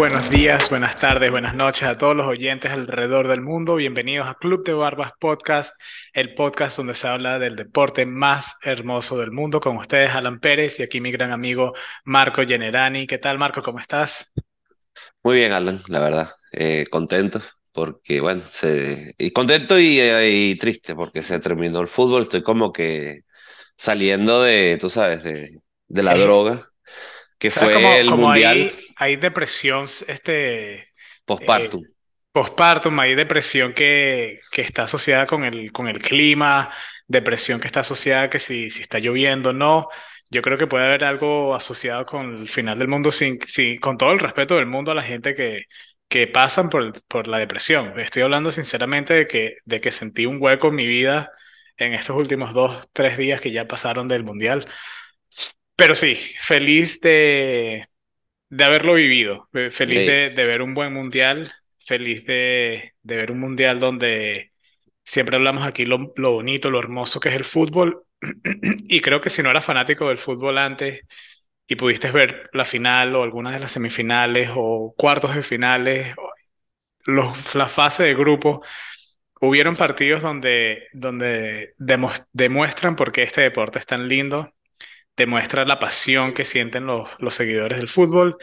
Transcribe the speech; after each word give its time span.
buenos 0.00 0.30
días, 0.30 0.70
buenas 0.70 0.96
tardes, 0.96 1.30
buenas 1.30 1.54
noches 1.54 1.82
a 1.82 1.98
todos 1.98 2.16
los 2.16 2.26
oyentes 2.26 2.72
alrededor 2.72 3.28
del 3.28 3.42
mundo. 3.42 3.74
Bienvenidos 3.74 4.26
a 4.26 4.34
Club 4.34 4.64
de 4.64 4.72
Barbas 4.72 5.12
Podcast, 5.20 5.78
el 6.14 6.34
podcast 6.34 6.78
donde 6.78 6.94
se 6.94 7.06
habla 7.06 7.38
del 7.38 7.54
deporte 7.54 8.06
más 8.06 8.56
hermoso 8.62 9.18
del 9.18 9.30
mundo. 9.30 9.60
Con 9.60 9.76
ustedes, 9.76 10.12
Alan 10.12 10.40
Pérez 10.40 10.80
y 10.80 10.84
aquí 10.84 11.02
mi 11.02 11.12
gran 11.12 11.32
amigo 11.32 11.74
Marco 12.04 12.40
Generani. 12.46 13.06
¿Qué 13.06 13.18
tal, 13.18 13.36
Marco? 13.36 13.62
¿Cómo 13.62 13.78
estás? 13.78 14.32
Muy 15.22 15.36
bien, 15.36 15.52
Alan, 15.52 15.82
la 15.88 16.00
verdad. 16.00 16.30
Eh, 16.52 16.86
contento 16.90 17.42
porque, 17.70 18.22
bueno, 18.22 18.42
se... 18.54 19.14
y 19.18 19.32
contento 19.32 19.78
y, 19.78 20.00
y 20.00 20.54
triste 20.56 20.94
porque 20.94 21.22
se 21.22 21.40
terminó 21.40 21.80
el 21.80 21.88
fútbol. 21.88 22.22
Estoy 22.22 22.42
como 22.42 22.72
que 22.72 23.24
saliendo 23.76 24.44
de, 24.44 24.78
tú 24.80 24.88
sabes, 24.88 25.24
de, 25.24 25.60
de 25.88 26.02
la 26.02 26.14
droga, 26.16 26.69
que 27.40 27.50
¿Sabes 27.54 27.72
fue 27.72 27.72
cómo, 27.72 28.00
el 28.00 28.14
mundial 28.14 28.58
hay, 28.58 28.86
hay 28.96 29.16
depresión, 29.16 29.84
este, 30.08 30.88
eh, 31.38 31.74
postpartum. 31.78 31.84
postpartum, 32.32 32.98
hay 33.00 33.14
depresión 33.14 33.74
que, 33.74 34.40
que 34.52 34.62
está 34.62 34.84
asociada 34.84 35.26
con 35.26 35.44
el, 35.44 35.72
con 35.72 35.88
el 35.88 36.00
clima, 36.00 36.70
depresión 37.08 37.60
que 37.60 37.66
está 37.68 37.80
asociada 37.80 38.30
que 38.30 38.38
si, 38.40 38.70
si 38.70 38.82
está 38.82 38.98
lloviendo, 39.00 39.52
no. 39.52 39.88
Yo 40.30 40.42
creo 40.42 40.58
que 40.58 40.66
puede 40.68 40.86
haber 40.86 41.04
algo 41.04 41.54
asociado 41.56 42.06
con 42.06 42.36
el 42.42 42.48
final 42.48 42.78
del 42.78 42.88
mundo, 42.88 43.10
sin, 43.12 43.40
sin- 43.42 43.80
con 43.80 43.98
todo 43.98 44.12
el 44.12 44.20
respeto 44.20 44.56
del 44.56 44.66
mundo 44.66 44.92
a 44.92 44.94
la 44.94 45.02
gente 45.02 45.34
que, 45.34 45.64
que 46.08 46.26
pasan 46.28 46.70
por, 46.70 46.92
por 47.06 47.28
la 47.28 47.38
depresión. 47.38 47.98
Estoy 48.00 48.22
hablando 48.22 48.52
sinceramente 48.52 49.14
de 49.14 49.26
que, 49.26 49.56
de 49.64 49.80
que 49.80 49.92
sentí 49.92 50.26
un 50.26 50.38
hueco 50.40 50.68
en 50.68 50.74
mi 50.76 50.86
vida 50.86 51.32
en 51.76 51.94
estos 51.94 52.16
últimos 52.16 52.52
dos, 52.54 52.88
tres 52.92 53.16
días 53.18 53.40
que 53.40 53.50
ya 53.52 53.66
pasaron 53.66 54.06
del 54.08 54.24
mundial. 54.24 54.66
Pero 55.80 55.94
sí, 55.94 56.16
feliz 56.42 57.00
de, 57.00 57.88
de 58.50 58.64
haberlo 58.64 58.94
vivido, 58.94 59.48
feliz 59.70 60.04
de, 60.06 60.30
de 60.30 60.44
ver 60.46 60.62
un 60.62 60.74
buen 60.74 60.92
mundial, 60.92 61.52
feliz 61.78 62.24
de, 62.26 62.94
de 63.02 63.16
ver 63.16 63.32
un 63.32 63.40
mundial 63.40 63.80
donde 63.80 64.52
siempre 65.04 65.36
hablamos 65.36 65.66
aquí 65.66 65.86
lo, 65.86 66.12
lo 66.16 66.32
bonito, 66.32 66.70
lo 66.70 66.80
hermoso 66.80 67.20
que 67.20 67.30
es 67.30 67.36
el 67.36 67.44
fútbol. 67.44 68.04
Y 68.88 69.00
creo 69.02 69.20
que 69.22 69.30
si 69.30 69.42
no 69.42 69.50
eras 69.50 69.64
fanático 69.64 70.08
del 70.08 70.18
fútbol 70.18 70.58
antes 70.58 71.02
y 71.68 71.76
pudiste 71.76 72.10
ver 72.12 72.50
la 72.52 72.64
final 72.66 73.16
o 73.16 73.22
algunas 73.22 73.54
de 73.54 73.60
las 73.60 73.72
semifinales 73.72 74.50
o 74.54 74.94
cuartos 74.98 75.34
de 75.34 75.42
finales, 75.42 76.14
o 76.18 76.30
los, 77.06 77.54
la 77.54 77.68
fase 77.68 78.04
de 78.04 78.14
grupo, 78.14 78.62
hubieron 79.40 79.76
partidos 79.76 80.22
donde, 80.22 80.88
donde 80.92 81.74
demuestran 82.32 82.96
por 82.96 83.12
qué 83.12 83.22
este 83.24 83.42
deporte 83.42 83.78
es 83.80 83.86
tan 83.86 84.08
lindo 84.08 84.52
demuestra 85.16 85.64
la 85.64 85.78
pasión 85.78 86.34
que 86.34 86.44
sienten 86.44 86.86
los, 86.86 87.08
los 87.18 87.34
seguidores 87.34 87.78
del 87.78 87.88
fútbol 87.88 88.36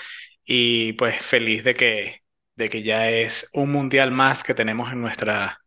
y 0.46 0.94
pues 0.94 1.22
feliz 1.22 1.64
de 1.64 1.76
que, 1.76 2.22
de 2.56 2.70
que 2.70 2.84
ya 2.84 3.10
es 3.10 3.50
un 3.54 3.72
mundial 3.72 4.12
más 4.12 4.44
que 4.44 4.54
tenemos 4.54 4.92
en 4.92 5.02
nuestra, 5.02 5.60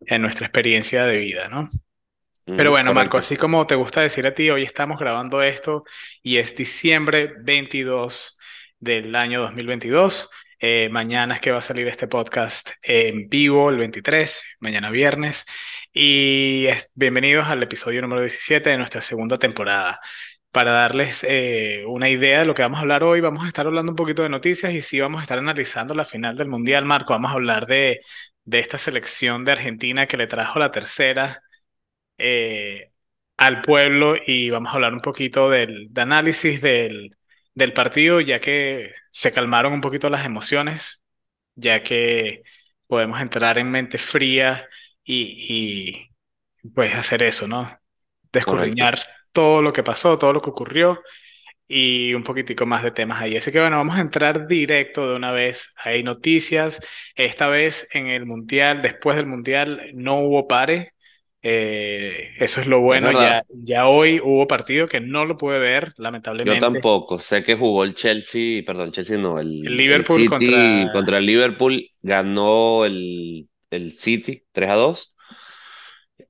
en 0.00 0.22
nuestra 0.22 0.46
experiencia 0.46 1.04
de 1.04 1.18
vida, 1.18 1.48
¿no? 1.48 1.68
Pero 2.44 2.72
bueno, 2.72 2.92
Marco, 2.92 3.18
así 3.18 3.36
como 3.36 3.66
te 3.68 3.76
gusta 3.76 4.00
decir 4.00 4.26
a 4.26 4.34
ti, 4.34 4.50
hoy 4.50 4.64
estamos 4.64 4.98
grabando 4.98 5.42
esto 5.42 5.84
y 6.24 6.38
es 6.38 6.56
diciembre 6.56 7.34
22 7.40 8.36
del 8.80 9.14
año 9.14 9.40
2022. 9.42 10.28
Eh, 10.58 10.88
mañana 10.90 11.34
es 11.34 11.40
que 11.40 11.52
va 11.52 11.58
a 11.58 11.62
salir 11.62 11.86
este 11.86 12.08
podcast 12.08 12.70
en 12.82 13.28
vivo, 13.28 13.70
el 13.70 13.78
23, 13.78 14.44
mañana 14.58 14.90
viernes. 14.90 15.46
Y 15.92 16.66
bienvenidos 16.94 17.46
al 17.46 17.62
episodio 17.62 18.02
número 18.02 18.22
17 18.22 18.70
de 18.70 18.76
nuestra 18.76 19.02
segunda 19.02 19.38
temporada. 19.38 20.00
Para 20.52 20.72
darles 20.72 21.24
eh, 21.28 21.84
una 21.86 22.10
idea 22.10 22.40
de 22.40 22.44
lo 22.46 22.54
que 22.54 22.62
vamos 22.62 22.78
a 22.78 22.82
hablar 22.82 23.02
hoy, 23.04 23.20
vamos 23.22 23.44
a 23.44 23.48
estar 23.48 23.66
hablando 23.66 23.92
un 23.92 23.96
poquito 23.96 24.22
de 24.22 24.28
noticias 24.28 24.74
y 24.74 24.82
sí 24.82 25.00
vamos 25.00 25.20
a 25.20 25.22
estar 25.22 25.38
analizando 25.38 25.94
la 25.94 26.04
final 26.04 26.36
del 26.36 26.48
Mundial, 26.48 26.84
Marco. 26.84 27.14
Vamos 27.14 27.30
a 27.30 27.34
hablar 27.34 27.66
de, 27.66 28.00
de 28.44 28.58
esta 28.60 28.76
selección 28.78 29.44
de 29.46 29.52
Argentina 29.52 30.06
que 30.06 30.18
le 30.18 30.26
trajo 30.26 30.58
la 30.58 30.70
tercera 30.70 31.42
eh, 32.18 32.92
al 33.38 33.62
pueblo 33.62 34.16
y 34.26 34.50
vamos 34.50 34.72
a 34.72 34.76
hablar 34.76 34.94
un 34.94 35.00
poquito 35.00 35.50
del 35.50 35.88
de 35.92 36.00
análisis 36.02 36.60
del, 36.62 37.16
del 37.54 37.72
partido, 37.74 38.20
ya 38.20 38.40
que 38.40 38.92
se 39.10 39.32
calmaron 39.32 39.72
un 39.74 39.80
poquito 39.82 40.10
las 40.10 40.26
emociones, 40.26 41.02
ya 41.56 41.82
que 41.82 42.42
podemos 42.88 43.20
entrar 43.20 43.58
en 43.58 43.70
mente 43.70 43.98
fría 43.98 44.68
y, 45.04 46.10
y 46.64 46.70
pues 46.74 46.94
hacer 46.94 47.22
eso, 47.24 47.48
¿no? 47.48 47.78
correcto. 48.40 48.92
Todo 49.32 49.62
lo 49.62 49.72
que 49.72 49.82
pasó, 49.82 50.18
todo 50.18 50.32
lo 50.32 50.42
que 50.42 50.50
ocurrió 50.50 51.00
y 51.68 52.14
un 52.14 52.24
poquitico 52.24 52.66
más 52.66 52.82
de 52.82 52.90
temas 52.92 53.20
ahí. 53.22 53.36
Así 53.36 53.52
que 53.52 53.60
bueno, 53.60 53.76
vamos 53.78 53.96
a 53.98 54.00
entrar 54.02 54.46
directo 54.48 55.08
de 55.10 55.16
una 55.16 55.32
vez. 55.32 55.74
Hay 55.84 56.02
noticias. 56.02 56.80
Esta 57.14 57.48
vez 57.48 57.88
en 57.92 58.08
el 58.08 58.26
Mundial, 58.26 58.82
después 58.82 59.16
del 59.16 59.26
Mundial, 59.26 59.82
no 59.94 60.20
hubo 60.20 60.48
pare. 60.48 60.92
Eh, 61.42 62.32
eso 62.38 62.60
es 62.60 62.66
lo 62.66 62.80
Es 62.90 63.00
bueno. 63.00 63.12
Ya, 63.12 63.42
ya 63.48 63.88
hoy 63.88 64.20
hubo 64.22 64.46
partido 64.46 64.88
que 64.88 65.00
no 65.00 65.24
lo 65.24 65.36
pude 65.36 65.58
ver, 65.58 65.92
Yo 66.44 66.58
lamentablemente. 66.58 66.58
tampoco. 66.58 67.18
Sé 67.18 67.42
que 67.42 67.54
jugó 67.56 67.84
el 67.84 67.94
Chelsea, 67.94 68.62
perdón, 68.66 68.90
Chelsea 68.92 69.18
no, 69.18 69.38
El 69.64 69.76
el, 69.76 69.76
el 69.90 70.06
Liverpool 70.08 70.28
City 70.28 70.28
contra... 70.28 70.90
contra 70.92 71.18
el 71.18 71.26
Liverpool 71.26 71.88
ganó 72.02 72.84
el, 72.84 73.48
el 73.70 73.92
City 73.92 74.44
3 74.52 74.70
a 74.70 74.74
2. 74.74 75.14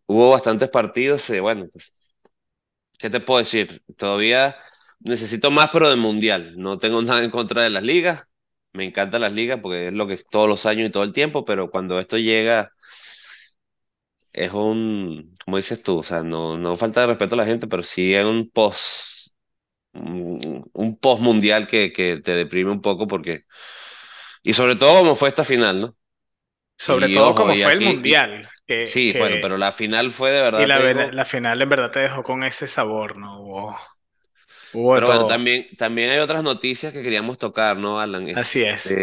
Hubo 0.06 0.30
bastantes 0.30 0.68
partidos, 0.68 1.28
eh, 1.30 1.40
bueno, 1.40 1.66
pues, 1.72 1.92
¿qué 3.02 3.10
te 3.10 3.20
puedo 3.20 3.40
decir? 3.40 3.84
Todavía 3.98 4.56
necesito 5.00 5.52
más, 5.52 5.70
pero 5.72 5.90
del 5.90 5.98
mundial. 6.00 6.54
No 6.58 6.78
tengo 6.78 7.02
nada 7.02 7.24
en 7.24 7.32
contra 7.32 7.64
de 7.64 7.70
las 7.70 7.84
ligas. 7.84 8.24
Me 8.74 8.84
encantan 8.86 9.22
las 9.22 9.34
ligas 9.34 9.60
porque 9.62 9.88
es 9.88 9.94
lo 9.94 10.08
que 10.08 10.14
es 10.16 10.26
todos 10.30 10.48
los 10.48 10.66
años 10.66 10.88
y 10.88 10.92
todo 10.92 11.04
el 11.04 11.14
tiempo, 11.14 11.44
pero 11.46 11.70
cuando 11.70 12.00
esto 12.00 12.18
llega 12.18 12.72
es 14.32 14.52
un, 14.52 15.34
como 15.44 15.56
dices 15.58 15.82
tú, 15.82 15.98
o 15.98 16.02
sea, 16.02 16.22
no, 16.22 16.56
no 16.58 16.76
falta 16.76 17.02
de 17.02 17.06
respeto 17.08 17.34
a 17.34 17.38
la 17.38 17.46
gente, 17.46 17.66
pero 17.66 17.82
sí 17.82 18.14
es 18.14 18.24
un 18.24 18.50
post, 18.50 19.34
un, 19.94 20.70
un 20.74 20.98
post 20.98 21.22
mundial 21.22 21.66
que, 21.66 21.92
que 21.92 22.18
te 22.18 22.32
deprime 22.32 22.70
un 22.72 22.82
poco 22.82 23.06
porque, 23.08 23.44
y 24.42 24.54
sobre 24.54 24.76
todo 24.76 25.00
como 25.00 25.16
fue 25.16 25.28
esta 25.28 25.44
final, 25.44 25.80
¿no? 25.80 25.96
Sobre 26.76 27.08
Y 27.08 27.16
todo 27.16 27.34
ojo, 27.34 27.34
como 27.34 27.56
fue 27.56 27.72
el 27.72 27.80
aquí, 27.80 27.80
Mundial, 27.80 28.46
que, 28.66 29.02
sí, 29.04 29.12
bueno, 29.14 29.40
pero 29.40 29.56
la 29.58 29.72
final 29.72 30.12
fue 30.12 30.30
de 30.30 30.42
Y 30.54 30.64
verdad, 30.66 30.66
la, 30.66 30.78
ver- 30.78 30.96
digo, 30.96 31.12
la 31.14 31.24
final 31.26 31.60
en 31.62 31.68
verdad 31.68 31.90
te 31.90 32.00
dejó 32.00 32.22
con 32.22 32.42
ese 32.44 32.66
sabor, 32.68 33.16
¿no? 33.16 33.40
Hubo, 33.42 33.76
pero 34.90 35.06
bueno, 35.06 35.24
también, 35.26 35.66
también 35.78 36.10
hay 36.10 36.18
otras 36.18 36.42
noticias 36.42 36.92
que 36.92 37.02
queríamos 37.02 37.38
tocar, 37.38 37.76
¿no, 37.78 37.98
Alan? 38.00 38.28
Así 38.32 38.62
es. 38.62 39.02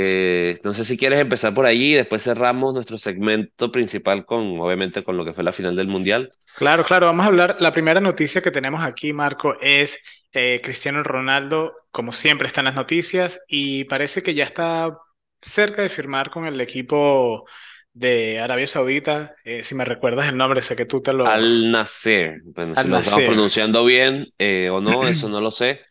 Este, 0.52 0.62
no 0.64 0.74
sé 0.74 0.86
si 0.86 0.98
quieres 0.98 1.20
empezar 1.20 1.54
por 1.54 1.66
allí 1.66 1.94
y 1.94 1.96
después 1.96 2.24
cerramos 2.24 2.74
nuestro 2.74 2.98
segmento 2.98 3.72
principal 3.72 4.26
con, 4.26 4.60
obviamente, 4.60 5.04
con 5.04 5.18
lo 5.18 5.26
que 5.26 5.34
fue 5.34 5.44
la 5.44 5.52
final 5.54 5.76
del 5.76 5.88
mundial. 5.88 6.32
Claro, 6.54 6.84
claro, 6.84 7.06
vamos 7.06 7.24
a 7.24 7.28
hablar. 7.28 7.56
La 7.62 7.72
primera 7.72 8.02
noticia 8.02 8.42
que 8.42 8.52
tenemos 8.52 8.84
aquí, 8.84 9.14
Marco, 9.14 9.56
es 9.62 9.98
eh, 10.34 10.60
Cristiano 10.64 11.04
Ronaldo, 11.04 11.74
como 11.92 12.12
siempre 12.12 12.48
está 12.48 12.60
en 12.62 12.66
las 12.66 12.76
noticias, 12.76 13.40
y 13.48 13.86
parece 13.86 14.22
que 14.24 14.34
ya 14.34 14.44
está 14.44 14.98
cerca 15.42 15.82
de 15.82 15.90
firmar 15.90 16.30
con 16.30 16.46
el 16.46 16.60
equipo 16.60 17.46
de 17.94 18.40
Arabia 18.40 18.68
Saudita. 18.68 19.36
Eh, 19.44 19.64
si 19.64 19.76
me 19.76 19.86
recuerdas 19.86 20.30
el 20.30 20.38
nombre, 20.38 20.62
sé 20.64 20.76
que 20.76 20.86
tú 20.86 21.02
te 21.02 21.14
lo... 21.14 21.26
Al 21.26 21.72
Nacer, 21.72 22.42
bueno, 22.46 22.76
si 22.76 22.88
Al 22.88 22.90
lo 22.90 22.98
estamos 22.98 23.24
pronunciando 23.24 23.84
bien 23.86 24.28
eh, 24.38 24.70
o 24.70 24.80
no, 24.82 25.08
eso 25.08 25.28
no 25.30 25.42
lo 25.42 25.52
sé, 25.52 25.82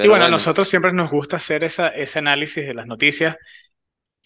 Y 0.00 0.06
pero 0.06 0.08
bueno, 0.08 0.26
a 0.26 0.28
nosotros 0.28 0.68
siempre 0.68 0.92
nos 0.92 1.10
gusta 1.10 1.36
hacer 1.36 1.64
esa, 1.64 1.88
ese 1.88 2.18
análisis 2.20 2.66
de 2.66 2.74
las 2.74 2.86
noticias. 2.86 3.36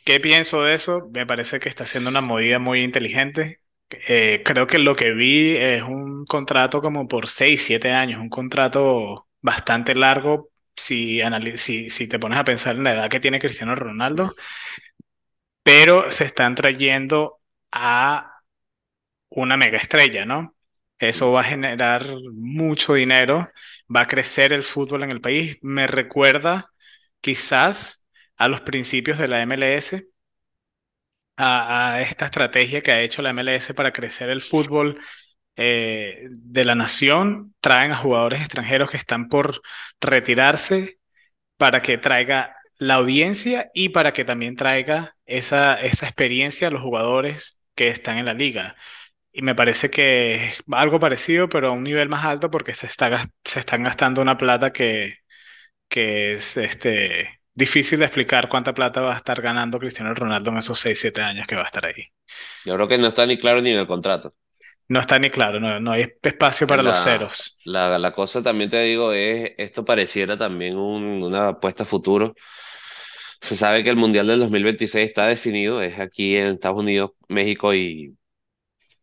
¿Qué 0.04 0.20
pienso 0.20 0.62
de 0.64 0.74
eso? 0.74 1.08
Me 1.12 1.26
parece 1.26 1.60
que 1.60 1.68
está 1.68 1.86
siendo 1.86 2.10
una 2.10 2.22
movida 2.22 2.58
muy 2.58 2.82
inteligente. 2.82 3.60
Eh, 4.08 4.42
creo 4.44 4.66
que 4.66 4.78
lo 4.78 4.96
que 4.96 5.12
vi 5.12 5.56
es 5.56 5.82
un 5.82 6.26
contrato 6.26 6.82
como 6.82 7.08
por 7.08 7.28
6 7.28 7.62
7 7.64 7.92
años, 7.92 8.20
un 8.20 8.30
contrato 8.30 9.28
bastante 9.42 9.94
largo 9.94 10.50
si, 10.76 11.20
si, 11.56 11.90
si 11.90 12.08
te 12.08 12.18
pones 12.18 12.38
a 12.38 12.44
pensar 12.44 12.76
en 12.76 12.84
la 12.84 12.94
edad 12.94 13.10
que 13.10 13.20
tiene 13.20 13.40
Cristiano 13.40 13.74
Ronaldo, 13.76 14.34
pero 15.62 16.10
se 16.10 16.24
están 16.24 16.54
trayendo 16.54 17.40
a 17.72 18.40
una 19.30 19.56
mega 19.56 19.78
estrella, 19.78 20.24
¿no? 20.24 20.54
Eso 20.98 21.32
va 21.32 21.40
a 21.42 21.44
generar 21.44 22.06
mucho 22.34 22.94
dinero, 22.94 23.50
va 23.94 24.02
a 24.02 24.08
crecer 24.08 24.52
el 24.52 24.64
fútbol 24.64 25.02
en 25.04 25.10
el 25.10 25.20
país. 25.20 25.58
Me 25.62 25.86
recuerda 25.86 26.70
quizás 27.20 28.06
a 28.36 28.48
los 28.48 28.60
principios 28.62 29.18
de 29.18 29.28
la 29.28 29.42
MLS 29.42 30.04
a, 31.36 32.00
esta 32.02 32.26
estrategia 32.26 32.82
que 32.82 32.92
ha 32.92 33.00
hecho 33.00 33.22
la 33.22 33.30
MLS 33.32 33.74
para 33.74 33.92
crecer 33.92 34.30
el 34.30 34.42
fútbol 34.42 35.00
eh, 35.56 36.28
de 36.30 36.64
la 36.64 36.74
nación, 36.74 37.54
traen 37.60 37.92
a 37.92 37.96
jugadores 37.96 38.40
extranjeros 38.40 38.90
que 38.90 38.96
están 38.96 39.28
por 39.28 39.62
retirarse 40.00 40.98
para 41.56 41.82
que 41.82 41.98
traiga 41.98 42.56
la 42.82 42.94
audiencia 42.96 43.70
y 43.74 43.90
para 43.90 44.12
que 44.12 44.24
también 44.24 44.56
traiga 44.56 45.16
esa, 45.26 45.80
esa 45.80 46.06
experiencia 46.06 46.68
a 46.68 46.70
los 46.70 46.82
jugadores 46.82 47.58
que 47.74 47.88
están 47.88 48.18
en 48.18 48.26
la 48.26 48.34
liga. 48.34 48.76
Y 49.32 49.42
me 49.42 49.54
parece 49.54 49.90
que 49.90 50.34
es 50.46 50.64
algo 50.72 51.00
parecido, 51.00 51.48
pero 51.48 51.68
a 51.68 51.72
un 51.72 51.84
nivel 51.84 52.08
más 52.08 52.24
alto 52.24 52.50
porque 52.50 52.74
se 52.74 52.86
está, 52.86 53.26
se 53.44 53.60
están 53.60 53.84
gastando 53.84 54.22
una 54.22 54.38
plata 54.38 54.72
que, 54.72 55.16
que 55.88 56.34
es 56.34 56.56
este, 56.56 57.40
difícil 57.54 58.00
de 58.00 58.06
explicar 58.06 58.48
cuánta 58.48 58.74
plata 58.74 59.00
va 59.02 59.14
a 59.14 59.16
estar 59.18 59.42
ganando 59.42 59.78
Cristiano 59.80 60.14
Ronaldo 60.14 60.50
en 60.50 60.58
esos 60.58 60.78
6 60.80 61.00
7 61.00 61.22
años 61.22 61.46
que 61.46 61.56
va 61.56 61.62
a 61.62 61.66
estar 61.66 61.86
ahí. 61.86 62.04
Yo 62.64 62.74
creo 62.74 62.88
que 62.88 62.98
no 62.98 63.06
está 63.08 63.24
ni 63.26 63.38
claro 63.38 63.60
ni 63.62 63.70
en 63.70 63.78
el 63.78 63.86
contrato. 63.86 64.34
No 64.88 65.00
está 65.00 65.18
ni 65.18 65.28
claro, 65.30 65.58
no, 65.58 65.80
no 65.80 65.90
hay 65.92 66.06
espacio 66.22 66.66
para 66.68 66.84
los 66.84 67.00
ceros. 67.00 67.58
la, 67.64 67.98
la 67.98 68.12
cosa 68.12 68.42
también 68.42 68.70
te 68.70 68.82
digo 68.82 69.12
es, 69.12 69.52
esto 69.58 69.84
pareciera 69.84 70.36
también 70.38 70.76
un- 70.76 71.22
una 71.22 71.48
apuesta 71.50 71.84
a 71.84 71.86
futuro. 71.86 72.34
Se 73.42 73.56
sabe 73.56 73.84
que 73.84 73.90
el 73.90 73.96
Mundial 73.96 74.26
del 74.26 74.40
2026 74.40 75.08
está 75.08 75.26
definido, 75.26 75.82
es 75.82 75.98
aquí 75.98 76.36
en 76.36 76.54
Estados 76.54 76.78
Unidos, 76.80 77.12
México 77.28 77.74
y, 77.74 78.16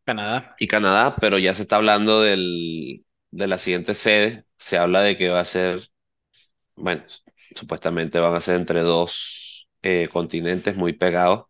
Canadá, 0.06 0.56
y 0.60 0.68
Canadá, 0.68 1.16
pero 1.20 1.38
ya 1.38 1.54
se 1.54 1.64
está 1.64 1.76
hablando 1.78 2.22
del, 2.22 3.06
de 3.32 3.48
la 3.48 3.60
siguiente 3.60 3.94
sede. 3.96 4.46
Se 4.58 4.78
habla 4.78 5.02
de 5.02 5.18
que 5.18 5.30
va 5.30 5.42
a 5.42 5.46
ser, 5.46 5.90
bueno, 6.76 7.04
supuestamente 7.56 8.20
van 8.20 8.36
a 8.36 8.42
ser 8.42 8.58
entre 8.58 8.82
dos 8.82 9.68
eh, 9.84 10.10
continentes 10.12 10.76
muy 10.76 10.94
pegados. 10.94 11.46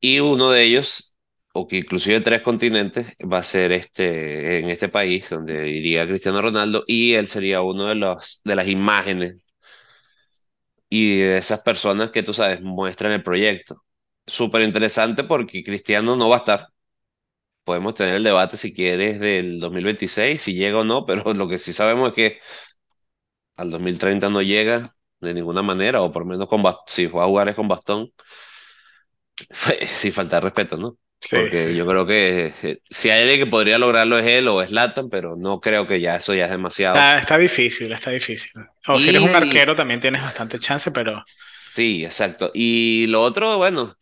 Y 0.00 0.20
uno 0.20 0.50
de 0.50 0.62
ellos, 0.64 1.14
o 1.52 1.66
que 1.68 1.78
inclusive 1.78 2.20
tres 2.20 2.42
continentes, 2.42 3.06
va 3.20 3.38
a 3.38 3.44
ser 3.44 3.72
este, 3.72 4.58
en 4.58 4.68
este 4.70 4.88
país 4.88 5.28
donde 5.30 5.68
iría 5.70 6.06
Cristiano 6.06 6.42
Ronaldo, 6.42 6.84
y 6.86 7.14
él 7.14 7.28
sería 7.28 7.62
uno 7.62 7.86
de 7.86 7.94
los, 7.96 8.40
de 8.44 8.56
las 8.56 8.68
imágenes 8.68 9.36
y 10.94 11.18
de 11.20 11.38
esas 11.38 11.62
personas 11.62 12.10
que 12.10 12.22
tú 12.22 12.34
sabes 12.34 12.60
muestran 12.62 13.12
el 13.12 13.22
proyecto. 13.22 13.82
Súper 14.26 14.62
interesante 14.62 15.24
porque 15.24 15.64
Cristiano 15.64 16.16
no 16.16 16.28
va 16.28 16.36
a 16.36 16.38
estar. 16.40 16.66
Podemos 17.64 17.94
tener 17.94 18.16
el 18.16 18.24
debate 18.24 18.56
si 18.56 18.74
quieres 18.74 19.20
del 19.20 19.60
2026, 19.60 20.42
si 20.42 20.54
llega 20.54 20.80
o 20.80 20.84
no, 20.84 21.06
pero 21.06 21.34
lo 21.34 21.48
que 21.48 21.58
sí 21.58 21.72
sabemos 21.72 22.08
es 22.10 22.14
que 22.14 22.40
al 23.56 23.70
2030 23.70 24.28
no 24.30 24.42
llega 24.42 24.96
de 25.20 25.34
ninguna 25.34 25.62
manera, 25.62 26.02
o 26.02 26.10
por 26.12 26.24
menos 26.24 26.48
con 26.48 26.62
si 26.86 27.06
va 27.06 27.24
a 27.24 27.26
jugar 27.28 27.48
es 27.48 27.54
con 27.54 27.68
bastón, 27.68 28.10
sin 30.00 30.12
faltar 30.12 30.42
respeto, 30.42 30.76
¿no? 30.76 30.98
Sí, 31.22 31.36
Porque 31.36 31.56
sí. 31.56 31.74
yo 31.74 31.86
creo 31.86 32.06
que 32.06 32.54
eh, 32.62 32.82
si 32.90 33.10
hay 33.10 33.22
alguien 33.22 33.40
que 33.40 33.46
podría 33.50 33.78
lograrlo 33.78 34.18
es 34.18 34.26
él 34.26 34.48
o 34.48 34.62
es 34.62 34.70
Zlatan, 34.70 35.08
pero 35.10 35.36
no 35.36 35.60
creo 35.60 35.86
que 35.88 36.00
ya 36.00 36.16
eso 36.16 36.34
ya 36.34 36.44
es 36.46 36.50
demasiado. 36.50 37.06
Está, 37.06 37.18
está 37.18 37.38
difícil, 37.38 37.92
está 37.92 38.10
difícil. 38.10 38.52
O 38.86 38.98
si 38.98 39.10
eres 39.10 39.22
un 39.22 39.34
Y 39.34 39.34
arquero 39.34 39.74
también 39.74 40.00
tienes 40.00 40.22
bastante 40.22 40.58
chance, 40.58 40.90
pero 40.90 41.24
sí, 41.74 42.04
exacto. 42.04 42.50
Y 42.54 43.06
lo 43.08 43.22
otro, 43.22 43.58
bueno, 43.58 43.96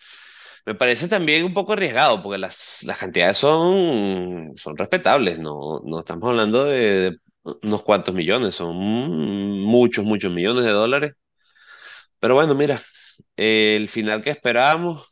me 0.66 0.74
parece 0.74 1.08
también 1.08 1.44
un 1.44 1.54
poco 1.54 1.74
arriesgado, 1.74 2.22
porque 2.22 2.38
las, 2.38 2.82
las 2.84 2.98
cantidades 2.98 3.38
son, 3.38 4.54
son 4.56 4.76
respetables, 4.76 5.38
no, 5.38 5.80
no 5.84 6.00
estamos 6.00 6.28
hablando 6.30 6.64
de, 6.66 7.12
de 7.12 7.18
unos 7.64 7.82
cuantos 7.84 8.14
millones, 8.14 8.54
son 8.56 8.76
muchos, 8.76 10.04
muchos 10.04 10.32
millones 10.32 10.64
de 10.64 10.72
dólares. 10.72 11.14
Pero 12.18 12.34
bueno, 12.34 12.54
mira, 12.54 12.82
el 13.36 13.88
final 13.88 14.22
que 14.22 14.30
esperábamos, 14.30 15.09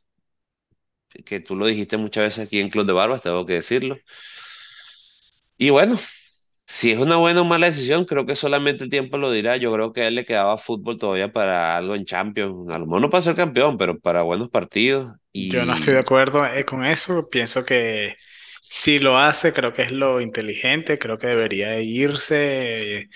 que 1.25 1.41
tú 1.41 1.57
lo 1.57 1.67
dijiste 1.67 1.97
muchas 1.97 2.25
veces 2.25 2.47
aquí 2.47 2.61
en 2.61 2.71
Club 2.71 2.87
de 2.87 2.93
Barbas, 2.93 3.23
tengo 3.23 3.47
que 3.47 3.55
decirlo. 3.55 3.99
Y 5.57 5.71
bueno, 5.71 5.99
si 6.67 6.93
es 6.93 6.99
una 6.99 7.17
buena 7.17 7.41
o 7.41 7.45
mala 7.45 7.67
decisión, 7.67 8.05
creo 8.05 8.27
que 8.27 8.37
solamente 8.37 8.85
el 8.85 8.91
tiempo 8.91 9.19
lo 9.19 9.31
dirá. 9.33 9.57
Yo 9.57 9.73
creo 9.73 9.93
que 9.93 10.03
a 10.03 10.09
él 10.09 10.15
le 10.15 10.25
quedaba 10.25 10.59
fútbol 10.59 10.99
todavía 10.99 11.33
para 11.33 11.75
algo 11.75 11.95
en 11.95 12.05
Champions. 12.05 12.71
A 12.71 12.79
lo 12.79 12.87
mejor 12.87 13.01
no 13.01 13.11
para 13.11 13.23
ser 13.23 13.35
campeón, 13.35 13.79
pero 13.79 13.99
para 13.99 14.23
buenos 14.23 14.51
partidos. 14.51 15.17
yo 15.33 15.65
no 15.65 15.75
estoy 15.75 15.95
de 15.95 16.01
acuerdo 16.01 16.47
eh, 16.47 16.65
con 16.65 16.85
eso. 16.85 17.29
Pienso 17.31 17.65
que 17.65 18.15
si 18.61 18.99
lo 18.99 19.17
hace, 19.17 19.53
creo 19.53 19.73
que 19.73 19.83
es 19.83 19.93
lo 19.93 20.21
inteligente, 20.21 20.99
creo 20.99 21.19
que 21.19 21.29
debería 21.29 21.81
irse, 21.81 23.09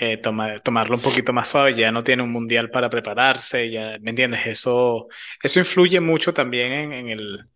eh, 0.00 0.16
toma- 0.18 0.58
tomarlo 0.60 0.96
un 0.96 1.02
poquito 1.02 1.32
más 1.32 1.48
suave, 1.48 1.74
ya 1.74 1.92
no 1.92 2.04
tiene 2.04 2.22
un 2.22 2.32
mundial 2.32 2.70
para 2.70 2.90
prepararse, 2.90 3.70
ya, 3.70 3.98
¿me 4.00 4.10
entiendes? 4.10 4.46
Eso, 4.46 5.08
eso 5.42 5.58
influye 5.60 6.00
mucho 6.00 6.34
también 6.34 6.72
en, 6.72 6.92
en 6.92 7.08
el, 7.08 7.48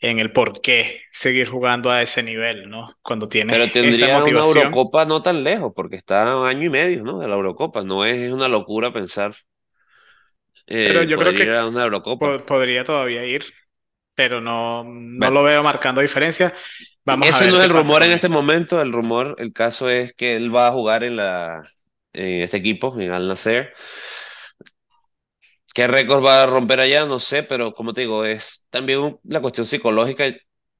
en 0.00 0.18
el 0.20 0.32
por 0.32 0.60
qué 0.62 1.02
seguir 1.12 1.48
jugando 1.48 1.90
a 1.90 2.02
ese 2.02 2.22
nivel, 2.22 2.68
¿no? 2.70 2.96
Cuando 3.02 3.28
tienes 3.28 3.58
pero 3.58 3.70
esa 3.82 4.08
tendría 4.10 4.20
una 4.32 4.38
motivación. 4.38 4.80
Eurocopa 4.80 5.04
no 5.04 5.20
tan 5.22 5.42
lejos, 5.44 5.72
porque 5.74 5.96
está 5.96 6.30
a 6.32 6.40
un 6.40 6.46
año 6.46 6.64
y 6.66 6.70
medio, 6.70 7.02
¿no? 7.04 7.18
De 7.18 7.28
la 7.28 7.34
Eurocopa. 7.34 7.82
No 7.84 8.04
es 8.04 8.32
una 8.32 8.48
locura 8.48 8.92
pensar 8.92 9.34
Pero 10.82 11.02
eh, 11.02 11.08
yo 11.08 11.18
creo 11.18 11.34
que 11.34 11.56
a 11.56 11.66
una 11.68 11.84
Eurocopa. 11.84 12.34
po- 12.34 12.44
podría 12.46 12.84
todavía 12.84 13.24
ir, 13.26 13.44
pero 14.18 14.40
no, 14.40 14.82
no 14.82 15.16
Bueno, 15.16 15.30
lo 15.30 15.44
veo 15.44 15.62
marcando 15.62 16.00
diferencia. 16.00 16.52
Vamos 17.04 17.28
a 17.28 17.30
ese 17.30 17.44
ver 17.44 17.52
no 17.52 17.60
es 17.60 17.66
el 17.66 17.70
rumor 17.70 18.02
en 18.02 18.10
este 18.10 18.28
momento. 18.28 18.82
El 18.82 18.92
rumor, 18.92 19.36
el 19.38 19.52
caso 19.52 19.88
es 19.88 20.12
que 20.12 20.34
él 20.34 20.52
va 20.52 20.66
a 20.66 20.72
jugar 20.72 21.04
en 21.04 21.14
la, 21.14 21.62
en 22.12 22.40
este 22.40 22.56
equipo, 22.56 22.98
en 22.98 23.12
Al 23.12 23.28
Nassr. 23.28 23.72
¿Qué 25.72 25.86
récord 25.86 26.24
va 26.24 26.42
a 26.42 26.46
romper 26.46 26.80
allá? 26.80 27.06
No 27.06 27.20
sé, 27.20 27.44
pero 27.44 27.74
como 27.74 27.94
te 27.94 28.00
digo, 28.00 28.24
es 28.24 28.66
también 28.70 29.20
la 29.22 29.40
cuestión 29.40 29.68
psicológica. 29.68 30.24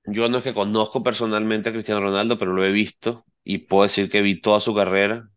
Yo 0.07 0.29
no 0.29 0.39
es 0.39 0.43
que 0.43 0.53
conozco 0.53 1.05
personalmente 1.05 1.69
a 1.69 1.73
Cristiano 1.73 2.01
Ronaldo, 2.01 2.39
pero 2.39 2.53
lo 2.53 2.65
he 2.65 2.73
visto 2.73 3.25
y 3.45 3.59
puedo 3.59 3.85
decir 3.85 4.11
que 4.11 4.21
vi 4.21 4.41
toda 4.41 4.59
su 4.59 4.75
carrera 4.75 5.29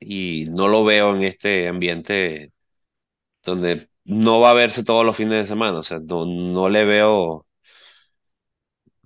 y 0.00 0.46
no 0.48 0.66
lo 0.66 0.84
veo 0.84 1.14
en 1.14 1.22
este 1.22 1.68
ambiente 1.68 2.50
donde 3.44 3.88
no 4.06 4.40
va 4.40 4.50
a 4.50 4.54
verse 4.54 4.84
todos 4.84 5.04
los 5.04 5.16
fines 5.16 5.42
de 5.42 5.46
semana. 5.48 5.78
O 5.78 5.82
sea, 5.82 5.98
no, 6.00 6.24
no 6.26 6.68
le 6.68 6.84
veo 6.84 7.46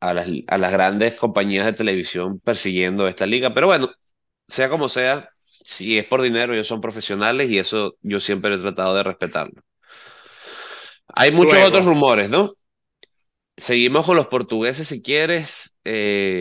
a 0.00 0.14
las, 0.14 0.28
a 0.46 0.58
las 0.58 0.72
grandes 0.72 1.16
compañías 1.16 1.66
de 1.66 1.72
televisión 1.72 2.40
persiguiendo 2.40 3.06
esta 3.08 3.26
liga. 3.26 3.54
Pero 3.54 3.66
bueno, 3.68 3.90
sea 4.48 4.68
como 4.70 4.88
sea, 4.88 5.30
si 5.64 5.98
es 5.98 6.06
por 6.06 6.22
dinero, 6.22 6.54
ellos 6.54 6.66
son 6.68 6.80
profesionales 6.80 7.50
y 7.50 7.58
eso 7.58 7.96
yo 8.02 8.20
siempre 8.20 8.54
he 8.54 8.58
tratado 8.58 8.94
de 8.96 9.02
respetarlo. 9.04 9.62
Hay 11.14 11.30
muchos 11.32 11.60
otros 11.62 11.84
rumores, 11.84 12.30
¿no? 12.30 12.54
Seguimos 13.60 14.06
con 14.06 14.16
los 14.16 14.26
portugueses 14.28 14.88
si 14.88 15.02
quieres. 15.02 15.76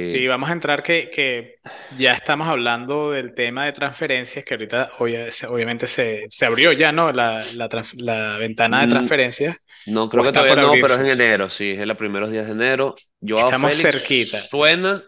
sí, 0.02 0.28
Eh, 0.28 0.28
vamos 0.28 0.50
a 0.50 0.54
entrar 0.54 0.84
que, 0.84 1.10
que 1.10 1.56
ya 1.90 2.14
estamos 2.14 2.48
hablando 2.48 3.12
del 3.12 3.34
tema 3.34 3.66
de 3.66 3.74
transferencias, 3.74 4.46
que 4.46 4.54
ahorita 4.56 4.92
obvia- 5.00 5.32
se- 5.32 5.48
obviamente 5.48 5.88
se, 5.88 6.26
se 6.30 6.46
abrió 6.46 6.72
ya, 6.74 6.92
¿no? 6.92 7.12
La, 7.12 7.46
la, 7.54 7.70
trans- 7.70 7.96
la 7.96 8.38
ventana 8.38 8.82
de 8.82 8.88
mm, 8.88 8.88
transferencias, 8.88 9.58
no, 9.86 10.10
creo 10.10 10.24
que 10.24 10.32
todavía 10.34 10.56
no, 10.58 10.80
pero 10.80 10.96
es 10.96 11.02
en 11.02 11.08
enero, 11.08 11.50
sí, 11.50 11.72
es 11.72 11.80
en 11.80 11.88
los 11.90 11.98
primeros 11.98 12.32
días 12.32 12.48
de 12.48 12.54
enero. 12.54 12.96
Joao 13.22 13.54
Estamos 13.54 13.54
Félix 13.54 13.82
cerquita, 13.82 14.40
suena 14.50 15.04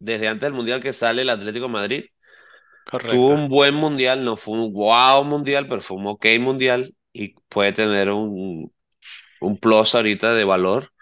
desde 0.00 0.28
antes 0.28 0.42
del 0.42 0.54
Mundial 0.54 0.82
que 0.82 0.92
sale 0.92 1.22
el 1.22 1.30
Atlético 1.30 1.66
de 1.66 1.72
Madrid. 1.72 2.04
Tuvo 3.06 3.30
correcto. 3.30 3.34
un 3.34 3.48
buen 3.48 3.74
Mundial, 3.74 4.24
no 4.24 4.36
fue 4.36 4.54
un 4.58 4.72
wow 4.72 5.24
Mundial, 5.24 5.68
pero 5.68 5.82
fue 5.82 5.96
un 5.98 6.06
ok 6.08 6.26
Mundial 6.40 6.94
y 7.12 7.34
puede 7.48 7.72
tener 7.72 8.10
un, 8.10 8.72
un 9.40 9.58
plus 9.58 9.94
ahorita 9.96 10.34
de 10.34 10.44
valor. 10.44 10.92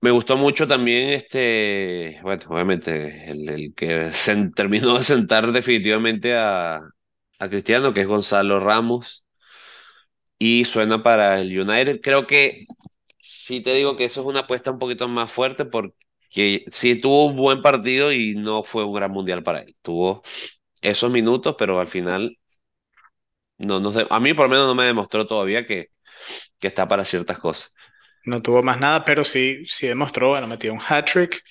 Me 0.00 0.10
gustó 0.10 0.36
mucho 0.36 0.66
también 0.68 1.10
este, 1.10 2.18
bueno, 2.22 2.42
obviamente 2.48 3.30
el, 3.30 3.74
que 3.74 4.12
se 4.12 4.50
terminó 4.54 4.96
de 4.98 5.04
sentar 5.04 5.50
definitivamente 5.52 6.36
a, 6.36 6.76
a 7.38 7.48
Cristiano, 7.48 7.92
que 7.92 8.00
es 8.02 8.06
Gonzalo 8.06 8.60
Ramos. 8.60 9.24
y 10.38 10.64
suena 10.64 11.02
para 11.02 11.40
el 11.40 11.58
United. 11.58 12.00
Creo 12.02 12.26
que 12.26 12.66
sí 13.20 13.60
te 13.62 13.74
digo 13.74 13.96
que 13.96 14.04
eso 14.04 14.20
es 14.20 14.26
una 14.26 14.40
apuesta 14.40 14.70
un 14.70 14.78
poquito 14.78 15.08
más 15.08 15.30
fuerte 15.32 15.64
porque 15.64 16.64
sí 16.70 17.00
tuvo 17.00 17.26
un 17.26 17.36
buen 17.36 17.62
partido 17.62 18.12
y 18.12 18.34
no 18.34 18.62
fue 18.62 18.84
un 18.84 18.94
gran 18.94 19.10
mundial 19.12 19.42
para 19.42 19.60
él. 19.62 19.76
Tuvo 19.82 20.22
esos 20.82 21.10
minutos, 21.10 21.56
pero 21.58 21.80
al 21.80 21.88
final 21.88 22.38
no, 23.58 23.80
no 23.80 23.92
sé, 23.92 24.06
a 24.10 24.20
mí 24.20 24.34
por 24.34 24.46
lo 24.46 24.50
menos 24.50 24.66
no 24.66 24.74
me 24.74 24.84
demostró 24.84 25.26
todavía 25.26 25.66
que, 25.66 25.88
que 26.58 26.68
está 26.68 26.88
para 26.88 27.04
ciertas 27.04 27.38
cosas. 27.40 27.74
No 28.24 28.40
tuvo 28.40 28.62
más 28.62 28.78
nada, 28.80 29.04
pero 29.04 29.24
sí, 29.24 29.64
sí 29.66 29.86
demostró, 29.88 30.30
bueno, 30.30 30.46
metió 30.46 30.72
un 30.72 30.80
hat-trick. 30.86 31.42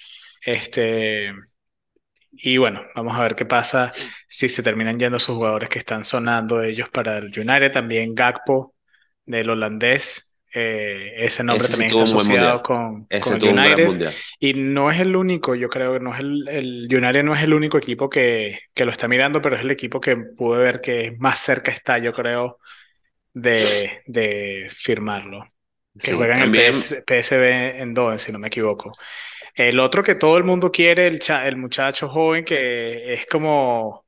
Este, 0.45 1.33
Y 2.31 2.57
bueno, 2.57 2.83
vamos 2.95 3.17
a 3.17 3.21
ver 3.23 3.35
qué 3.35 3.45
pasa 3.45 3.93
si 4.27 4.49
se 4.49 4.61
terminan 4.63 4.99
yendo 4.99 5.19
sus 5.19 5.35
jugadores 5.35 5.69
que 5.69 5.79
están 5.79 6.05
sonando 6.05 6.61
ellos 6.61 6.89
para 6.89 7.17
el 7.17 7.25
United. 7.27 7.71
También 7.71 8.13
Gakpo, 8.15 8.75
del 9.25 9.49
holandés. 9.49 10.37
eh, 10.53 11.13
ese 11.17 11.43
nombre 11.43 11.67
Ese 11.67 11.71
también 11.73 11.89
está 11.91 12.03
asociado 12.03 12.61
con, 12.63 13.09
con 13.19 13.35
el 13.35 13.47
United. 13.47 13.97
Y 14.39 14.53
no 14.53 14.91
es 14.91 14.99
el 14.99 15.15
único, 15.15 15.55
yo 15.55 15.69
creo 15.69 15.93
que 15.93 15.99
no 15.99 16.13
es 16.13 16.19
el, 16.19 16.47
el 16.47 16.87
United 16.95 17.23
no 17.23 17.35
es 17.35 17.43
el 17.43 17.53
único 17.53 17.77
equipo 17.77 18.09
que, 18.09 18.59
que 18.73 18.85
lo 18.85 18.91
está 18.91 19.07
mirando, 19.07 19.41
pero 19.41 19.55
es 19.55 19.61
el 19.63 19.71
equipo 19.71 19.99
que 20.01 20.15
pude 20.17 20.59
ver 20.59 20.81
que 20.81 21.15
más 21.19 21.39
cerca 21.39 21.71
está, 21.71 21.97
yo 21.99 22.13
creo, 22.13 22.59
de, 23.33 24.01
de 24.07 24.67
firmarlo. 24.71 25.45
Que 26.01 26.11
Sí, 26.11 26.13
juega 26.13 26.35
en 26.35 26.41
el 26.43 26.51
también, 26.51 26.73
PS, 26.73 27.03
PSV 27.07 27.79
Eindhoven, 27.81 28.19
si 28.19 28.31
no 28.31 28.39
me 28.39 28.47
equivoco. 28.47 28.99
El 29.55 29.79
otro 29.79 30.03
que 30.03 30.15
todo 30.15 30.37
el 30.37 30.43
mundo 30.43 30.71
quiere, 30.71 31.07
el, 31.07 31.19
cha- 31.19 31.47
el 31.47 31.57
muchacho 31.57 32.09
joven 32.09 32.45
que 32.45 33.13
es 33.13 33.25
como 33.27 34.05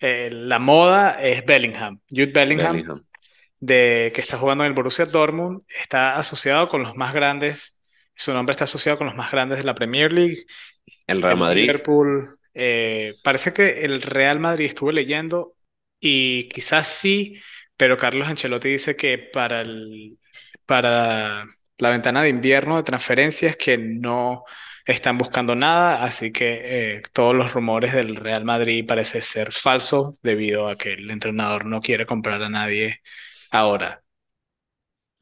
eh, 0.00 0.30
la 0.32 0.58
moda, 0.60 1.20
es 1.22 1.44
Bellingham. 1.46 2.00
Jude 2.10 2.32
Bellingham, 2.48 2.84
Bellingham, 2.84 3.04
de, 3.60 4.12
que 4.14 4.20
está 4.20 4.38
jugando 4.38 4.64
en 4.64 4.68
el 4.68 4.74
Borussia 4.74 5.06
Dortmund, 5.06 5.62
está 5.80 6.16
asociado 6.16 6.68
con 6.68 6.82
los 6.82 6.96
más 6.96 7.14
grandes, 7.14 7.80
su 8.14 8.32
nombre 8.34 8.52
está 8.52 8.64
asociado 8.64 8.98
con 8.98 9.06
los 9.08 9.16
más 9.16 9.30
grandes 9.32 9.58
de 9.58 9.64
la 9.64 9.74
Premier 9.74 10.12
League, 10.12 10.44
el 11.08 11.22
Real 11.22 11.36
el 11.36 11.38
Madrid, 11.38 11.72
Liverpool. 11.74 12.38
eh, 12.54 13.14
parece 13.22 13.52
que 13.52 13.84
el 13.84 14.02
Real 14.02 14.40
Madrid 14.40 14.66
estuve 14.66 14.92
leyendo 14.92 15.54
y 16.00 16.48
quizás 16.48 16.88
sí, 16.88 17.40
pero 17.76 17.98
Carlos 17.98 18.28
Ancelotti 18.28 18.68
dice 18.70 18.96
que 18.96 19.18
para 19.18 19.60
el, 19.62 20.18
para 20.66 21.46
la 21.78 21.90
ventana 21.90 22.22
de 22.22 22.28
invierno 22.30 22.76
de 22.76 22.82
transferencias 22.82 23.56
que 23.56 23.78
no 23.78 24.44
están 24.84 25.18
buscando 25.18 25.54
nada, 25.56 26.04
así 26.04 26.32
que 26.32 26.96
eh, 26.96 27.02
todos 27.12 27.34
los 27.34 27.52
rumores 27.52 27.92
del 27.92 28.16
Real 28.16 28.44
Madrid 28.44 28.86
parece 28.86 29.20
ser 29.22 29.52
falsos 29.52 30.20
debido 30.22 30.68
a 30.68 30.76
que 30.76 30.94
el 30.94 31.10
entrenador 31.10 31.66
no 31.66 31.80
quiere 31.80 32.06
comprar 32.06 32.42
a 32.42 32.48
nadie 32.48 33.02
ahora. 33.50 34.02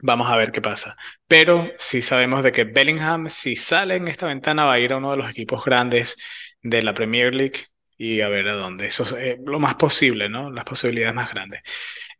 Vamos 0.00 0.30
a 0.30 0.36
ver 0.36 0.52
qué 0.52 0.60
pasa. 0.60 0.96
Pero 1.26 1.70
sí 1.78 2.02
sabemos 2.02 2.42
de 2.42 2.52
que 2.52 2.64
Bellingham, 2.64 3.30
si 3.30 3.56
sale 3.56 3.94
en 3.96 4.08
esta 4.08 4.26
ventana, 4.26 4.64
va 4.66 4.74
a 4.74 4.78
ir 4.78 4.92
a 4.92 4.98
uno 4.98 5.10
de 5.12 5.16
los 5.16 5.30
equipos 5.30 5.64
grandes 5.64 6.16
de 6.62 6.82
la 6.82 6.92
Premier 6.94 7.34
League 7.34 7.68
y 7.96 8.20
a 8.20 8.28
ver 8.28 8.48
a 8.48 8.54
dónde. 8.54 8.86
Eso 8.86 9.04
es 9.04 9.12
eh, 9.14 9.38
lo 9.44 9.58
más 9.60 9.76
posible, 9.76 10.28
¿no? 10.28 10.50
Las 10.50 10.64
posibilidades 10.64 11.14
más 11.14 11.30
grandes. 11.30 11.62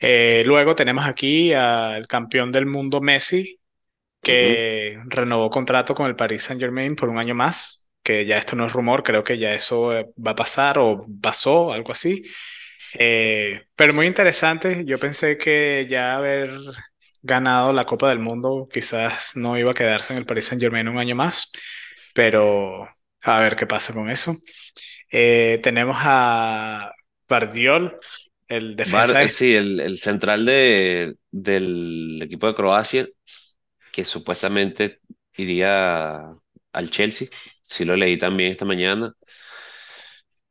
Eh, 0.06 0.42
luego 0.44 0.75
tenemos 0.75 1.06
aquí 1.06 1.54
al 1.54 2.06
campeón 2.06 2.52
del 2.52 2.66
mundo 2.66 3.00
Messi, 3.00 3.58
que 4.20 5.00
renovó 5.06 5.49
contrato 5.49 5.94
con 5.94 6.06
el 6.06 6.14
Paris 6.14 6.42
Saint-Germain 6.42 6.94
por 6.94 7.08
un 7.08 7.18
año 7.18 7.34
más, 7.34 7.90
que 8.02 8.26
ya 8.26 8.37
esto 8.37 8.54
no 8.54 8.66
es 8.66 8.73
rumor, 8.75 9.02
creo 9.02 9.25
que 9.25 9.38
ya 9.38 9.54
eso 9.54 9.96
eh, 9.96 10.06
va 10.25 10.32
a 10.32 10.37
pasar 10.37 10.78
o 10.78 11.06
pasó, 11.23 11.73
algo 11.73 11.92
así. 11.92 12.23
Eh, 12.99 13.62
pero 13.75 13.94
muy 13.94 14.06
interesante, 14.06 14.84
yo 14.84 14.99
pensé 14.99 15.38
que 15.38 15.87
ya 15.88 16.16
haber 16.16 16.50
ganado 17.23 17.73
la 17.73 17.87
Copa 17.87 18.11
del 18.11 18.18
Mundo 18.18 18.68
quizás 18.70 19.37
no 19.37 19.58
iba 19.58 19.70
a 19.70 19.75
quedarse 19.75 20.12
en 20.12 20.18
el 20.18 20.26
Paris 20.26 20.46
Saint-Germain 20.46 20.88
un 20.88 20.99
año 20.99 21.14
más, 21.16 21.50
pero 22.14 22.87
a 23.23 23.40
ver 23.40 23.56
qué 23.56 23.66
pasa 23.66 23.94
con 23.94 24.11
eso. 24.11 24.37
Eh, 25.11 25.61
tenemos 25.62 25.96
a 26.00 26.92
Bardiol, 27.28 27.99
el 28.49 28.77
defensa 28.77 29.23
eh, 29.23 29.29
sí, 29.29 29.55
el, 29.55 29.81
el 29.81 29.99
central 29.99 30.45
de, 30.47 31.17
del 31.31 32.21
equipo 32.23 32.47
de 32.47 32.55
Croacia, 32.55 33.09
que 33.93 34.05
supuestamente 34.05 35.01
iría 35.37 36.35
al 36.73 36.91
Chelsea, 36.91 37.29
sí 37.67 37.85
lo 37.85 37.97
leí 37.97 38.19
también 38.19 38.53
esta 38.53 38.65
mañana. 38.65 39.15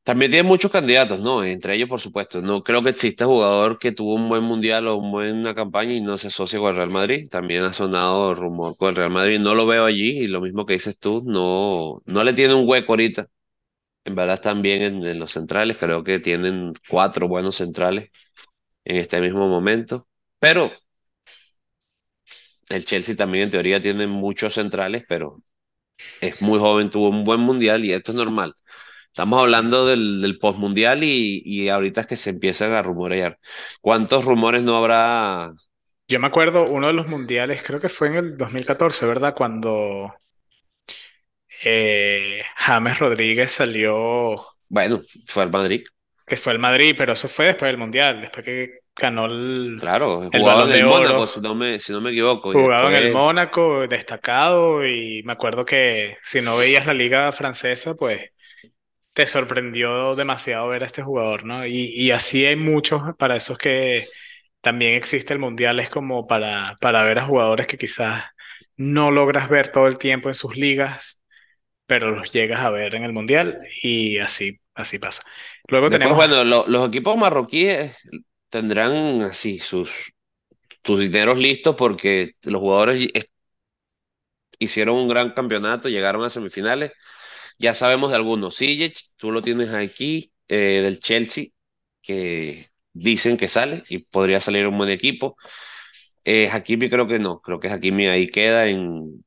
También 0.04 0.32
tiene 0.32 0.48
muchos 0.48 0.70
candidatos, 0.72 1.20
¿no? 1.22 1.44
Entre 1.46 1.76
ellos, 1.76 1.88
por 1.88 2.02
supuesto. 2.02 2.42
No 2.42 2.62
creo 2.64 2.84
que 2.84 2.90
exista 2.90 3.26
jugador 3.26 3.80
que 3.80 3.94
tuvo 3.94 4.16
un 4.16 4.28
buen 4.28 4.44
mundial 4.44 4.88
o 4.88 4.98
una 4.98 5.10
buena 5.12 5.56
campaña 5.56 5.94
y 5.94 6.02
no 6.02 6.18
se 6.18 6.28
asocie 6.28 6.60
con 6.60 6.70
el 6.72 6.76
Real 6.76 6.90
Madrid. 6.90 7.28
También 7.30 7.64
ha 7.64 7.72
sonado 7.74 8.36
rumor 8.36 8.76
con 8.76 8.90
el 8.90 8.96
Real 8.98 9.12
Madrid. 9.12 9.40
No 9.40 9.56
lo 9.56 9.66
veo 9.66 9.86
allí 9.86 10.20
y 10.24 10.28
lo 10.28 10.42
mismo 10.42 10.66
que 10.66 10.74
dices 10.74 10.98
tú, 11.00 11.24
no, 11.26 12.02
no 12.06 12.24
le 12.24 12.34
tiene 12.34 12.54
un 12.54 12.68
hueco 12.68 12.92
ahorita. 12.94 13.28
En 14.06 14.16
verdad 14.16 14.36
están 14.36 14.62
bien 14.62 14.82
en, 14.82 15.06
en 15.06 15.20
los 15.20 15.32
centrales. 15.32 15.78
Creo 15.78 16.04
que 16.04 16.20
tienen 16.20 16.74
cuatro 16.90 17.28
buenos 17.28 17.56
centrales 17.58 18.12
en 18.86 18.98
este 18.98 19.22
mismo 19.22 19.48
momento. 19.50 20.08
Pero 20.40 20.72
el 22.70 22.86
Chelsea 22.86 23.16
también 23.16 23.46
en 23.46 23.52
teoría 23.52 23.80
tiene 23.80 24.08
muchos 24.08 24.54
centrales, 24.56 25.04
pero 25.08 25.42
es 26.22 26.42
muy 26.42 26.60
joven, 26.60 26.90
tuvo 26.90 27.10
un 27.10 27.26
buen 27.26 27.42
mundial 27.42 27.86
y 27.86 27.94
esto 27.94 28.14
es 28.14 28.18
normal. 28.18 28.54
Estamos 29.08 29.42
hablando 29.42 29.88
del, 29.88 30.22
del 30.22 30.40
postmundial 30.40 31.04
y, 31.04 31.42
y 31.46 31.70
ahorita 31.70 32.02
es 32.04 32.08
que 32.08 32.18
se 32.18 32.32
empiezan 32.32 32.74
a 32.74 32.84
rumorear. 32.84 33.40
¿Cuántos 33.82 34.26
rumores 34.26 34.64
no 34.64 34.78
habrá? 34.78 35.54
Yo 36.08 36.20
me 36.20 36.28
acuerdo 36.28 36.66
uno 36.70 36.88
de 36.88 36.94
los 36.94 37.08
mundiales, 37.08 37.64
creo 37.64 37.80
que 37.80 37.90
fue 37.90 38.08
en 38.10 38.16
el 38.16 38.38
2014, 38.38 39.06
¿verdad? 39.06 39.34
Cuando 39.36 40.14
eh, 41.64 42.44
James 42.58 43.00
Rodríguez 43.00 43.52
salió, 43.52 44.46
Bueno, 44.70 45.02
fue 45.28 45.44
al 45.44 45.52
Madrid, 45.52 45.84
que 46.26 46.38
fue 46.38 46.54
al 46.54 46.60
Madrid, 46.60 46.96
pero 46.98 47.14
eso 47.14 47.28
fue 47.30 47.48
después 47.48 47.70
del 47.70 47.78
mundial, 47.78 48.22
después 48.22 48.46
que 48.46 48.80
ganó 48.96 49.26
el, 49.26 49.80
claro, 49.80 50.24
el 50.32 50.44
jugaba 50.44 50.64
en 50.64 50.70
Balón 50.70 50.72
el 50.72 50.80
de 50.80 50.84
Mónaco, 50.84 51.26
Oro, 51.26 51.28
si 51.28 51.42
no 51.42 51.56
me, 51.56 51.80
si 51.80 51.92
no 51.92 52.02
me 52.02 52.12
equivoco, 52.12 52.52
jugaba 52.52 52.90
en 52.90 52.96
el 52.96 53.10
Mónaco, 53.10 53.88
destacado, 53.88 54.86
y 54.88 55.24
me 55.26 55.34
acuerdo 55.34 55.66
que 55.66 56.18
si 56.24 56.42
no 56.42 56.58
veías 56.58 56.86
la 56.86 56.94
liga 56.94 57.32
francesa, 57.32 57.96
pues 57.96 58.32
te 59.14 59.28
sorprendió 59.28 60.16
demasiado 60.16 60.70
ver 60.70 60.84
a 60.84 60.88
este 60.88 61.04
jugador, 61.04 61.46
¿no? 61.46 61.66
Y, 61.68 61.92
y 61.96 62.12
así 62.12 62.46
hay 62.46 62.58
muchos, 62.58 63.04
para 63.20 63.38
esos 63.38 63.58
que 63.60 64.08
también 64.62 64.96
existe 64.96 65.34
el 65.34 65.40
mundial, 65.40 65.80
es 65.82 65.90
como 65.92 66.28
para, 66.28 66.78
para 66.82 67.04
ver 67.04 67.20
a 67.20 67.24
jugadores 67.26 67.68
que 67.68 67.80
quizás 67.80 68.26
no 68.78 69.12
logras 69.12 69.50
ver 69.50 69.70
todo 69.70 69.88
el 69.88 70.00
tiempo 70.00 70.30
en 70.30 70.36
sus 70.36 70.56
ligas 70.58 71.23
pero 71.86 72.12
los 72.12 72.32
llegas 72.32 72.62
a 72.62 72.72
ver 72.72 72.96
en 72.96 73.04
el 73.04 73.14
mundial 73.14 73.62
y 73.84 74.20
así, 74.20 74.60
así 74.76 75.00
pasa. 75.00 75.24
Luego 75.68 75.90
después, 75.90 76.16
tenemos, 76.16 76.16
bueno, 76.16 76.44
lo- 76.44 76.68
los 76.68 76.88
equipos 76.88 77.18
marroquíes 77.18 77.96
tendrán 78.50 79.22
así 79.24 79.60
sus, 79.60 79.92
sus 80.86 81.00
dineros 81.00 81.38
listos 81.38 81.76
porque 81.78 82.34
los 82.44 82.62
jugadores 82.62 83.10
hicieron 84.60 84.98
un 84.98 85.08
gran 85.08 85.32
campeonato, 85.34 85.90
llegaron 85.90 86.24
a 86.24 86.30
semifinales. 86.30 86.92
Ya 87.60 87.76
sabemos 87.76 88.12
de 88.12 88.18
algunos. 88.18 88.56
Sijic, 88.58 88.98
tú 89.18 89.32
lo 89.32 89.42
tienes 89.42 89.72
aquí, 89.74 90.34
eh, 90.48 90.82
del 90.84 91.00
Chelsea, 91.00 91.48
que 92.02 92.70
dicen 92.94 93.38
que 93.38 93.48
sale 93.50 93.84
y 93.90 94.00
podría 94.00 94.42
salir 94.42 94.68
un 94.68 94.78
buen 94.78 94.90
equipo. 94.90 95.38
Eh, 96.26 96.50
Hakimi 96.52 96.90
creo 96.90 97.08
que 97.08 97.20
no, 97.20 97.42
creo 97.42 97.60
que 97.60 97.70
Hakimi 97.70 98.08
ahí 98.08 98.30
queda 98.30 98.68
en, 98.68 99.26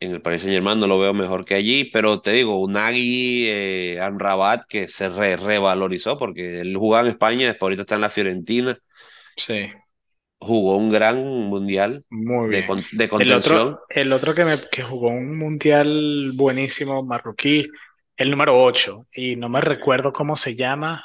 en 0.00 0.12
el 0.12 0.22
Paris 0.22 0.42
Saint-Germain, 0.42 0.78
no 0.80 0.86
lo 0.86 0.98
veo 0.98 1.14
mejor 1.14 1.44
que 1.44 1.54
allí, 1.54 1.84
pero 1.92 2.20
te 2.20 2.32
digo, 2.32 2.60
Unai, 2.60 3.46
eh, 3.48 4.00
Amrabat, 4.00 4.66
que 4.68 4.88
se 4.88 5.08
re- 5.08 5.36
revalorizó 5.36 6.18
porque 6.18 6.60
él 6.60 6.76
jugaba 6.76 7.04
en 7.06 7.12
España, 7.12 7.46
después 7.48 7.62
ahorita 7.62 7.82
está 7.82 7.94
en 7.96 8.00
la 8.02 8.10
Fiorentina, 8.10 8.78
sí, 9.36 9.70
jugó 10.40 10.76
un 10.78 10.88
gran 10.90 11.18
mundial 11.24 12.04
muy 12.10 12.48
de, 12.48 12.64
bien. 12.64 12.64
con- 12.64 12.88
de 12.90 13.08
El 13.16 13.32
otro, 13.32 13.60
contención. 13.60 13.78
el 13.88 14.12
otro 14.12 14.34
que, 14.34 14.44
me, 14.44 14.60
que 14.70 14.82
jugó 14.82 15.08
un 15.08 15.36
mundial 15.38 16.32
buenísimo, 16.34 17.02
marroquí, 17.02 17.68
el 18.16 18.30
número 18.30 18.62
8 18.62 19.06
y 19.12 19.36
no 19.36 19.48
me 19.48 19.60
recuerdo 19.60 20.12
cómo 20.12 20.36
se 20.36 20.54
llama, 20.56 21.04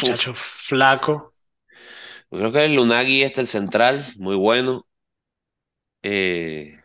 Uf, 0.00 0.22
muchacho 0.22 0.34
flaco. 0.34 1.34
creo 2.30 2.52
que 2.52 2.64
el 2.64 2.78
Unagi 2.80 3.22
este, 3.22 3.40
el 3.40 3.48
central, 3.48 4.04
muy 4.18 4.36
bueno. 4.36 4.86
Eh, 6.02 6.81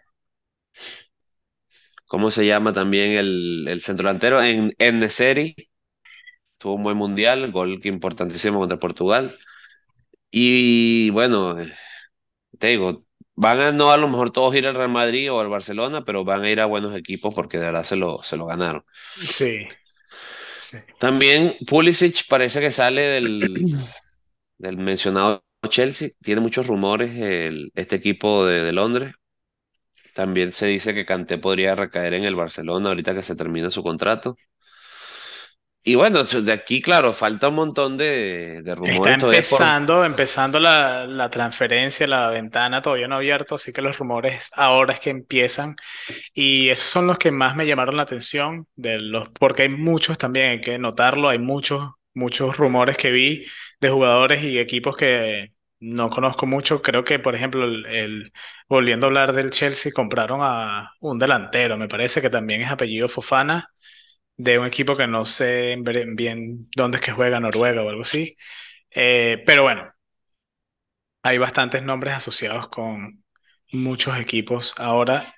¿cómo 2.08 2.32
se 2.32 2.46
llama 2.46 2.74
también 2.74 3.14
el, 3.14 3.68
el 3.68 3.82
centrodelantero? 3.82 4.42
En, 4.44 4.74
en 4.80 5.00
Neseri, 5.00 5.56
tuvo 6.58 6.76
un 6.76 6.84
buen 6.84 6.98
mundial, 6.98 7.52
gol 7.52 7.80
importantísimo 7.86 8.60
contra 8.60 8.80
Portugal. 8.80 9.38
Y 10.32 11.10
bueno, 11.12 11.60
eh, 11.60 11.74
te 12.60 12.68
digo, 12.70 13.06
van 13.36 13.60
a 13.62 13.72
no 13.74 13.92
a 13.92 13.98
lo 13.98 14.10
mejor 14.10 14.32
todos 14.32 14.56
ir 14.56 14.68
al 14.68 14.76
Real 14.76 14.90
Madrid 14.90 15.32
o 15.32 15.40
al 15.42 15.50
Barcelona, 15.50 16.06
pero 16.06 16.26
van 16.26 16.44
a 16.44 16.52
ir 16.52 16.62
a 16.62 16.66
buenos 16.68 16.96
equipos 16.96 17.34
porque 17.36 17.58
de 17.60 17.66
verdad 17.66 17.86
se 17.86 17.98
lo, 17.98 18.24
se 18.24 18.38
lo 18.38 18.48
ganaron. 18.48 18.84
Sí, 19.26 19.68
sí. 20.58 20.78
También 21.00 21.56
Pulisic 21.68 22.28
parece 22.28 22.60
que 22.60 22.72
sale 22.72 23.02
del, 23.02 23.78
del 24.58 24.78
mencionado 24.78 25.44
Chelsea, 25.70 26.10
tiene 26.22 26.42
muchos 26.42 26.68
rumores 26.68 27.12
el, 27.20 27.72
este 27.76 27.96
equipo 27.98 28.46
de, 28.46 28.64
de 28.64 28.74
Londres. 28.74 29.14
También 30.18 30.52
se 30.52 30.66
dice 30.68 30.94
que 30.96 31.06
Kanté 31.06 31.38
podría 31.38 31.76
recaer 31.76 32.14
en 32.16 32.24
el 32.26 32.36
Barcelona 32.36 32.90
ahorita 32.90 33.14
que 33.16 33.24
se 33.24 33.36
termina 33.36 33.70
su 33.70 33.84
contrato. 33.84 34.36
Y 35.84 35.96
bueno, 35.96 36.24
de 36.24 36.52
aquí, 36.52 36.82
claro, 36.82 37.14
falta 37.14 37.48
un 37.48 37.56
montón 37.56 37.98
de, 37.98 38.62
de 38.62 38.76
Está 38.84 39.16
rumores 39.16 39.44
por... 39.46 39.50
empezando, 39.50 40.06
empezando 40.06 40.60
la, 40.60 41.06
la 41.08 41.30
transferencia, 41.30 42.08
la 42.08 42.30
ventana 42.30 42.82
todavía 42.82 43.08
no 43.08 43.16
ha 43.16 43.18
abierto, 43.18 43.56
así 43.56 43.74
que 43.74 43.82
los 43.82 43.98
rumores 43.98 44.50
ahora 44.54 44.94
es 44.94 45.00
que 45.02 45.10
empiezan. 45.10 45.76
Y 46.34 46.70
esos 46.70 46.90
son 46.90 47.08
los 47.08 47.18
que 47.18 47.32
más 47.32 47.56
me 47.56 47.68
llamaron 47.68 47.98
la 47.98 48.04
atención, 48.04 48.68
de 48.76 49.00
los, 49.00 49.30
porque 49.30 49.64
hay 49.64 49.70
muchos 49.70 50.18
también, 50.18 50.52
hay 50.52 50.62
que 50.62 50.80
notarlo, 50.80 51.30
hay 51.30 51.40
muchos, 51.40 51.92
muchos 52.14 52.58
rumores 52.58 52.98
que 52.98 53.12
vi 53.12 53.46
de 53.82 53.90
jugadores 53.90 54.44
y 54.44 54.60
equipos 54.60 54.98
que 54.98 55.54
no 55.80 56.10
conozco 56.10 56.46
mucho. 56.46 56.82
Creo 56.82 57.04
que, 57.04 57.20
por 57.20 57.36
ejemplo, 57.36 57.64
el, 57.66 58.32
volviendo 58.68 59.06
a 59.08 59.10
hablar 59.10 59.34
del 59.34 59.52
Chelsea, 59.52 59.92
compraron 59.94 60.40
a 60.44 60.92
un 61.02 61.20
delantero, 61.20 61.78
me 61.78 61.88
parece 61.88 62.22
que 62.22 62.30
también 62.30 62.62
es 62.62 62.72
apellido 62.72 63.10
Fofana, 63.10 63.70
de 64.38 64.60
un 64.60 64.68
equipo 64.68 64.98
que 64.98 65.08
no 65.08 65.26
sé 65.26 65.78
bien 66.16 66.70
dónde 66.76 66.98
es 66.98 67.04
que 67.04 67.12
juega, 67.14 67.40
Noruega 67.40 67.84
o 67.84 67.90
algo 67.90 68.04
así. 68.04 68.36
Eh, 68.92 69.44
pero 69.46 69.64
bueno, 69.64 69.92
hay 71.24 71.38
bastantes 71.38 71.84
nombres 71.84 72.14
asociados 72.16 72.70
con 72.70 73.24
muchos 73.72 74.18
equipos 74.20 74.74
ahora 74.78 75.34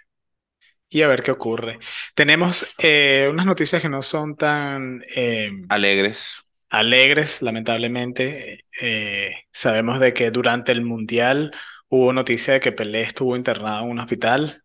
y 0.89 1.01
a 1.03 1.08
ver 1.08 1.24
qué 1.24 1.31
ocurre. 1.31 1.79
Tenemos 2.15 2.67
eh, 2.79 3.29
unas 3.31 3.46
noticias 3.46 3.81
que 3.81 3.89
no 3.89 4.01
son 4.03 4.36
tan 4.36 5.03
eh, 5.15 5.51
Alegres. 5.69 6.46
Alegres, 6.70 7.42
lamentablemente. 7.42 8.66
Eh, 8.82 9.34
sabemos 9.52 10.00
de 10.00 10.14
que 10.14 10.32
durante 10.32 10.72
el 10.72 10.84
Mundial 10.84 11.54
hubo 11.90 12.14
noticia 12.14 12.54
de 12.54 12.60
que 12.60 12.72
Pelé 12.72 13.02
estuvo 13.02 13.36
internado 13.36 13.84
en 13.86 13.92
un 13.92 14.00
hospital. 14.00 14.64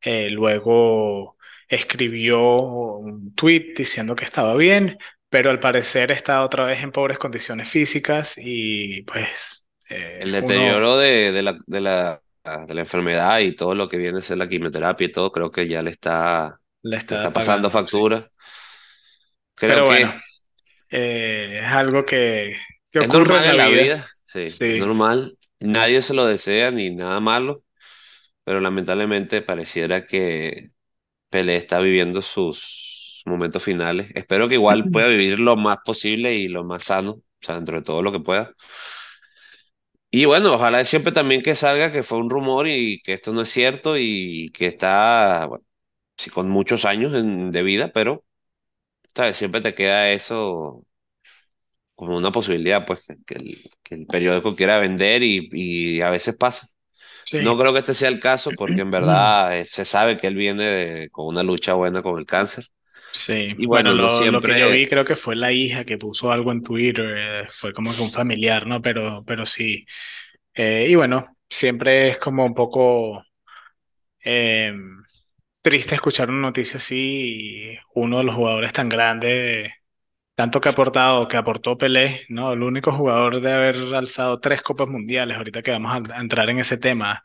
Eh, 0.00 0.30
luego 0.30 1.36
escribió 1.68 2.40
un 2.98 3.34
tweet 3.34 3.74
diciendo 3.76 4.14
que 4.16 4.24
estaba 4.24 4.54
bien, 4.56 4.98
pero 5.28 5.50
al 5.50 5.60
parecer 5.60 6.10
está 6.12 6.44
otra 6.44 6.64
vez 6.66 6.82
en 6.82 6.92
pobres 6.92 7.18
condiciones 7.18 7.68
físicas 7.68 8.34
y 8.38 9.02
pues 9.02 9.66
Eh, 9.88 10.24
El 10.24 10.32
uno 10.38 10.84
deterioro 10.84 10.96
de, 10.96 11.32
de 11.32 11.42
la, 11.42 11.58
de 11.66 11.80
la, 11.80 12.22
de 12.66 12.74
la 12.74 12.80
enfermedad 12.80 13.38
y 13.40 13.54
todo 13.54 13.74
lo 13.74 13.88
que 13.88 13.98
viene 13.98 14.18
a 14.18 14.20
ser 14.22 14.38
la 14.38 14.48
quimioterapia 14.48 15.06
y 15.06 15.12
todo, 15.12 15.30
creo 15.32 15.50
que 15.50 15.68
ya 15.68 15.82
le 15.82 15.90
está, 15.90 16.60
le 16.82 16.96
le 17.08 17.18
está 17.18 17.32
pasando 17.32 17.70
sí. 17.70 17.70
factura. 17.70 18.30
Creo 19.54 19.82
Pero 19.82 19.84
que 19.84 19.86
bueno, 19.86 20.12
eh, 20.90 21.60
es 21.62 21.66
algo 21.66 22.04
que, 22.06 22.56
que 22.90 22.98
es 22.98 23.10
ocurre 23.10 23.38
en 23.38 23.42
normal 23.42 23.46
la 23.46 23.54
en 23.54 23.56
la 23.56 23.68
vida. 23.68 23.86
vida, 23.86 24.06
sí, 24.26 24.40
es 24.40 24.60
normal. 24.72 25.38
Nadie 25.60 26.02
se 26.02 26.14
lo 26.14 26.26
desea 26.26 26.70
ni 26.70 26.90
nada 26.94 27.20
malo, 27.20 27.64
pero 28.44 28.60
lamentablemente 28.60 29.42
pareciera 29.42 30.06
que 30.06 30.72
Pelé 31.30 31.56
está 31.56 31.80
viviendo 31.80 32.22
sus 32.22 33.22
momentos 33.26 33.62
finales. 33.64 34.10
Espero 34.14 34.48
que 34.48 34.54
igual 34.56 34.90
pueda 34.90 35.08
vivir 35.08 35.40
lo 35.40 35.56
más 35.56 35.78
posible 35.84 36.34
y 36.34 36.48
lo 36.48 36.64
más 36.64 36.84
sano, 36.84 37.12
o 37.12 37.22
sea, 37.42 37.56
dentro 37.56 37.76
de 37.78 37.84
todo 37.84 38.02
lo 38.02 38.12
que 38.12 38.20
pueda. 38.20 38.54
Y 40.10 40.24
bueno, 40.24 40.54
ojalá 40.54 40.84
siempre 40.84 41.12
también 41.12 41.42
que 41.42 41.54
salga 41.56 41.92
que 41.92 42.02
fue 42.02 42.18
un 42.18 42.30
rumor 42.30 42.66
y 42.68 43.00
que 43.02 43.12
esto 43.14 43.32
no 43.32 43.42
es 43.42 43.50
cierto 43.50 43.96
y 43.98 44.48
que 44.54 44.66
está, 44.66 45.46
bueno, 45.46 45.64
sí, 46.18 46.30
con 46.30 46.50
muchos 46.50 46.86
años 46.86 47.14
en- 47.14 47.52
de 47.52 47.64
vida, 47.64 47.92
pero 47.94 48.25
¿sabes? 49.16 49.36
siempre 49.38 49.60
te 49.60 49.74
queda 49.74 50.10
eso 50.12 50.84
como 51.94 52.16
una 52.16 52.32
posibilidad, 52.32 52.84
pues, 52.86 53.02
que, 53.06 53.16
que 53.26 53.34
el, 53.36 53.70
que 53.82 53.94
el 53.94 54.06
periódico 54.08 54.54
quiera 54.54 54.78
vender 54.78 55.22
y, 55.22 55.48
y 55.52 56.00
a 56.02 56.10
veces 56.10 56.36
pasa. 56.36 56.68
No 57.38 57.58
creo 57.58 57.72
que 57.72 57.80
este 57.80 57.94
sea 57.94 58.08
el 58.10 58.20
caso 58.20 58.54
porque 58.56 58.82
en 58.82 58.90
verdad 58.92 59.58
eh, 59.58 59.66
se 59.66 59.84
sabe 59.86 60.18
que 60.18 60.28
él 60.28 60.36
viene 60.36 60.64
de- 60.64 61.10
con 61.10 61.26
una 61.28 61.42
lucha 61.44 61.74
buena 61.74 62.02
con 62.02 62.18
el 62.18 62.26
cáncer. 62.26 62.66
Sí, 63.12 63.54
Y 63.56 63.66
bueno, 63.66 63.92
bueno, 63.92 63.94
no 63.94 64.08
lo, 64.10 64.26
lo 64.26 64.42
que 64.42 64.54
yo 64.54 64.68
siempre, 64.68 64.70
vi 64.70 64.86
creo 64.88 65.04
que 65.04 65.16
fue 65.16 65.36
la 65.36 65.50
hija 65.52 65.84
que 65.84 65.96
puso 65.96 66.30
algo 66.30 66.52
en 66.52 66.62
Twitter, 66.62 67.14
eh, 67.16 67.48
fue 67.50 67.72
como 67.72 67.94
que 67.94 68.02
un 68.02 68.12
familiar, 68.12 68.66
¿no? 68.66 68.82
Pero, 68.82 69.24
pero 69.26 69.46
sí. 69.46 69.86
Eh, 70.54 70.86
y 70.90 70.94
bueno, 70.96 71.36
siempre 71.50 72.08
es 72.10 72.18
como 72.18 72.46
un 72.46 72.54
poco 72.54 73.24
eh, 74.24 74.72
triste 75.66 75.96
escuchar 75.96 76.30
una 76.30 76.42
noticia 76.42 76.76
así 76.76 77.72
y 77.74 77.78
uno 77.94 78.18
de 78.18 78.24
los 78.24 78.36
jugadores 78.36 78.72
tan 78.72 78.88
grandes, 78.88 79.72
tanto 80.36 80.60
que 80.60 80.68
ha 80.68 80.72
aportado, 80.72 81.26
que 81.26 81.36
aportó 81.36 81.76
Pelé, 81.76 82.24
¿no? 82.28 82.52
El 82.52 82.62
único 82.62 82.92
jugador 82.92 83.40
de 83.40 83.52
haber 83.52 83.76
alzado 83.96 84.38
tres 84.38 84.62
copas 84.62 84.86
mundiales, 84.86 85.36
ahorita 85.36 85.62
que 85.62 85.72
vamos 85.72 85.92
a, 85.92 86.18
a 86.18 86.20
entrar 86.20 86.48
en 86.50 86.60
ese 86.60 86.76
tema. 86.78 87.20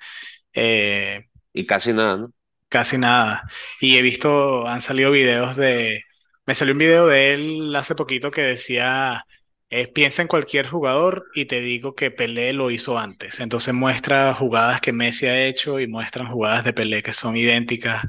Eh, 0.54 1.28
y 1.54 1.66
casi 1.68 1.94
nada, 1.94 2.18
¿no? 2.18 2.34
Casi 2.68 2.98
nada. 2.98 3.44
Y 3.80 3.98
he 3.98 4.02
visto, 4.02 4.68
han 4.68 4.82
salido 4.82 5.12
videos 5.12 5.56
de, 5.56 6.04
me 6.48 6.56
salió 6.56 6.74
un 6.74 6.80
video 6.80 7.08
de 7.08 7.34
él 7.36 7.76
hace 7.76 7.94
poquito 7.96 8.32
que 8.32 8.42
decía, 8.42 9.26
eh, 9.72 9.88
piensa 9.88 10.22
en 10.24 10.28
cualquier 10.30 10.68
jugador 10.70 11.28
y 11.36 11.46
te 11.46 11.62
digo 11.62 11.96
que 11.96 12.12
Pelé 12.12 12.54
lo 12.54 12.72
hizo 12.72 13.00
antes. 13.00 13.40
Entonces 13.42 13.74
muestra 13.74 14.34
jugadas 14.36 14.82
que 14.82 14.94
Messi 14.94 15.28
ha 15.28 15.46
hecho 15.48 15.80
y 15.80 15.88
muestran 15.88 16.28
jugadas 16.28 16.64
de 16.66 16.74
Pelé 16.74 17.04
que 17.04 17.14
son 17.14 17.38
idénticas. 17.38 18.06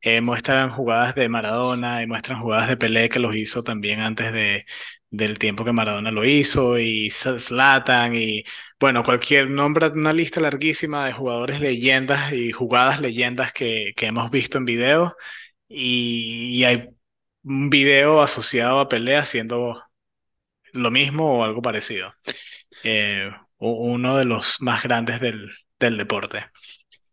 Eh, 0.00 0.20
muestran 0.20 0.70
jugadas 0.70 1.14
de 1.14 1.28
Maradona 1.28 2.02
y 2.02 2.06
muestran 2.06 2.40
jugadas 2.40 2.68
de 2.68 2.76
Pelé 2.76 3.08
que 3.08 3.18
los 3.18 3.34
hizo 3.34 3.62
también 3.64 4.00
antes 4.00 4.32
de, 4.32 4.64
del 5.10 5.38
tiempo 5.38 5.64
que 5.64 5.72
Maradona 5.72 6.10
lo 6.12 6.24
hizo 6.24 6.78
y 6.78 7.10
Zlatan 7.10 8.14
y 8.14 8.44
bueno, 8.80 9.02
cualquier 9.04 9.50
nombre, 9.50 9.88
una 9.88 10.12
lista 10.12 10.40
larguísima 10.40 11.06
de 11.06 11.12
jugadores 11.12 11.60
leyendas 11.60 12.32
y 12.32 12.52
jugadas 12.52 13.00
leyendas 13.00 13.52
que, 13.52 13.92
que 13.96 14.06
hemos 14.06 14.30
visto 14.30 14.58
en 14.58 14.64
videos 14.66 15.14
y, 15.68 16.56
y 16.60 16.64
hay 16.64 16.88
un 17.44 17.70
video 17.70 18.22
asociado 18.22 18.80
a 18.80 18.88
Pelé 18.88 19.16
haciendo 19.16 19.82
lo 20.78 20.90
mismo 20.90 21.38
o 21.40 21.44
algo 21.44 21.62
parecido. 21.62 22.14
Eh, 22.82 23.30
uno 23.58 24.16
de 24.16 24.24
los 24.24 24.56
más 24.60 24.82
grandes 24.82 25.20
del, 25.20 25.50
del 25.78 25.98
deporte. 25.98 26.46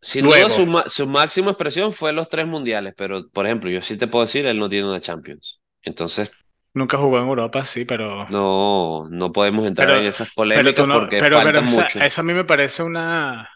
Sin 0.02 0.26
duda 0.26 0.50
su, 0.50 0.66
su 0.88 1.08
máxima 1.08 1.52
expresión 1.52 1.92
fue 1.94 2.14
los 2.14 2.30
tres 2.30 2.48
mundiales, 2.48 2.94
pero 2.96 3.28
por 3.30 3.46
ejemplo, 3.46 3.70
yo 3.70 3.82
sí 3.82 3.98
te 3.98 4.08
puedo 4.08 4.26
decir, 4.26 4.46
él 4.46 4.60
no 4.60 4.70
tiene 4.70 4.88
una 4.88 5.02
Champions. 5.02 5.60
Entonces, 5.82 6.32
nunca 6.74 6.98
jugó 6.98 7.18
en 7.20 7.28
Europa, 7.28 7.66
sí, 7.66 7.86
pero 7.86 8.28
no, 8.28 9.08
no 9.10 9.32
podemos 9.32 9.66
entrar 9.68 9.90
Pero, 9.90 10.00
en 10.00 10.06
esas 10.06 10.30
pero 10.52 10.74
polémicas 10.74 10.88
no, 10.88 10.96
porque 11.00 11.18
pero, 11.18 11.42
pero 11.44 11.60
esa, 11.60 11.62
mucho. 11.62 12.00
eso 12.00 12.22
a 12.22 12.24
mí 12.24 12.34
me 12.34 12.46
parece 12.46 12.84
una, 12.84 13.50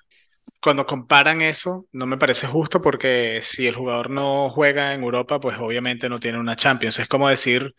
cuando 0.61 0.85
comparan 0.85 1.41
eso, 1.41 1.87
no 1.93 2.07
me 2.07 2.17
parece 2.17 2.47
justo 2.47 2.81
porque 2.81 3.39
si 3.43 3.67
el 3.67 3.75
jugador 3.75 4.09
no 4.11 4.49
juega 4.49 4.93
en 4.95 5.03
Europa, 5.03 5.39
pues 5.39 5.57
obviamente 5.59 6.09
no 6.09 6.19
tiene 6.19 6.39
una 6.39 6.55
Champions. 6.57 6.99
Es 6.99 7.07
como 7.09 7.29
decir, 7.29 7.75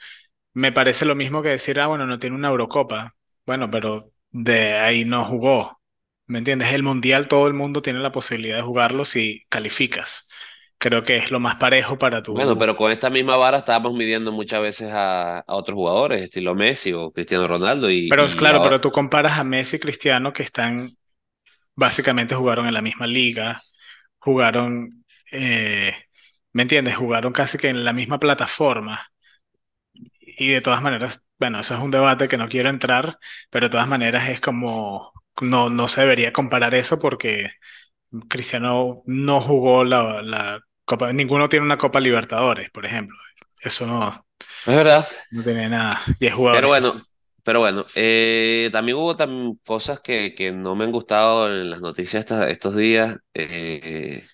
me 0.54 0.72
parece 0.72 1.04
lo 1.06 1.14
mismo 1.16 1.42
que 1.42 1.50
decir, 1.50 1.80
ah, 1.80 1.86
bueno, 1.88 2.06
no 2.06 2.18
tiene 2.18 2.36
una 2.36 2.48
Eurocopa. 2.48 3.14
Bueno, 3.46 3.70
pero 3.70 4.12
de 4.30 4.74
ahí 4.74 5.04
no 5.04 5.24
jugó. 5.24 5.80
¿Me 6.26 6.38
entiendes? 6.38 6.72
El 6.74 6.82
Mundial 6.82 7.28
todo 7.28 7.48
el 7.48 7.54
mundo 7.54 7.82
tiene 7.82 7.98
la 8.00 8.12
posibilidad 8.12 8.56
de 8.56 8.62
jugarlo 8.62 9.04
si 9.04 9.44
calificas. 9.48 10.28
Creo 10.78 11.02
que 11.04 11.16
es 11.16 11.30
lo 11.30 11.40
más 11.40 11.56
parejo 11.56 11.98
para 11.98 12.22
Bueno, 12.32 12.56
tu... 12.56 12.58
pero 12.58 12.76
con 12.76 12.92
esta 12.92 13.10
misma 13.10 13.36
vara 13.36 13.58
estábamos 13.58 13.92
midiendo 13.94 14.30
muchas 14.32 14.62
veces 14.62 14.88
a, 14.92 15.40
a 15.40 15.54
otros 15.56 15.74
jugadores, 15.74 16.22
estilo 16.22 16.54
Messi 16.54 16.92
o 16.92 17.10
Cristiano 17.12 17.46
Ronaldo, 17.48 17.90
y, 17.90 18.08
Pero 18.08 18.24
es 18.24 18.34
claro, 18.36 18.60
ahora- 18.60 18.62
pero 18.62 18.80
tú 18.80 18.90
comparas 18.90 19.38
a 19.38 19.44
Messi 19.44 19.76
y 19.76 19.78
Cristiano 19.80 20.32
que 20.32 20.42
están, 20.42 20.96
básicamente 21.76 22.34
jugaron 22.36 22.66
en 22.68 22.74
la 22.74 22.82
misma 22.82 23.06
liga 23.06 23.62
jugaron, 24.20 25.04
eh, 25.32 25.94
¿me 26.52 26.62
entiendes? 26.62 26.96
Jugaron 26.96 27.32
casi 27.34 27.58
que 27.58 27.68
en 27.70 27.84
la 27.84 27.92
misma 27.94 28.18
plataforma 28.20 29.09
y 30.44 30.48
de 30.52 30.60
todas 30.60 30.82
maneras, 30.82 31.22
bueno, 31.38 31.60
eso 31.60 31.74
es 31.74 31.80
un 31.80 31.90
debate 31.90 32.28
que 32.28 32.36
no 32.38 32.48
quiero 32.48 32.68
entrar, 32.70 33.18
pero 33.50 33.66
de 33.66 33.70
todas 33.72 33.88
maneras 33.88 34.28
es 34.28 34.40
como, 34.40 35.12
no, 35.42 35.70
no 35.70 35.88
se 35.88 36.02
debería 36.02 36.32
comparar 36.32 36.74
eso 36.74 36.98
porque 37.00 37.46
Cristiano 38.28 39.02
no 39.06 39.40
jugó 39.40 39.84
la, 39.84 40.22
la 40.22 40.60
Copa, 40.84 41.12
ninguno 41.12 41.48
tiene 41.48 41.66
una 41.66 41.78
Copa 41.78 42.00
Libertadores, 42.00 42.70
por 42.70 42.86
ejemplo. 42.86 43.16
Eso 43.62 43.86
no, 43.86 44.26
es 44.64 44.74
verdad. 44.76 45.06
no 45.30 45.42
tiene 45.42 45.68
nada. 45.68 46.00
Y 46.20 46.26
hay 46.26 46.32
Pero 46.50 46.68
bueno, 46.68 47.06
pero 47.44 47.60
bueno, 47.60 47.86
eh, 47.94 48.70
también 48.72 48.96
hubo 48.98 49.16
tam- 49.16 49.58
cosas 49.64 50.00
que, 50.00 50.34
que 50.34 50.52
no 50.52 50.74
me 50.74 50.84
han 50.84 50.92
gustado 50.92 51.48
en 51.48 51.70
las 51.70 51.80
noticias 51.80 52.26
estos 52.48 52.76
días. 52.76 53.16
eh, 53.34 54.26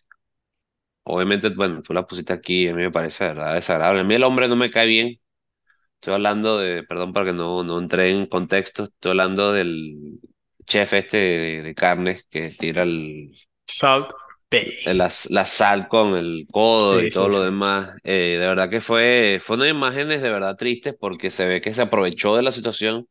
obviamente, 1.04 1.48
bueno, 1.50 1.82
tú 1.82 1.92
la 1.94 2.06
pusiste 2.06 2.32
aquí 2.32 2.68
a 2.68 2.74
mí 2.74 2.82
me 2.82 2.90
parece, 2.90 3.24
¿verdad? 3.24 3.54
Desagradable. 3.54 4.00
A 4.00 4.04
mí 4.04 4.14
el 4.14 4.24
hombre 4.24 4.48
no 4.48 4.56
me 4.56 4.70
cae 4.70 4.86
bien. 4.86 5.20
Estoy 6.00 6.14
hablando 6.14 6.58
de, 6.58 6.82
perdón 6.84 7.12
porque 7.12 7.32
no, 7.32 7.64
no 7.64 7.78
entré 7.78 8.10
en 8.10 8.26
contexto, 8.26 8.84
estoy 8.84 9.10
hablando 9.10 9.52
del 9.52 10.20
chef 10.66 10.92
este 10.94 11.16
de, 11.18 11.62
de 11.62 11.74
carnes 11.74 12.24
que 12.30 12.50
tira 12.50 12.82
el, 12.84 13.34
Salt 13.68 14.10
Bay. 14.50 14.76
la, 14.84 15.10
la 15.30 15.44
sal 15.46 15.88
con 15.88 16.14
el 16.16 16.46
codo 16.50 17.02
y 17.02 17.08
Sí, 17.08 17.10
todo 17.10 17.28
sí, 17.28 17.30
lo 17.30 17.42
sí. 17.42 17.42
demás. 17.42 17.96
Eh, 18.04 18.36
de 18.40 18.46
verdad 18.46 18.70
que 18.70 18.80
fue, 18.80 19.40
fue 19.44 19.56
unas 19.56 19.68
imágenes 19.70 20.22
de 20.22 20.30
verdad 20.30 20.56
tristes 20.56 20.94
porque 20.98 21.30
se 21.30 21.46
ve 21.46 21.60
que 21.60 21.74
se 21.74 21.82
aprovechó 21.82 22.36
de 22.36 22.42
la 22.42 22.52
situación. 22.52 23.06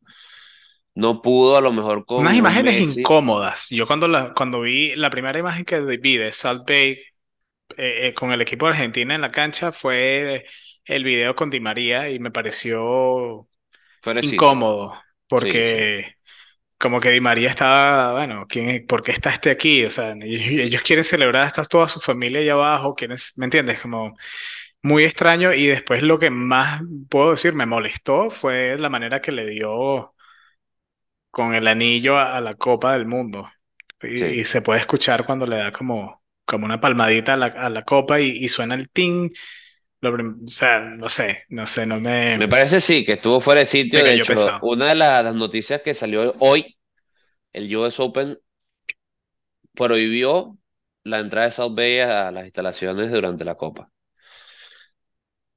No 0.95 1.21
pudo 1.21 1.57
a 1.57 1.61
lo 1.61 1.71
mejor 1.73 2.05
con 2.05 2.23
Unas 2.23 2.35
un 2.35 2.37
imágenes 2.37 2.75
Messi. 2.75 3.15
incómodas. 3.19 3.67
Yo 3.69 3.87
cuando, 3.87 4.07
la, 4.07 4.33
cuando 4.33 4.61
vi 4.61 4.95
la 4.95 5.09
primera 5.09 5.37
imagen 5.37 5.65
que 5.65 5.79
vi 5.81 6.17
de 6.17 6.31
Salt 6.31 6.63
Bay 6.67 6.91
eh, 6.93 6.99
eh, 7.77 8.13
con 8.13 8.31
el 8.31 8.41
equipo 8.41 8.65
de 8.65 8.73
Argentina 8.73 9.15
en 9.15 9.21
la 9.21 9.31
cancha 9.31 9.71
fue 9.71 10.45
el 10.85 11.03
video 11.03 11.35
con 11.35 11.49
Di 11.49 11.59
María 11.59 12.09
y 12.09 12.19
me 12.19 12.31
pareció 12.31 13.47
incómodo 14.21 14.93
Sí, 14.93 14.99
sí. 14.99 15.05
porque 15.27 16.15
como 16.77 16.99
que 16.99 17.11
Di 17.11 17.21
María 17.21 17.49
estaba, 17.49 18.13
bueno, 18.13 18.45
¿quién, 18.47 18.85
¿por 18.85 19.01
qué 19.03 19.11
está 19.11 19.31
este 19.31 19.51
aquí? 19.51 19.85
O 19.85 19.89
sea, 19.89 20.13
ellos, 20.21 20.81
quieren 20.83 21.03
celebrar, 21.05 21.47
está 21.47 21.63
toda 21.65 21.87
su 21.89 21.99
familia 21.99 22.41
allá 22.41 22.53
abajo, 22.53 22.95
quieren, 22.95 23.17
¿me 23.37 23.45
entiendes? 23.45 23.79
Como 23.81 24.15
muy 24.81 25.03
extraño 25.03 25.53
y 25.53 25.67
después 25.67 26.03
lo 26.03 26.19
que 26.19 26.29
más 26.29 26.81
puedo 27.09 27.31
decir 27.31 27.53
me 27.53 27.65
molestó 27.65 28.29
fue 28.31 28.77
la 28.77 28.89
manera 28.89 29.21
que 29.21 29.31
le 29.31 29.47
dio 29.47 30.13
con 31.31 31.55
el 31.55 31.67
anillo 31.67 32.17
a, 32.17 32.37
a 32.37 32.41
la 32.41 32.55
Copa 32.55 32.93
del 32.93 33.05
Mundo. 33.07 33.49
Y, 34.01 34.43
se 34.43 34.61
puede 34.61 34.79
escuchar 34.79 35.25
cuando 35.25 35.45
le 35.47 35.57
da 35.57 35.71
como, 35.71 36.23
como 36.45 36.65
una 36.65 36.81
palmadita 36.81 37.33
a 37.33 37.37
la, 37.37 37.47
a 37.47 37.69
la 37.69 37.83
copa 37.85 38.21
y, 38.21 38.29
y 38.31 38.49
suena 38.49 38.75
el 38.75 38.89
ting. 38.89 39.31
Lo 40.01 40.13
o 40.15 40.47
sea, 40.49 40.79
no 40.81 41.09
sé, 41.09 41.45
no 41.49 41.67
sé, 41.67 41.85
no 41.87 41.99
Me 42.33 42.47
me, 42.47 42.49
parece 42.49 42.81
sí, 42.81 43.05
que 43.05 43.13
estuvo 43.13 43.39
fuera 43.41 43.61
de 43.61 43.65
sitio. 43.67 44.03
De 44.03 44.13
hecho, 44.15 44.57
una 44.61 44.87
de 44.89 44.95
la- 44.95 45.23
las 45.23 45.35
noticias 45.35 45.81
que 45.81 45.93
salió 45.93 46.33
hoy, 46.39 46.77
el 47.53 47.75
US 47.77 48.01
Open 48.01 48.39
prohibió 49.75 50.57
la 51.03 51.19
entrada 51.19 51.45
de 51.47 51.51
South 51.53 51.75
Bay 51.75 51.99
a 51.99 52.31
las 52.31 52.45
instalaciones 52.45 53.11
durante 53.11 53.45
la 53.45 53.55
Copa. 53.55 53.91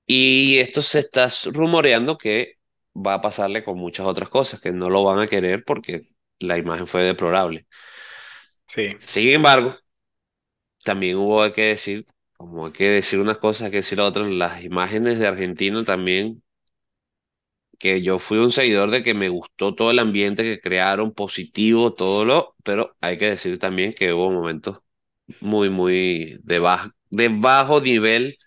Y 0.07 0.59
esto 0.59 0.83
se 0.83 1.01
está 1.01 1.29
rumoreando 1.53 2.16
que 2.18 2.55
va 2.94 3.14
a 3.14 3.20
pasarle 3.20 3.62
con 3.64 3.79
muchas 3.79 4.07
otras 4.07 4.29
cosas, 4.31 4.61
que 4.61 4.72
no 4.72 4.88
lo 4.90 5.05
van 5.05 5.18
a 5.20 5.27
querer 5.29 5.64
porque 5.64 6.09
la 6.40 6.57
imagen 6.59 6.87
fue 6.87 7.03
deplorable. 7.05 7.66
Sí, 8.66 8.96
Sin 8.98 9.29
embargo, 9.29 9.77
también 10.88 11.18
hubo 11.18 11.42
hay 11.42 11.53
que 11.53 11.64
decir, 11.64 12.07
como 12.38 12.66
hay 12.66 12.72
que 12.72 12.88
decir 12.88 13.20
unas 13.20 13.37
cosas, 13.37 13.66
hay 13.66 13.70
que 13.72 13.77
decir 13.79 14.01
otras, 14.01 14.27
las 14.33 14.64
imágenes 14.64 15.18
de 15.18 15.27
Argentina 15.27 15.85
también 15.85 16.42
que 17.79 18.03
yo 18.03 18.18
fui 18.18 18.38
un 18.38 18.53
seguidor 18.53 18.90
de 18.90 19.03
que 19.03 19.12
me 19.12 19.29
gustó 19.29 19.74
todo 19.74 19.90
el 19.90 19.98
ambiente 19.98 20.42
que 20.42 20.61
crearon, 20.61 21.12
positivo, 21.12 21.92
todo 21.92 22.24
lo, 22.24 22.55
pero 22.64 22.96
hay 23.03 23.18
que 23.18 23.29
decir 23.29 23.59
también 23.59 23.92
que 23.92 24.14
hubo 24.14 24.31
momentos 24.31 24.79
muy, 25.40 25.68
muy 25.68 26.38
de 26.42 26.59
bajo, 26.59 26.88
de 27.11 27.29
bajo 27.29 27.83
nivel, 27.83 28.38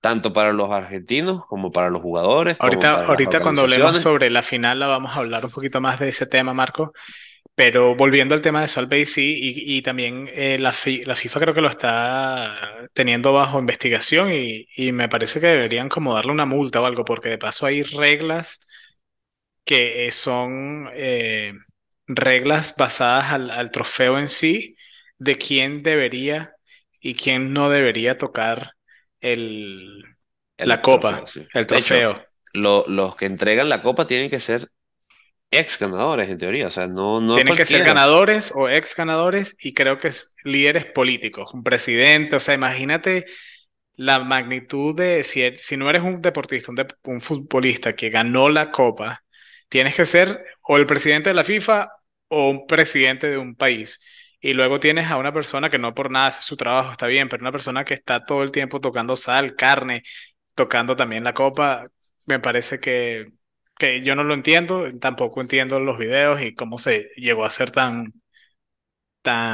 tanto 0.00 0.32
para 0.32 0.52
los 0.52 0.72
argentinos 0.72 1.46
como 1.46 1.70
para 1.70 1.88
los 1.88 2.02
jugadores, 2.02 2.56
Ahorita, 2.58 3.04
ahorita 3.04 3.40
cuando 3.40 3.62
hablemos 3.62 4.00
sobre 4.00 4.28
la 4.28 4.42
final 4.42 4.80
la 4.80 4.88
vamos 4.88 5.16
a 5.16 5.20
hablar 5.20 5.44
un 5.44 5.52
poquito 5.52 5.80
más 5.80 6.00
de 6.00 6.08
ese 6.08 6.26
tema, 6.26 6.52
Marco. 6.52 6.92
Pero 7.56 7.94
volviendo 7.94 8.34
al 8.34 8.42
tema 8.42 8.62
de 8.62 8.68
Solvay, 8.68 9.06
sí, 9.06 9.38
y, 9.40 9.78
y 9.78 9.82
también 9.82 10.28
eh, 10.32 10.58
la, 10.58 10.72
Fi- 10.72 11.04
la 11.04 11.14
FIFA 11.14 11.40
creo 11.40 11.54
que 11.54 11.60
lo 11.60 11.68
está 11.68 12.88
teniendo 12.94 13.32
bajo 13.32 13.60
investigación 13.60 14.32
y, 14.32 14.66
y 14.76 14.90
me 14.92 15.08
parece 15.08 15.40
que 15.40 15.46
deberían 15.46 15.88
como 15.88 16.14
darle 16.14 16.32
una 16.32 16.46
multa 16.46 16.80
o 16.80 16.86
algo, 16.86 17.04
porque 17.04 17.28
de 17.28 17.38
paso 17.38 17.66
hay 17.66 17.84
reglas 17.84 18.60
que 19.64 20.06
eh, 20.06 20.12
son 20.12 20.88
eh, 20.94 21.52
reglas 22.06 22.74
basadas 22.76 23.32
al, 23.32 23.50
al 23.50 23.70
trofeo 23.70 24.18
en 24.18 24.28
sí, 24.28 24.76
de 25.18 25.36
quién 25.38 25.82
debería 25.82 26.54
y 27.00 27.14
quién 27.14 27.52
no 27.52 27.70
debería 27.70 28.18
tocar 28.18 28.72
el, 29.20 30.04
la 30.58 30.80
trofeo, 30.82 30.82
copa, 30.82 31.26
sí. 31.26 31.46
el 31.52 31.66
hecho, 31.70 32.04
trofeo. 32.06 32.24
lo- 32.52 32.84
los 32.88 33.16
que 33.16 33.26
entregan 33.26 33.68
la 33.68 33.82
copa 33.82 34.06
tienen 34.06 34.30
que 34.30 34.40
ser 34.40 34.70
ex 35.58 35.78
ganadores, 35.78 36.28
en 36.30 36.38
teoría, 36.38 36.68
o 36.68 36.70
sea, 36.70 36.86
no, 36.88 37.20
no 37.20 37.44
Tienen 37.44 37.54
que 37.56 37.66
ser 37.66 37.82
ganadores 37.82 38.52
o 38.54 38.68
ex 38.68 38.94
ganadores 38.94 39.56
y 39.60 39.74
creo 39.74 39.98
que 39.98 40.08
es 40.08 40.34
líderes 40.44 40.84
políticos, 40.86 41.52
un 41.52 41.64
presidente, 41.64 42.36
o 42.36 42.40
sea, 42.40 42.54
imagínate 42.54 43.26
la 43.96 44.20
magnitud 44.20 44.96
de 44.96 45.24
si, 45.24 45.42
e- 45.42 45.56
si 45.62 45.76
no 45.76 45.90
eres 45.90 46.02
un 46.02 46.22
deportista, 46.22 46.70
un, 46.72 46.78
dep- 46.78 46.96
un 47.04 47.20
futbolista 47.20 47.94
que 47.96 48.10
ganó 48.10 48.48
la 48.50 48.70
copa, 48.72 49.24
tienes 49.68 49.94
que 49.96 50.06
ser 50.06 50.44
o 50.62 50.76
el 50.78 50.86
presidente 50.86 51.30
de 51.30 51.34
la 51.34 51.44
FIFA 51.44 51.90
o 52.28 52.50
un 52.50 52.66
presidente 52.66 53.28
de 53.30 53.38
un 53.38 53.56
país. 53.56 54.00
Y 54.40 54.54
luego 54.54 54.80
tienes 54.80 55.10
a 55.10 55.18
una 55.18 55.32
persona 55.34 55.70
que 55.70 55.78
no 55.78 55.94
por 55.94 56.10
nada 56.10 56.28
hace 56.28 56.42
su 56.42 56.56
trabajo, 56.56 56.92
está 56.92 57.06
bien, 57.08 57.28
pero 57.28 57.42
una 57.42 57.52
persona 57.52 57.84
que 57.84 57.94
está 57.94 58.24
todo 58.26 58.42
el 58.44 58.52
tiempo 58.52 58.80
tocando 58.80 59.16
sal, 59.16 59.56
carne, 59.56 60.02
tocando 60.54 60.96
también 60.96 61.24
la 61.24 61.34
copa, 61.34 61.88
me 62.26 62.40
parece 62.40 62.80
que, 62.80 63.26
que 63.78 64.02
yo 64.02 64.14
no 64.16 64.24
lo 64.24 64.34
entiendo, 64.34 64.84
tampoco 65.00 65.40
entiendo 65.40 65.80
los 65.80 65.98
videos 65.98 66.40
y 66.42 66.54
cómo 66.54 66.78
se 66.78 67.10
llegó 67.16 67.44
a 67.44 67.50
ser 67.50 67.70
tan, 67.70 68.12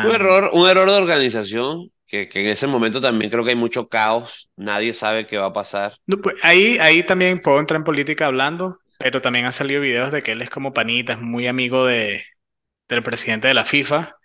Un 0.02 0.10
tan... 0.10 0.14
error, 0.14 0.50
un 0.52 0.68
error 0.68 0.90
de 0.90 0.96
organización, 0.96 1.90
que, 2.06 2.28
que 2.28 2.40
en 2.40 2.46
ese 2.50 2.66
momento 2.66 3.00
también 3.00 3.30
creo 3.30 3.44
que 3.44 3.50
hay 3.50 3.56
mucho 3.56 3.88
caos, 3.88 4.50
nadie 4.56 4.94
sabe 4.94 5.26
qué 5.26 5.38
va 5.38 5.46
a 5.46 5.52
pasar. 5.52 5.96
No, 6.06 6.18
pues, 6.20 6.36
ahí, 6.42 6.78
ahí 6.78 7.02
también 7.04 7.40
puedo 7.40 7.60
entrar 7.60 7.78
en 7.78 7.84
política 7.84 8.26
hablando, 8.26 8.80
pero 8.98 9.22
también 9.22 9.46
han 9.46 9.52
salido 9.52 9.80
videos 9.80 10.10
de 10.12 10.22
que 10.22 10.32
él 10.32 10.42
es 10.42 10.50
como 10.50 10.72
panita, 10.72 11.12
es 11.14 11.20
muy 11.20 11.46
amigo 11.46 11.84
de, 11.86 12.24
del 12.88 13.02
presidente 13.04 13.48
de 13.48 13.54
la 13.54 13.66
FIFA 13.66 14.16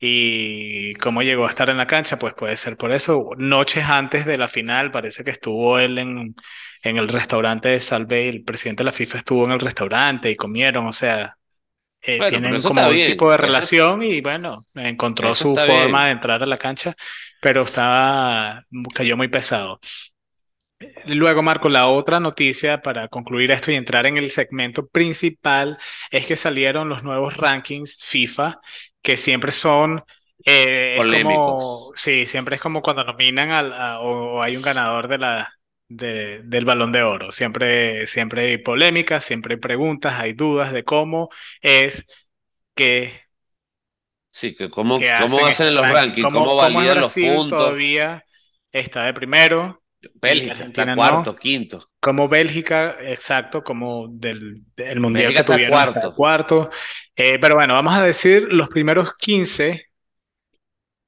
y 0.00 0.94
cómo 0.94 1.22
llegó 1.22 1.46
a 1.46 1.50
estar 1.50 1.70
en 1.70 1.76
la 1.78 1.86
cancha, 1.86 2.18
pues 2.18 2.34
puede 2.34 2.56
ser 2.56 2.76
por 2.78 2.92
eso. 2.92 3.30
Noches 3.38 3.84
antes 3.86 4.26
de 4.26 4.38
la 4.38 4.48
final, 4.48 4.90
parece 4.92 5.24
que 5.24 5.30
estuvo 5.32 5.78
él 5.78 5.98
en, 5.98 6.34
en 6.82 6.96
el 6.98 7.08
restaurante 7.08 7.68
de 7.68 7.80
Salve, 7.80 8.28
el 8.30 8.44
presidente 8.44 8.80
de 8.82 8.86
la 8.86 8.92
FIFA 8.92 9.18
estuvo 9.18 9.44
en 9.44 9.52
el 9.52 9.60
restaurante 9.60 10.30
y 10.30 10.36
comieron, 10.36 10.86
o 10.86 10.92
sea, 10.92 11.34
eh, 12.02 12.22
Bueno, 12.22 12.40
tienen 12.40 12.62
como 12.62 12.88
un 12.90 13.02
bien, 13.02 13.04
tipo 13.04 13.30
de 13.30 13.36
relación 13.38 14.02
y 14.02 14.20
bueno, 14.22 14.66
encontró 14.74 15.34
eso 15.34 15.48
su 15.48 15.56
forma 15.56 16.06
bien. 16.06 16.06
de 16.06 16.12
entrar 16.12 16.42
a 16.42 16.46
la 16.46 16.58
cancha, 16.58 16.94
pero 17.40 17.62
estaba, 17.62 18.64
cayó 18.94 19.16
muy 19.16 19.28
pesado. 19.28 19.80
Luego, 21.06 21.42
Marco, 21.42 21.68
la 21.68 21.88
otra 21.88 22.20
noticia 22.20 22.80
para 22.80 23.08
concluir 23.08 23.50
esto 23.50 23.70
y 23.70 23.74
entrar 23.74 24.06
en 24.06 24.16
el 24.16 24.30
segmento 24.30 24.86
principal 24.88 25.78
es 26.10 26.26
que 26.26 26.36
salieron 26.36 26.88
los 26.88 27.02
nuevos 27.02 27.36
rankings 27.36 28.02
FIFA, 28.04 28.60
que 29.02 29.16
siempre 29.16 29.52
son, 29.52 30.04
eh, 30.44 30.98
es 30.98 31.06
como, 31.06 31.86
Polémicos. 31.86 31.96
sí, 31.96 32.26
siempre 32.26 32.56
es 32.56 32.62
como 32.62 32.82
cuando 32.82 33.04
nominan 33.04 33.50
al, 33.50 33.72
a- 33.72 34.00
o, 34.00 34.36
o 34.38 34.42
hay 34.42 34.56
un 34.56 34.62
ganador 34.62 35.08
de 35.08 35.18
la, 35.18 35.52
de- 35.88 36.42
del 36.44 36.64
Balón 36.64 36.92
de 36.92 37.02
Oro. 37.02 37.32
Siempre, 37.32 38.06
siempre 38.06 38.42
hay 38.50 38.58
polémicas, 38.58 39.24
siempre 39.24 39.54
hay 39.54 39.60
preguntas, 39.60 40.20
hay 40.20 40.32
dudas 40.34 40.72
de 40.72 40.84
cómo 40.84 41.30
es 41.62 42.06
que, 42.74 43.12
Sí, 44.32 44.54
que 44.56 44.70
cómo, 44.70 44.98
que 44.98 45.10
cómo 45.14 45.46
hacen 45.46 45.46
hacen 45.46 45.74
este 45.74 45.74
los 45.74 45.88
ranking. 45.88 46.16
rankings, 46.28 46.30
¿Cómo, 46.30 46.54
cómo 46.56 46.56
cómo 46.56 46.80
los 46.96 47.14
puntos. 47.14 47.76
todavía 47.84 48.24
está 48.72 49.04
de 49.04 49.14
primero 49.14 49.82
Bélgica 50.22 50.62
está 50.64 50.86
no? 50.94 50.94
cuarto, 50.94 51.34
quinto. 51.34 51.89
Como 52.00 52.28
Bélgica, 52.28 52.96
exacto, 53.00 53.62
como 53.62 54.08
del, 54.08 54.62
del 54.76 55.00
mundial 55.00 55.34
Bélgica 55.34 55.44
que 55.44 55.44
tuvieron 55.44 55.80
hasta 55.80 56.00
el 56.00 56.10
cuarto. 56.10 56.14
cuarto. 56.14 56.70
Eh, 57.14 57.38
pero 57.40 57.56
bueno, 57.56 57.74
vamos 57.74 57.94
a 57.94 58.02
decir 58.02 58.48
los 58.52 58.68
primeros 58.68 59.14
15, 59.16 59.86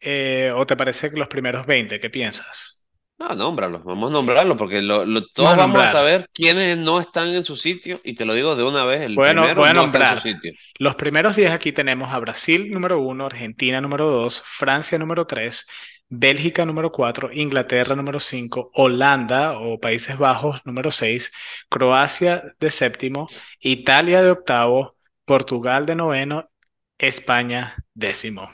eh, 0.00 0.52
o 0.55 0.66
te 0.66 0.76
parece 0.76 1.11
que 1.11 1.16
los 1.18 1.28
primeros 1.28 1.66
20, 1.66 2.00
¿qué 2.00 2.11
piensas? 2.11 2.87
No, 3.18 3.35
nómbralos, 3.35 3.85
vamos 3.85 4.11
a 4.11 4.12
nombrarlos 4.14 4.57
porque 4.59 4.83
lo, 4.83 5.05
lo- 5.07 5.26
Vamos 5.38 5.52
a 5.55 5.57
todos 5.57 5.57
vamos 5.57 5.81
a 5.83 5.87
nombrar. 5.87 5.92
saber 5.92 6.28
quiénes 6.33 6.76
no 6.78 7.00
están 7.00 7.28
en 7.35 7.44
su 7.44 7.57
sitio 7.57 8.00
y 8.05 8.14
te 8.14 8.24
lo 8.24 8.35
digo 8.35 8.57
de 8.57 8.64
una 8.64 8.85
vez, 8.85 9.02
el 9.02 9.12
Voy 9.14 9.28
a, 9.28 9.35
no- 9.35 9.42
primero 9.44 9.64
a 9.64 9.72
no 9.74 9.85
está 9.85 9.98
en 10.00 10.07
su 10.07 10.16
nombrar. 10.16 10.20
sitio. 10.20 10.52
Los 10.78 10.94
primeros 10.96 11.37
10 11.37 11.52
aquí 11.52 11.72
tenemos 11.72 12.12
a 12.12 12.18
Brasil 12.18 12.70
número 12.72 13.00
1, 13.00 13.26
Argentina 13.26 13.81
número 13.81 14.09
2, 14.11 14.42
Francia 14.46 14.98
número 14.98 15.26
3, 15.26 15.66
Bélgica 16.14 16.66
número 16.66 16.92
4, 16.92 17.31
Inglaterra 17.33 17.96
número 17.96 18.20
5, 18.20 18.70
Holanda 18.75 19.59
o 19.59 19.81
Países 19.81 20.18
Bajos 20.18 20.61
número 20.66 20.90
6, 20.90 21.33
Croacia 21.70 22.42
de 22.61 22.70
séptimo, 22.70 23.29
Italia 23.61 24.22
de 24.22 24.31
octavo, 24.31 24.96
Portugal 25.25 25.87
de 25.87 25.94
noveno, 25.96 26.51
España 26.98 27.77
décimo. 27.94 28.51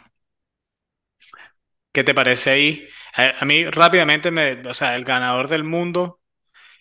¿Qué 1.92 2.04
te 2.04 2.14
parece 2.14 2.50
ahí? 2.50 2.88
A, 3.14 3.40
a 3.40 3.44
mí 3.44 3.64
rápidamente 3.64 4.30
me, 4.30 4.52
o 4.68 4.74
sea, 4.74 4.94
el 4.96 5.04
ganador 5.04 5.48
del 5.48 5.64
mundo, 5.64 6.20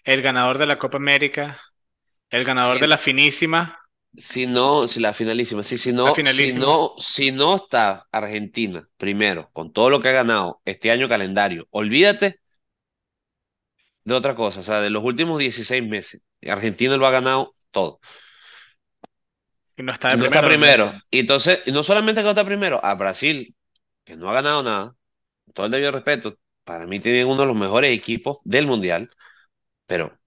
el 0.03 0.21
ganador 0.21 0.57
de 0.57 0.67
la 0.67 0.79
Copa 0.79 0.97
América, 0.97 1.61
el 2.29 2.45
ganador 2.45 2.79
de 2.79 2.87
la 2.87 2.97
finísima, 2.97 3.79
si 4.17 4.47
no, 4.47 4.87
si 4.87 4.99
la 4.99 5.13
finalísima, 5.13 5.63
sí, 5.63 5.77
si 5.77 5.93
no, 5.93 6.13
si 6.15 6.53
no, 6.53 6.95
si 6.97 7.31
no 7.31 7.55
está 7.55 8.07
Argentina 8.11 8.87
primero, 8.97 9.49
con 9.53 9.71
todo 9.71 9.91
lo 9.91 10.01
que 10.01 10.09
ha 10.09 10.13
ganado 10.13 10.59
este 10.65 10.89
año 10.89 11.07
calendario, 11.07 11.67
olvídate 11.69 12.39
de 14.03 14.13
otra 14.15 14.35
cosa, 14.35 14.61
o 14.61 14.63
sea, 14.63 14.81
de 14.81 14.89
los 14.89 15.03
últimos 15.03 15.37
16 15.37 15.87
meses, 15.87 16.21
Argentina 16.47 16.97
lo 16.97 17.05
ha 17.05 17.11
ganado 17.11 17.55
todo. 17.69 17.99
Y 19.75 19.83
no 19.83 19.93
está 19.93 20.09
de 20.09 20.17
no 20.17 20.25
está 20.25 20.39
primero. 20.39 20.85
primero. 20.85 21.03
Y 21.11 21.19
entonces, 21.19 21.59
no 21.67 21.83
solamente 21.83 22.21
que 22.21 22.25
no 22.25 22.31
está 22.31 22.43
primero, 22.43 22.83
a 22.83 22.95
Brasil, 22.95 23.55
que 24.03 24.15
no 24.15 24.29
ha 24.29 24.33
ganado 24.33 24.63
nada, 24.63 24.95
con 25.45 25.53
todo 25.53 25.65
el 25.67 25.71
debido 25.71 25.91
respeto, 25.91 26.39
para 26.63 26.87
mí 26.87 26.99
tienen 26.99 27.27
uno 27.27 27.41
de 27.41 27.47
los 27.47 27.55
mejores 27.55 27.95
equipos 27.95 28.39
del 28.43 28.65
mundial, 28.65 29.11
pero 29.85 30.17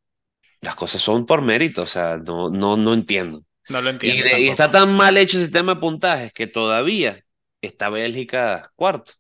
las 0.61 0.77
cosas 0.77 1.03
son 1.03 1.27
por 1.27 1.43
mérito, 1.43 1.83
o 1.83 1.87
sea, 1.87 2.19
no, 2.19 2.51
no, 2.51 2.77
no 2.77 2.95
entiendo. 2.95 3.45
No 3.71 3.81
lo 3.81 3.89
Y, 4.03 4.11
entiendo 4.13 4.27
y 4.47 4.49
está 4.49 4.71
tan 4.71 4.95
mal 4.97 5.17
hecho 5.17 5.37
el 5.39 5.45
sistema 5.45 5.75
de 5.75 5.81
puntajes 5.81 6.33
que 6.33 6.47
todavía 6.47 7.25
está 7.61 7.91
Bélgica 7.91 8.73
cuarto. 8.77 9.13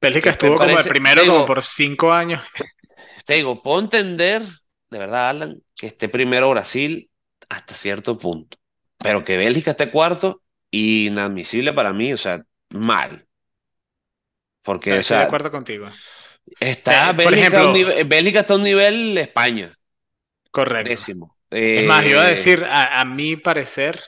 Bélgica 0.00 0.30
estuvo 0.30 0.60
como 0.60 0.78
de 0.78 0.84
primero 0.84 1.24
como 1.26 1.44
por 1.46 1.60
cinco 1.62 2.12
años. 2.12 2.40
te 3.26 3.34
digo, 3.34 3.62
puedo 3.62 3.80
entender, 3.80 4.42
de 4.90 4.98
verdad, 4.98 5.30
Alan, 5.30 5.62
que 5.76 5.88
esté 5.88 6.08
primero 6.08 6.50
Brasil 6.50 7.10
hasta 7.48 7.74
cierto 7.74 8.18
punto, 8.18 8.56
pero 8.98 9.24
que 9.24 9.36
Bélgica 9.36 9.72
esté 9.72 9.90
cuarto, 9.90 10.42
inadmisible 10.70 11.72
para 11.72 11.92
mí, 11.92 12.12
o 12.12 12.18
sea, 12.18 12.42
mal. 12.70 13.26
No, 14.88 14.94
Porque, 14.94 15.00
o 15.00 15.02
estoy 15.02 15.16
de 15.18 15.22
acuerdo 15.24 15.50
contigo. 15.50 15.86
está 16.60 17.12
por 17.22 17.34
Bélgica 17.34 17.64
un 17.64 17.72
ejemplo, 17.72 17.72
nivel, 17.72 18.04
Bélgica 18.06 18.40
está 18.40 18.54
a 18.54 18.56
un 18.56 18.62
nivel 18.64 19.18
España, 19.18 19.76
correcto. 20.50 21.02
décimo. 21.02 21.33
Es 21.74 21.84
más, 21.84 22.06
iba 22.06 22.22
a 22.22 22.26
Eh, 22.26 22.28
decir, 22.28 22.64
a, 22.64 23.00
a 23.00 23.04
mi 23.04 23.36
parecer, 23.36 24.00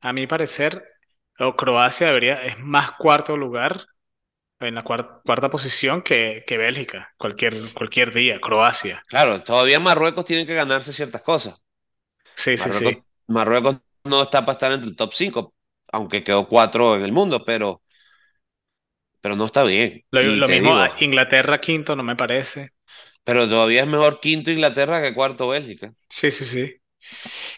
a 0.00 0.12
mi 0.12 0.26
parecer, 0.28 0.84
o 1.38 1.56
Croacia 1.56 2.08
debería, 2.08 2.42
es 2.44 2.58
más 2.60 2.92
cuarto 2.94 3.36
lugar, 3.36 3.86
en 4.60 4.74
la 4.76 4.84
cuar- 4.84 5.22
cuarta 5.24 5.50
posición 5.50 6.02
que, 6.02 6.44
que 6.46 6.58
Bélgica, 6.58 7.14
cualquier, 7.18 7.72
cualquier 7.74 8.12
día, 8.14 8.40
Croacia. 8.40 9.04
claro, 9.06 9.42
todavía 9.42 9.80
Marruecos 9.80 10.24
tiene 10.24 10.46
que 10.46 10.54
ganarse 10.54 10.92
ciertas 10.92 11.22
cosas. 11.22 11.62
Sí, 12.36 12.56
sí, 12.58 12.72
Marruecos, 12.72 12.94
sí. 12.94 13.02
Marruecos 13.28 13.78
no 14.04 14.22
está 14.24 14.40
para 14.42 14.52
estar 14.54 14.72
entre 14.72 14.90
el 14.90 14.96
top 14.96 15.12
5, 15.14 15.54
aunque 15.92 16.24
quedó 16.24 16.48
cuatro 16.48 16.96
en 16.96 17.02
el 17.04 17.12
mundo, 17.12 17.44
pero, 17.44 17.82
pero 19.20 19.36
no 19.36 19.46
está 19.46 19.64
bien. 19.64 20.04
Lo, 20.10 20.48
mismo, 20.48 20.74
digo, 20.74 20.88
Inglaterra 21.00 21.60
quinto, 21.60 21.96
no 21.96 22.02
me 22.02 22.16
parece. 22.16 22.70
Pero 23.24 23.48
todavía 23.48 23.82
es 23.82 23.86
mejor 23.86 24.20
quinto 24.20 24.50
Inglaterra 24.50 25.00
que 25.00 25.14
cuarto 25.14 25.48
Bélgica. 25.48 25.94
Sí, 26.08 26.30
sí, 26.30 26.44
sí. 26.44 26.74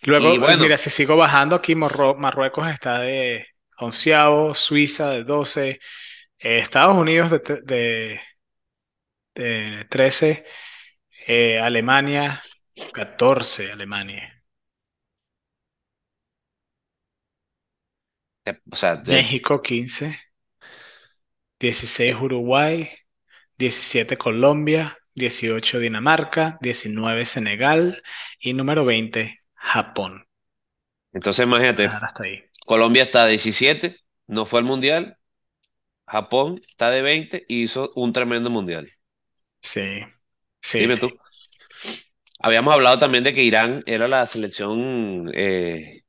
Luego, 0.03 0.35
eh, 0.35 0.38
bueno, 0.38 0.62
mira, 0.62 0.77
si 0.79 0.90
sigo 0.90 1.16
bajando 1.16 1.57
aquí, 1.57 1.74
Marruecos 1.74 2.68
está 2.68 3.00
de 3.00 3.46
onceavo, 3.79 4.55
Suiza 4.55 5.11
de 5.11 5.24
12, 5.24 5.70
eh, 5.70 6.59
Estados 6.59 6.96
Unidos 6.96 7.31
de, 7.31 7.38
de, 7.64 8.20
de 9.35 9.85
13, 9.90 10.44
eh, 11.27 11.59
Alemania 11.61 12.42
14, 12.92 13.70
Alemania. 13.72 14.44
O 18.72 18.77
sea, 18.77 18.96
de... 18.96 19.14
México 19.14 19.62
15, 19.62 20.18
16 21.61 22.14
Uruguay, 22.16 22.90
17 23.59 24.16
Colombia, 24.18 24.96
18 25.14 25.79
Dinamarca, 25.79 26.59
19 26.61 27.27
Senegal 27.27 28.03
y 28.38 28.53
número 28.55 28.85
20 28.85 29.40
Japón. 29.55 30.27
entonces 31.12 31.46
imagínate, 31.46 31.83
dejar 31.83 32.05
hasta 32.05 32.24
ahí. 32.24 32.44
Colombia 32.66 33.05
está 33.05 33.22
a 33.24 33.27
17, 33.27 33.96
no 34.27 34.46
fue 34.46 34.61
al 34.61 34.64
mundial, 34.64 35.18
Japón 36.07 36.61
está 36.68 36.90
de 36.90 37.03
20 37.03 37.44
y 37.48 37.62
hizo 37.62 37.92
un 37.94 38.12
tremendo 38.12 38.50
mundial. 38.50 38.90
Sí, 39.61 40.00
sí, 40.61 40.81
Dime 40.81 40.94
sí. 40.94 41.00
tú. 41.00 41.18
Habíamos 42.40 42.74
hablado 42.74 42.98
también 42.98 43.24
de 43.24 43.33
que 43.33 43.42
Irán 43.42 43.83
era 43.87 44.07
la 44.07 44.27
selección 44.27 45.31
eh, 45.33 46.03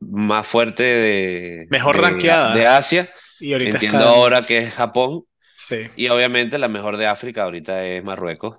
más 0.00 0.46
fuerte 0.46 0.82
de, 0.82 1.66
Mejor 1.70 1.96
de, 2.20 2.66
Asia. 2.66 3.08
y 3.38 3.52
ahorita 3.52 3.72
Entiendo 3.76 3.98
está 3.98 4.10
ahora 4.10 4.46
que 4.46 4.58
es 4.58 4.74
Japón. 4.74 5.24
Sí, 5.68 5.90
Y 5.94 6.08
obviamente 6.08 6.58
la 6.58 6.68
mejor 6.68 6.96
de 6.96 7.06
África 7.06 7.44
ahorita 7.44 7.84
es 7.86 8.04
Marruecos, 8.04 8.58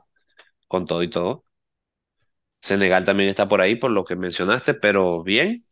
con 0.68 0.86
todo 0.88 1.04
y 1.04 1.10
todo. 1.10 1.46
Senegal 2.62 3.06
también 3.06 3.30
está 3.30 3.48
por 3.48 3.62
ahí, 3.62 3.76
por 3.76 3.92
lo 3.92 4.04
que 4.06 4.16
mencionaste, 4.16 4.74
pero 4.74 5.24
bien. 5.24 5.66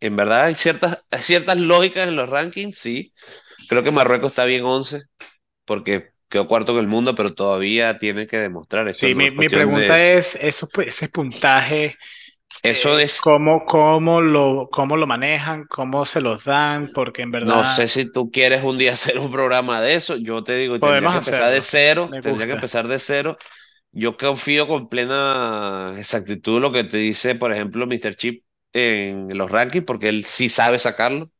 En 0.00 0.16
verdad 0.16 0.44
hay 0.46 0.54
ciertas, 0.54 1.06
hay 1.10 1.22
ciertas 1.22 1.58
lógicas 1.58 2.08
en 2.08 2.16
los 2.16 2.28
rankings, 2.30 2.78
sí. 2.78 3.14
Creo 3.68 3.82
que 3.84 3.90
Marruecos 3.92 4.30
está 4.32 4.44
bien 4.46 4.64
11 4.64 5.02
porque 5.66 6.12
quedó 6.28 6.48
cuarto 6.48 6.72
en 6.74 6.78
el 6.80 6.88
mundo, 6.88 7.14
pero 7.16 7.34
todavía 7.34 7.98
tiene 7.98 8.26
que 8.28 8.38
demostrar. 8.38 8.88
Esto 8.88 9.10
sí, 9.10 9.14
mi, 9.14 9.30
mi 9.30 9.48
pregunta 9.48 9.98
de... 9.98 10.02
es, 10.02 10.34
eso, 10.36 10.68
pu- 10.68 10.86
ese 10.86 11.08
puntaje, 11.08 11.96
Eso 12.62 12.98
eh, 12.98 13.04
es 13.04 13.20
¿cómo, 13.20 13.64
cómo 13.64 14.20
lo, 14.20 14.68
cómo 14.70 14.96
lo 14.96 15.06
manejan? 15.06 15.64
¿Cómo 15.68 16.04
se 16.04 16.20
los 16.20 16.44
dan? 16.44 16.90
Porque 16.94 17.22
en 17.22 17.30
No 17.38 17.64
verdad 17.64 17.74
sé 17.76 17.88
si 17.88 18.10
tú 18.10 18.30
quieres 18.30 18.62
un 18.62 18.78
día 18.78 18.92
hacer 18.94 19.18
un 19.18 19.30
programa 19.30 19.80
de 19.80 19.94
eso. 19.94 20.16
Yo 20.16 20.44
te 20.44 20.56
digo, 20.56 20.74
tendría 20.74 20.88
podemos 20.88 21.12
que 21.12 21.18
empezar 21.18 21.52
de 21.52 21.62
cero, 21.62 22.08
Me 22.10 22.20
tendría 22.20 22.46
que 22.46 22.52
empezar 22.52 22.88
de 22.88 22.98
cero. 22.98 23.38
Yo 23.92 24.16
confío 24.16 24.68
con 24.68 24.88
plena 24.88 25.94
exactitud 25.98 26.60
lo 26.60 26.70
que 26.72 26.84
te 26.84 26.98
dice, 26.98 27.34
por 27.34 27.52
ejemplo, 27.52 27.86
Mr. 27.86 28.14
Chip 28.14 28.44
en 28.72 29.36
los 29.36 29.50
rankings, 29.50 29.84
porque 29.84 30.08
él 30.08 30.24
sí 30.24 30.48
sabe 30.48 30.78
sacarlo 30.78 31.30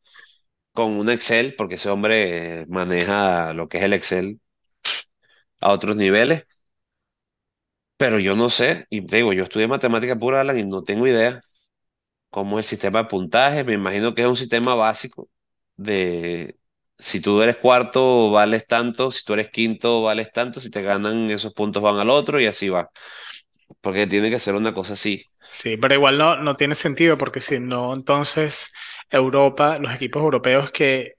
con 0.73 0.93
un 0.93 1.11
Excel, 1.11 1.55
porque 1.57 1.77
ese 1.77 1.91
hombre 1.91 2.67
maneja 2.69 3.53
lo 3.55 3.69
que 3.69 3.79
es 3.79 3.85
el 3.85 3.93
Excel 3.95 4.41
a 5.61 5.71
otros 5.71 5.97
niveles. 5.97 6.45
Pero 8.01 8.19
yo 8.19 8.35
no 8.37 8.49
sé, 8.51 8.87
y 8.91 9.07
te 9.07 9.17
digo, 9.17 9.33
yo 9.35 9.45
estudié 9.45 9.69
matemática 9.69 10.17
pura, 10.17 10.41
Alan, 10.41 10.59
y 10.59 10.65
no 10.65 10.83
tengo 10.85 11.07
idea 11.07 11.43
cómo 12.31 12.59
es 12.59 12.67
el 12.67 12.71
sistema 12.71 13.01
de 13.05 13.09
puntaje. 13.11 13.65
Me 13.65 13.75
imagino 13.75 14.15
que 14.15 14.23
es 14.23 14.29
un 14.29 14.37
sistema 14.37 14.75
básico 14.75 15.31
de 15.77 16.59
si 16.99 17.21
tú 17.21 17.43
eres 17.43 17.59
cuarto, 17.59 18.31
vales 18.33 18.67
tanto, 18.67 19.13
si 19.13 19.25
tú 19.25 19.35
eres 19.35 19.51
quinto, 19.51 20.03
vales 20.03 20.33
tanto, 20.33 20.61
si 20.61 20.71
te 20.71 20.83
ganan 20.83 21.31
esos 21.31 21.55
puntos 21.55 21.83
van 21.83 21.99
al 21.99 22.11
otro 22.11 22.41
y 22.41 22.47
así 22.47 22.69
va. 22.71 22.91
Porque 23.83 24.07
tiene 24.09 24.31
que 24.31 24.41
ser 24.41 24.55
una 24.57 24.75
cosa 24.75 24.95
así. 24.95 25.25
Sí, 25.51 25.77
pero 25.77 25.95
igual 25.95 26.17
no, 26.19 26.37
no 26.37 26.57
tiene 26.57 26.75
sentido 26.75 27.19
porque 27.19 27.41
si 27.41 27.59
no, 27.61 27.93
entonces 27.95 28.73
Europa, 29.11 29.79
los 29.79 29.93
equipos 29.95 30.23
europeos 30.23 30.71
que 30.71 31.15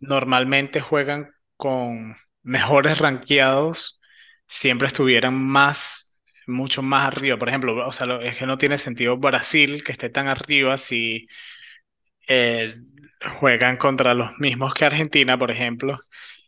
normalmente 0.00 0.80
juegan 0.80 1.30
con 1.56 2.16
mejores 2.42 2.98
rankeados, 2.98 4.00
siempre 4.46 4.88
estuvieran 4.88 5.34
más, 5.34 6.16
mucho 6.46 6.82
más 6.82 7.06
arriba. 7.08 7.38
Por 7.38 7.48
ejemplo, 7.48 7.86
o 7.86 7.92
sea, 7.92 8.06
lo- 8.06 8.20
es 8.22 8.36
que 8.36 8.46
no 8.46 8.58
tiene 8.58 8.78
sentido 8.78 9.16
Brasil 9.18 9.84
que 9.84 9.92
esté 9.92 10.10
tan 10.10 10.28
arriba 10.28 10.78
si 10.78 11.28
eh, 12.28 12.76
juegan 13.40 13.76
contra 13.76 14.14
los 14.14 14.38
mismos 14.38 14.74
que 14.74 14.84
Argentina, 14.84 15.38
por 15.38 15.50
ejemplo. 15.50 15.98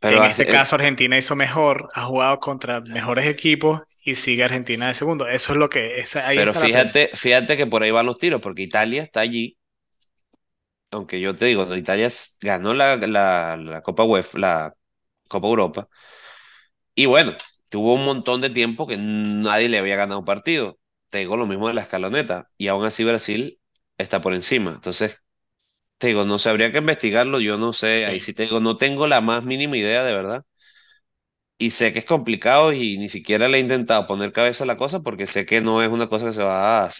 Pero 0.00 0.18
En 0.18 0.24
este 0.26 0.46
eh, 0.46 0.48
caso, 0.48 0.76
Argentina 0.76 1.18
hizo 1.18 1.36
mejor, 1.36 1.88
ha 1.94 2.02
jugado 2.06 2.38
contra 2.40 2.80
mejores 2.80 3.26
equipos 3.26 3.82
y 4.04 4.14
sigue 4.14 4.44
Argentina 4.44 4.88
de 4.88 4.94
segundo. 4.94 5.28
Eso 5.28 5.52
es 5.52 5.58
lo 5.58 5.68
que, 5.70 5.98
esa- 5.98 6.26
ahí 6.28 6.42
pero 6.42 6.52
la 6.52 6.52
fíjate, 6.54 7.10
fíjate 7.14 7.56
que 7.56 7.66
por 7.66 7.82
ahí 7.82 7.90
van 7.90 8.06
los 8.06 8.18
tiros, 8.18 8.40
porque 8.40 8.62
Italia 8.62 9.02
está 9.02 9.20
allí, 9.20 9.56
aunque 10.90 11.20
yo 11.20 11.36
te 11.36 11.46
digo, 11.46 11.74
Italia 11.76 12.10
ganó 12.40 12.74
la, 12.74 12.96
la, 12.96 13.56
la 13.56 13.82
Copa 13.82 14.04
UEFA, 14.04 14.38
la 14.38 14.74
Copa 15.28 15.48
Europa, 15.48 15.88
y 16.94 17.06
bueno, 17.06 17.32
tuvo 17.68 17.94
un 17.94 18.04
montón 18.04 18.40
de 18.40 18.50
tiempo 18.50 18.86
que 18.86 18.96
nadie 18.98 19.68
le 19.68 19.78
había 19.78 19.96
ganado 19.96 20.20
un 20.20 20.24
partido. 20.26 20.78
Te 21.08 21.18
digo 21.18 21.36
lo 21.36 21.46
mismo 21.46 21.68
de 21.68 21.74
la 21.74 21.82
escaloneta, 21.82 22.50
y 22.58 22.68
aún 22.68 22.84
así 22.84 23.04
Brasil 23.04 23.60
está 23.98 24.20
por 24.22 24.34
encima. 24.34 24.72
Entonces, 24.72 25.18
Te 25.98 26.08
digo, 26.08 26.24
no 26.26 26.38
sé, 26.38 26.50
habría 26.50 26.72
que 26.72 26.78
investigarlo, 26.78 27.40
yo 27.40 27.58
no 27.58 27.72
sé, 27.74 28.06
ahí 28.06 28.20
Sí, 28.20 28.20
sí 28.20 28.34
te 28.34 28.44
digo, 28.44 28.60
no 28.60 28.76
tengo 28.78 29.06
la 29.06 29.20
más 29.22 29.44
mínima 29.44 29.78
idea 29.78 30.04
de 30.04 30.14
verdad. 30.14 30.44
Y 31.58 31.70
sé 31.70 31.92
que 31.92 32.00
es 32.00 32.04
complicado 32.04 32.72
y 32.72 32.98
ni 32.98 33.08
siquiera 33.08 33.48
le 33.48 33.56
he 33.58 33.60
intentado 33.60 34.06
poner 34.06 34.32
cabeza 34.32 34.64
a 34.64 34.66
la 34.66 34.76
cosa 34.76 35.00
porque 35.00 35.26
sé 35.26 35.46
que 35.46 35.60
no 35.62 35.82
es 35.82 35.88
una 35.88 36.08
cosa 36.08 36.26
que 36.26 36.34
se 36.34 36.42
va 36.42 36.84
a... 36.84 36.88
O 36.88 36.90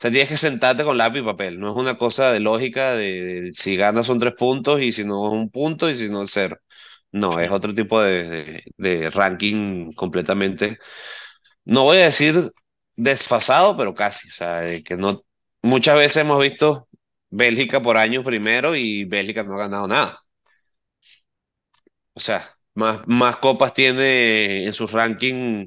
sea, 0.00 0.10
tienes 0.10 0.28
que 0.30 0.36
sentarte 0.38 0.84
con 0.84 0.96
lápiz 0.96 1.20
y 1.20 1.22
papel, 1.22 1.60
no 1.60 1.70
es 1.70 1.76
una 1.76 1.98
cosa 1.98 2.32
de 2.32 2.40
lógica 2.40 2.94
de, 2.94 3.42
de 3.42 3.52
si 3.52 3.76
ganas 3.76 4.06
son 4.06 4.18
tres 4.18 4.32
puntos 4.34 4.80
y 4.80 4.92
si 4.92 5.04
no 5.04 5.26
es 5.28 5.32
un 5.34 5.50
punto 5.50 5.90
y 5.90 5.96
si 5.98 6.08
no 6.08 6.22
es 6.22 6.30
cero. 6.32 6.56
No, 7.12 7.40
es 7.40 7.50
otro 7.50 7.74
tipo 7.74 8.00
de, 8.00 8.24
de, 8.28 8.64
de 9.00 9.10
ranking 9.10 9.92
completamente, 9.94 10.78
no 11.64 11.84
voy 11.84 11.98
a 11.98 12.06
decir 12.06 12.52
desfasado, 12.96 13.76
pero 13.76 13.94
casi. 13.94 14.28
O 14.28 14.32
sea, 14.32 14.62
que 14.84 14.96
no, 14.96 15.22
muchas 15.62 15.96
veces 15.96 16.18
hemos 16.18 16.40
visto 16.40 16.88
Bélgica 17.30 17.82
por 17.82 17.96
años 17.98 18.24
primero 18.24 18.76
y 18.76 19.04
Bélgica 19.06 19.42
no 19.44 19.54
ha 19.56 19.58
ganado 19.60 19.88
nada. 19.88 20.20
O 22.14 22.20
sea, 22.20 22.56
más, 22.74 23.06
más 23.06 23.36
copas 23.38 23.74
tiene 23.74 24.64
en 24.66 24.74
su 24.74 24.86
ranking 24.86 25.66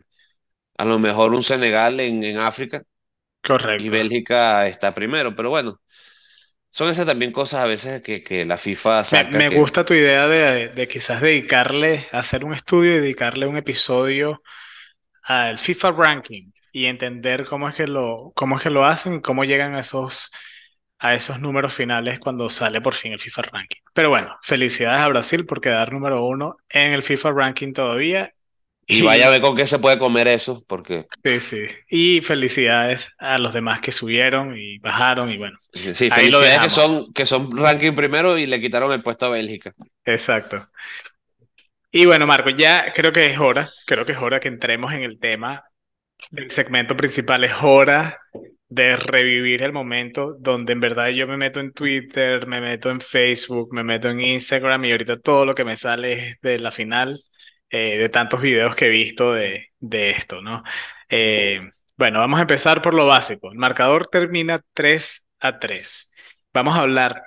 a 0.77 0.85
lo 0.85 0.99
mejor 0.99 1.33
un 1.35 1.43
Senegal 1.43 1.99
en, 1.99 2.23
en 2.23 2.37
África 2.39 2.83
y 3.77 3.89
correcto. 3.89 3.89
Bélgica 3.89 4.67
está 4.67 4.95
primero. 4.95 5.35
Pero 5.35 5.51
bueno, 5.51 5.81
son 6.73 6.89
esas 6.89 7.05
también 7.05 7.31
cosas 7.31 7.63
a 7.63 7.67
veces 7.67 8.01
que, 8.03 8.23
que 8.23 8.45
la 8.45 8.57
FIFA 8.57 9.05
Me, 9.09 9.23
saca 9.23 9.29
me 9.29 9.49
que... 9.49 9.51
gusta 9.51 9.85
tu 9.85 9.93
idea 9.93 10.27
de, 10.27 10.69
de 10.69 10.87
quizás 10.87 11.21
dedicarle, 11.21 12.07
hacer 12.11 12.43
un 12.45 12.53
estudio 12.53 12.93
y 12.95 12.99
dedicarle 12.99 13.45
un 13.45 13.57
episodio 13.57 14.41
al 15.23 15.59
FIFA 15.59 15.91
Ranking 15.93 16.51
y 16.71 16.85
entender 16.87 17.45
cómo 17.47 17.69
es 17.69 17.75
que 17.75 17.87
lo, 17.87 18.33
cómo 18.35 18.57
es 18.57 18.63
que 18.63 18.71
lo 18.71 18.85
hacen 18.85 19.15
y 19.15 19.21
cómo 19.21 19.45
llegan 19.45 19.75
a 19.75 19.81
esos, 19.81 20.31
a 20.99 21.15
esos 21.15 21.39
números 21.39 21.73
finales 21.73 22.19
cuando 22.19 22.49
sale 22.49 22.81
por 22.81 22.95
fin 22.95 23.13
el 23.13 23.19
FIFA 23.19 23.43
Ranking. 23.43 23.81
Pero 23.93 24.09
bueno, 24.09 24.37
felicidades 24.43 25.01
a 25.01 25.09
Brasil 25.09 25.45
por 25.45 25.61
quedar 25.61 25.93
número 25.93 26.25
uno 26.25 26.57
en 26.69 26.93
el 26.93 27.03
FIFA 27.03 27.31
Ranking 27.33 27.73
todavía. 27.73 28.32
Y 28.85 29.01
vaya 29.01 29.27
a 29.27 29.29
ver 29.29 29.41
con 29.41 29.55
qué 29.55 29.65
se 29.65 29.79
puede 29.79 29.97
comer 29.97 30.27
eso, 30.27 30.63
porque 30.67 31.05
sí, 31.23 31.39
sí. 31.39 31.65
Y 31.89 32.21
felicidades 32.21 33.15
a 33.17 33.37
los 33.37 33.53
demás 33.53 33.79
que 33.79 33.91
subieron 33.91 34.57
y 34.57 34.77
bajaron 34.79 35.31
y 35.31 35.37
bueno, 35.37 35.57
sí, 35.71 36.09
ahí 36.11 36.29
lo 36.29 36.39
felicidades 36.39 36.59
que 36.59 36.69
son, 36.69 37.13
que 37.13 37.25
son 37.25 37.57
ranking 37.57 37.93
primero 37.93 38.37
y 38.37 38.45
le 38.45 38.59
quitaron 38.59 38.91
el 38.91 39.01
puesto 39.01 39.27
a 39.27 39.29
Bélgica. 39.29 39.73
Exacto. 40.03 40.67
Y 41.91 42.05
bueno, 42.05 42.25
Marco, 42.25 42.49
ya 42.49 42.91
creo 42.93 43.13
que 43.13 43.27
es 43.27 43.37
hora, 43.39 43.69
creo 43.85 44.05
que 44.05 44.13
es 44.13 44.17
hora 44.17 44.39
que 44.39 44.47
entremos 44.47 44.91
en 44.93 45.03
el 45.03 45.19
tema 45.19 45.63
del 46.31 46.49
segmento 46.51 46.97
principal. 46.97 47.43
Es 47.43 47.53
hora 47.61 48.19
de 48.73 48.97
revivir 48.97 49.61
el 49.61 49.71
momento 49.71 50.35
donde 50.39 50.73
en 50.73 50.79
verdad 50.79 51.09
yo 51.09 51.27
me 51.27 51.37
meto 51.37 51.59
en 51.59 51.71
Twitter, 51.71 52.47
me 52.47 52.59
meto 52.59 52.89
en 52.89 52.99
Facebook, 52.99 53.71
me 53.71 53.83
meto 53.83 54.09
en 54.09 54.19
Instagram 54.19 54.83
y 54.85 54.91
ahorita 54.91 55.19
todo 55.19 55.45
lo 55.45 55.53
que 55.53 55.63
me 55.63 55.77
sale 55.77 56.13
es 56.13 56.41
de 56.41 56.57
la 56.57 56.71
final, 56.71 57.19
eh, 57.73 57.97
de 57.99 58.09
tantos 58.09 58.41
videos 58.41 58.75
que 58.77 58.87
he 58.87 58.89
visto 58.89 59.33
de, 59.33 59.69
de 59.81 60.11
esto, 60.11 60.41
¿no? 60.43 60.63
Eh, 61.09 61.61
bueno, 61.97 62.19
vamos 62.21 62.39
a 62.39 62.43
empezar 62.43 62.83
por 62.83 62.95
lo 62.95 63.07
básico. 63.07 63.51
El 63.51 63.59
marcador 63.59 64.09
termina 64.11 64.63
3 64.75 65.27
a 65.41 65.59
3. 65.59 66.11
Vamos 66.53 66.75
a 66.75 66.81
hablar, 66.81 67.23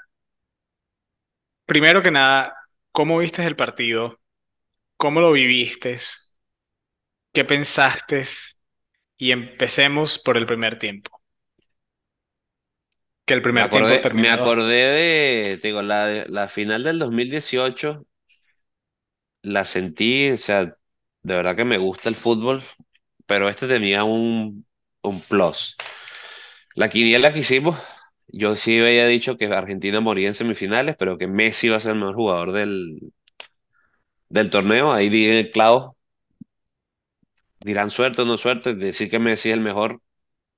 primero 1.64 2.02
que 2.02 2.10
nada, 2.10 2.54
cómo 2.92 3.18
viste 3.18 3.44
el 3.44 3.56
partido, 3.56 4.20
cómo 4.98 5.20
lo 5.20 5.32
viviste, 5.32 5.98
qué 7.32 7.44
pensaste 7.44 8.24
y 9.18 9.32
empecemos 9.32 10.18
por 10.18 10.36
el 10.36 10.46
primer 10.46 10.78
tiempo, 10.78 11.22
que 13.24 13.34
el 13.34 13.42
Me 13.50 13.60
primer 13.60 13.68
tiempo 13.70 13.96
acordé, 13.96 14.10
me 14.16 14.28
termina 14.28 14.36
2 14.36 14.54
a 14.54 14.56
acordé 14.56 14.74
0. 14.78 14.92
de, 14.92 15.60
digo, 15.62 15.82
la, 15.82 16.26
la 16.28 16.48
final 16.48 16.84
del 16.84 16.98
2018 16.98 18.06
la 19.46 19.64
sentí, 19.64 20.30
o 20.30 20.38
sea, 20.38 20.64
de 20.64 21.36
verdad 21.36 21.56
que 21.56 21.64
me 21.64 21.78
gusta 21.78 22.08
el 22.08 22.16
fútbol, 22.16 22.62
pero 23.26 23.48
este 23.48 23.68
tenía 23.68 24.04
un, 24.04 24.66
un 25.02 25.20
plus. 25.22 25.76
La 26.74 26.88
quiniela 26.88 27.32
que 27.32 27.40
hicimos, 27.40 27.78
yo 28.28 28.56
sí 28.56 28.78
había 28.80 29.06
dicho 29.06 29.36
que 29.38 29.46
Argentina 29.46 30.00
moría 30.00 30.28
en 30.28 30.34
semifinales, 30.34 30.96
pero 30.98 31.18
que 31.18 31.28
Messi 31.28 31.68
iba 31.68 31.76
a 31.76 31.80
ser 31.80 31.92
el 31.92 31.98
mejor 31.98 32.16
jugador 32.16 32.52
del, 32.52 32.98
del 34.28 34.50
torneo. 34.50 34.92
Ahí 34.92 35.08
di 35.08 35.26
el 35.26 35.50
clavo, 35.50 35.96
dirán 37.60 37.90
suerte 37.90 38.22
o 38.22 38.24
no 38.24 38.38
suerte, 38.38 38.74
decir 38.74 39.10
que 39.10 39.18
Messi 39.18 39.50
es 39.50 39.54
el 39.54 39.60
mejor 39.60 40.00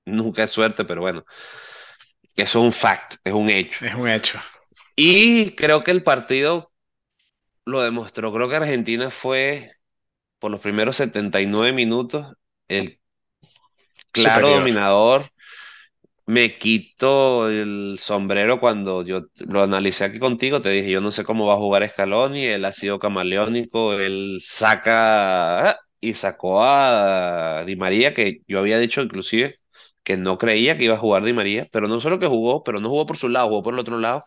nunca 0.06 0.44
es 0.44 0.50
suerte, 0.50 0.84
pero 0.84 1.02
bueno, 1.02 1.24
eso 2.36 2.58
es 2.60 2.64
un 2.64 2.72
fact, 2.72 3.16
es 3.24 3.32
un 3.32 3.50
hecho. 3.50 3.84
Es 3.84 3.94
un 3.94 4.08
hecho. 4.08 4.40
Y 4.96 5.52
creo 5.52 5.84
que 5.84 5.90
el 5.90 6.02
partido 6.02 6.72
lo 7.68 7.82
demostró. 7.82 8.32
Creo 8.32 8.48
que 8.48 8.56
Argentina 8.56 9.10
fue, 9.10 9.72
por 10.40 10.50
los 10.52 10.60
primeros 10.60 10.96
79 10.96 11.72
minutos, 11.74 12.26
el 12.68 13.00
claro 14.12 14.50
Superior. 14.50 14.50
dominador. 14.50 15.30
Me 16.26 16.58
quito 16.58 17.48
el 17.48 17.98
sombrero 18.00 18.60
cuando 18.60 19.02
yo 19.02 19.22
lo 19.48 19.62
analicé 19.62 20.04
aquí 20.04 20.18
contigo. 20.18 20.60
Te 20.60 20.68
dije, 20.70 20.90
yo 20.90 21.00
no 21.00 21.10
sé 21.10 21.24
cómo 21.24 21.46
va 21.46 21.54
a 21.54 21.56
jugar 21.56 21.88
Scaloni. 21.88 22.44
Él 22.44 22.64
ha 22.66 22.72
sido 22.72 22.98
camaleónico. 22.98 23.94
Él 23.94 24.38
saca 24.42 25.70
ah, 25.70 25.78
y 26.00 26.12
sacó 26.14 26.62
a 26.64 27.64
Di 27.66 27.76
María, 27.76 28.12
que 28.14 28.42
yo 28.46 28.58
había 28.58 28.78
dicho 28.78 29.00
inclusive 29.02 29.56
que 30.02 30.16
no 30.18 30.36
creía 30.38 30.76
que 30.76 30.84
iba 30.84 30.94
a 30.96 30.98
jugar 30.98 31.24
Di 31.24 31.32
María. 31.32 31.66
Pero 31.72 31.88
no 31.88 31.98
solo 32.00 32.18
que 32.18 32.26
jugó, 32.26 32.62
pero 32.62 32.78
no 32.80 32.90
jugó 32.90 33.06
por 33.06 33.16
su 33.16 33.28
lado, 33.30 33.48
jugó 33.48 33.62
por 33.62 33.74
el 33.74 33.80
otro 33.80 33.98
lado. 33.98 34.22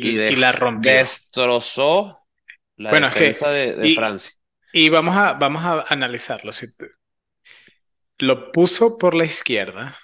Y, 0.00 0.32
y 0.32 0.36
la 0.36 0.52
rompió. 0.52 1.06
destrozó 1.06 2.17
la 2.78 2.90
Bueno, 2.90 3.08
es 3.08 3.14
que, 3.14 3.36
defensa 3.36 3.50
de, 3.50 3.74
de 3.74 3.88
y, 3.88 3.94
Francia. 3.94 4.32
y 4.72 4.88
vamos 4.90 5.16
a, 5.16 5.34
vamos 5.34 5.64
a 5.64 5.82
analizarlo. 5.92 6.52
Si 6.52 6.66
lo 8.18 8.52
puso 8.52 8.98
por 8.98 9.14
la 9.14 9.24
izquierda, 9.24 9.96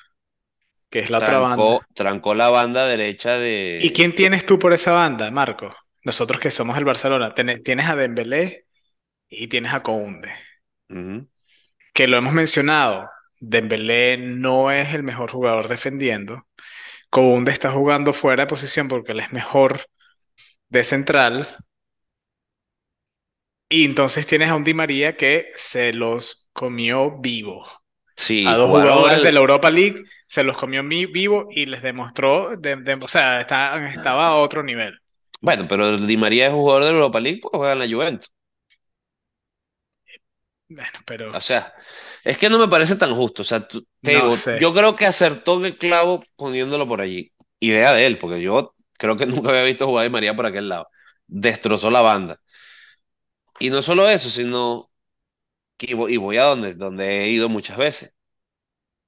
que 0.90 1.00
es 1.00 1.10
la 1.10 1.18
otra 1.18 1.38
banda. 1.38 1.86
trancó 1.94 2.34
la 2.34 2.50
banda 2.50 2.86
derecha 2.86 3.38
¿Y 3.78 3.90
de... 3.90 3.92
quién 3.92 4.14
tienes 4.14 4.46
tú 4.46 4.58
por 4.58 4.72
esa 4.72 4.92
banda, 4.92 5.30
Marco? 5.30 5.74
Nosotros 6.04 6.40
que 6.40 6.50
somos 6.50 6.76
el 6.78 6.84
Barcelona. 6.84 7.34
Tienes 7.34 7.86
a 7.88 7.96
Dembélé 7.96 8.66
y 9.28 9.48
tienes 9.48 9.74
a 9.74 9.82
Kounde. 9.82 10.32
Ujú. 10.88 11.28
Que 11.92 12.08
lo 12.08 12.16
hemos 12.16 12.32
mencionado. 12.34 13.08
Dembélé 13.40 14.16
no 14.18 14.70
es 14.70 14.94
el 14.94 15.02
mejor 15.02 15.30
jugador 15.30 15.68
defendiendo. 15.68 16.46
Kounde 17.10 17.52
está 17.52 17.70
jugando 17.72 18.12
fuera 18.12 18.44
de 18.44 18.48
posición 18.48 18.88
porque 18.88 19.12
él 19.12 19.20
es 19.20 19.32
mejor 19.32 19.86
de 20.68 20.84
central. 20.84 21.58
Y 23.68 23.84
entonces 23.84 24.26
tienes 24.26 24.50
a 24.50 24.56
un 24.56 24.64
Di 24.64 24.74
María 24.74 25.16
que 25.16 25.50
se 25.56 25.92
los 25.92 26.48
comió 26.52 27.18
vivo. 27.20 27.64
Sí, 28.16 28.40
A 28.42 28.56
dos 28.56 28.70
jugadores 28.70 29.22
de 29.22 29.32
la 29.32 29.40
Europa 29.40 29.70
League 29.70 30.04
se 30.28 30.44
los 30.44 30.56
comió 30.58 30.82
mi- 30.84 31.06
vivo 31.06 31.48
y 31.50 31.66
les 31.66 31.82
demostró, 31.82 32.56
de- 32.58 32.76
de- 32.76 32.94
o 32.94 33.08
sea, 33.08 33.40
está- 33.40 33.86
estaba 33.88 34.28
a 34.28 34.36
otro 34.36 34.62
nivel. 34.62 34.98
Bueno, 35.40 35.66
pero 35.68 35.96
Di 35.98 36.16
María 36.16 36.46
es 36.48 36.52
jugador 36.52 36.82
de 36.84 36.90
Europa 36.90 37.20
League 37.20 37.38
porque 37.42 37.58
juega 37.58 37.72
en 37.74 37.78
la 37.78 37.88
Juventus. 37.88 38.32
Bueno, 40.68 40.98
pero 41.06 41.32
O 41.32 41.40
sea, 41.40 41.72
es 42.24 42.38
que 42.38 42.48
no 42.48 42.58
me 42.58 42.68
parece 42.68 42.96
tan 42.96 43.14
justo. 43.14 43.42
O 43.42 43.44
sea, 43.44 43.66
tú- 43.66 43.86
te 44.02 44.12
no 44.12 44.12
digo, 44.12 44.30
sé. 44.30 44.60
yo 44.60 44.72
creo 44.74 44.94
que 44.94 45.06
acertó 45.06 45.64
el 45.64 45.76
clavo 45.78 46.22
poniéndolo 46.36 46.86
por 46.88 47.00
allí. 47.00 47.32
Idea 47.60 47.92
de 47.92 48.06
él, 48.06 48.18
porque 48.18 48.40
yo 48.40 48.74
creo 48.98 49.16
que 49.16 49.26
nunca 49.42 49.50
había 49.50 49.62
visto 49.62 49.86
jugar 49.86 50.02
a 50.02 50.04
Di 50.04 50.10
María 50.12 50.36
por 50.36 50.46
aquel 50.46 50.68
lado. 50.68 50.88
Destrozó 51.26 51.90
la 51.90 52.02
banda. 52.02 52.40
Y 53.58 53.70
no 53.70 53.82
solo 53.82 54.08
eso, 54.08 54.30
sino 54.30 54.90
que 55.78 55.92
y 55.92 55.94
voy, 55.94 56.14
y 56.14 56.16
voy 56.18 56.38
a 56.38 56.44
donde, 56.44 56.74
donde 56.74 57.24
he 57.24 57.30
ido 57.30 57.48
muchas 57.48 57.78
veces, 57.78 58.14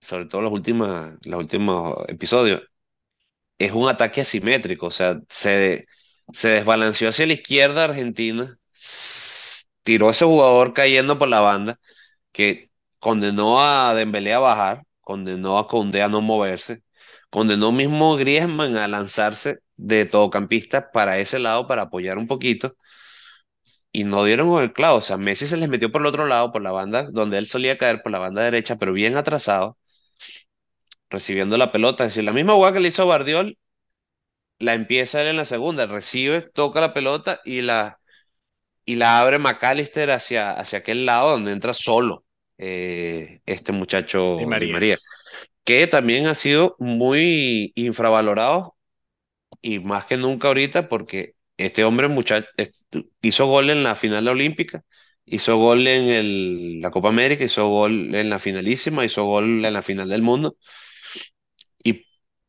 sobre 0.01 0.27
todo 0.27 0.43
los 0.43 0.53
últimos, 0.53 1.13
los 1.25 1.41
últimos 1.41 1.97
episodios. 2.09 2.63
Es 3.59 3.73
un 3.73 3.89
ataque 3.89 4.23
asimétrico, 4.23 4.87
o 4.89 4.91
sea, 4.91 5.21
se, 5.31 5.87
se 6.33 6.49
desbalanceó 6.51 7.09
hacia 7.11 7.27
la 7.27 7.35
izquierda 7.35 7.85
Argentina, 7.85 8.59
tiró 9.83 10.09
a 10.09 10.13
ese 10.13 10.25
jugador 10.25 10.73
cayendo 10.75 11.19
por 11.19 11.29
la 11.29 11.41
banda 11.41 11.79
que 12.33 12.71
condenó 13.01 13.61
a 13.61 13.95
Dembélé 13.95 14.35
a 14.35 14.39
bajar, 14.41 14.85
condenó 15.03 15.59
a 15.59 15.69
Koundé 15.69 16.03
a 16.03 16.09
no 16.09 16.23
moverse, 16.23 16.83
condenó 17.31 17.73
mismo 17.73 18.17
Griezmann 18.17 18.77
a 18.79 18.89
lanzarse 18.89 19.61
de 19.77 20.07
todocampista 20.07 20.91
para 20.93 21.19
ese 21.19 21.39
lado 21.39 21.67
para 21.69 21.83
apoyar 21.85 22.19
un 22.19 22.27
poquito 22.27 22.77
y 23.97 24.05
no 24.05 24.25
dieron 24.25 24.51
con 24.51 24.63
el 24.63 24.75
clavo, 24.75 24.99
o 24.99 25.01
sea, 25.01 25.17
Messi 25.17 25.49
se 25.49 25.57
les 25.57 25.71
metió 25.71 25.91
por 25.91 26.03
el 26.03 26.07
otro 26.09 26.27
lado, 26.27 26.53
por 26.53 26.61
la 26.61 26.71
banda 26.71 27.07
donde 27.11 27.39
él 27.39 27.47
solía 27.47 27.79
caer, 27.79 28.03
por 28.03 28.13
la 28.13 28.19
banda 28.19 28.43
derecha, 28.43 28.77
pero 28.77 28.93
bien 28.93 29.17
atrasado, 29.17 29.79
recibiendo 31.09 31.57
la 31.57 31.73
pelota, 31.73 32.05
es 32.05 32.11
decir, 32.11 32.25
la 32.25 32.35
misma 32.35 32.53
jugada 32.53 32.75
que 32.75 32.81
le 32.81 32.89
hizo 32.89 33.01
a 33.01 33.05
Guardiol, 33.07 33.57
la 34.59 34.75
empieza 34.75 35.23
él 35.23 35.29
en 35.29 35.39
la 35.39 35.47
segunda, 35.47 35.87
recibe, 35.87 36.43
toca 36.43 36.83
la 36.83 36.93
pelota 36.93 37.41
y 37.47 37.63
la 37.63 37.99
y 38.85 38.97
la 38.97 39.19
abre 39.19 39.39
McAllister 39.39 40.11
hacia, 40.11 40.51
hacia 40.51 40.81
aquel 40.81 41.07
lado 41.07 41.31
donde 41.31 41.53
entra 41.53 41.73
solo 41.73 42.27
eh, 42.59 43.41
este 43.47 43.73
muchacho 43.73 44.37
Di 44.37 44.45
María. 44.45 44.73
María, 44.75 44.99
que 45.65 45.87
también 45.87 46.27
ha 46.27 46.35
sido 46.35 46.77
muy 46.79 47.73
infravalorado 47.75 48.77
y 49.63 49.79
más 49.79 50.05
que 50.05 50.19
nunca 50.19 50.49
ahorita 50.49 50.91
porque 50.91 51.36
este 51.57 51.85
hombre 51.85 52.09
muchacho, 52.09 52.49
hizo 53.23 53.47
gol 53.47 53.71
en 53.71 53.83
la 53.85 53.95
final 53.97 54.29
olímpica, 54.29 54.85
hizo 55.27 55.57
gol 55.57 55.87
en 55.89 56.05
el- 56.11 56.81
la 56.81 56.91
Copa 56.91 57.09
América, 57.09 57.45
hizo 57.45 57.69
gol 57.69 58.15
en 58.15 58.31
la 58.31 58.39
finalísima, 58.39 59.05
hizo 59.05 59.25
gol 59.25 59.65
en 59.65 59.73
la 59.73 59.83
final 59.83 60.09
del 60.09 60.23
mundo 60.23 60.57
y 61.85 62.07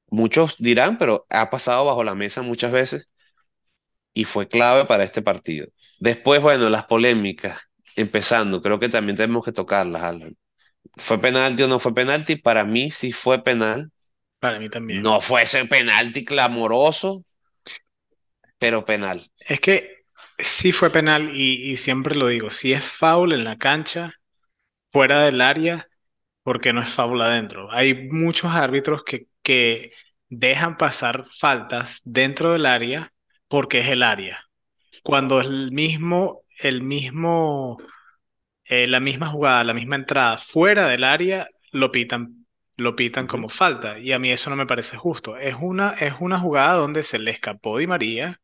muchos 0.10 0.56
dirán, 0.60 0.98
pero 0.98 1.26
ha 1.30 1.50
pasado 1.50 1.86
bajo 1.86 2.04
la 2.04 2.16
mesa 2.16 2.42
muchas 2.42 2.72
veces 2.72 3.08
y 4.14 4.24
fue 4.26 4.48
clave 4.48 4.86
para 4.86 5.04
este 5.04 5.22
partido. 5.22 5.68
Después, 6.00 6.42
bueno, 6.42 6.70
las 6.70 6.86
polémicas, 6.86 7.60
empezando, 7.96 8.62
creo 8.62 8.80
que 8.80 8.90
también 8.90 9.16
tenemos 9.18 9.44
que 9.46 9.52
tocarlas, 9.52 10.04
Alan. 10.04 10.36
¿Fue 10.98 11.20
penalti 11.22 11.64
o 11.64 11.70
no 11.70 11.80
fue 11.80 11.96
penalti? 11.96 12.38
Para 12.38 12.66
mí 12.66 12.92
sí 12.92 13.12
fue 13.14 13.44
penal. 13.44 13.92
Para 14.40 14.60
mí 14.60 14.70
también. 14.70 15.04
No 15.04 15.22
fue 15.22 15.44
ese 15.44 15.66
penalti 15.66 16.26
clamoroso, 16.26 17.24
pero 18.60 18.86
penal. 18.86 19.32
Es 19.40 19.60
que 19.60 20.06
sí 20.38 20.72
fue 20.72 20.92
penal 20.92 21.32
y, 21.36 21.72
y 21.72 21.78
siempre 21.78 22.16
lo 22.16 22.28
digo, 22.28 22.50
si 22.50 22.74
es 22.74 22.84
foul 22.86 23.34
en 23.34 23.44
la 23.44 23.58
cancha, 23.58 24.14
fuera 24.88 25.24
del 25.24 25.42
área, 25.42 25.88
porque 26.44 26.74
no 26.74 26.82
es 26.82 26.90
foul 26.90 27.22
adentro. 27.22 27.72
Hay 27.72 28.10
muchos 28.10 28.52
árbitros 28.54 29.04
que, 29.04 29.28
que 29.44 29.94
dejan 30.30 30.78
pasar 30.78 31.26
faltas 31.38 32.02
dentro 32.06 32.54
del 32.54 32.66
área 32.66 33.14
porque 33.48 33.80
es 33.80 33.90
el 33.90 34.04
área. 34.04 34.44
Cuando 35.04 35.42
el 35.42 35.72
mismo, 35.72 36.44
el 36.60 36.82
mismo, 36.84 37.78
eh, 38.66 38.88
la 38.88 39.00
misma 39.00 39.28
jugada, 39.28 39.64
la 39.64 39.74
misma 39.74 39.96
entrada 39.96 40.38
fuera 40.38 40.88
del 40.88 41.04
área, 41.04 41.48
lo 41.72 41.92
pitan, 41.92 42.46
lo 42.76 42.96
pitan 42.96 43.28
como 43.28 43.50
falta. 43.50 44.00
Y 44.00 44.12
a 44.12 44.20
mí 44.20 44.32
eso 44.32 44.50
no 44.50 44.56
me 44.56 44.66
parece 44.66 44.98
justo. 44.98 45.38
Es 45.38 45.56
una, 45.60 45.92
es 45.92 46.16
una 46.20 46.40
jugada 46.40 46.76
donde 46.76 47.04
se 47.04 47.20
le 47.20 47.32
escapó 47.32 47.78
Di 47.78 47.88
María. 47.88 48.42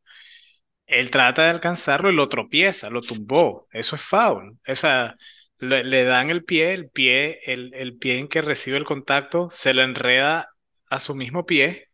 Él 0.86 1.10
trata 1.10 1.44
de 1.44 1.50
alcanzarlo 1.50 2.10
y 2.10 2.14
lo 2.14 2.28
tropieza, 2.28 2.90
lo 2.90 3.02
tumbó. 3.02 3.68
Eso 3.72 3.96
es 3.96 4.02
foul. 4.02 4.58
O 4.68 4.74
sea, 4.76 5.16
le, 5.58 5.84
le 5.84 6.04
dan 6.04 6.30
el 6.30 6.44
pie, 6.44 6.74
el 6.74 6.90
pie, 6.90 7.40
el, 7.44 7.72
el 7.74 7.96
pie 7.98 8.18
en 8.18 8.28
que 8.28 8.42
recibe 8.42 8.76
el 8.76 8.84
contacto, 8.84 9.48
se 9.52 9.74
lo 9.74 9.82
enreda 9.82 10.48
a 10.90 11.00
su 11.00 11.14
mismo 11.14 11.46
pie 11.46 11.88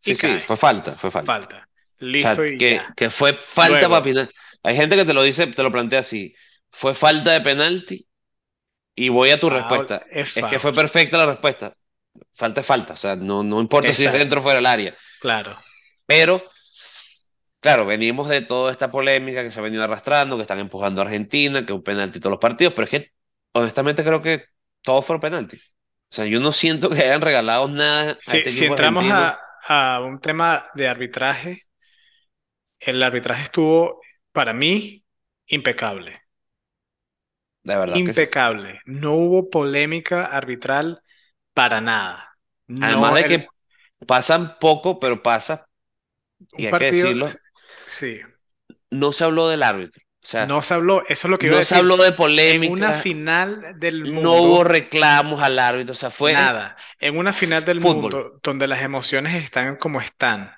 Sí, 0.00 0.14
y 0.14 0.16
sí, 0.16 0.38
cae. 0.38 0.40
fue 0.40 0.56
falta, 0.56 0.94
fue 0.96 1.10
falta. 1.10 1.40
Falta. 1.40 1.68
O 2.16 2.18
sea, 2.18 2.36
Listo 2.36 2.44
y 2.46 2.58
que, 2.58 2.70
ya. 2.70 2.96
que 2.96 3.10
fue 3.10 3.34
falta 3.34 3.88
para 3.88 4.02
penal. 4.04 4.30
Hay 4.62 4.76
gente 4.76 4.96
que 4.96 5.04
te 5.04 5.14
lo 5.14 5.22
dice, 5.22 5.46
te 5.48 5.62
lo 5.62 5.72
plantea 5.72 6.00
así. 6.00 6.34
Fue 6.70 6.94
falta 6.94 7.32
de 7.32 7.40
penalti 7.42 8.08
y 8.96 9.10
voy 9.10 9.30
a 9.30 9.40
tu 9.40 9.50
foul 9.50 9.86
respuesta. 9.86 10.04
es 10.10 10.32
Es 10.34 10.46
que 10.46 10.58
fue 10.58 10.74
perfecta 10.74 11.18
la 11.18 11.26
respuesta. 11.26 11.76
Falta 12.34 12.62
es 12.62 12.66
falta. 12.68 12.94
O 12.94 12.96
sea, 12.98 13.16
no, 13.16 13.44
no 13.44 13.60
importa 13.60 13.94
si 13.94 14.04
es 14.04 14.12
dentro 14.12 14.40
o 14.40 14.42
fuera 14.42 14.56
del 14.58 14.66
área. 14.66 14.96
claro. 15.18 15.58
Pero 16.06 16.42
Claro, 17.64 17.86
venimos 17.86 18.28
de 18.28 18.42
toda 18.42 18.70
esta 18.70 18.90
polémica 18.90 19.42
que 19.42 19.50
se 19.50 19.58
ha 19.58 19.62
venido 19.62 19.82
arrastrando, 19.82 20.36
que 20.36 20.42
están 20.42 20.58
empujando 20.58 21.00
a 21.00 21.06
Argentina, 21.06 21.64
que 21.64 21.72
un 21.72 21.82
penalti 21.82 22.20
todos 22.20 22.32
los 22.32 22.38
partidos, 22.38 22.74
pero 22.74 22.84
es 22.84 22.90
que 22.90 23.12
honestamente 23.52 24.04
creo 24.04 24.20
que 24.20 24.44
todos 24.82 25.06
fueron 25.06 25.22
penaltis. 25.22 25.74
O 26.10 26.14
sea, 26.14 26.26
yo 26.26 26.40
no 26.40 26.52
siento 26.52 26.90
que 26.90 27.00
hayan 27.00 27.22
regalado 27.22 27.66
nada 27.68 28.10
a 28.10 28.16
Si, 28.18 28.36
este 28.36 28.50
si 28.50 28.66
entramos 28.66 29.04
a, 29.10 29.40
a 29.66 30.02
un 30.02 30.20
tema 30.20 30.66
de 30.74 30.88
arbitraje, 30.88 31.62
el 32.80 33.02
arbitraje 33.02 33.44
estuvo, 33.44 33.98
para 34.30 34.52
mí, 34.52 35.02
impecable. 35.46 36.20
De 37.62 37.76
verdad 37.78 37.94
que 37.94 38.00
sí. 38.00 38.10
Impecable. 38.10 38.80
No 38.84 39.14
hubo 39.14 39.48
polémica 39.48 40.26
arbitral 40.26 41.00
para 41.54 41.80
nada. 41.80 42.36
Además 42.82 43.14
de 43.14 43.20
el, 43.20 43.28
que 43.28 43.48
pasan 44.06 44.58
poco, 44.58 45.00
pero 45.00 45.22
pasa, 45.22 45.66
y 46.58 46.66
un 46.66 46.74
hay 46.74 46.78
que 46.78 46.84
decirlo, 46.92 47.26
sí, 47.86 48.20
no 48.90 49.12
se 49.12 49.24
habló 49.24 49.48
del 49.48 49.62
árbitro. 49.62 50.02
O 50.22 50.26
sea, 50.26 50.50
no 50.50 50.62
se 50.62 50.74
habló, 50.74 51.02
eso 51.08 51.26
es 51.28 51.30
lo 51.30 51.38
que 51.38 51.46
iba 51.46 51.56
a 51.56 51.58
no 51.58 51.62
se 51.62 51.74
decir. 51.74 51.76
habló 51.76 51.96
de 51.98 52.12
En 52.46 52.68
una 52.68 52.92
polémica, 52.92 52.94
final 52.94 53.78
del 53.80 54.12
no 54.12 54.34
hubo 54.42 54.64
mundo, 54.64 54.64
reclamos 54.64 55.42
al 55.42 55.58
árbitro. 55.58 55.92
O 55.92 55.96
sea, 55.96 56.10
fue 56.10 56.32
nada. 56.32 56.76
En 56.98 57.16
una 57.18 57.32
final 57.32 57.64
del 57.64 57.80
fútbol. 57.80 58.14
mundo 58.14 58.40
donde 58.42 58.66
las 58.66 58.82
emociones 58.82 59.34
están 59.34 59.76
como 59.76 60.00
están, 60.00 60.52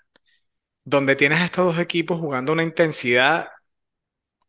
donde 0.84 1.16
tienes 1.16 1.40
a 1.40 1.46
estos 1.46 1.66
dos 1.66 1.80
equipos 1.82 2.20
jugando 2.20 2.52
una 2.52 2.62
intensidad 2.64 3.48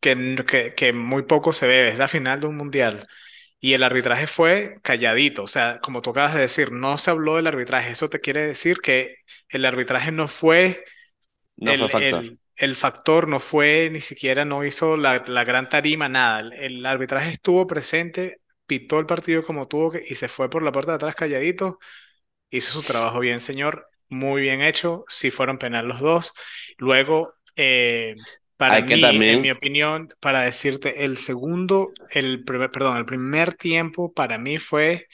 que, 0.00 0.44
que, 0.46 0.74
que 0.74 0.92
muy 0.92 1.22
poco 1.24 1.52
se 1.52 1.66
ve, 1.66 1.88
es 1.88 1.98
la 1.98 2.08
final 2.08 2.40
de 2.40 2.46
un 2.48 2.56
mundial. 2.56 3.06
Y 3.60 3.74
el 3.74 3.82
arbitraje 3.82 4.26
fue 4.28 4.78
calladito, 4.82 5.42
o 5.44 5.48
sea, 5.48 5.80
como 5.80 6.02
tú 6.02 6.10
acabas 6.10 6.34
de 6.34 6.40
decir, 6.42 6.72
no 6.72 6.98
se 6.98 7.10
habló 7.10 7.36
del 7.36 7.48
arbitraje. 7.48 7.90
Eso 7.92 8.08
te 8.10 8.20
quiere 8.20 8.44
decir 8.46 8.78
que 8.80 9.16
el 9.48 9.64
arbitraje 9.66 10.12
no 10.12 10.28
fue 10.28 10.84
no 11.56 11.74
fue 11.76 11.88
factor. 11.88 12.24
el, 12.24 12.40
el 12.58 12.76
factor 12.76 13.28
no 13.28 13.40
fue, 13.40 13.90
ni 13.92 14.00
siquiera 14.00 14.44
no 14.44 14.64
hizo 14.64 14.96
la, 14.96 15.24
la 15.26 15.44
gran 15.44 15.68
tarima, 15.68 16.08
nada. 16.08 16.40
El, 16.40 16.52
el 16.54 16.86
arbitraje 16.86 17.30
estuvo 17.32 17.66
presente, 17.66 18.40
pitó 18.66 18.98
el 19.00 19.06
partido 19.06 19.44
como 19.44 19.68
tuvo 19.68 19.92
que, 19.92 20.02
y 20.08 20.14
se 20.16 20.28
fue 20.28 20.50
por 20.50 20.62
la 20.62 20.72
puerta 20.72 20.92
de 20.92 20.96
atrás 20.96 21.14
calladito. 21.16 21.78
Hizo 22.50 22.72
su 22.72 22.82
trabajo 22.82 23.20
bien, 23.20 23.40
señor. 23.40 23.88
Muy 24.08 24.42
bien 24.42 24.62
hecho. 24.62 25.04
Sí 25.08 25.30
fueron 25.30 25.58
penal 25.58 25.86
los 25.88 26.00
dos. 26.00 26.34
Luego, 26.78 27.34
eh, 27.56 28.16
para 28.56 28.76
Hay 28.76 28.86
que 28.86 28.96
mí, 28.96 29.28
en 29.28 29.40
mi 29.40 29.50
también, 29.50 29.52
opinión, 29.52 30.10
para 30.20 30.42
decirte, 30.42 31.04
el 31.04 31.18
segundo, 31.18 31.92
el 32.10 32.44
primer, 32.44 32.70
perdón, 32.70 32.96
el 32.98 33.06
primer 33.06 33.54
tiempo 33.54 34.12
para 34.12 34.38
mí 34.38 34.58
fue 34.58 35.08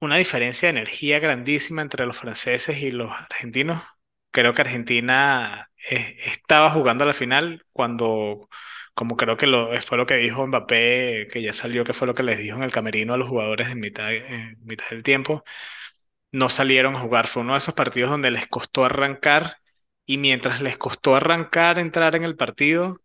una 0.00 0.16
diferencia 0.16 0.66
de 0.68 0.70
energía 0.78 1.18
grandísima 1.20 1.82
entre 1.82 2.06
los 2.06 2.16
franceses 2.18 2.78
y 2.82 2.90
los 2.90 3.10
argentinos. 3.12 3.82
Creo 4.30 4.54
que 4.54 4.62
Argentina 4.62 5.69
eh, 5.90 6.16
estaba 6.26 6.70
jugando 6.70 7.04
a 7.04 7.06
la 7.06 7.14
final 7.14 7.64
cuando, 7.72 8.48
como 8.94 9.16
creo 9.16 9.36
que 9.36 9.46
lo, 9.46 9.70
fue 9.82 9.98
lo 9.98 10.06
que 10.06 10.16
dijo 10.16 10.46
Mbappé, 10.46 11.28
que 11.32 11.42
ya 11.42 11.52
salió, 11.52 11.84
que 11.84 11.94
fue 11.94 12.06
lo 12.06 12.14
que 12.14 12.22
les 12.22 12.38
dijo 12.38 12.56
en 12.56 12.62
el 12.64 12.72
camerino 12.72 13.14
a 13.14 13.16
los 13.16 13.28
jugadores 13.28 13.68
en 13.70 13.80
mitad, 13.80 14.10
mitad 14.62 14.86
del 14.90 15.02
tiempo, 15.02 15.44
no 16.32 16.48
salieron 16.50 16.96
a 16.96 17.00
jugar. 17.00 17.26
Fue 17.26 17.42
uno 17.42 17.52
de 17.52 17.58
esos 17.58 17.74
partidos 17.74 18.10
donde 18.10 18.30
les 18.30 18.46
costó 18.46 18.84
arrancar 18.84 19.56
y 20.06 20.18
mientras 20.18 20.60
les 20.60 20.76
costó 20.78 21.14
arrancar, 21.16 21.78
entrar 21.78 22.16
en 22.16 22.24
el 22.24 22.36
partido, 22.36 22.98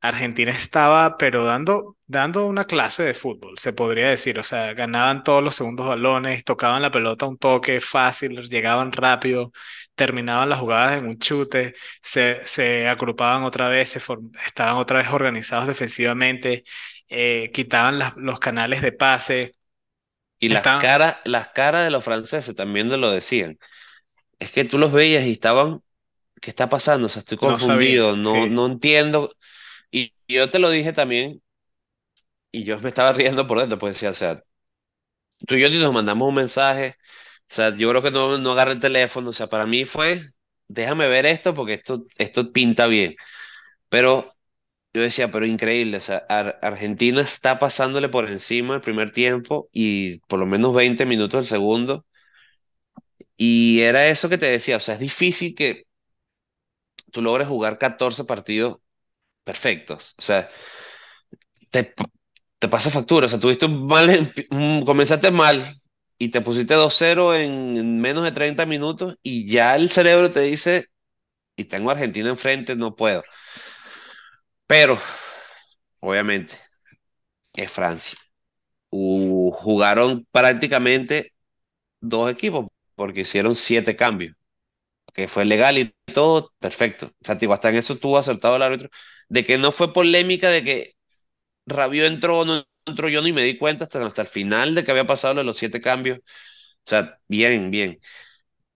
Argentina 0.00 0.52
estaba, 0.52 1.16
pero 1.18 1.44
dando, 1.44 1.96
dando 2.06 2.46
una 2.46 2.66
clase 2.66 3.02
de 3.04 3.14
fútbol, 3.14 3.58
se 3.58 3.72
podría 3.72 4.08
decir. 4.10 4.38
O 4.38 4.44
sea, 4.44 4.74
ganaban 4.74 5.24
todos 5.24 5.42
los 5.42 5.56
segundos 5.56 5.86
balones, 5.88 6.44
tocaban 6.44 6.82
la 6.82 6.90
pelota 6.92 7.26
un 7.26 7.38
toque 7.38 7.80
fácil, 7.80 8.42
llegaban 8.48 8.92
rápido, 8.92 9.52
terminaban 9.94 10.48
las 10.48 10.60
jugadas 10.60 10.98
en 10.98 11.06
un 11.06 11.18
chute, 11.18 11.74
se, 12.02 12.44
se 12.46 12.86
agrupaban 12.88 13.44
otra 13.44 13.68
vez, 13.68 13.90
se 13.90 14.00
estaban 14.46 14.76
otra 14.76 14.98
vez 14.98 15.08
organizados 15.10 15.66
defensivamente, 15.68 16.64
eh, 17.08 17.50
quitaban 17.52 17.98
las- 17.98 18.16
los 18.16 18.38
canales 18.40 18.82
de 18.82 18.92
pase, 18.92 19.56
y 20.38 20.48
las 20.48 20.58
estaban, 20.58 20.78
caras, 20.78 21.16
las 21.24 21.48
caras 21.50 21.84
de 21.84 21.90
los 21.90 22.04
franceses 22.04 22.54
también 22.56 22.88
te 22.90 22.96
lo 22.96 23.10
decían. 23.10 23.58
Es 24.40 24.52
que 24.52 24.64
tú 24.64 24.78
los 24.78 24.92
veías 24.92 25.24
y 25.26 25.32
estaban, 25.32 25.82
¿qué 26.40 26.50
está 26.50 26.68
pasando? 26.68 27.06
O 27.06 27.08
sea, 27.10 27.20
estoy 27.20 27.38
no 27.40 27.58
confundido, 27.58 28.16
no, 28.16 28.46
sí. 28.46 28.48
no 28.48 28.66
entiendo. 28.66 29.32
Y, 29.90 30.14
yo 30.28 30.50
te 30.50 30.58
lo 30.60 30.70
dije 30.70 30.92
también, 30.92 31.42
y 32.52 32.64
yo 32.64 32.78
me 32.80 32.88
estaba 32.88 33.12
riendo 33.12 33.46
por 33.46 33.58
dentro, 33.60 33.78
pues 33.78 33.94
decía, 33.94 34.10
o 34.10 34.14
sea, 34.14 34.42
tú 35.46 35.54
y 35.54 35.60
yo 35.60 35.68
nos 35.70 35.92
mandamos 35.92 36.28
un 36.28 36.34
mensaje, 36.34 36.96
o 37.50 37.54
sea, 37.54 37.76
yo 37.76 37.88
creo 37.90 38.02
que 38.02 38.10
no, 38.10 38.38
no 38.38 38.52
agarré 38.52 38.72
el 38.72 38.80
teléfono, 38.80 39.30
o 39.30 39.32
sea, 39.32 39.46
para 39.48 39.66
mí 39.66 39.84
fue, 39.84 40.22
déjame 40.68 41.08
ver 41.08 41.26
esto 41.26 41.54
porque 41.54 41.74
esto, 41.74 42.06
esto 42.18 42.52
pinta 42.52 42.86
bien. 42.86 43.14
Pero 43.88 44.34
yo 44.94 45.02
decía, 45.02 45.30
pero 45.32 45.46
increíble, 45.46 45.98
o 45.98 46.00
sea, 46.00 46.24
Ar- 46.30 46.58
Argentina 46.62 47.22
está 47.22 47.58
pasándole 47.60 48.08
por 48.10 48.28
encima 48.30 48.74
el 48.76 48.80
primer 48.82 49.12
tiempo 49.12 49.68
y 49.72 50.20
por 50.28 50.40
lo 50.40 50.46
menos 50.46 50.74
20 50.74 51.06
minutos 51.06 51.40
el 51.40 51.46
segundo. 51.48 52.06
Y 53.36 53.80
era 53.80 54.08
eso 54.08 54.28
que 54.28 54.38
te 54.38 54.46
decía, 54.46 54.76
o 54.76 54.80
sea, 54.80 54.94
es 54.94 55.00
difícil 55.00 55.54
que 55.54 55.84
tú 57.12 57.22
logres 57.22 57.48
jugar 57.48 57.78
14 57.78 58.24
partidos 58.24 58.78
perfectos. 59.44 60.14
O 60.18 60.22
sea, 60.22 60.50
te, 61.70 61.94
te 62.58 62.68
pasa 62.68 62.90
factura. 62.90 63.26
O 63.26 63.28
sea, 63.28 63.40
tuviste 63.40 63.68
mal, 63.68 64.32
un- 64.50 64.84
comenzaste 64.84 65.30
mal 65.30 65.64
y 66.24 66.30
te 66.30 66.40
pusiste 66.40 66.74
dos 66.74 66.94
cero 66.96 67.34
en, 67.34 67.76
en 67.76 68.00
menos 68.00 68.24
de 68.24 68.32
30 68.32 68.66
minutos 68.66 69.16
y 69.22 69.50
ya 69.50 69.76
el 69.76 69.90
cerebro 69.90 70.30
te 70.32 70.40
dice, 70.40 70.86
y 71.56 71.64
tengo 71.66 71.90
a 71.90 71.94
Argentina 71.94 72.30
enfrente, 72.30 72.76
no 72.76 72.96
puedo. 72.96 73.24
Pero, 74.66 74.98
obviamente, 76.00 76.58
es 77.54 77.70
Francia. 77.70 78.18
Jugaron 78.90 80.26
prácticamente 80.30 81.32
dos 82.00 82.30
equipos 82.32 82.68
porque 82.96 83.22
hicieron 83.22 83.56
siete 83.56 83.96
cambios, 83.96 84.36
que 85.14 85.28
fue 85.28 85.44
legal 85.46 85.78
y 85.78 85.94
todo 86.14 86.52
perfecto. 86.60 87.12
O 87.48 87.52
hasta 87.54 87.70
en 87.70 87.76
eso 87.76 87.98
tuvo 87.98 88.18
acertado 88.18 88.56
el 88.56 88.62
árbitro, 88.62 88.90
de 89.28 89.44
que 89.44 89.58
no 89.58 89.72
fue 89.72 89.92
polémica 89.92 90.50
de 90.50 90.64
que 90.64 90.94
Rabiot 91.66 92.06
entró 92.08 92.40
o 92.40 92.44
no 92.46 92.64
entró, 92.86 93.08
yo 93.08 93.22
ni 93.22 93.32
me 93.32 93.42
di 93.42 93.58
cuenta 93.58 93.84
hasta, 93.84 94.04
hasta 94.06 94.22
el 94.22 94.28
final 94.28 94.74
de 94.74 94.84
que 94.84 94.90
había 94.90 95.06
pasado 95.06 95.42
los 95.42 95.56
siete 95.58 95.80
cambios. 95.80 96.18
O 96.20 96.22
sea, 96.90 97.18
bien, 97.28 97.70
bien. 97.70 98.00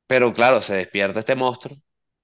Pero 0.06 0.32
claro, 0.34 0.62
se 0.62 0.76
despierta 0.76 1.20
este 1.20 1.36
monstruo, 1.36 1.76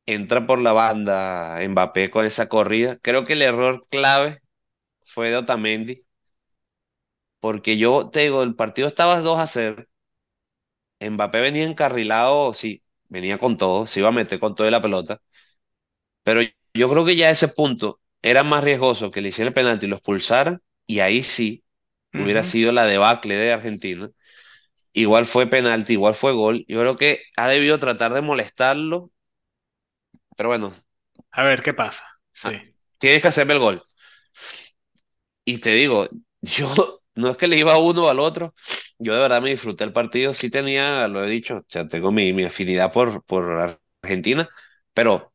entra 0.06 0.46
por 0.46 0.60
la 0.60 0.72
banda 0.72 1.58
Mbappé 1.68 2.10
con 2.10 2.26
esa 2.26 2.48
corrida. 2.48 2.98
Creo 3.02 3.24
que 3.26 3.34
el 3.34 3.42
error 3.42 3.86
clave 3.90 4.40
fue 5.04 5.30
de 5.30 5.38
Otamendi, 5.38 6.04
porque 7.40 7.76
yo 7.78 8.10
te 8.10 8.20
digo, 8.20 8.42
el 8.42 8.54
partido 8.56 8.88
estaba 8.88 9.20
2 9.20 9.38
a 9.38 9.46
0. 9.46 9.84
Mbappé 11.00 11.40
venía 11.40 11.64
encarrilado, 11.64 12.54
sí, 12.54 12.82
venía 13.08 13.38
con 13.38 13.56
todo, 13.58 13.86
se 13.86 14.00
iba 14.00 14.08
a 14.08 14.12
meter 14.12 14.40
con 14.40 14.54
toda 14.54 14.70
la 14.70 14.80
pelota. 14.82 15.20
Pero 16.22 16.40
yo 16.74 16.90
creo 16.90 17.04
que 17.04 17.16
ya 17.16 17.28
a 17.28 17.30
ese 17.30 17.48
punto 17.48 18.00
era 18.22 18.42
más 18.42 18.64
riesgoso 18.64 19.10
que 19.10 19.20
le 19.20 19.28
hiciera 19.30 19.48
el 19.48 19.54
penalti 19.54 19.86
y 19.86 19.88
lo 19.88 19.96
expulsara, 19.96 20.60
y 20.86 21.00
ahí 21.00 21.22
sí 21.22 21.63
hubiera 22.16 22.44
sido 22.44 22.72
la 22.72 22.86
debacle 22.86 23.36
de 23.36 23.52
Argentina. 23.52 24.10
Igual 24.94 25.26
fue 25.26 25.46
penalti, 25.48 25.94
igual 25.94 26.14
fue 26.14 26.32
gol. 26.32 26.64
Yo 26.68 26.80
creo 26.80 26.96
que 26.96 27.22
ha 27.36 27.48
debido 27.48 27.78
tratar 27.80 28.14
de 28.14 28.22
molestarlo, 28.22 29.12
pero 30.36 30.48
bueno, 30.50 30.74
A 31.32 31.42
ver 31.44 31.62
qué 31.62 31.74
pasa. 31.74 32.04
Sí. 32.32 32.50
ah, 32.50 32.62
tienes 32.98 33.22
que 33.22 33.28
hacerme 33.28 33.54
el 33.54 33.58
gol. 33.60 33.82
Y 35.44 35.58
te 35.58 35.70
digo, 35.70 36.08
yo 36.42 37.00
no 37.14 37.30
es 37.30 37.36
que 37.36 37.48
le 37.48 37.58
iba 37.58 37.72
a 37.74 37.78
uno 37.78 38.04
o 38.04 38.08
al 38.08 38.18
otro, 38.20 38.54
yo 38.98 39.14
de 39.14 39.20
verdad 39.20 39.42
me 39.42 39.50
disfruté 39.50 39.84
el 39.84 39.92
partido, 39.92 40.34
sí 40.34 40.50
tenía, 40.50 41.06
lo 41.08 41.24
he 41.24 41.28
dicho, 41.30 41.58
o 41.58 41.64
sea, 41.68 41.86
tengo 41.88 42.10
mi, 42.12 42.32
mi 42.32 42.44
afinidad 42.44 42.92
por, 42.92 43.24
por 43.24 43.78
Argentina, 44.02 44.48
pero 44.92 45.32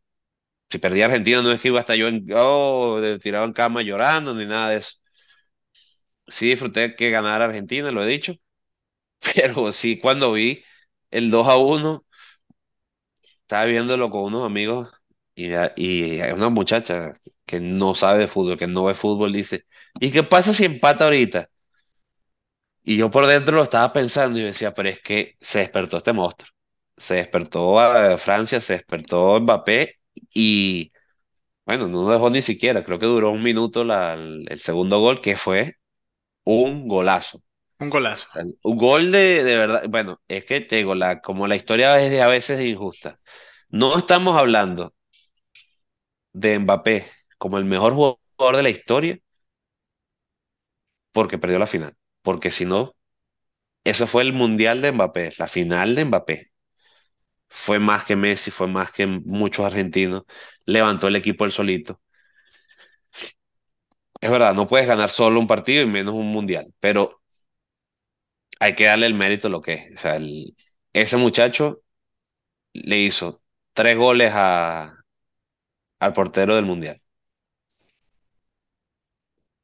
si 0.71 0.79
perdía 0.79 1.07
Argentina 1.07 1.41
no 1.43 1.51
es 1.53 1.61
que 1.61 1.69
iba 1.69 1.81
hasta 1.81 1.95
yo 1.97 2.07
en, 2.09 2.27
oh, 2.35 3.01
tirado 3.21 3.45
en 3.45 3.53
cama 3.53 3.83
llorando 3.83 4.35
ni 4.35 4.45
nada 4.47 4.71
de 4.71 4.77
eso. 4.79 4.91
Sí 6.29 6.47
disfruté 6.49 6.95
que 6.95 7.09
ganara 7.11 7.45
Argentina, 7.45 7.91
lo 7.91 8.03
he 8.03 8.07
dicho, 8.07 8.33
pero 9.35 9.73
sí 9.73 9.99
cuando 9.99 10.33
vi 10.33 10.63
el 11.11 11.31
2 11.31 11.47
a 11.47 11.57
uno 11.57 12.05
estaba 13.41 13.65
viéndolo 13.65 14.09
con 14.09 14.23
unos 14.23 14.45
amigos 14.45 14.89
y, 15.35 15.49
y 15.77 16.21
una 16.33 16.49
muchacha 16.49 17.13
que 17.45 17.59
no 17.59 17.95
sabe 17.95 18.19
de 18.21 18.27
fútbol, 18.27 18.57
que 18.57 18.67
no 18.67 18.85
ve 18.85 18.93
fútbol, 18.95 19.33
dice, 19.33 19.65
¿y 19.99 20.11
qué 20.11 20.23
pasa 20.23 20.53
si 20.53 20.65
empata 20.65 21.05
ahorita? 21.05 21.49
Y 22.83 22.97
yo 22.97 23.11
por 23.11 23.27
dentro 23.27 23.55
lo 23.55 23.63
estaba 23.63 23.93
pensando 23.93 24.39
y 24.39 24.43
decía, 24.43 24.73
pero 24.73 24.89
es 24.89 25.01
que 25.01 25.35
se 25.41 25.59
despertó 25.59 25.97
este 25.97 26.13
monstruo. 26.13 26.49
Se 26.97 27.15
despertó 27.15 27.79
a 27.79 28.17
Francia, 28.17 28.59
se 28.61 28.73
despertó 28.73 29.39
Mbappé 29.39 29.95
y 30.33 30.91
bueno, 31.65 31.87
no 31.89 32.09
dejó 32.11 32.29
ni 32.31 32.43
siquiera, 32.43 32.83
creo 32.85 32.99
que 32.99 33.07
duró 33.07 33.31
un 33.31 33.43
minuto 33.43 33.83
el 33.83 34.59
segundo 34.61 34.99
gol, 35.01 35.21
que 35.21 35.37
fue 35.37 35.77
un 36.55 36.87
golazo. 36.87 37.41
Un 37.79 37.89
golazo. 37.89 38.27
O 38.29 38.33
sea, 38.33 38.43
un 38.63 38.77
gol 38.77 39.11
de, 39.11 39.43
de 39.43 39.57
verdad, 39.57 39.83
bueno, 39.89 40.21
es 40.27 40.45
que 40.45 40.61
te 40.61 40.77
digo, 40.77 40.95
la, 40.95 41.21
como 41.21 41.47
la 41.47 41.55
historia 41.55 41.99
es 42.01 42.11
de, 42.11 42.21
a 42.21 42.27
veces 42.27 42.61
injusta. 42.65 43.19
No 43.69 43.97
estamos 43.97 44.37
hablando 44.39 44.93
de 46.33 46.57
Mbappé 46.59 47.05
como 47.37 47.57
el 47.59 47.65
mejor 47.65 47.93
jugador 47.93 48.55
de 48.57 48.63
la 48.63 48.69
historia 48.71 49.19
porque 51.11 51.37
perdió 51.37 51.59
la 51.59 51.67
final. 51.67 51.95
Porque 52.21 52.51
si 52.51 52.65
no, 52.65 52.95
eso 53.85 54.07
fue 54.07 54.23
el 54.23 54.33
mundial 54.33 54.81
de 54.81 54.91
Mbappé, 54.93 55.33
la 55.39 55.47
final 55.47 55.95
de 55.95 56.05
Mbappé. 56.05 56.51
Fue 57.49 57.79
más 57.79 58.05
que 58.05 58.15
Messi, 58.15 58.51
fue 58.51 58.67
más 58.67 58.91
que 58.91 59.07
muchos 59.07 59.65
argentinos. 59.65 60.23
Levantó 60.65 61.07
el 61.07 61.15
equipo 61.15 61.45
él 61.45 61.51
solito. 61.51 62.01
Es 64.21 64.31
verdad, 64.31 64.53
no 64.53 64.65
puedes 64.67 64.87
ganar 64.87 65.09
solo 65.09 65.39
un 65.41 65.47
partido 65.47 65.83
y 65.83 65.87
menos 65.87 66.13
un 66.13 66.27
mundial, 66.27 66.73
pero 66.79 67.21
hay 68.59 68.75
que 68.75 68.85
darle 68.85 69.05
el 69.07 69.13
mérito 69.13 69.47
a 69.47 69.49
lo 69.51 69.61
que 69.61 69.73
es. 69.73 69.95
O 69.97 70.01
sea, 70.01 70.15
el- 70.17 70.55
ese 70.93 71.17
muchacho 71.17 71.81
le 72.73 72.99
hizo 72.99 73.43
tres 73.73 73.97
goles 73.97 74.31
a, 74.35 74.95
al 75.99 76.13
portero 76.13 76.55
del 76.55 76.65
mundial. 76.65 77.01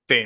Sí, 0.08 0.18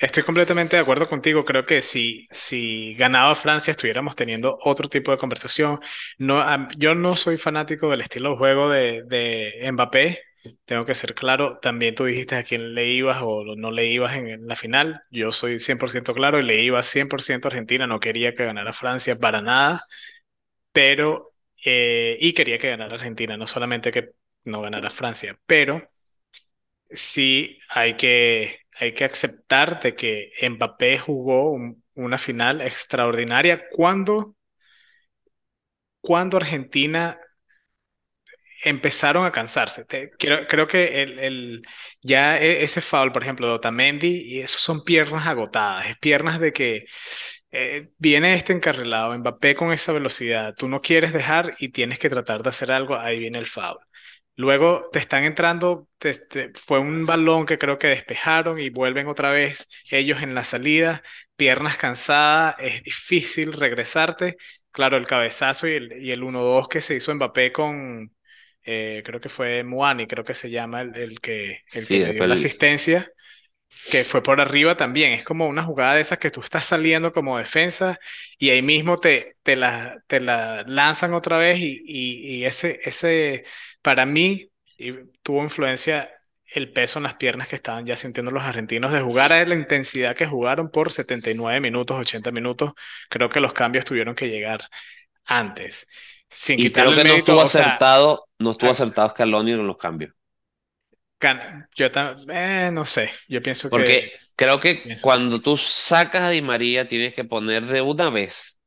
estoy 0.00 0.24
completamente 0.24 0.74
de 0.74 0.82
acuerdo 0.82 1.08
contigo. 1.08 1.44
Creo 1.44 1.64
que 1.64 1.80
si, 1.80 2.26
si 2.30 2.94
ganaba 2.94 3.36
Francia 3.36 3.70
estuviéramos 3.70 4.16
teniendo 4.16 4.58
otro 4.64 4.88
tipo 4.88 5.12
de 5.12 5.18
conversación. 5.18 5.78
No, 6.18 6.42
yo 6.76 6.96
no 6.96 7.14
soy 7.14 7.38
fanático 7.38 7.88
del 7.88 8.00
estilo 8.00 8.30
de 8.30 8.36
juego 8.36 8.68
de, 8.68 9.04
de 9.06 9.70
Mbappé. 9.72 10.18
Tengo 10.64 10.84
que 10.86 10.94
ser 10.94 11.14
claro. 11.14 11.58
También 11.60 11.94
tú 11.94 12.04
dijiste 12.04 12.36
a 12.36 12.42
quién 12.44 12.74
le 12.74 12.86
ibas 12.92 13.18
o 13.22 13.44
no 13.56 13.70
le 13.70 13.86
ibas 13.86 14.14
en, 14.16 14.46
la 14.46 14.56
final. 14.56 15.02
Yo 15.10 15.32
soy 15.32 15.60
100% 15.60 16.14
claro 16.14 16.38
y 16.38 16.42
le 16.42 16.62
iba 16.62 16.82
100% 16.82 17.48
a 17.48 17.50
Argentina. 17.50 17.86
No 17.86 18.00
quería 18.00 18.34
que 18.34 18.44
ganara 18.44 18.72
Francia 18.72 19.16
para 19.18 19.40
nada, 19.42 19.82
pero... 20.72 21.34
eh, 21.64 22.18
y 22.20 22.34
quería 22.34 22.58
que 22.58 22.70
ganara 22.70 22.94
Argentina, 22.94 23.36
no 23.36 23.46
solamente 23.48 23.92
que 23.92 24.10
no 24.44 24.62
ganara 24.62 24.90
Francia, 24.90 25.38
pero 25.46 25.90
sí 26.90 27.58
hay 27.70 27.96
que, 27.96 28.60
hay 28.78 28.94
que 28.94 29.04
aceptar 29.04 29.80
de 29.80 29.94
que 29.96 30.32
Mbappé 30.48 30.98
jugó 30.98 31.50
un- 31.52 31.84
una 31.94 32.18
final 32.18 32.60
extraordinaria 32.60 33.68
cuando, 33.70 34.36
cuando 36.00 36.36
Argentina 36.36 37.18
empezaron 38.64 39.24
a 39.26 39.32
cansarse. 39.32 39.84
Te- 39.84 40.10
creo, 40.18 40.46
creo 40.46 40.66
que 40.66 41.02
el, 41.02 41.18
el- 41.18 41.62
ya 42.02 42.38
e- 42.38 42.62
ese 42.64 42.80
foul, 42.80 43.12
por 43.12 43.22
ejemplo, 43.22 43.46
de 43.48 43.54
Otamendi, 43.54 44.22
y 44.26 44.40
eso 44.40 44.58
son 44.58 44.84
piernas 44.84 45.26
agotadas, 45.26 45.86
es 45.88 45.98
piernas 45.98 46.40
de 46.40 46.52
que 46.52 46.86
eh, 47.52 47.90
viene 47.98 48.34
este 48.34 48.52
encarrilado, 48.52 49.16
Mbappé 49.18 49.54
con 49.56 49.72
esa 49.72 49.92
velocidad, 49.92 50.54
tú 50.56 50.68
no 50.68 50.80
quieres 50.80 51.12
dejar 51.12 51.54
y 51.58 51.70
tienes 51.70 51.98
que 51.98 52.10
tratar 52.10 52.42
de 52.42 52.50
hacer 52.50 52.70
algo, 52.72 52.96
ahí 52.96 53.18
viene 53.18 53.38
el 53.38 53.46
foul. 53.46 53.78
Luego 54.36 54.84
te 54.92 55.00
están 55.00 55.24
entrando, 55.24 55.88
te- 55.98 56.14
te- 56.14 56.52
fue 56.54 56.78
un 56.78 57.06
balón 57.06 57.44
que 57.46 57.58
creo 57.58 57.78
que 57.78 57.88
despejaron 57.88 58.60
y 58.60 58.70
vuelven 58.70 59.08
otra 59.08 59.32
vez 59.32 59.68
ellos 59.90 60.22
en 60.22 60.34
la 60.34 60.44
salida, 60.44 61.02
piernas 61.36 61.76
cansadas, 61.76 62.54
es 62.60 62.82
difícil 62.84 63.52
regresarte. 63.52 64.36
Claro, 64.70 64.96
el 64.96 65.06
cabezazo 65.08 65.66
y 65.66 65.72
el, 65.74 66.02
y 66.02 66.12
el 66.12 66.22
1-2 66.22 66.68
que 66.68 66.80
se 66.82 66.94
hizo 66.94 67.12
Mbappé 67.14 67.52
con, 67.52 68.12
eh, 68.68 69.02
creo 69.04 69.20
que 69.20 69.28
fue 69.30 69.64
Muani, 69.64 70.06
creo 70.06 70.24
que 70.24 70.34
se 70.34 70.50
llama 70.50 70.82
el, 70.82 70.96
el 70.96 71.20
que, 71.20 71.62
el 71.72 71.88
que 71.88 72.00
le 72.00 72.12
dio 72.12 72.26
la 72.26 72.34
asistencia 72.34 73.10
que 73.90 74.04
fue 74.04 74.22
por 74.22 74.40
arriba 74.40 74.76
también. 74.76 75.12
Es 75.12 75.24
como 75.24 75.46
una 75.48 75.62
jugada 75.64 75.94
de 75.94 76.00
esas 76.02 76.18
que 76.18 76.30
tú 76.30 76.40
estás 76.42 76.64
saliendo 76.66 77.12
como 77.12 77.38
defensa 77.38 77.98
y 78.38 78.50
ahí 78.50 78.62
mismo 78.62 79.00
te, 79.00 79.36
te 79.42 79.56
la, 79.56 80.02
te 80.06 80.20
la 80.20 80.64
lanzan 80.66 81.14
otra 81.14 81.38
vez 81.38 81.58
y, 81.60 81.82
y, 81.86 82.36
y 82.38 82.44
ese, 82.44 82.80
ese, 82.84 83.44
para 83.82 84.06
mí, 84.06 84.50
y 84.78 84.92
tuvo 85.22 85.42
influencia 85.42 86.10
el 86.46 86.72
peso 86.72 86.98
en 86.98 87.02
las 87.04 87.14
piernas 87.16 87.48
que 87.48 87.56
estaban 87.56 87.84
ya 87.86 87.96
sintiendo 87.96 88.30
los 88.32 88.42
argentinos 88.44 88.92
de 88.92 89.00
jugar 89.02 89.32
a 89.32 89.44
la 89.44 89.54
intensidad 89.54 90.16
que 90.16 90.26
jugaron 90.26 90.70
por 90.70 90.90
79 90.90 91.60
minutos, 91.60 91.98
80 91.98 92.30
minutos. 92.32 92.72
Creo 93.10 93.28
que 93.28 93.40
los 93.40 93.52
cambios 93.52 93.84
tuvieron 93.84 94.14
que 94.14 94.28
llegar 94.28 94.62
antes. 95.24 95.88
Sin 96.30 96.60
y 96.60 96.72
creo 96.72 96.94
que 96.94 97.04
no 97.04 97.14
estuvo 97.16 97.40
sea, 97.46 97.80
acertado, 97.80 98.26
no 98.38 98.52
estuvo 98.52 98.70
a- 98.70 98.72
acertado 98.72 99.10
Scaloni 99.10 99.52
en 99.52 99.66
los 99.66 99.78
cambios. 99.78 100.14
yo 101.76 101.90
también, 101.90 102.74
no 102.74 102.84
sé, 102.84 103.10
yo 103.28 103.42
pienso 103.42 103.70
Porque 103.70 104.08
que, 104.10 104.12
creo 104.36 104.60
que 104.60 104.96
cuando 105.00 105.40
tú 105.40 105.56
sacas 105.56 106.22
a 106.22 106.30
Di 106.30 106.42
María, 106.42 106.86
tienes 106.88 107.14
que 107.14 107.24
poner 107.24 107.66
de 107.66 107.82
una 107.82 108.10
vez. 108.10 108.60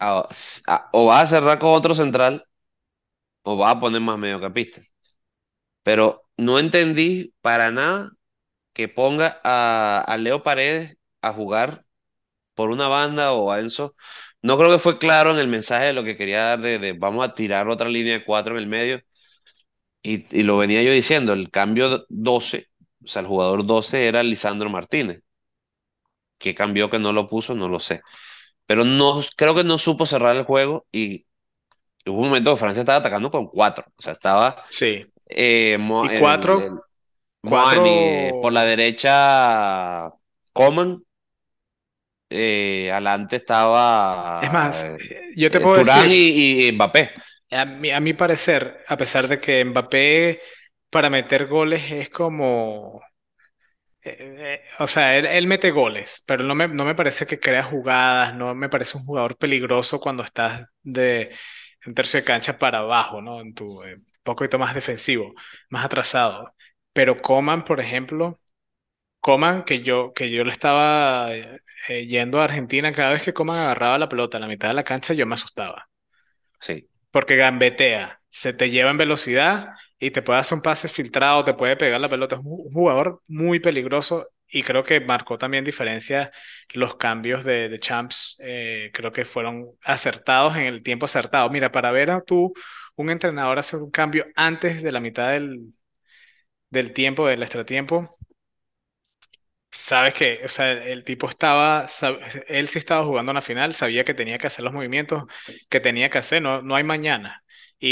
a- 0.00 0.28
a- 0.68 0.90
o 0.92 1.06
vas 1.06 1.24
a 1.32 1.36
cerrar 1.36 1.58
con 1.58 1.70
otro 1.74 1.94
central, 1.94 2.44
o 3.42 3.56
vas 3.56 3.76
a 3.76 3.80
poner 3.80 4.00
más 4.02 4.18
mediocampistas. 4.18 4.86
Pero 5.82 6.22
no 6.36 6.58
entendí 6.58 7.34
para 7.42 7.70
nada 7.70 8.12
que 8.74 8.88
ponga 8.88 9.40
a, 9.44 10.02
a 10.06 10.16
Leo 10.18 10.42
Paredes 10.44 10.98
a 11.22 11.32
jugar 11.34 11.84
por 12.54 12.70
una 12.70 12.88
banda 12.88 13.32
o 13.34 13.52
a 13.52 13.60
Enzo. 13.60 13.96
No 14.42 14.56
creo 14.58 14.70
que 14.70 14.78
fue 14.78 14.98
claro 14.98 15.30
en 15.32 15.38
el 15.38 15.48
mensaje 15.48 15.86
de 15.86 15.92
lo 15.92 16.04
que 16.04 16.16
quería 16.16 16.42
dar 16.44 16.60
de, 16.60 16.78
de 16.78 16.92
vamos 16.92 17.24
a 17.26 17.34
tirar 17.34 17.68
otra 17.68 17.88
línea 17.88 18.14
de 18.14 18.24
cuatro 18.24 18.54
en 18.56 18.62
el 18.62 18.68
medio. 18.68 19.00
Y, 20.02 20.26
y 20.36 20.42
lo 20.42 20.56
venía 20.58 20.82
yo 20.82 20.92
diciendo, 20.92 21.32
el 21.32 21.50
cambio 21.50 22.04
12, 22.08 22.66
o 23.04 23.08
sea, 23.08 23.20
el 23.22 23.28
jugador 23.28 23.64
12 23.66 24.06
era 24.08 24.22
Lisandro 24.22 24.70
Martínez. 24.70 25.22
¿Qué 26.38 26.54
cambió 26.54 26.88
que 26.90 26.98
no 26.98 27.12
lo 27.12 27.28
puso? 27.28 27.54
No 27.54 27.68
lo 27.68 27.80
sé. 27.80 28.02
Pero 28.66 28.84
no, 28.84 29.22
creo 29.36 29.54
que 29.54 29.64
no 29.64 29.78
supo 29.78 30.06
cerrar 30.06 30.36
el 30.36 30.44
juego 30.44 30.86
y 30.92 31.26
hubo 32.06 32.20
un 32.20 32.28
momento 32.28 32.52
que 32.54 32.60
Francia 32.60 32.80
estaba 32.82 32.98
atacando 33.00 33.30
con 33.30 33.48
cuatro. 33.48 33.86
O 33.98 34.02
sea, 34.02 34.14
estaba 34.14 34.64
Sí. 34.70 35.12
eh, 35.26 35.78
Mo- 35.78 36.06
Y 36.06 36.10
el, 36.10 36.44
el 36.52 36.70
cuatro, 36.70 36.82
Moani, 37.42 38.12
eh, 38.20 38.34
por 38.40 38.52
la 38.52 38.64
cuatro, 38.64 38.66
derecha 38.66 40.10
Coman, 40.54 41.04
eh, 42.30 42.90
adelante 42.92 43.36
es 44.40 44.50
estaba 44.50 44.52
más, 44.52 44.84
eh, 44.84 44.96
eh, 45.10 45.20
yo 45.36 45.50
te 45.50 45.60
eh, 45.60 45.60
puedo 45.60 45.76
Turán 45.76 46.10
decir, 46.10 46.10
y, 46.10 46.68
y 46.68 46.72
Mbappé. 46.72 47.10
a 47.50 47.64
mi, 47.64 47.90
a 47.90 48.00
mi 48.00 48.12
parecer, 48.14 48.84
a 48.86 48.96
pesar 48.96 49.28
de 49.28 49.40
que 49.40 49.64
Mbappé 49.64 50.40
para 50.90 51.10
meter 51.10 51.46
goles 51.46 51.90
es 51.90 52.08
como, 52.10 53.00
eh, 54.02 54.16
eh, 54.20 54.62
o 54.78 54.86
sea, 54.86 55.16
él, 55.18 55.26
él 55.26 55.46
mete 55.46 55.70
goles, 55.70 56.22
pero 56.26 56.44
no 56.44 56.54
me, 56.54 56.68
no 56.68 56.84
me 56.84 56.94
parece 56.94 57.26
que 57.26 57.40
crea 57.40 57.62
jugadas, 57.64 58.34
no 58.34 58.54
me 58.54 58.68
parece 58.68 58.96
un 58.98 59.04
jugador 59.04 59.36
peligroso 59.36 60.00
cuando 60.00 60.22
estás 60.24 60.66
de 60.82 61.32
un 61.86 61.94
tercio 61.94 62.20
de 62.20 62.24
cancha 62.26 62.58
para 62.58 62.80
abajo, 62.80 63.20
¿no? 63.22 63.40
En 63.40 63.54
tu, 63.54 63.82
eh, 63.84 63.96
un 63.96 64.06
poquito 64.22 64.58
más 64.58 64.74
defensivo, 64.74 65.34
más 65.70 65.84
atrasado. 65.84 66.54
Pero 66.92 67.20
Coman, 67.20 67.64
por 67.64 67.80
ejemplo, 67.80 68.40
Coman, 69.20 69.64
que 69.64 69.82
yo, 69.82 70.12
que 70.14 70.30
yo 70.30 70.44
le 70.44 70.52
estaba 70.52 71.34
eh, 71.34 71.60
eh, 71.88 72.06
yendo 72.06 72.40
a 72.40 72.44
Argentina, 72.44 72.92
cada 72.92 73.12
vez 73.12 73.22
que 73.22 73.34
Coman 73.34 73.58
agarraba 73.58 73.98
la 73.98 74.08
pelota 74.08 74.38
a 74.38 74.40
la 74.40 74.46
mitad 74.48 74.68
de 74.68 74.74
la 74.74 74.84
cancha, 74.84 75.14
yo 75.14 75.26
me 75.26 75.34
asustaba. 75.34 75.88
Sí. 76.60 76.88
Porque 77.10 77.36
gambetea, 77.36 78.20
se 78.28 78.52
te 78.52 78.70
lleva 78.70 78.90
en 78.90 78.98
velocidad 78.98 79.70
y 79.98 80.10
te 80.10 80.22
puede 80.22 80.38
hacer 80.40 80.56
un 80.56 80.62
pase 80.62 80.88
filtrado, 80.88 81.44
te 81.44 81.54
puede 81.54 81.76
pegar 81.76 82.00
la 82.00 82.08
pelota. 82.08 82.36
Es 82.36 82.40
un 82.44 82.46
un 82.68 82.72
jugador 82.72 83.22
muy 83.26 83.60
peligroso 83.60 84.28
y 84.48 84.62
creo 84.62 84.84
que 84.84 85.00
marcó 85.00 85.38
también 85.38 85.64
diferencia 85.64 86.32
los 86.74 86.96
cambios 86.96 87.44
de, 87.44 87.68
de 87.68 87.78
Champs. 87.80 88.38
eh, 88.44 88.90
creo 88.94 89.12
que 89.12 89.24
fueron 89.24 89.66
acertados 89.82 90.56
en 90.56 90.64
el 90.64 90.82
tiempo 90.82 91.06
acertado. 91.06 91.50
Mira, 91.50 91.72
para 91.72 91.90
ver 91.92 92.10
a 92.10 92.20
tú, 92.22 92.52
un 92.96 93.10
entrenador 93.10 93.58
hacer 93.58 93.80
un 93.80 93.90
cambio 93.90 94.26
antes 94.36 94.82
de 94.82 94.92
la 94.92 95.00
mitad 95.00 95.30
del, 95.32 95.72
del 96.70 96.92
tiempo, 96.92 97.26
del 97.26 97.42
extratiempo 97.42 98.17
Sabes 99.88 100.14
que, 100.14 100.40
o 100.44 100.48
sea, 100.48 100.72
el 100.72 101.04
tipo 101.04 101.28
estaba, 101.28 101.86
él 102.48 102.68
sí 102.68 102.78
estaba 102.78 103.04
jugando 103.04 103.32
una 103.32 103.42
final, 103.42 103.74
sabía 103.74 104.04
que 104.04 104.14
tenía 104.14 104.38
que 104.38 104.46
hacer 104.48 104.64
los 104.64 104.72
movimientos 104.74 105.24
que 105.68 105.80
tenía 105.80 106.10
que 106.10 106.18
hacer, 106.18 106.42
no, 106.42 106.62
no 106.62 106.74
hay 106.76 106.84
mañana. 106.84 107.42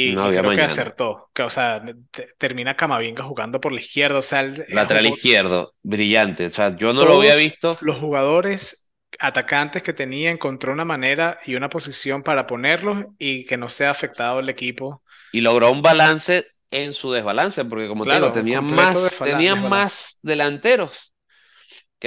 No 0.05 0.23
Y, 0.23 0.27
y 0.27 0.31
había 0.31 0.43
creo 0.43 0.53
que 0.53 0.63
mañana. 0.63 0.63
acertó, 0.63 1.31
que, 1.35 1.43
o 1.43 1.51
sea, 1.51 1.83
te- 2.11 2.27
termina 2.39 2.77
Camavinga 2.77 3.23
jugando 3.25 3.61
por 3.61 3.73
la 3.73 3.81
izquierda, 3.81 4.19
o 4.19 4.23
sea, 4.23 4.43
eh, 4.45 4.79
Lateral 4.79 5.07
jugó 5.07 5.17
izquierdo, 5.17 5.75
brillante. 5.83 6.47
O 6.47 6.51
sea, 6.51 6.77
yo 6.77 6.93
no 6.93 7.05
lo 7.05 7.15
había 7.15 7.35
todos 7.35 7.37
visto 7.37 7.79
los 7.81 7.97
jugadores 7.99 8.91
atacantes 9.19 9.83
que 9.83 9.93
tenía, 9.93 10.31
encontró 10.31 10.73
una 10.73 10.85
manera 10.85 11.39
y 11.47 11.55
una 11.55 11.69
posición 11.69 12.23
para 12.23 12.47
ponerlos 12.47 13.07
y 13.19 13.45
que 13.47 13.57
no 13.57 13.69
sea 13.71 13.91
afectado 13.91 14.41
el 14.41 14.49
equipo. 14.49 15.03
y 15.31 15.41
logró 15.41 15.71
un 15.71 15.83
balance 15.83 16.47
en 16.71 16.93
su 16.93 17.13
desbalance, 17.13 17.65
porque 17.65 17.89
como 17.89 18.07
te 18.07 18.15
digo, 18.17 18.31
Claro, 18.31 18.33
tenía 18.33 18.61
más, 18.61 19.19
tenía 19.23 19.57
más 19.57 20.19
delanteros 20.23 21.15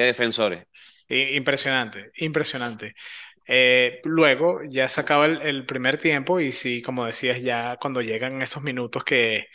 defensores. 0.06 0.66
Impresionante, 1.10 2.12
impresionante. 2.18 2.94
Eh, 3.48 4.00
luego 4.04 4.62
ya 4.70 4.88
se 4.90 5.02
acaba 5.02 5.26
el, 5.26 5.42
el 5.42 5.66
primer 5.66 5.98
tiempo 5.98 6.40
y 6.40 6.52
sí, 6.52 6.82
como 6.84 7.06
decías, 7.06 7.42
ya 7.42 7.78
cuando 7.78 8.02
llegan 8.02 8.42
esos 8.44 8.62
minutos 8.64 9.04
que, 9.04 9.48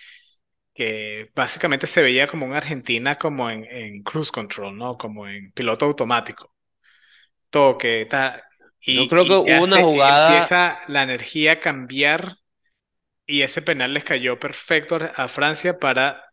que 0.74 1.30
básicamente 1.34 1.86
se 1.88 2.03
veía 2.03 2.28
como 2.28 2.47
una 2.47 2.59
Argentina 2.59 3.16
como 3.18 3.51
en, 3.51 3.64
en 3.66 4.03
cruise 4.05 4.32
control, 4.32 4.76
¿no? 4.78 4.99
Como 4.99 5.28
en 5.28 5.53
piloto 5.53 5.86
automático. 5.86 6.55
Toque, 7.51 8.07
tal. 8.11 8.42
Yo 8.86 9.07
Y, 9.09 9.09
creo 9.09 9.26
que 9.26 9.34
hubo 9.34 9.62
una 9.62 9.78
se 9.78 9.80
jugada, 9.80 10.59
empieza 10.61 10.80
la 10.88 11.03
energía 11.03 11.53
a 11.53 11.61
cambiar 11.61 12.36
y 13.26 13.42
ese 13.42 13.62
penal 13.62 13.95
les 13.95 14.05
cayó 14.05 14.38
perfecto 14.40 14.99
a 15.16 15.28
Francia 15.28 15.78
para 15.78 16.24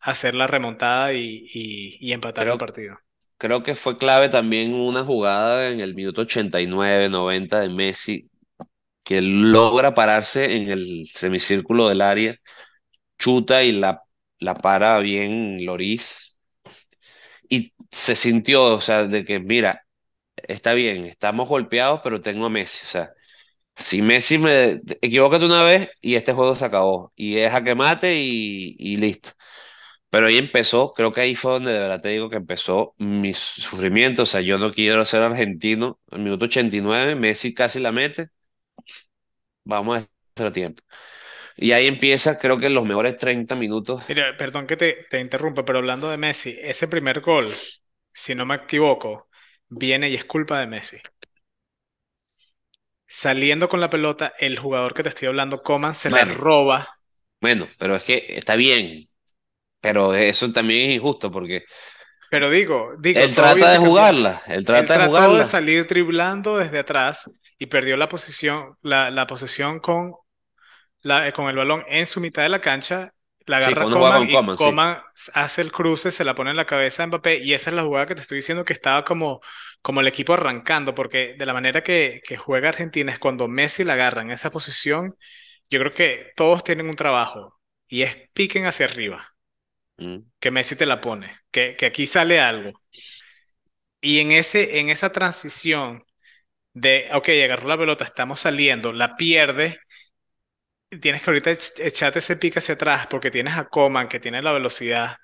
hacer 0.00 0.34
la 0.36 0.46
remontada 0.48 1.12
y, 1.14 1.46
y, 1.54 1.98
y 2.00 2.12
empatar 2.12 2.48
el 2.48 2.58
partido. 2.58 2.98
Creo 3.38 3.62
que 3.62 3.74
fue 3.74 3.96
clave 3.98 4.28
también 4.28 4.74
una 4.74 5.04
jugada 5.04 5.70
en 5.70 5.80
el 5.80 5.94
minuto 5.94 6.22
89, 6.22 7.08
90 7.08 7.60
de 7.60 7.68
Messi, 7.68 8.30
que 9.04 9.22
logra 9.22 9.94
pararse 9.94 10.56
en 10.56 10.70
el 10.70 11.06
semicírculo 11.06 11.88
del 11.88 12.02
área, 12.02 12.36
chuta 13.18 13.64
y 13.64 13.72
la, 13.72 14.02
la 14.40 14.56
para 14.56 14.98
bien 15.00 15.58
Loris. 15.66 16.38
Y 17.48 17.72
se 17.90 18.16
sintió, 18.16 18.64
o 18.74 18.80
sea, 18.80 19.04
de 19.06 19.24
que, 19.24 19.38
mira, 19.40 19.82
está 20.36 20.74
bien, 20.74 21.06
estamos 21.06 21.48
golpeados, 21.48 22.00
pero 22.04 22.20
tengo 22.20 22.46
a 22.46 22.50
Messi. 22.50 22.78
O 22.86 22.88
sea, 22.90 23.12
si 23.76 24.02
Messi 24.02 24.38
me 24.38 24.80
equivócate 25.02 25.46
una 25.46 25.62
vez 25.64 25.90
y 26.00 26.16
este 26.16 26.32
juego 26.32 26.54
se 26.56 26.64
acabó. 26.66 27.12
Y 27.16 27.36
deja 27.36 27.64
que 27.64 27.74
mate 27.74 28.16
y, 28.20 28.76
y 28.78 28.96
listo. 28.98 29.30
Pero 30.16 30.28
ahí 30.28 30.38
empezó, 30.38 30.94
creo 30.94 31.12
que 31.12 31.20
ahí 31.20 31.34
fue 31.34 31.52
donde 31.52 31.72
de 31.72 31.78
verdad 31.80 32.00
te 32.00 32.08
digo 32.10 32.30
que 32.30 32.36
empezó 32.36 32.94
mi 32.98 33.34
sufrimiento. 33.34 34.22
O 34.22 34.26
sea, 34.26 34.40
yo 34.40 34.58
no 34.58 34.72
quiero 34.72 35.04
ser 35.04 35.22
argentino. 35.22 36.00
Al 36.10 36.20
minuto 36.20 36.46
89, 36.46 37.14
Messi 37.16 37.52
casi 37.54 37.80
la 37.80 37.92
mete. 37.92 38.30
Vamos 39.64 39.98
a 39.98 40.08
hacer 40.36 40.52
tiempo. 40.52 40.82
Y 41.56 41.72
ahí 41.72 41.86
empieza, 41.88 42.38
creo 42.38 42.58
que 42.58 42.66
en 42.66 42.74
los 42.74 42.86
mejores 42.86 43.18
30 43.18 43.56
minutos. 43.56 44.02
Mira, 44.08 44.36
perdón 44.36 44.66
que 44.66 44.76
te, 44.76 45.06
te 45.10 45.20
interrumpa, 45.20 45.64
pero 45.64 45.78
hablando 45.78 46.08
de 46.10 46.16
Messi, 46.16 46.56
ese 46.60 46.86
primer 46.88 47.20
gol, 47.20 47.52
si 48.12 48.34
no 48.34 48.46
me 48.46 48.54
equivoco, 48.56 49.28
viene 49.68 50.08
y 50.10 50.14
es 50.14 50.24
culpa 50.24 50.60
de 50.60 50.66
Messi. 50.66 50.98
Saliendo 53.08 53.68
con 53.68 53.80
la 53.80 53.90
pelota, 53.90 54.32
el 54.38 54.60
jugador 54.60 54.94
que 54.94 55.02
te 55.02 55.08
estoy 55.08 55.26
hablando, 55.26 55.64
Coman, 55.64 55.96
se 55.96 56.08
la 56.08 56.24
Bueno, 56.24 56.24
roba 56.24 57.00
Bueno, 57.40 57.68
pero 57.78 57.96
es 57.96 58.04
que 58.04 58.26
está 58.36 58.56
bien, 58.56 59.06
pero 59.90 60.14
eso 60.14 60.52
también 60.52 60.90
es 60.90 60.96
injusto 60.96 61.30
porque 61.30 61.64
Pero 62.28 62.50
digo, 62.50 62.92
digo, 62.98 63.24
él 63.24 63.34
trata 63.34 63.72
de 63.72 63.78
jugarla, 63.78 64.42
él 64.48 64.64
Él 64.72 64.90
trata 64.90 64.98
de 64.98 65.08
trató 65.08 65.36
de 65.36 65.44
salir 65.44 65.86
driblando 65.86 66.58
desde 66.58 66.78
atrás 66.80 67.30
y 67.58 67.66
perdió 67.66 67.96
la 67.96 68.08
posición, 68.08 68.76
la, 68.82 69.10
la 69.10 69.26
posesión 69.26 69.80
con, 69.80 70.14
la, 71.02 71.32
con 71.32 71.48
el 71.48 71.56
balón 71.56 71.84
en 71.88 72.06
su 72.06 72.20
mitad 72.20 72.42
de 72.42 72.50
la 72.50 72.60
cancha. 72.62 73.12
La 73.46 73.58
Sí, 73.58 73.74
agarra 73.74 73.86
juega 73.88 73.90
Coman 73.90 74.12
con 74.12 74.28
y 74.30 74.30
Coman, 74.30 74.58
sí. 74.58 74.72
Coman 74.72 75.02
hace 75.34 75.62
el 75.62 75.72
cruce, 75.72 76.10
se 76.12 76.24
la 76.24 76.34
pone 76.36 76.50
en 76.50 76.56
la 76.56 76.66
cabeza 76.66 77.02
de 77.04 77.08
Mbappé 77.08 77.38
y 77.38 77.54
esa 77.54 77.70
es 77.70 77.76
la 77.76 77.84
jugada 77.84 78.06
que 78.06 78.14
te 78.16 78.22
estoy 78.22 78.38
diciendo 78.38 78.64
que 78.64 78.72
estaba 78.74 79.04
como, 79.04 79.40
como 79.82 80.00
el 80.02 80.08
equipo 80.08 80.34
arrancando, 80.34 80.94
porque 80.94 81.34
de 81.38 81.46
la 81.46 81.54
manera 81.54 81.82
que, 81.82 82.22
que 82.26 82.36
juega 82.38 82.70
Argentina 82.70 83.12
es 83.12 83.18
cuando 83.20 83.48
Messi 83.48 83.84
la 83.84 83.94
agarra 83.94 84.22
en 84.22 84.30
esa 84.32 84.50
posición, 84.50 85.16
yo 85.70 85.80
creo 85.80 85.92
que 85.92 86.32
todos 86.36 86.64
tienen 86.64 86.88
un 86.90 86.96
trabajo 86.96 87.60
y 87.88 88.02
es 88.02 88.16
piquen 88.34 88.66
hacia 88.66 88.86
arriba, 88.86 89.35
Mm. 90.00 90.26
que 90.40 90.50
Messi 90.50 90.76
te 90.76 90.86
la 90.86 91.00
pone, 91.00 91.38
que, 91.50 91.76
que 91.76 91.86
aquí 91.86 92.06
sale 92.06 92.40
algo. 92.40 92.82
Y 94.00 94.20
en 94.20 94.32
ese, 94.32 94.78
en 94.80 94.88
esa 94.90 95.10
transición 95.12 96.04
de, 96.74 97.08
ok, 97.14 97.28
agarró 97.44 97.68
la 97.68 97.78
pelota, 97.78 98.04
estamos 98.06 98.40
saliendo, 98.40 98.92
la 98.94 99.16
pierde, 99.16 99.80
tienes 101.00 101.22
que 101.22 101.30
ahorita 101.30 101.50
ech- 101.52 101.72
echarte 101.84 102.18
ese 102.20 102.36
pique 102.36 102.58
hacia 102.58 102.74
atrás 102.74 103.06
porque 103.08 103.30
tienes 103.30 103.54
a 103.56 103.68
Coman 103.68 104.08
que 104.08 104.20
tiene 104.20 104.42
la 104.42 104.52
velocidad 104.52 105.16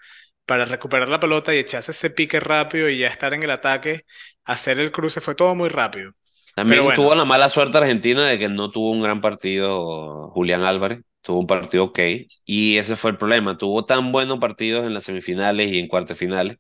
para 0.47 0.65
recuperar 0.65 1.09
la 1.09 1.21
pelota 1.21 1.55
y 1.55 1.59
echarse 1.59 1.93
ese 1.93 2.11
pique 2.11 2.41
rápido 2.41 2.89
y 2.89 2.99
ya 2.99 3.09
estar 3.09 3.33
en 3.35 3.43
el 3.43 3.51
ataque, 3.51 4.05
hacer 4.45 4.79
el 4.81 4.91
cruce, 4.93 5.21
fue 5.21 5.35
todo 5.35 5.55
muy 5.55 5.69
rápido. 5.69 6.13
También 6.55 6.93
tuvo 6.95 7.15
la 7.15 7.25
mala 7.25 7.49
suerte 7.51 7.79
Argentina 7.79 8.27
de 8.27 8.39
que 8.39 8.49
no 8.49 8.71
tuvo 8.71 8.91
un 8.91 9.01
gran 9.03 9.21
partido 9.21 10.31
Julián 10.31 10.63
Álvarez, 10.63 11.01
tuvo 11.23 11.41
un 11.41 11.47
partido 11.47 11.85
ok, 11.87 11.99
y 12.45 12.79
ese 12.79 12.97
fue 12.97 13.13
el 13.13 13.19
problema, 13.19 13.59
tuvo 13.59 13.87
tan 13.87 14.13
buenos 14.13 14.39
partidos 14.41 14.87
en 14.87 14.95
las 14.95 15.05
semifinales 15.05 15.73
y 15.73 15.79
en 15.81 15.89
cuartos 15.89 16.19
finales, 16.19 16.59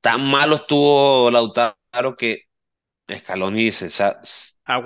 tan 0.00 0.22
malos 0.26 0.66
tuvo 0.66 1.30
Lautaro 1.30 2.16
que 2.18 2.42
Scaloni 3.12 3.64
dice, 3.64 3.86
o 3.88 3.90
sea, 3.90 4.20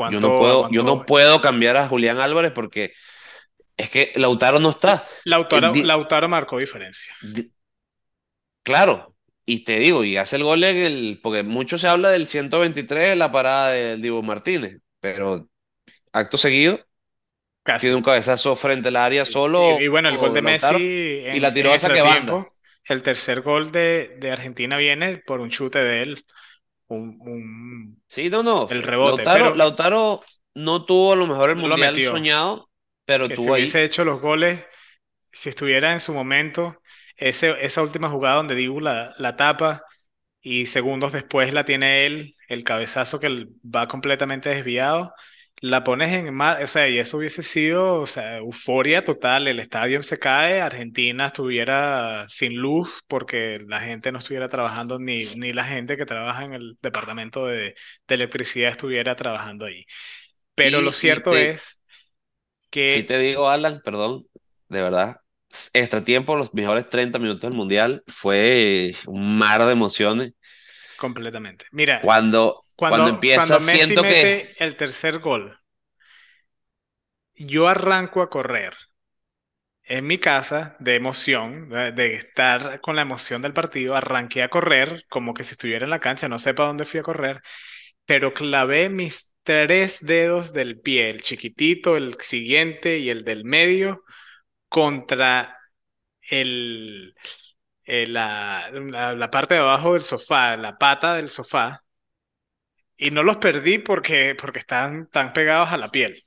yo 0.04 0.20
no 0.20 0.34
aguantó, 0.34 0.36
puedo, 0.36 0.68
yo 0.70 0.82
no 0.84 1.04
puedo 1.06 1.40
cambiar 1.42 1.76
a 1.78 1.88
Julián 1.88 2.20
Álvarez 2.20 2.52
porque 2.54 2.92
es 3.76 3.90
que 3.90 4.12
Lautaro 4.16 4.60
no 4.60 4.70
está. 4.70 5.06
Lautaro, 5.24 5.70
di- 5.72 5.88
Lautaro 5.88 6.28
marcó 6.28 6.58
diferencia, 6.58 7.14
di- 7.22 7.50
claro, 8.62 9.16
y 9.46 9.64
te 9.64 9.78
digo, 9.78 10.04
y 10.04 10.16
hace 10.16 10.36
el 10.36 10.44
gol 10.44 10.64
en 10.64 10.76
el, 10.76 11.20
porque 11.22 11.42
mucho 11.42 11.78
se 11.78 11.88
habla 11.88 12.10
del 12.10 12.26
123 12.28 13.08
de 13.10 13.16
la 13.16 13.32
parada 13.32 13.70
del 13.72 14.02
Dibu 14.02 14.22
Martínez, 14.22 14.78
pero 15.00 15.48
acto 16.12 16.38
seguido 16.38 16.80
tiene 17.78 17.96
casi. 17.96 17.96
un 17.96 18.02
cabezazo 18.02 18.54
frente 18.56 18.88
al 18.88 18.96
área 18.96 19.24
y- 19.24 19.32
solo 19.32 19.84
y 19.84 19.88
bueno, 19.88 20.08
el 20.08 20.18
gol 20.18 20.32
de 20.32 20.42
Messi 20.42 20.74
y 21.30 21.40
la 21.40 21.52
tiró 21.52 21.72
a 21.72 21.78
saque 21.78 22.00
banda. 22.02 22.46
el 22.84 23.02
tercer 23.02 23.40
gol 23.42 23.72
de, 23.72 24.16
de 24.18 24.30
Argentina 24.32 24.76
viene 24.76 25.18
por 25.18 25.40
un 25.40 25.50
chute 25.50 25.78
de 25.84 26.02
él, 26.02 26.26
un, 26.88 27.18
un- 27.20 28.02
Sí, 28.08 28.28
no, 28.30 28.42
no. 28.42 28.68
el 28.68 28.82
rebote, 28.82 29.22
Lautaro, 29.22 29.32
pero 29.32 29.54
Lautaro 29.54 30.24
no 30.54 30.84
tuvo 30.84 31.12
a 31.12 31.16
lo 31.16 31.26
mejor 31.26 31.50
el 31.50 31.56
no 31.56 31.62
mundial 31.62 31.78
metió. 31.78 32.10
soñado, 32.10 32.70
pero 33.04 33.28
Que 33.28 33.36
si 33.36 33.42
tuvo 33.42 33.54
ahí. 33.54 33.62
hubiese 33.62 33.84
hecho 33.84 34.04
los 34.04 34.20
goles, 34.20 34.64
si 35.32 35.48
estuviera 35.50 35.92
en 35.92 36.00
su 36.00 36.14
momento, 36.14 36.82
ese, 37.16 37.56
esa 37.64 37.82
última 37.82 38.10
jugada 38.10 38.36
donde 38.36 38.54
Dibu 38.56 38.80
la, 38.80 39.14
la 39.18 39.36
tapa 39.36 39.84
y 40.42 40.66
segundos 40.66 41.12
después 41.12 41.52
la 41.54 41.64
tiene 41.64 42.06
él, 42.06 42.36
el 42.48 42.64
cabezazo 42.64 43.20
que 43.20 43.48
va 43.64 43.88
completamente 43.88 44.50
desviado, 44.50 45.14
la 45.60 45.84
pones 45.84 46.10
en 46.12 46.34
mar, 46.34 46.62
o 46.62 46.66
sea, 46.66 46.88
y 46.88 46.98
eso 46.98 47.18
hubiese 47.18 47.42
sido, 47.42 48.00
o 48.02 48.06
sea, 48.06 48.38
euforia 48.38 49.04
total, 49.04 49.46
el 49.48 49.60
estadio 49.60 50.02
se 50.02 50.18
cae, 50.18 50.60
Argentina 50.62 51.26
estuviera 51.26 52.26
sin 52.28 52.56
luz 52.58 52.90
porque 53.08 53.60
la 53.68 53.80
gente 53.80 54.12
no 54.12 54.18
estuviera 54.18 54.48
trabajando, 54.48 54.98
ni, 54.98 55.26
ni 55.36 55.52
la 55.52 55.64
gente 55.64 55.96
que 55.96 56.06
trabaja 56.06 56.44
en 56.44 56.54
el 56.54 56.78
departamento 56.82 57.46
de, 57.46 57.74
de 58.08 58.14
electricidad 58.14 58.70
estuviera 58.72 59.16
trabajando 59.16 59.66
ahí. 59.66 59.84
Pero 60.54 60.82
lo 60.82 60.92
Y, 61.02 61.22
cierto 61.32 61.36
te, 61.36 61.54
es 61.54 61.82
que 62.70 63.06
te 63.06 63.18
digo, 63.18 63.48
Alan, 63.48 63.80
perdón, 63.84 64.26
de 64.68 64.82
verdad, 64.82 65.16
extra 65.72 66.04
tiempo, 66.04 66.36
los 66.36 66.54
mejores 66.54 66.88
30 66.88 67.18
minutos 67.18 67.42
del 67.42 67.52
mundial, 67.54 68.02
fue 68.06 68.94
un 69.06 69.38
mar 69.38 69.64
de 69.64 69.72
emociones. 69.72 70.32
completamente. 70.96 71.66
Mira, 71.72 71.98
Cuando, 71.98 72.64
cuando 72.86 73.08
cuando, 73.08 73.28
cuando 73.30 73.58
empieza, 73.58 73.60
Messi 73.60 73.96
siento 73.96 74.04
que, 74.06 74.16
mete 74.16 74.54
el 74.64 74.76
tercer 74.76 75.18
gol, 75.20 75.58
yo 77.52 77.66
arranco 77.66 78.22
a 78.22 78.30
correr 78.30 78.72
en 79.84 80.06
mi 80.06 80.18
casa 80.18 80.76
de 80.78 80.94
emoción, 80.94 81.68
de, 81.70 82.14
estar 82.14 82.80
con 82.80 82.94
la 82.96 83.02
emoción 83.02 83.42
del 83.42 83.52
partido, 83.52 83.96
arranqué 83.96 84.42
a 84.42 84.48
correr 84.48 85.04
como 85.08 85.34
que 85.34 85.42
si 85.44 85.52
estuviera 85.52 85.84
en 85.84 85.90
la 85.90 85.98
cancha, 86.00 86.28
no 86.28 86.38
sé 86.38 86.54
para 86.54 86.68
dónde 86.68 86.84
fui 86.84 87.00
a 87.00 87.02
correr, 87.02 87.42
pero 88.06 88.34
clavé 88.34 88.88
mis 88.90 89.34
tres 89.42 89.98
dedos 90.02 90.52
del 90.52 90.80
pie, 90.80 91.10
el 91.10 91.22
chiquitito, 91.22 91.96
el 91.96 92.16
siguiente 92.20 92.98
y 92.98 93.10
el 93.10 93.24
del 93.24 93.44
medio, 93.44 94.04
contra 94.68 95.58
el, 96.30 97.14
el- 97.84 98.12
la, 98.14 98.70
la 98.72 99.14
la 99.14 99.30
parte 99.32 99.54
de 99.54 99.60
abajo 99.60 99.94
del 99.94 100.02
sofá, 100.04 100.56
la 100.56 100.78
pata 100.78 101.16
del 101.16 101.30
sofá 101.30 101.82
Y 103.00 103.10
no 103.10 103.24
los 103.24 103.38
perdí 103.38 103.78
porque, 103.80 104.36
porque 104.40 104.60
están 104.60 105.08
tan 105.08 105.32
pegados 105.32 105.70
a 105.70 105.76
la 105.76 105.90
piel. 105.90 106.24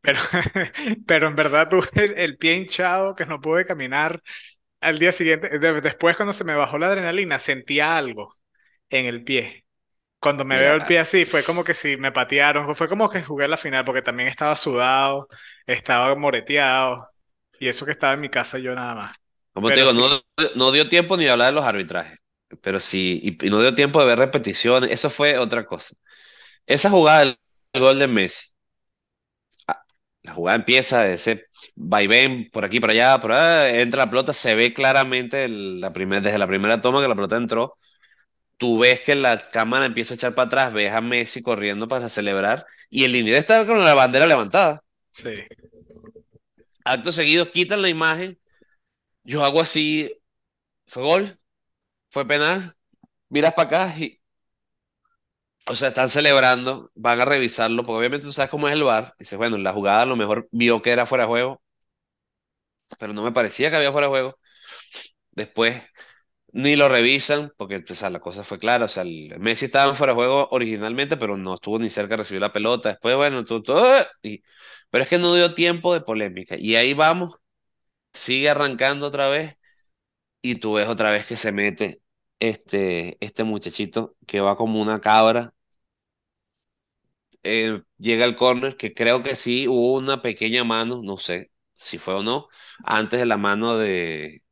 Pero, 0.00 0.18
pero 1.06 1.28
en 1.28 1.36
verdad 1.36 1.68
tuve 1.68 1.88
el, 1.94 2.18
el 2.18 2.38
pie 2.38 2.54
hinchado 2.54 3.14
que 3.14 3.26
no 3.26 3.40
pude 3.40 3.64
caminar 3.66 4.22
al 4.80 4.98
día 4.98 5.12
siguiente. 5.12 5.58
De- 5.58 5.80
después, 5.80 6.16
cuando 6.16 6.32
se 6.32 6.44
me 6.44 6.54
bajó 6.54 6.78
la 6.78 6.88
adrenalina, 6.88 7.38
sentía 7.38 7.96
algo 7.96 8.34
en 8.90 9.06
el 9.06 9.24
pie. 9.24 9.66
Cuando 10.20 10.44
me 10.44 10.58
veo 10.58 10.74
el 10.74 10.84
pie 10.86 11.00
así, 11.00 11.26
fue 11.26 11.44
como 11.44 11.64
que 11.64 11.74
si 11.74 11.96
me 11.98 12.12
patearon. 12.12 12.76
Fue 12.76 12.88
como 12.88 13.10
que 13.10 13.22
jugué 13.24 13.48
la 13.48 13.58
final 13.58 13.84
porque 13.84 14.02
también 14.02 14.28
estaba 14.30 14.56
sudado, 14.56 15.28
estaba 15.66 16.14
moreteado. 16.16 17.08
Y 17.60 17.68
eso 17.68 17.86
que 17.86 17.92
estaba 17.92 18.14
en 18.14 18.20
mi 18.22 18.30
casa 18.30 18.58
yo 18.58 18.74
nada 18.74 18.94
más. 18.96 19.16
como 19.52 19.72
te 19.72 19.80
digo, 19.80 19.92
no, 19.92 20.08
sí, 20.08 20.14
no 20.56 20.72
dio 20.72 20.88
tiempo 20.88 21.16
ni 21.16 21.24
de 21.24 21.30
hablar 21.30 21.48
de 21.48 21.52
los 21.54 21.64
arbitrajes, 21.64 22.18
pero 22.62 22.80
sí, 22.80 23.20
y, 23.22 23.46
y 23.46 23.50
no 23.50 23.60
dio 23.60 23.74
tiempo 23.74 24.00
de 24.00 24.06
ver 24.06 24.18
repeticiones, 24.18 24.90
eso 24.90 25.10
fue 25.10 25.38
otra 25.38 25.66
cosa. 25.66 25.94
Esa 26.66 26.90
jugada 26.90 27.24
del 27.24 27.38
gol 27.74 27.98
de 28.00 28.08
Messi. 28.08 28.46
ah, 29.68 29.82
La 30.22 30.34
jugada 30.34 30.56
empieza, 30.56 31.08
ese 31.08 31.46
vaivén 31.74 32.50
por 32.52 32.64
aquí, 32.64 32.80
por 32.80 32.90
allá, 32.90 33.18
por 33.20 33.32
allá, 33.32 33.80
entra 33.80 34.04
la 34.04 34.10
pelota, 34.10 34.32
se 34.32 34.54
ve 34.54 34.74
claramente 34.74 35.44
el- 35.44 35.80
la 35.80 35.92
primer- 35.92 36.22
desde 36.22 36.38
la 36.38 36.46
primera 36.46 36.80
toma 36.80 37.00
que 37.02 37.08
la 37.08 37.14
pelota 37.14 37.36
entró. 37.36 37.78
Tú 38.58 38.78
ves 38.80 39.02
que 39.02 39.14
la 39.16 39.50
cámara 39.50 39.86
empieza 39.86 40.14
a 40.14 40.16
echar 40.16 40.34
para 40.34 40.46
atrás, 40.48 40.74
ves 40.74 40.92
a 40.92 41.00
Messi 41.02 41.42
corriendo 41.42 41.88
para 41.88 42.08
celebrar 42.10 42.66
y 42.90 43.04
el 43.04 43.12
Linier 43.12 43.36
está 43.38 43.66
con 43.66 43.84
la 43.84 43.94
bandera 43.94 44.26
levantada. 44.26 44.82
sí. 45.10 45.30
Acto 46.84 47.12
seguido 47.12 47.50
quitan 47.50 47.82
la 47.82 47.88
imagen, 47.88 48.38
yo 49.24 49.44
hago 49.44 49.60
así, 49.62 50.12
fue 50.86 51.04
gol, 51.04 51.40
fue 52.12 52.26
penal, 52.28 52.76
miras 53.30 53.54
para 53.54 53.68
acá 53.88 53.98
y, 53.98 54.20
o 55.66 55.74
sea, 55.76 55.88
están 55.88 56.10
celebrando, 56.10 56.90
van 56.94 57.20
a 57.20 57.24
revisarlo, 57.24 57.84
porque 57.84 57.98
obviamente 57.98 58.26
tú 58.26 58.32
sabes 58.32 58.50
cómo 58.50 58.68
es 58.68 58.74
el 58.74 58.82
VAR. 58.84 59.14
Dices, 59.18 59.38
bueno, 59.38 59.58
la 59.58 59.72
jugada 59.72 60.02
a 60.02 60.06
lo 60.06 60.16
mejor 60.16 60.48
vio 60.52 60.82
que 60.82 60.90
era 60.92 61.06
fuera 61.06 61.24
de 61.24 61.28
juego, 61.28 61.62
pero 62.98 63.12
no 63.12 63.22
me 63.22 63.32
parecía 63.32 63.70
que 63.70 63.76
había 63.76 63.92
fuera 63.92 64.06
de 64.06 64.10
juego. 64.10 64.38
Después 65.32 65.82
ni 66.52 66.76
lo 66.76 66.88
revisan, 66.88 67.52
porque 67.58 67.84
o 67.88 68.10
la 68.10 68.20
cosa 68.20 68.44
fue 68.44 68.58
clara. 68.58 68.86
O 68.86 68.88
sea, 68.88 69.04
el 69.04 69.34
Messi 69.40 69.66
estaba 69.66 69.90
en 69.90 69.96
fuera 69.96 70.12
de 70.14 70.16
juego 70.16 70.48
originalmente, 70.52 71.16
pero 71.18 71.36
no 71.38 71.54
estuvo 71.54 71.78
ni 71.78 71.90
cerca 71.90 72.12
de 72.14 72.18
recibir 72.18 72.40
la 72.42 72.52
pelota. 72.52 72.90
Después, 72.90 73.16
bueno, 73.16 73.44
todo, 73.46 73.62
todo, 73.62 74.06
y, 74.22 74.42
pero 74.90 75.04
es 75.04 75.10
que 75.10 75.18
no 75.18 75.34
dio 75.34 75.54
tiempo 75.54 75.94
de 75.94 76.02
polémica. 76.02 76.56
Y 76.58 76.76
ahí 76.76 76.94
vamos, 76.94 77.34
sigue 78.14 78.50
arrancando 78.50 79.08
otra 79.08 79.28
vez, 79.30 79.56
y 80.42 80.56
tú 80.56 80.74
ves 80.74 80.88
otra 80.88 81.12
vez 81.12 81.26
que 81.26 81.36
se 81.38 81.52
mete 81.52 82.01
este, 82.50 83.18
este 83.24 83.44
muchachito 83.44 84.16
que 84.26 84.40
va 84.40 84.56
como 84.56 84.80
una 84.82 85.00
cabra. 85.00 85.54
eh, 87.42 87.82
llega 87.98 88.24
al 88.24 88.36
córner, 88.36 88.76
que 88.76 88.94
creo 88.94 89.22
que 89.22 89.36
sí 89.36 89.68
hubo 89.68 89.94
una 89.96 90.22
pequeña 90.22 90.64
mano, 90.64 91.00
no 91.02 91.18
sé 91.18 91.50
si 91.74 91.98
fue 91.98 92.14
o 92.14 92.22
no, 92.22 92.48
antes 92.84 93.18
de 93.20 93.26
la 93.26 93.36
mano 93.38 93.76
de, 93.78 94.42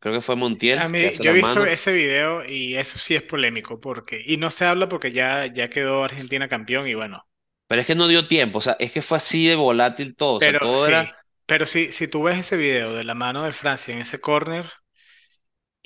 creo 0.00 0.14
que 0.14 0.20
fue 0.22 0.36
A 0.74 0.86
Montiel 0.86 0.94
que 0.94 1.12
mí, 1.12 1.18
yo 1.20 1.30
he 1.30 1.34
visto 1.34 1.64
mano. 1.64 1.66
ese 1.66 1.92
video 1.92 2.44
y 2.44 2.76
eso 2.76 2.98
sí 2.98 3.14
es 3.16 3.22
polémico 3.22 3.80
porque, 3.80 4.22
y 4.24 4.36
no 4.36 4.50
se 4.52 4.64
habla 4.64 4.88
porque 4.88 5.10
ya, 5.12 5.46
ya 5.46 5.70
quedó 5.70 6.04
Argentina 6.04 6.48
campeón 6.48 6.86
y 6.88 6.94
bueno, 6.94 7.26
Pero 7.68 7.80
es 7.80 7.86
que 7.86 7.94
no 7.94 8.08
dio 8.08 8.26
tiempo, 8.28 8.58
o 8.58 8.60
sea, 8.60 8.76
es 8.80 8.90
que 8.92 9.02
fue 9.02 9.18
así 9.18 9.46
de 9.46 9.54
volátil 9.56 10.16
todo, 10.16 10.34
o 10.34 10.40
sea, 10.40 10.58
pero 10.58 10.60
todo 10.60 10.84
sí, 10.84 10.86
era, 10.86 11.16
pero 11.46 11.66
sí, 11.66 11.92
si 11.92 12.08
tú 12.08 12.22
ves 12.24 12.38
ese 12.38 12.56
video 12.56 12.94
de 12.94 13.04
la 13.04 13.14
mano 13.14 13.42
de 13.44 13.52
Francia 13.52 13.94
en 13.94 14.00
ese 14.00 14.20
corner 14.20 14.70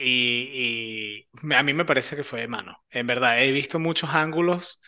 y, 0.01 1.27
y 1.43 1.55
a 1.55 1.63
mí 1.63 1.75
me 1.75 1.85
parece 1.85 2.17
que 2.17 2.25
fue 2.25 2.41
de 2.41 2.49
mano, 2.49 2.77
en 2.91 3.07
verdad, 3.07 3.43
he 3.43 3.53
visto 3.53 3.79
muchos 3.79 4.11
ángulos 4.11 4.81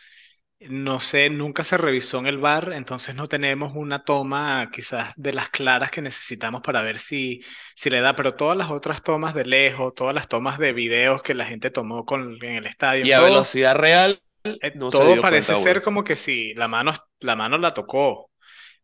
No 0.60 1.00
sé, 1.00 1.30
nunca 1.30 1.64
se 1.64 1.76
revisó 1.76 2.18
en 2.20 2.26
el 2.26 2.38
bar, 2.38 2.72
entonces 2.74 3.14
no 3.16 3.28
tenemos 3.28 3.72
una 3.74 4.04
toma 4.04 4.70
quizás 4.72 5.12
de 5.16 5.32
las 5.32 5.50
claras 5.50 5.90
que 5.90 6.02
necesitamos 6.02 6.62
para 6.62 6.82
ver 6.82 6.98
si, 6.98 7.42
si 7.76 7.90
le 7.90 8.00
da, 8.00 8.14
pero 8.16 8.36
todas 8.36 8.56
las 8.56 8.70
otras 8.70 9.02
tomas 9.02 9.34
de 9.34 9.44
lejos, 9.46 9.94
todas 9.94 10.14
las 10.14 10.28
tomas 10.28 10.58
de 10.58 10.72
videos 10.72 11.22
que 11.22 11.34
la 11.34 11.46
gente 11.46 11.70
tomó 11.72 12.06
con, 12.06 12.38
en 12.44 12.56
el 12.56 12.66
estadio, 12.66 13.06
Y 13.06 13.12
a 13.12 13.20
todo, 13.20 13.20
velocidad 13.20 13.76
real 13.76 14.22
eh, 14.60 14.72
no 14.74 14.92
todo 14.92 15.20
parece 15.20 15.54
ser 15.56 15.82
como 15.82 16.04
que 16.04 16.16
sí, 16.16 16.54
la 16.54 16.68
mano, 16.68 16.92
la 17.20 17.36
mano 17.36 17.58
la 17.58 17.74
tocó. 17.74 18.30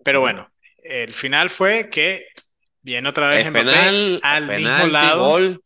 Pero 0.02 0.20
bueno, 0.20 0.48
el 0.82 1.12
final 1.14 1.50
fue 1.50 1.90
que 1.90 2.26
viene 2.82 3.08
otra 3.08 3.28
vez 3.28 3.50
Mbappé 3.50 3.52
penal, 3.52 4.20
al 4.20 4.50
mismo 4.52 4.86
penalti, 4.86 4.88
lado. 4.88 5.22
gol. 5.22 5.62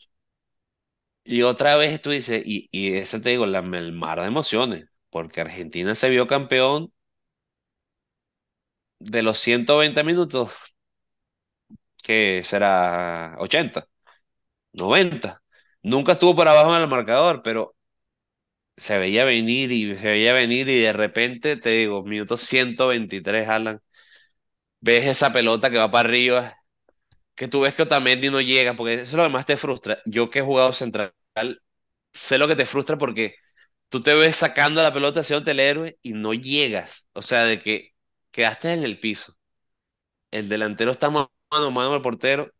Y 1.25 1.43
otra 1.43 1.77
vez 1.77 2.01
tú 2.03 2.11
dices, 2.11 2.43
y, 2.45 2.69
y 2.73 2.95
eso 2.97 3.21
te 3.21 3.31
digo, 3.31 3.47
la, 3.47 3.61
el 3.61 3.93
mar 3.93 4.21
de 4.21 4.27
emociones, 4.27 4.87
porque 5.11 5.41
Argentina 5.41 5.95
se 5.95 6.11
vio 6.11 6.27
campeón 6.27 6.93
de 9.01 9.21
los 9.23 9.39
120 9.39 10.03
minutos, 10.05 10.51
que 12.03 12.43
será 12.45 13.37
80, 13.39 13.87
90. 14.75 15.43
Nunca 15.83 16.13
estuvo 16.15 16.37
por 16.37 16.49
abajo 16.49 16.77
en 16.77 16.83
el 16.83 16.89
marcador, 16.89 17.43
pero 17.45 17.77
se 18.77 18.99
veía 18.99 19.25
venir 19.25 19.71
y 19.73 19.97
se 19.97 20.03
veía 20.13 20.33
venir 20.35 20.69
y 20.69 20.81
de 20.81 20.93
repente, 20.93 21.57
te 21.57 21.71
digo, 21.71 22.03
minuto 22.05 22.37
123, 22.37 23.49
Alan, 23.49 23.81
ves 24.81 25.07
esa 25.07 25.33
pelota 25.33 25.71
que 25.71 25.79
va 25.79 25.91
para 25.91 26.09
arriba, 26.09 26.57
que 27.35 27.49
tú 27.49 27.61
ves 27.61 27.75
que 27.75 27.83
Otamendi 27.83 28.31
no 28.31 28.41
llega, 28.41 28.75
porque 28.77 28.95
eso 28.95 29.03
es 29.05 29.13
lo 29.15 29.23
que 29.25 29.29
más 29.31 29.47
te 29.47 29.57
frustra. 29.57 30.01
Yo 30.07 30.31
que 30.31 30.41
he 30.41 30.43
jugado 30.43 30.73
central, 30.73 31.15
sé 32.13 32.39
lo 32.39 32.49
que 32.49 32.57
te 32.57 32.67
frustra 32.67 32.99
porque 32.99 33.37
tú 33.89 34.03
te 34.03 34.15
ves 34.15 34.37
sacando 34.37 34.83
la 34.83 34.93
pelota 34.95 35.21
haciéndote 35.21 35.53
el 35.53 35.61
héroe 35.61 35.99
y 36.03 36.13
no 36.15 36.35
llegas. 36.35 37.09
O 37.15 37.23
sea, 37.23 37.45
de 37.45 37.61
que 37.63 37.91
quedaste 38.33 38.73
en 38.73 38.85
el 38.85 39.01
piso. 39.01 39.35
El 40.31 40.49
delantero 40.49 40.93
está 40.93 41.11
mano 41.11 41.31
a 41.51 41.71
mano 41.71 41.95
el 41.97 42.03
portero. 42.03 42.51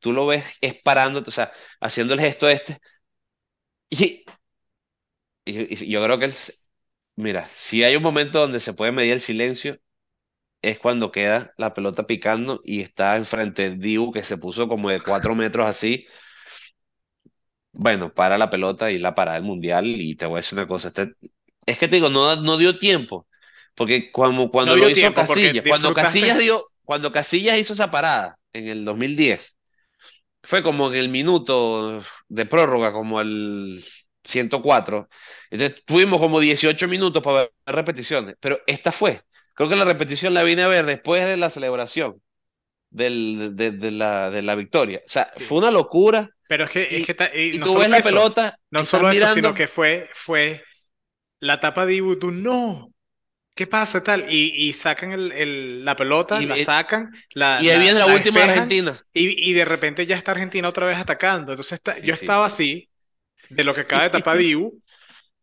Tú 0.00 0.12
lo 0.14 0.26
ves 0.28 0.44
es 0.62 0.74
parándote, 0.82 1.30
o 1.30 1.32
sea, 1.32 1.52
haciendo 1.80 2.14
el 2.14 2.20
gesto 2.20 2.48
este. 2.48 2.78
Y, 3.90 4.24
y- 5.44 5.90
yo 5.90 6.02
creo 6.04 6.18
que 6.18 6.32
mira, 7.16 7.48
si 7.52 7.84
hay 7.84 7.96
un 7.96 8.02
momento 8.02 8.40
donde 8.40 8.60
se 8.60 8.74
puede 8.74 8.92
medir 8.92 9.12
el 9.14 9.20
silencio, 9.20 9.78
es 10.62 10.78
cuando 10.78 11.12
queda 11.12 11.52
la 11.56 11.74
pelota 11.74 12.06
picando 12.06 12.60
y 12.64 12.80
está 12.80 13.16
enfrente 13.16 13.70
de 13.70 13.76
Dibu, 13.76 14.12
que 14.12 14.24
se 14.24 14.38
puso 14.38 14.68
como 14.68 14.90
de 14.90 15.02
cuatro 15.02 15.34
metros 15.34 15.66
así. 15.66 16.06
Bueno, 17.72 18.12
para 18.12 18.38
la 18.38 18.50
pelota 18.50 18.90
y 18.90 18.98
la 18.98 19.14
parada 19.14 19.36
del 19.38 19.46
mundial. 19.46 19.86
Y 19.86 20.16
te 20.16 20.26
voy 20.26 20.36
a 20.36 20.38
decir 20.38 20.58
una 20.58 20.66
cosa, 20.68 20.88
este- 20.88 21.12
es 21.66 21.78
que 21.78 21.88
te 21.88 21.96
digo, 21.96 22.10
no, 22.10 22.36
no 22.36 22.56
dio 22.56 22.78
tiempo. 22.78 23.26
Porque 23.74 24.10
cuando, 24.12 24.50
No 24.50 24.50
cuando 24.50 24.76
lo 24.76 24.88
hizo 24.88 25.14
Casillas, 25.14 25.64
cuando 25.66 25.92
Casillas 25.94 26.38
dio, 26.38 26.66
cuando 26.84 27.12
Casillas 27.12 27.58
hizo 27.58 27.74
esa 27.74 27.90
parada 27.90 28.38
en 28.52 28.66
el 28.68 28.84
2010, 28.84 29.56
fue 30.42 30.62
como 30.62 30.88
en 30.88 30.96
el 30.96 31.08
minuto 31.10 32.02
de 32.28 32.46
prórroga, 32.46 32.92
como 32.92 33.20
el 33.20 33.84
104. 34.24 35.08
Entonces 35.50 35.84
tuvimos 35.86 36.20
como 36.20 36.40
18 36.40 36.88
minutos 36.88 37.22
para 37.22 37.40
ver 37.42 37.52
repeticiones. 37.66 38.36
Pero 38.40 38.60
esta 38.66 38.92
fue. 38.92 39.22
Creo 39.58 39.68
que 39.70 39.76
la 39.76 39.84
repetición 39.84 40.34
la 40.34 40.44
vine 40.44 40.62
a 40.62 40.68
ver 40.68 40.86
después 40.86 41.24
de 41.26 41.36
la 41.36 41.50
celebración 41.50 42.22
del- 42.90 43.52
de, 43.56 43.72
de 43.72 43.90
la, 43.92 44.30
de 44.30 44.42
la 44.42 44.54
victoria. 44.56 45.00
O 45.06 45.08
sea, 45.10 45.30
Sí. 45.36 45.44
fue 45.44 45.58
una 45.58 45.70
locura. 45.72 46.30
Pero 46.46 46.64
es 46.64 46.70
que, 46.70 46.96
es 46.96 47.02
que 47.04 47.14
ta- 47.14 47.30
y 47.34 47.56
y 47.56 47.58
no 47.58 47.66
tú 47.66 47.78
ves 47.78 47.90
la 47.90 47.98
eso, 47.98 48.10
pelota, 48.10 48.58
no 48.70 48.84
solo 48.84 49.10
eso, 49.10 49.26
sino 49.26 49.54
que 49.54 49.68
fue, 49.68 50.08
fue 50.14 50.64
la 51.40 51.60
tapa 51.60 51.86
de 51.86 51.94
Dibu, 51.94 52.18
tú 52.18 52.30
no. 52.32 52.92
¿Qué 53.54 53.66
pasa 53.66 54.04
tal? 54.04 54.26
Y, 54.32 54.52
y 54.68 54.72
sacan 54.74 55.12
el, 55.12 55.32
el- 55.32 55.84
la 55.86 55.96
pelota, 55.96 56.42
Y, 56.42 56.46
la 56.46 56.58
sacan, 56.58 57.12
la, 57.34 57.62
y 57.62 57.68
ahí 57.68 57.78
la, 57.78 57.78
viene 57.78 58.00
la 58.00 58.06
la 58.06 58.14
última 58.14 58.38
de 58.40 58.44
despejan 58.46 58.46
Argentina. 58.46 58.98
y, 59.14 59.50
y 59.50 59.54
de 59.54 59.64
repente 59.66 60.06
ya 60.06 60.16
está 60.16 60.32
Argentina 60.32 60.68
otra 60.68 60.86
vez 60.86 60.98
atacando. 60.98 61.52
Entonces 61.52 61.74
está- 61.74 61.98
Sí, 62.00 62.00
yo 62.00 62.14
sí, 62.14 62.14
estaba 62.14 62.46
sí. 62.46 62.46
así, 62.46 62.90
de 63.48 63.64
lo 63.64 63.74
que 63.74 63.82
acaba 63.82 64.04
de 64.04 64.10
tapar 64.10 64.38
Dibu, 64.38 64.82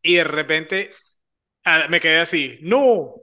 y 0.01 0.15
de 0.15 0.23
repente 0.25 0.91
ah, 1.65 1.87
me 1.89 1.99
quedé 2.01 2.19
así, 2.19 2.59
no, 2.61 3.15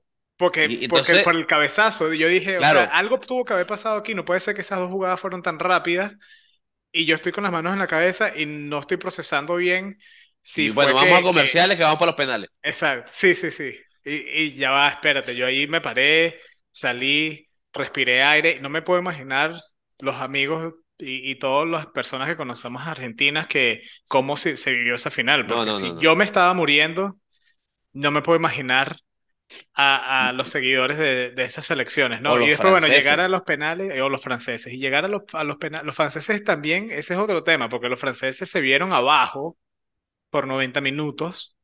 porque, 0.43 0.64
Y 0.64 0.88
porque 0.88 1.12
entonces, 1.12 1.22
por 1.22 1.36
el 1.36 1.47
cabezazo, 1.47 2.12
yo 2.12 2.28
dije, 2.28 2.59
o 2.59 2.64
sea, 2.64 2.68
claro, 2.70 2.93
algo 2.93 3.20
tuvo 3.20 3.45
que 3.45 3.53
haber 3.55 3.66
pasado 3.66 3.97
aquí, 3.97 4.14
no 4.14 4.24
puede 4.24 4.40
ser 4.40 4.55
que 4.55 4.62
esas 4.62 4.78
dos 4.80 4.90
jugadas 4.90 5.20
fueron 5.20 5.43
tan 5.43 5.59
rápidas, 5.59 6.12
y 6.93 7.07
yo 7.07 7.14
estoy 7.16 7.32
con 7.32 7.45
las 7.45 7.53
manos 7.53 7.72
en 7.72 7.78
la 7.78 7.86
cabeza 7.86 8.36
y 8.36 8.47
no 8.47 8.80
estoy 8.80 8.99
procesando 8.99 9.57
bien 9.57 9.99
si 10.43 10.66
y 10.66 10.70
bueno, 10.70 10.95
vamos 10.95 11.18
a 11.18 11.22
que, 11.22 11.24
que 11.24 11.28
comerciales 11.28 11.76
que 11.76 11.84
vamos 11.84 11.99
para 11.99 12.11
los 12.12 12.16
penales. 12.16 12.51
Exacto, 12.62 13.11
sí, 13.14 13.34
sí, 13.34 13.51
sí. 13.51 13.74
Y, 14.05 14.14
y 14.43 14.55
ya 14.55 14.70
va, 14.70 14.88
espérate, 14.88 15.34
yo 15.36 15.47
ahí 15.47 15.66
me 15.66 15.80
paré, 15.80 16.40
salí, 16.70 17.49
respiré 17.72 18.22
aire, 18.22 18.61
no 18.61 18.68
me 18.68 18.82
puedo 18.82 19.01
imaginar 19.01 19.55
los 19.99 20.16
amigos 20.16 20.74
y, 20.99 21.30
y 21.30 21.36
todas 21.36 21.68
las 21.68 21.86
personas 21.86 22.28
que 22.28 22.36
conocemos 22.36 22.86
argentinas 22.86 23.47
que 23.47 23.82
cómo 24.09 24.36
se, 24.36 24.57
se 24.57 24.72
vivió 24.72 24.95
esa 24.95 25.11
final, 25.11 25.47
porque 25.47 25.70
no, 25.70 25.72
no, 25.72 25.72
si 25.72 25.93
no. 25.95 26.01
yo 26.01 26.16
me 26.16 26.24
estaba 26.24 26.53
muriendo, 26.55 27.18
no 27.93 28.11
me 28.11 28.22
puedo 28.22 28.38
imaginar 28.38 28.97
a, 29.75 30.29
a 30.29 30.33
los 30.33 30.49
seguidores 30.51 30.99
de, 30.99 31.31
de 31.33 31.45
esas 31.45 31.67
selecciones, 31.67 32.21
¿no? 32.23 32.41
Y 32.41 32.49
después, 32.49 32.73
bueno, 32.73 32.89
llegar 32.89 33.21
a 33.21 33.29
los 33.29 33.43
penales, 33.43 33.93
eh, 33.93 34.03
o 34.03 34.09
los 34.09 34.23
franceses, 34.23 34.73
y 34.73 34.79
llegar 34.79 35.05
a 35.05 35.09
los, 35.09 35.23
a 35.33 35.45
los 35.45 35.57
penales, 35.59 35.87
los 35.87 35.97
franceses 35.97 36.45
también, 36.45 36.91
ese 36.91 37.15
es 37.15 37.21
otro 37.21 37.45
tema, 37.45 37.69
porque 37.69 37.89
los 37.89 38.01
franceses 38.01 38.51
se 38.51 38.61
vieron 38.61 38.93
abajo 38.93 39.59
por 40.31 40.47
90 40.47 40.81
minutos, 40.81 41.57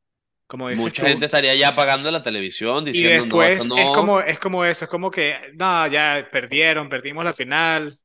como 0.47 0.69
dices 0.69 0.93
Mucha 0.93 1.03
gente 1.05 1.25
estaría 1.25 1.53
ya 1.55 1.67
apagando 1.69 2.09
la 2.11 2.23
televisión 2.23 2.83
Y 2.91 3.03
diciendo, 3.03 3.25
no, 3.25 3.43
esto 3.45 3.63
después 3.63 3.71
es 3.75 3.91
no. 3.91 3.91
como, 3.91 4.19
es 4.21 4.39
como 4.39 4.65
eso, 4.65 4.85
es 4.85 4.91
como 4.91 5.11
que, 5.11 5.35
no, 5.55 5.87
ya 5.87 6.27
perdieron, 6.31 6.89
perdimos 6.89 7.23
la 7.23 7.33
final, 7.33 7.99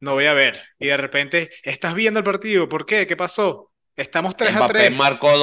no 0.00 0.14
voy 0.14 0.26
a 0.26 0.34
ver. 0.34 0.60
Y 0.78 0.88
de 0.88 0.96
repente, 0.98 1.50
¿estás 1.64 1.94
viendo 1.94 2.20
el 2.20 2.24
partido? 2.24 2.68
¿Por 2.68 2.86
qué? 2.86 3.06
¿Qué 3.06 3.16
pasó? 3.16 3.72
Estamos 3.96 4.36
3 4.36 4.56
a 4.56 4.64
Mbappé 4.64 4.90
3, 4.90 4.92
marcó 4.92 5.36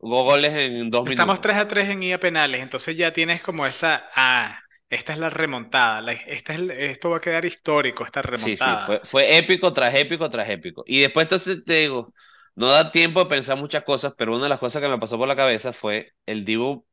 goles 0.00 0.52
en 0.54 0.90
dos 0.90 1.06
estamos 1.06 1.40
minutos. 1.40 1.42
3 1.42 1.56
a 1.58 1.68
3 1.68 1.88
en 1.90 2.02
ida 2.02 2.18
penales, 2.18 2.60
entonces 2.62 2.96
ya 2.96 3.12
tienes 3.12 3.42
como 3.42 3.66
esa, 3.66 4.08
ah, 4.14 4.60
esta 4.88 5.12
es 5.12 5.18
la 5.18 5.28
remontada, 5.30 6.00
la- 6.02 6.12
esta 6.12 6.54
es, 6.54 6.60
esto 6.70 7.10
va 7.10 7.18
a 7.18 7.20
quedar 7.20 7.44
histórico, 7.44 8.04
esta 8.04 8.22
Sí, 8.32 8.56
sí, 8.56 8.76
remontada. 8.76 8.78
fue, 8.78 9.00
fue 9.04 9.36
épico 9.36 9.72
tras 9.72 9.94
épico 9.94 10.30
tras 10.30 10.48
épico. 10.48 10.82
Y 10.86 11.00
después 11.00 11.24
entonces 11.24 11.64
te 11.64 11.74
digo, 11.74 12.14
no 12.54 12.68
da 12.68 12.90
tiempo 12.90 13.20
de 13.20 13.26
pensar 13.30 13.58
muchas 13.58 13.84
cosas, 13.84 14.14
pero 14.16 14.32
una 14.34 14.44
de 14.44 14.48
las 14.48 14.58
cosas 14.60 14.80
que 14.82 14.88
me 14.88 14.98
pasó 14.98 15.18
por 15.18 15.28
la 15.28 15.36
cabeza 15.36 15.72
fue 15.72 16.12
el 16.26 16.44
Dibu 16.44 16.86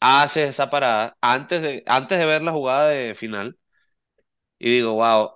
hace 0.00 0.46
esa 0.48 0.70
parada 0.70 1.16
antes 1.22 1.62
de, 1.62 1.84
antes 1.86 2.18
de 2.18 2.26
ver 2.26 2.42
la 2.42 2.52
jugada 2.52 2.88
de 2.90 3.14
final 3.14 3.58
y 4.58 4.70
digo, 4.76 4.94
wow, 4.94 5.32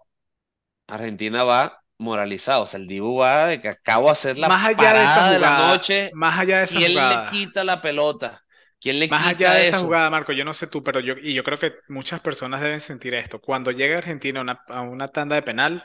Argentina 0.88 1.44
va 1.44 1.81
moralizado, 2.02 2.64
o 2.64 2.66
sea, 2.66 2.80
el 2.80 2.86
Dibu 2.88 3.18
va 3.18 3.46
de 3.48 3.60
que 3.60 3.68
acabo 3.68 4.06
de 4.06 4.12
hacer 4.12 4.38
la 4.38 4.50
Más 4.50 4.66
allá 4.66 4.92
de 4.94 5.04
esa 5.04 5.22
parada 5.22 5.30
de 5.32 5.38
la 5.38 5.50
jugada, 5.50 5.52
noche, 5.52 6.10
más 6.10 6.38
allá 6.38 6.58
de 6.58 6.64
esa 6.64 6.80
¿quién 6.80 7.08
le 7.08 7.24
jugada. 7.24 7.24
quita 7.24 7.64
la 7.64 7.80
pelota? 7.82 8.44
¿Quién 8.80 8.98
le 9.00 9.08
Más 9.08 9.26
allá 9.26 9.52
de 9.54 9.60
esa 9.62 9.78
jugada, 9.80 10.08
Marco, 10.10 10.32
yo 10.32 10.44
no 10.44 10.54
sé 10.54 10.66
tú, 10.68 10.82
pero 10.82 10.98
yo, 11.00 11.14
y 11.20 11.34
yo 11.34 11.44
creo 11.44 11.58
que 11.58 11.74
muchas 11.88 12.20
personas 12.20 12.62
deben 12.62 12.80
sentir 12.80 13.14
esto. 13.14 13.40
Cuando 13.40 13.70
llega 13.70 13.98
Argentina 13.98 14.40
a 14.40 14.42
una, 14.42 14.60
a 14.68 14.80
una 14.82 15.08
tanda 15.08 15.36
de 15.36 15.42
penal, 15.42 15.84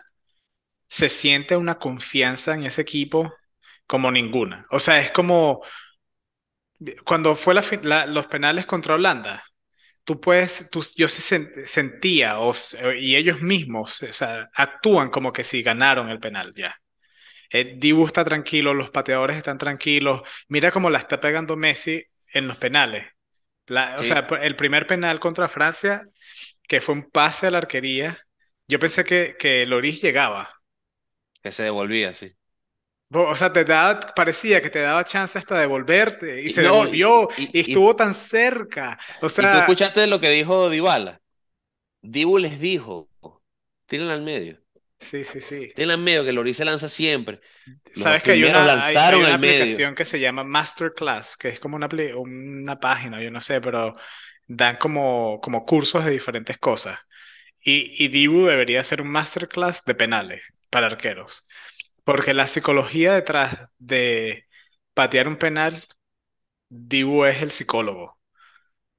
se 0.89 1.09
siente 1.09 1.57
una 1.57 1.79
confianza 1.79 2.55
en 2.55 2.65
ese 2.65 2.81
equipo 2.83 3.33
como 3.87 4.11
ninguna. 4.11 4.65
O 4.71 4.79
sea, 4.79 5.01
es 5.01 5.11
como 5.11 5.61
cuando 7.05 7.35
fue 7.35 7.53
la 7.53 7.63
la- 7.83 8.05
los 8.05 8.27
penales 8.27 8.65
contra 8.65 8.95
Holanda. 8.95 9.43
Tú 10.07 10.21
puedes, 10.21 10.69
tú, 10.71 10.81
yo 10.97 11.09
se 11.09 11.21
sen- 11.21 11.67
sentía, 11.67 12.39
o, 12.39 12.51
s- 12.53 12.77
y 12.99 13.15
ellos 13.17 13.41
mismos, 13.43 14.03
o 14.03 14.13
sea, 14.13 14.49
actúan 14.55 15.11
como 15.11 15.33
que 15.33 15.43
si 15.45 15.63
ganaron 15.63 16.09
el 16.09 16.19
penal 16.21 16.53
ya. 16.55 16.77
El 17.49 17.79
Dibu 17.79 18.05
está 18.07 18.23
tranquilo, 18.25 18.73
los 18.73 18.89
pateadores 18.91 19.37
están 19.37 19.57
tranquilos. 19.57 20.21
Mira 20.49 20.71
cómo 20.71 20.89
la 20.89 20.99
está 20.99 21.19
pegando 21.21 21.57
Messi 21.57 22.03
en 22.33 22.47
los 22.47 22.57
penales. 22.57 23.07
La- 23.67 23.97
o 23.99 24.03
sea, 24.03 24.19
Sí, 24.19 24.37
el 24.41 24.55
primer 24.57 24.87
penal 24.87 25.19
contra 25.19 25.47
Francia, 25.49 26.03
que 26.67 26.81
fue 26.81 26.95
un 26.95 27.09
pase 27.11 27.47
a 27.47 27.51
la 27.51 27.59
arquería, 27.59 28.19
yo 28.67 28.79
pensé 28.79 29.03
que, 29.05 29.35
que 29.39 29.65
Loris 29.67 30.01
llegaba. 30.03 30.49
que 31.41 31.51
se 31.51 31.63
devolvía, 31.63 32.13
sí. 32.13 32.36
O 33.11 33.35
sea, 33.35 33.53
te 33.53 33.63
daba, 33.63 33.99
parecía 34.15 34.61
que 34.61 34.69
te 34.69 34.79
daba 34.79 35.03
chance 35.05 35.37
hasta 35.39 35.55
de 35.55 35.61
devolverte 35.61 36.41
y 36.43 36.49
Y, 36.49 36.49
se 36.49 36.61
no, 36.61 36.87
y, 36.91 37.01
devolvió 37.01 37.29
y, 37.35 37.49
y 37.53 37.61
y, 37.61 37.61
estuvo 37.61 37.95
tan 37.95 38.13
cerca. 38.13 38.99
O 39.21 39.29
y 39.35 39.47
tú 39.47 39.57
sea, 39.57 39.57
escuchaste 39.57 40.07
lo 40.07 40.19
que 40.19 40.29
dijo 40.29 40.69
Dybala. 40.69 41.21
Dibu 42.01 42.37
les 42.39 42.59
dijo, 42.59 43.09
tírenla 43.87 44.13
al 44.15 44.23
medio, 44.23 44.61
sí, 44.99 45.23
sí, 45.25 45.41
sí. 45.41 45.73
tírenla 45.73 45.95
al 45.95 46.01
medio, 46.01 46.23
que 46.25 46.33
Loris 46.33 46.57
se 46.57 46.65
lanza 46.65 46.89
siempre. 46.89 47.41
Los 47.95 48.03
Sabes 48.03 48.23
que 48.23 48.31
hay 48.33 48.43
una, 48.43 48.63
hay, 48.79 48.97
hay 48.97 48.97
lanzaron 48.97 49.25
una 49.25 49.29
al 49.29 49.37
medio. 49.39 49.75
aplicación 49.75 49.95
que 49.95 50.05
se 50.05 50.19
llama 50.19 50.43
Masterclass, 50.43 51.37
que 51.37 51.49
es 51.49 51.59
como 51.59 51.75
una, 51.75 51.89
una 52.15 52.79
página, 52.79 53.21
yo 53.21 53.31
no 53.31 53.41
sé, 53.41 53.59
pero 53.61 53.95
dan 54.47 54.77
como, 54.77 55.39
como 55.41 55.65
cursos 55.65 56.05
de 56.05 56.11
diferentes 56.11 56.57
cosas. 56.57 56.99
Y, 57.61 58.03
y 58.03 58.09
Dibu 58.09 58.45
debería 58.45 58.83
ser 58.83 59.01
un 59.01 59.09
masterclass 59.09 59.83
de 59.85 59.95
penales 59.95 60.41
para 60.69 60.87
arqueros. 60.87 61.47
Porque 62.07 62.33
la 62.33 62.47
psicología 62.47 63.13
detrás 63.15 63.69
de 63.79 64.47
patear 64.95 65.29
un 65.29 65.37
penal, 65.37 65.85
Dibu 66.69 67.25
es 67.25 67.41
el 67.43 67.51
psicólogo. 67.51 68.19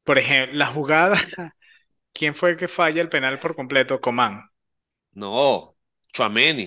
Por 0.05 0.19
ejemplo, 0.19 0.57
la 0.59 0.67
jugada, 0.69 1.19
¿quién 2.15 2.35
fue 2.37 2.51
el 2.53 2.57
que 2.59 2.69
falla 2.69 3.03
el 3.03 3.11
penal 3.11 3.39
por 3.41 3.57
completo? 3.57 4.01
Coman. 4.01 4.51
No, 5.23 5.77
Chouameni, 6.15 6.67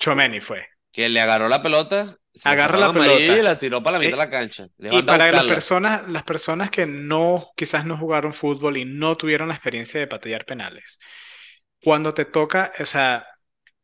Chomeni 0.00 0.40
fue. 0.40 0.66
que 0.92 1.08
le 1.08 1.20
agarró 1.20 1.48
la 1.48 1.62
pelota, 1.62 2.18
se 2.34 2.50
Agarra 2.50 2.78
la 2.78 2.92
amarilla 2.92 3.38
y 3.38 3.42
pelota. 3.42 3.42
la 3.42 3.58
tiró 3.58 3.82
para 3.82 3.98
la 3.98 4.00
mitad 4.00 4.12
Eh, 4.12 4.18
de 4.18 4.24
la 4.24 4.30
cancha. 4.30 4.68
Le 4.78 4.90
Y 4.90 5.02
para 5.04 5.32
las 5.32 5.46
personas, 5.46 6.08
las 6.08 6.24
personas 6.24 6.70
que 6.70 6.86
no, 6.86 7.48
quizás 7.56 7.86
no 7.86 7.98
jugaron 7.98 8.32
fútbol 8.34 8.76
y 8.78 8.84
no 8.86 9.16
tuvieron 9.16 9.48
la 9.48 9.54
experiencia 9.54 10.00
de 10.00 10.06
patear 10.08 10.46
penales, 10.46 11.00
cuando 11.82 12.14
te 12.14 12.24
toca, 12.26 12.72
o 12.80 12.86
sea, 12.86 13.26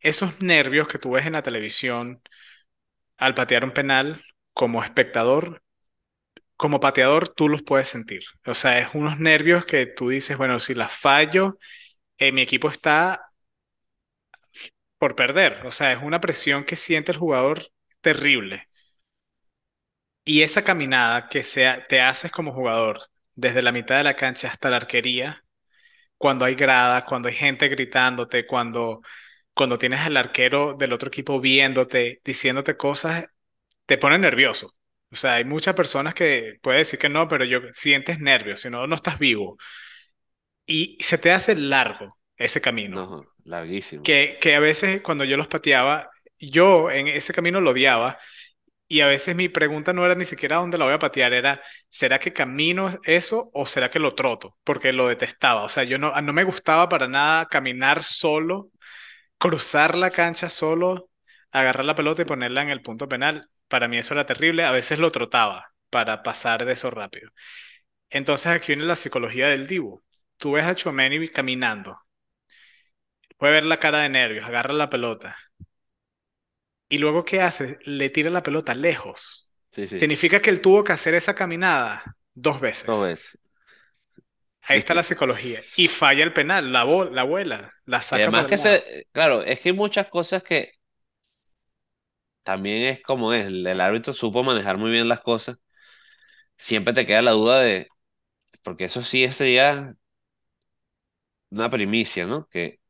esos 0.05 0.41
nervios 0.43 0.89
que 0.89 0.99
tú 1.01 1.13
ves 1.13 1.27
en 1.27 1.35
la 1.35 1.43
televisión 1.43 2.23
al 3.17 3.35
patear 3.35 3.65
un 3.65 3.73
penal, 3.73 4.25
como 4.53 4.83
espectador, 4.85 5.63
como 6.57 6.81
pateador, 6.81 7.29
tú 7.31 7.49
los 7.49 7.63
puedes 7.63 7.89
sentir. 7.89 8.25
O 8.47 8.55
sea, 8.57 8.79
es 8.81 8.89
unos 8.95 9.19
nervios 9.21 9.67
que 9.67 9.87
tú 9.87 10.09
dices, 10.11 10.39
bueno, 10.39 10.61
si 10.61 10.75
la 10.75 10.89
fallo, 10.89 11.59
eh, 12.19 12.33
mi 12.33 12.43
equipo 12.43 12.71
está 12.71 13.31
por 14.99 15.15
perder. 15.17 15.65
O 15.67 15.71
sea, 15.71 15.93
es 15.93 16.03
una 16.03 16.21
presión 16.21 16.65
que 16.65 16.77
siente 16.77 17.13
el 17.13 17.19
jugador 17.19 17.69
terrible. 18.01 18.69
Y 20.25 20.43
esa 20.43 20.63
caminada 20.65 21.29
que 21.29 21.43
te 21.89 22.01
haces 22.01 22.31
como 22.33 22.53
jugador, 22.53 23.01
desde 23.35 23.63
la 23.63 23.73
mitad 23.73 23.97
de 23.99 24.05
la 24.05 24.17
cancha 24.17 24.49
hasta 24.49 24.71
la 24.71 24.77
arquería, 24.77 25.45
cuando 26.19 26.45
hay 26.47 26.55
gradas, 26.57 27.05
cuando 27.05 27.29
hay 27.29 27.35
gente 27.35 27.69
gritándote, 27.69 28.47
cuando, 28.47 29.03
cuando 29.55 29.79
tienes 29.79 30.01
al 30.01 30.17
arquero 30.17 30.75
del 30.75 30.93
otro 30.93 31.09
equipo 31.09 31.41
viéndote, 31.41 32.21
diciéndote 32.25 32.77
cosas, 32.77 33.27
te 33.87 33.99
pone 33.99 34.19
nervioso. 34.19 34.75
O 35.11 35.17
sea, 35.17 35.35
hay 35.35 35.45
muchas 35.45 35.75
personas 35.75 36.15
que 36.15 36.59
puede 36.61 36.79
decir 36.79 36.99
que 36.99 37.09
no, 37.09 37.29
pero 37.29 37.45
yo 37.45 37.61
sientes 37.75 38.19
nervios, 38.19 38.61
si 38.61 38.71
no, 38.71 38.87
no 38.87 38.97
estás 38.97 39.19
vivo. 39.19 39.57
Y 40.67 40.97
se 41.01 41.19
te 41.19 41.33
hace 41.33 41.55
largo 41.55 42.19
ese 42.37 42.61
camino. 42.61 43.07
No, 43.07 43.27
larguísimo. 43.45 44.03
Que, 44.03 44.39
que 44.41 44.55
a 44.55 44.61
veces 44.61 45.03
cuando 45.03 45.25
yo 45.25 45.37
los 45.37 45.47
pateaba, 45.47 46.11
yo 46.39 46.91
en 46.91 47.09
ese 47.09 47.33
camino 47.33 47.61
lo 47.61 47.71
odiaba. 47.71 48.19
Y 48.87 49.01
a 49.01 49.07
veces 49.07 49.35
mi 49.35 49.49
pregunta 49.49 49.93
no 49.93 50.05
era 50.05 50.15
ni 50.15 50.25
siquiera 50.25 50.57
dónde 50.57 50.79
la 50.79 50.85
voy 50.85 50.95
a 50.95 50.99
patear, 50.99 51.33
era, 51.33 51.63
¿será 51.89 52.19
que 52.19 52.33
camino 52.35 52.91
eso 53.05 53.51
o 53.55 53.67
será 53.67 53.89
que 53.89 53.99
lo 53.99 54.15
troto? 54.15 54.57
Porque 54.63 54.93
lo 54.93 55.09
detestaba. 55.09 55.63
O 55.65 55.69
sea, 55.69 55.85
yo 55.85 55.99
no, 55.99 56.13
no 56.21 56.33
me 56.33 56.45
gustaba 56.45 56.89
para 56.89 57.09
nada 57.09 57.47
caminar 57.47 58.03
solo, 58.03 58.71
cruzar 59.49 59.95
la 59.97 60.11
cancha 60.11 60.49
solo, 60.49 61.11
agarrar 61.53 61.85
la 61.85 61.95
pelota 61.95 62.23
y 62.23 62.25
ponerla 62.25 62.63
en 62.63 62.71
el 62.71 62.83
punto 62.83 63.09
penal. 63.09 63.51
Para 63.69 63.89
mí 63.89 63.99
eso 63.99 64.15
era 64.15 64.27
terrible. 64.27 64.65
A 64.65 64.73
veces 64.73 64.99
lo 64.99 65.13
trotaba 65.13 65.73
para 65.91 66.23
pasar 66.23 66.65
de 66.65 66.73
eso 66.73 66.91
rápido. 66.91 67.31
Entonces 68.11 68.49
aquí 68.49 68.69
viene 68.75 68.85
la 68.85 68.97
psicología 68.97 69.49
del 69.49 69.67
Dibu. 69.69 70.03
Tú 70.39 70.53
ves 70.53 70.65
a 70.67 70.75
Tchouaméni 70.75 71.29
caminando, 71.31 71.99
puede 73.39 73.53
ver 73.55 73.65
la 73.65 73.79
cara 73.81 73.99
de 74.01 74.09
nervios, 74.09 74.45
agarra 74.47 74.73
la 74.73 74.91
pelota. 74.91 75.37
Y 76.89 76.99
luego, 76.99 77.25
¿qué 77.25 77.41
hace? 77.41 77.79
Le 77.85 78.11
tira 78.11 78.31
la 78.31 78.43
pelota 78.43 78.75
lejos. 78.75 79.49
Sí, 79.73 79.87
sí, 79.89 79.99
Significa 79.99 80.41
que 80.41 80.51
él 80.51 80.61
tuvo 80.61 80.85
que 80.85 80.93
hacer 80.93 81.15
esa 81.15 81.35
caminada 81.35 82.17
dos 82.35 82.61
veces. 82.61 82.87
dos 82.87 83.03
veces. 83.03 83.39
Ahí 84.67 84.79
está 84.79 84.95
la 84.95 85.03
psicología. 85.03 85.61
Y 85.77 85.89
falla 85.89 86.25
el 86.25 86.33
penal, 86.33 86.73
la, 86.73 86.85
la 87.11 87.23
vuela, 87.25 87.73
la 87.87 88.03
Y 88.11 88.19
saca 88.19 88.21
además 88.21 88.47
por 88.47 88.47
que 88.47 88.57
se, 88.59 89.07
claro, 89.13 89.43
es 89.43 89.61
que 89.61 89.71
hay 89.71 89.75
muchas 89.75 90.09
cosas 90.09 90.43
que 90.43 90.73
también 92.43 92.83
es 92.85 93.03
como 93.03 93.33
es, 93.33 93.47
el, 93.47 93.67
el 93.67 93.81
árbitro 93.81 94.13
supo 94.13 94.43
manejar 94.43 94.79
muy 94.79 94.91
bien 94.91 95.09
las 95.09 95.21
cosas. 95.21 95.59
Siempre 96.57 96.95
te 96.95 97.07
queda 97.07 97.23
la 97.23 97.33
duda 97.33 97.61
de, 97.61 97.89
porque 98.65 98.85
eso 98.87 99.03
sí 99.03 99.31
sería 99.33 99.97
una 101.51 101.71
primicia, 101.71 102.27
¿no? 102.27 102.47
Que 102.49 102.81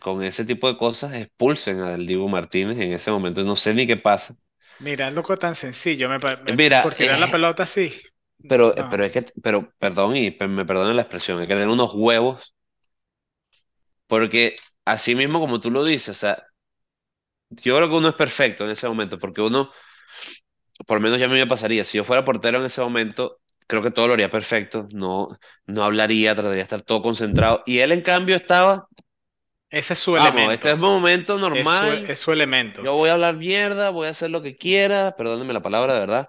con 0.00 0.22
ese 0.22 0.44
tipo 0.44 0.68
de 0.68 0.78
cosas 0.78 1.14
expulsen 1.14 1.80
al 1.80 2.06
Dibu 2.06 2.28
Martínez 2.28 2.78
en 2.78 2.92
ese 2.92 3.10
momento. 3.10 3.44
No 3.44 3.56
sé 3.56 3.74
ni 3.74 3.86
qué 3.86 3.96
pasa. 3.96 4.34
Mira, 4.78 5.10
loco 5.10 5.38
tan 5.38 5.54
sencillo. 5.54 6.08
me 6.10 6.18
me- 6.18 6.58
Mira, 6.58 6.80
por 6.80 6.94
tirar 6.94 7.18
la 7.18 7.30
eh, 7.30 7.30
pelota 7.30 7.62
así. 7.62 7.90
Pero, 8.48 8.74
No. 8.76 8.88
pero 8.88 9.04
es 9.04 9.12
que, 9.12 9.26
pero, 9.42 9.72
perdón, 9.78 10.16
y 10.16 10.36
me 10.48 10.64
perdonen 10.66 10.96
la 10.96 11.02
expresión, 11.02 11.38
hay 11.40 11.46
que 11.46 11.54
tener 11.54 11.68
unos 11.68 11.92
huevos, 11.94 12.54
porque 14.06 14.56
así 14.84 15.14
mismo 15.14 15.40
como 15.40 15.60
tú 15.60 15.70
lo 15.70 15.84
dices, 15.84 16.10
o 16.10 16.14
sea, 16.20 16.44
yo 17.50 17.76
creo 17.76 17.88
que 17.88 17.96
uno 17.96 18.08
es 18.08 18.14
perfecto 18.14 18.64
en 18.64 18.70
ese 18.70 18.88
momento, 18.88 19.18
porque 19.18 19.40
uno, 19.42 19.70
por 20.86 20.98
lo 20.98 21.02
menos 21.02 21.18
ya 21.18 21.26
a 21.26 21.28
mí 21.28 21.34
me 21.36 21.46
pasaría, 21.46 21.84
si 21.84 21.98
yo 21.98 22.04
fuera 22.04 22.24
portero 22.24 22.58
en 22.58 22.64
ese 22.66 22.80
momento, 22.80 23.40
creo 23.66 23.82
que 23.82 23.90
todo 23.90 24.08
lo 24.08 24.14
haría 24.14 24.30
perfecto, 24.30 24.88
no, 24.92 25.28
no 25.66 25.84
hablaría, 25.84 26.34
trataría 26.34 26.56
de 26.56 26.62
estar 26.62 26.82
todo 26.82 27.02
concentrado, 27.02 27.62
y 27.66 27.78
él 27.78 27.92
en 27.92 28.02
cambio 28.02 28.36
estaba, 28.36 28.88
Ese 29.70 29.94
es 29.94 29.98
su 29.98 30.16
vamos, 30.16 30.52
este 30.54 30.70
es 30.72 30.78
elemento. 30.78 30.78
momento 30.78 31.38
Es 31.50 31.68
su, 31.68 31.88
normal, 31.88 32.04
es 32.06 32.18
su 32.20 32.32
elemento. 32.32 32.82
yo 32.82 32.94
voy 32.96 33.10
a 33.10 33.14
hablar 33.14 33.36
mierda, 33.36 33.90
voy 33.90 34.08
a 34.08 34.10
hacer 34.10 34.30
lo 34.30 34.42
que 34.42 34.56
quiera, 34.56 35.16
perdónenme 35.16 35.52
la 35.54 35.62
palabra, 35.62 35.94
de 35.94 36.00
verdad, 36.00 36.28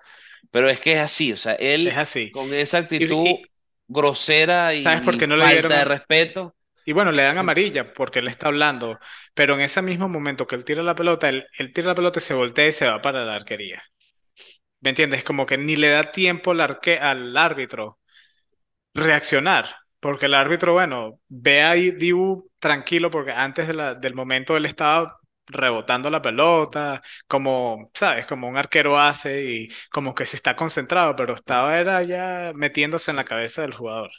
pero 0.52 0.70
es 0.70 0.80
que 0.80 0.94
es 0.94 1.00
así, 1.00 1.34
o 1.34 1.38
sea, 1.38 1.54
Es 1.84 1.96
él 1.96 1.98
así. 1.98 2.32
con 2.32 2.54
esa 2.54 2.78
Y, 2.98 3.06
actitud 3.08 3.28
y- 3.30 3.52
grosera 3.88 4.74
¿sabes 4.74 5.02
por 5.02 5.18
qué 5.18 5.26
y 5.26 5.28
no 5.28 5.36
le 5.38 5.48
dieron? 5.48 5.72
falta 5.72 5.80
de 5.80 5.86
respeto, 5.86 6.56
Y 6.86 6.92
bueno, 6.94 7.12
le 7.12 7.24
dan 7.24 7.38
amarilla 7.38 7.94
porque 7.94 8.20
él 8.20 8.28
está 8.28 8.48
hablando. 8.48 9.00
Pero 9.34 9.54
en 9.56 9.62
ese 9.62 9.82
mismo 9.82 10.10
momento 10.10 10.48
que 10.48 10.56
él 10.56 10.66
tira 10.66 10.84
la 10.84 10.96
pelota, 10.96 11.30
él, 11.30 11.46
él 11.58 11.74
tira 11.74 11.88
la 11.90 11.96
pelota 11.96 12.20
y 12.20 12.22
se 12.24 12.34
voltea 12.34 12.68
y 12.68 12.72
se 12.74 12.88
va 12.88 13.02
para 13.02 13.24
la 13.26 13.36
arquería. 13.36 13.84
¿Me 14.82 14.90
entiendes? 14.92 15.24
Como 15.24 15.46
que 15.46 15.58
ni 15.58 15.76
le 15.76 15.90
da 15.90 16.12
tiempo 16.12 16.52
al, 16.52 16.62
arque- 16.62 17.00
al 17.00 17.36
árbitro 17.38 18.00
reaccionar. 18.94 19.68
Porque 20.00 20.28
el 20.28 20.34
árbitro, 20.36 20.74
bueno, 20.74 21.20
ve 21.30 21.62
a 21.64 21.74
Di- 21.74 21.92
Dibu 21.92 22.52
tranquilo 22.60 23.12
porque 23.12 23.32
antes 23.32 23.68
de 23.68 23.74
la- 23.76 23.96
del 23.96 24.16
momento 24.16 24.58
él 24.58 24.66
estaba 24.66 25.20
rebotando 25.48 26.10
la 26.10 26.22
pelota, 26.22 27.02
como, 27.28 27.92
¿sabes? 27.94 28.26
Como 28.26 28.48
un 28.48 28.58
arquero 28.58 29.00
hace 29.00 29.44
y 29.52 29.68
como 29.92 30.16
que 30.16 30.26
se 30.26 30.36
está 30.38 30.56
concentrado, 30.56 31.16
pero 31.16 31.34
estaba 31.36 31.78
era 31.80 32.02
ya 32.04 32.52
metiéndose 32.56 33.12
en 33.12 33.18
la 33.18 33.26
cabeza 33.26 33.62
del 33.64 33.74
jugador. 33.74 34.12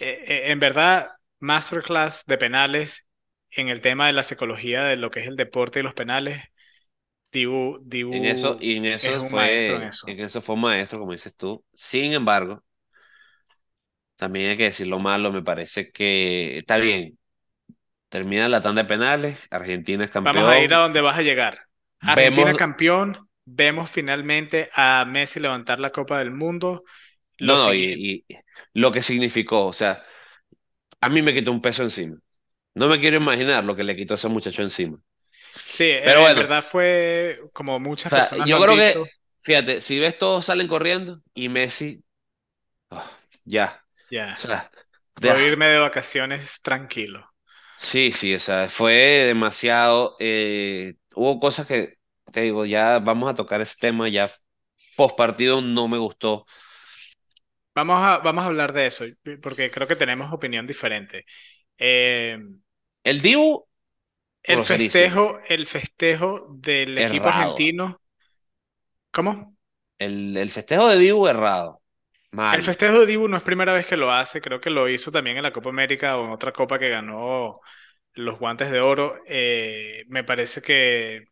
Eh, 0.00 0.24
eh, 0.26 0.42
en 0.52 0.60
verdad, 0.60 1.10
masterclass 1.40 2.24
de 2.26 2.38
penales 2.38 3.08
en 3.50 3.68
el 3.68 3.80
tema 3.82 4.06
de 4.08 4.12
la 4.14 4.22
psicología 4.22 4.84
de 4.84 4.96
lo 4.96 5.10
que 5.10 5.20
es 5.20 5.26
el 5.28 5.36
deporte 5.36 5.80
y 5.80 5.82
los 5.82 5.94
penales, 5.94 6.42
Dibu, 7.32 7.80
En 8.10 8.24
eso, 8.24 8.56
Dibu 8.56 8.60
y 8.60 8.76
en 8.78 8.86
es 9.00 9.16
eso 9.16 9.20
un 9.20 9.34
maestro 9.34 9.76
en 9.76 9.82
fue, 9.82 9.84
eso. 9.84 10.06
en 10.06 10.20
eso 10.20 10.40
fue 10.40 10.54
un 10.54 10.62
maestro, 10.62 10.98
como 10.98 11.12
dices 11.12 11.36
tú. 11.36 11.64
Sin 11.74 12.12
embargo, 12.12 12.62
también 14.16 14.50
hay 14.50 14.56
que 14.56 14.64
decir 14.64 14.86
lo 14.86 14.98
malo, 15.00 15.32
me 15.32 15.42
parece 15.42 15.90
que 15.90 16.58
está 16.58 16.76
bien. 16.78 17.18
Termina 18.14 18.48
la 18.48 18.62
tanda 18.62 18.82
de 18.82 18.88
penales, 18.88 19.38
Argentina 19.50 20.04
es 20.04 20.10
Vamos 20.22 20.48
a 20.48 20.58
ir 20.58 20.72
a 20.74 20.78
campeón. 20.78 20.80
donde 20.80 21.00
vas 21.00 21.18
a 21.18 21.22
llegar. 21.22 21.58
Argentina 22.00 22.54
Vemos, 22.54 22.56
campeón, 22.56 23.28
vemos 23.44 23.90
finalmente 23.90 24.70
a 24.74 25.04
Messi 25.06 25.40
levantar 25.40 25.80
la 25.80 25.90
Copa 25.92 26.18
del 26.18 26.30
Mundo. 26.30 26.84
Lo 27.38 27.56
no, 27.56 27.58
no, 27.58 27.74
y, 27.74 28.24
y 28.28 28.36
lo 28.74 28.92
que 28.92 29.02
significó, 29.02 29.66
o 29.66 29.72
sea, 29.72 30.04
a 31.00 31.08
mí 31.10 31.22
me 31.22 31.34
quitó 31.34 31.52
un 31.52 31.62
peso 31.62 31.82
encima. 31.82 32.18
No 32.74 32.88
me 32.88 33.00
quiero 33.00 33.18
imaginar 33.18 33.64
lo 33.64 33.76
que 33.76 33.84
le 33.84 33.96
quitó 33.96 34.14
a 34.14 34.16
ese 34.18 34.28
muchacho 34.28 34.62
encima. 34.62 34.98
sí, 35.68 35.84
Pero 36.02 36.20
en, 36.20 36.24
en 36.24 36.34
bueno, 36.34 36.34
verdad 36.34 36.62
fue 36.64 37.40
como 37.52 37.78
o 37.78 37.80
muchas 37.80 38.12
sea, 38.14 38.30
personas 38.30 38.48
yo 38.48 38.60
creo 38.60 38.76
que, 38.76 39.04
fíjate, 39.40 39.80
si 39.80 39.98
ves 39.98 40.18
todos 40.18 40.46
salen 40.46 40.68
corriendo 40.68 41.22
y 41.34 41.48
Messi, 41.48 42.04
ah, 42.90 43.10
ya, 43.44 43.84
o 44.34 44.36
ya, 44.38 44.38
sea, 44.38 44.70
puedo 45.20 45.40
ya. 45.40 45.40
irme 45.40 45.66
de 45.68 45.78
vacaciones 45.80 46.62
tranquilo. 46.62 47.33
Sí, 47.76 48.12
sí, 48.12 48.34
o 48.34 48.38
sea, 48.40 48.68
fue 48.68 48.94
demasiado. 49.26 50.16
eh, 50.20 50.94
hubo 51.14 51.40
cosas 51.40 51.66
que, 51.66 51.98
te 52.32 52.42
digo, 52.42 52.64
ya 52.66 52.98
vamos 53.00 53.30
a 53.30 53.34
tocar 53.34 53.60
ese 53.60 53.74
tema, 53.80 54.08
ya 54.08 54.30
post 54.96 55.16
partido 55.16 55.60
no 55.62 55.88
me 55.88 55.98
gustó. 55.98 56.46
Vamos 57.74 57.98
a, 58.00 58.18
vamos 58.18 58.44
a 58.44 58.46
hablar 58.46 58.72
de 58.72 58.86
eso, 58.86 59.04
porque 59.42 59.70
creo 59.70 59.88
que 59.88 59.96
tenemos 59.96 60.32
opinión 60.32 60.66
diferente. 60.66 61.26
Eh, 61.78 62.38
El 63.02 63.22
Dibu, 63.22 63.66
el 64.44 64.62
groserísimo, 64.62 64.62
festejo, 64.62 65.40
el 65.48 65.66
festejo 65.66 66.46
del 66.50 66.96
equipo 66.98 67.28
errado. 67.28 67.28
argentino, 67.28 68.00
¿cómo? 69.10 69.56
El, 69.98 70.36
el 70.36 70.50
festejo 70.52 70.86
de 70.88 70.98
Dibu, 70.98 71.26
errado. 71.26 71.82
El 72.50 72.62
festejo 72.62 73.00
de 73.00 73.06
Dibu 73.06 73.28
no 73.28 73.36
es 73.36 73.42
primera 73.42 73.72
vez 73.74 73.86
que 73.86 73.96
lo 73.96 74.10
hace, 74.12 74.40
creo 74.40 74.60
que 74.60 74.70
lo 74.70 74.88
hizo 74.88 75.10
también 75.10 75.36
en 75.36 75.42
la 75.42 75.52
Copa 75.52 75.70
América 75.70 76.16
o 76.18 76.24
en 76.26 76.30
otra 76.30 76.52
copa 76.52 76.78
que 76.78 76.88
ganó 76.88 77.60
los 78.14 78.38
guantes 78.38 78.70
de 78.70 78.80
oro. 78.80 79.18
Eh, 79.26 80.04
me 80.08 80.24
parece 80.24 80.62
que 80.62 81.26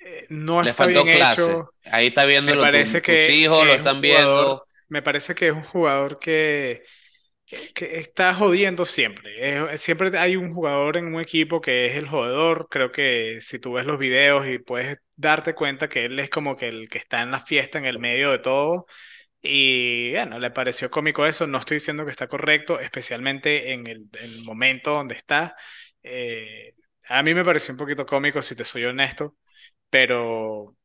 eh, 0.00 0.26
no 0.30 0.60
Le 0.60 0.70
está 0.70 0.86
bien 0.86 1.08
clase. 1.08 1.56
hecho. 1.56 1.74
Ahí 1.84 2.08
está 2.08 2.24
Me 2.44 2.56
viéndolo, 2.56 2.68
tu- 2.70 2.80
parece 2.80 3.02
tus 3.04 3.28
que, 3.28 3.28
hijos 3.28 3.66
que 3.66 3.66
lo 3.66 3.74
están 3.74 4.00
jugador, 4.00 4.00
viendo. 4.00 4.66
me 4.88 5.02
parece 5.02 5.34
que 5.34 5.48
es 5.48 5.54
un 5.54 5.64
jugador 5.64 6.18
que, 6.18 6.84
que 7.46 7.72
que 7.74 7.98
está 8.00 8.34
jodiendo 8.34 8.86
siempre. 8.86 9.74
Es- 9.74 9.82
siempre 9.82 10.16
hay 10.18 10.36
un 10.36 10.54
jugador 10.54 10.96
en 10.96 11.14
un 11.14 11.20
equipo 11.20 11.60
que 11.60 11.86
es 11.86 11.96
el 11.96 12.08
jodedor. 12.08 12.68
Creo 12.70 12.92
que 12.92 13.40
si 13.40 13.58
tú 13.58 13.74
ves 13.74 13.86
los 13.86 13.98
videos 13.98 14.46
y 14.48 14.58
puedes 14.58 14.98
darte 15.16 15.54
cuenta 15.54 15.88
que 15.88 16.00
él 16.06 16.18
es 16.20 16.30
como 16.30 16.56
que 16.56 16.68
el 16.68 16.88
que 16.88 16.98
está 16.98 17.22
en 17.22 17.30
la 17.32 17.40
fiesta, 17.44 17.78
en 17.78 17.86
el 17.86 17.98
medio 17.98 18.30
de 18.30 18.38
todo 18.40 18.86
Y 19.46 20.12
bueno, 20.12 20.38
le 20.38 20.50
pareció 20.50 20.90
cómico 20.90 21.26
eso. 21.26 21.46
No 21.46 21.58
estoy 21.58 21.76
diciendo 21.76 22.04
que 22.04 22.10
está 22.10 22.28
correcto, 22.28 22.80
especialmente 22.80 23.72
en 23.72 23.86
el, 23.86 24.08
el 24.20 24.42
momento 24.44 24.92
donde 24.92 25.14
está. 25.16 25.56
Eh, 26.02 26.74
a 27.08 27.22
mí 27.22 27.34
me 27.34 27.44
pareció 27.44 27.72
un 27.74 27.78
poquito 27.78 28.06
cómico, 28.06 28.40
si 28.42 28.56
te 28.56 28.64
soy 28.64 28.84
honesto, 28.84 29.36
pero, 29.90 30.76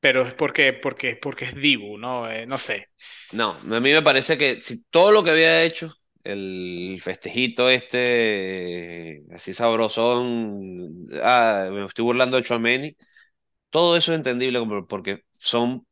pero 0.00 0.22
es 0.22 0.34
porque, 0.34 0.72
porque, 0.72 1.16
porque 1.16 1.44
es 1.46 1.54
Dibu, 1.54 1.98
¿no? 1.98 2.30
Eh, 2.30 2.46
no 2.46 2.58
sé. 2.58 2.88
No, 3.32 3.50
a 3.52 3.80
mí 3.80 3.92
me 3.92 4.02
parece 4.02 4.36
que 4.36 4.60
si 4.60 4.84
todo 4.84 5.12
lo 5.12 5.22
que 5.22 5.30
había 5.30 5.62
hecho, 5.62 5.94
el 6.24 6.98
festejito 7.02 7.70
este, 7.70 9.22
así 9.32 9.54
sabrosón, 9.54 11.06
ah, 11.22 11.68
me 11.70 11.86
estoy 11.86 12.04
burlando 12.04 12.36
de 12.36 12.42
Tchouaméni, 12.42 12.96
todo 13.70 13.96
eso 13.96 14.12
es 14.12 14.18
entendible 14.18 14.60
porque 14.88 15.24
son 15.38 15.86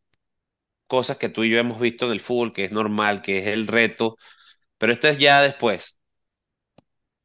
cosas 0.88 1.18
que 1.18 1.30
tú 1.30 1.44
y 1.44 1.50
yo 1.50 1.58
hemos 1.60 1.80
visto 1.80 2.06
en 2.06 2.12
el 2.12 2.20
fútbol, 2.22 2.54
que 2.54 2.66
es 2.66 2.72
normal, 2.72 3.22
que 3.22 3.40
es 3.40 3.48
el 3.48 3.68
reto, 3.68 4.18
pero 4.78 4.92
esto 4.92 5.08
es 5.08 5.18
ya 5.18 5.42
después. 5.42 5.98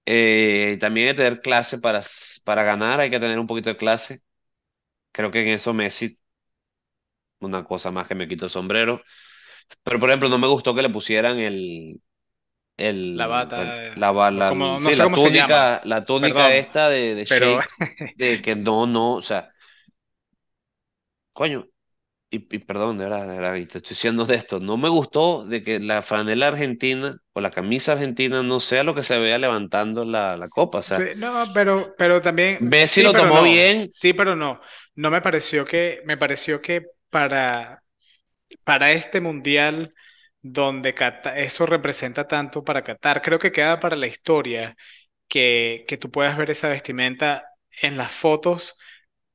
Eh, 0.05 0.78
también 0.82 1.07
hay 1.09 1.14
que 1.16 1.18
tener 1.24 1.41
clase 1.41 1.80
para, 1.80 2.01
para 2.45 2.64
ganar, 2.64 2.99
hay 2.99 3.09
que 3.09 3.20
tener 3.20 3.39
un 3.39 3.47
poquito 3.47 3.70
de 3.70 3.78
clase. 3.78 4.22
Creo 5.14 5.32
que 5.32 5.41
en 5.43 5.49
eso 5.49 5.74
Messi, 5.74 6.20
una 7.39 7.64
cosa 7.66 7.91
más 7.91 8.07
que 8.07 8.16
me 8.16 8.28
quito 8.28 8.45
el 8.45 8.51
sombrero. 8.51 9.01
Pero 9.84 9.99
por 9.99 10.09
ejemplo, 10.09 10.30
no 10.30 10.39
me 10.39 10.47
gustó 10.47 10.76
que 10.76 10.82
le 10.84 10.89
pusieran 10.89 11.39
el, 11.39 12.01
La 13.14 13.28
el, 13.28 13.51
el- 13.55 13.76
bata, 13.76 13.80
la, 13.95 14.11
ba- 14.11 14.32
o 14.34 14.45
la- 14.49 14.51
como, 14.51 14.80
no 14.80 14.80
sí, 14.80 14.95
sé 14.95 15.01
la 15.01 15.03
cómo 15.03 15.18
se 15.18 15.32
llama, 15.32 15.68
túnica, 15.68 15.82
la 15.86 16.05
túnica 16.05 16.55
perdón, 16.55 16.57
esta 16.57 16.89
de, 16.89 17.16
de 17.16 17.28
pero 17.28 17.61
de 18.16 18.41
que 18.41 18.55
no, 18.55 18.88
no, 18.88 19.16
o 19.16 19.22
sea, 19.24 19.53
coño, 21.34 21.68
y, 22.36 22.48
y 22.56 22.60
perdón, 22.60 22.98
de 22.98 23.06
verdad, 23.06 23.28
de 23.28 23.36
verdad, 23.38 23.56
y 23.56 23.66
te 23.68 23.78
estoy 23.80 23.90
diciendo 23.96 24.26
de 24.26 24.36
esto, 24.36 24.60
no 24.60 24.78
me 24.78 24.90
gustó 24.90 25.46
de 25.46 25.64
que 25.64 25.80
la 25.80 26.02
franela 26.02 26.48
argentina 26.50 27.18
o 27.34 27.42
la 27.42 27.52
camisa 27.52 27.94
argentina 27.94 28.44
no 28.44 28.60
sea 28.60 28.84
lo 28.84 28.96
que 28.96 29.04
se 29.04 29.20
vea 29.20 29.38
levantando 29.38 30.06
la, 30.06 30.38
la 30.38 30.50
copa, 30.50 30.80
o 30.80 30.84
sea, 30.84 31.06
Pe- 31.06 31.16
No, 31.16 31.52
pero, 31.54 31.96
pero 31.98 32.22
también, 32.22 32.70
Messi 32.70 33.02
sí, 33.02 33.08
lo 33.08 33.16
tomó 33.16 33.42
no, 33.42 33.44
bien, 33.44 33.90
sí, 33.90 34.14
pero 34.14 34.36
no. 34.36 34.62
No 34.96 35.10
me 35.12 35.22
pareció 35.22 35.66
que, 35.66 36.02
me 36.06 36.18
pareció 36.18 36.62
que 36.62 36.86
para, 37.10 37.84
para 38.64 38.92
este 38.94 39.22
mundial 39.22 39.94
donde 40.42 40.96
eso 41.38 41.66
representa 41.68 42.28
tanto 42.28 42.64
para 42.64 42.84
Qatar, 42.84 43.22
creo 43.22 43.40
que 43.40 43.52
queda 43.52 43.80
para 43.80 43.96
la 43.98 44.08
historia 44.08 44.76
que, 45.28 45.86
que 45.88 45.98
tú 45.98 46.12
puedas 46.12 46.38
ver 46.38 46.52
esa 46.52 46.70
vestimenta 46.70 47.46
en 47.82 47.98
las 47.98 48.12
fotos 48.14 48.78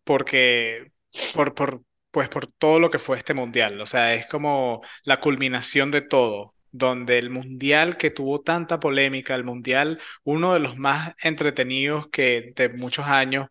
porque 0.05 0.93
por, 1.31 1.55
por, 1.55 1.83
pues 2.11 2.29
por 2.29 2.47
todo 2.47 2.81
lo 2.81 2.91
que 2.91 2.99
fue 2.99 3.19
este 3.19 3.35
mundial. 3.35 3.81
O 3.81 3.87
sea, 3.87 4.15
es 4.15 4.27
como 4.27 4.83
la 5.05 5.21
culminación 5.21 5.91
de 5.91 6.03
todo, 6.03 6.55
donde 6.71 7.19
el 7.19 7.31
mundial 7.31 7.97
que 7.97 8.11
tuvo 8.11 8.41
tanta 8.43 8.81
polémica, 8.81 9.35
el 9.35 9.45
mundial, 9.45 10.01
uno 10.25 10.53
de 10.55 10.61
los 10.61 10.77
más 10.77 11.15
entretenidos 11.23 12.09
que 12.11 12.53
de 12.57 12.69
muchos 12.71 13.07
años, 13.07 13.49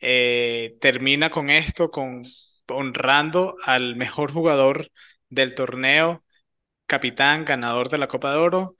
eh, 0.00 0.76
termina 0.80 1.30
con 1.30 1.50
esto, 1.50 1.90
con 1.90 2.22
honrando 2.68 3.56
al 3.64 3.96
mejor 3.96 4.32
jugador 4.32 4.90
del 5.28 5.54
torneo, 5.54 6.24
capitán, 6.86 7.44
ganador 7.44 7.88
de 7.88 7.98
la 7.98 8.08
Copa 8.08 8.32
de 8.32 8.38
Oro. 8.38 8.76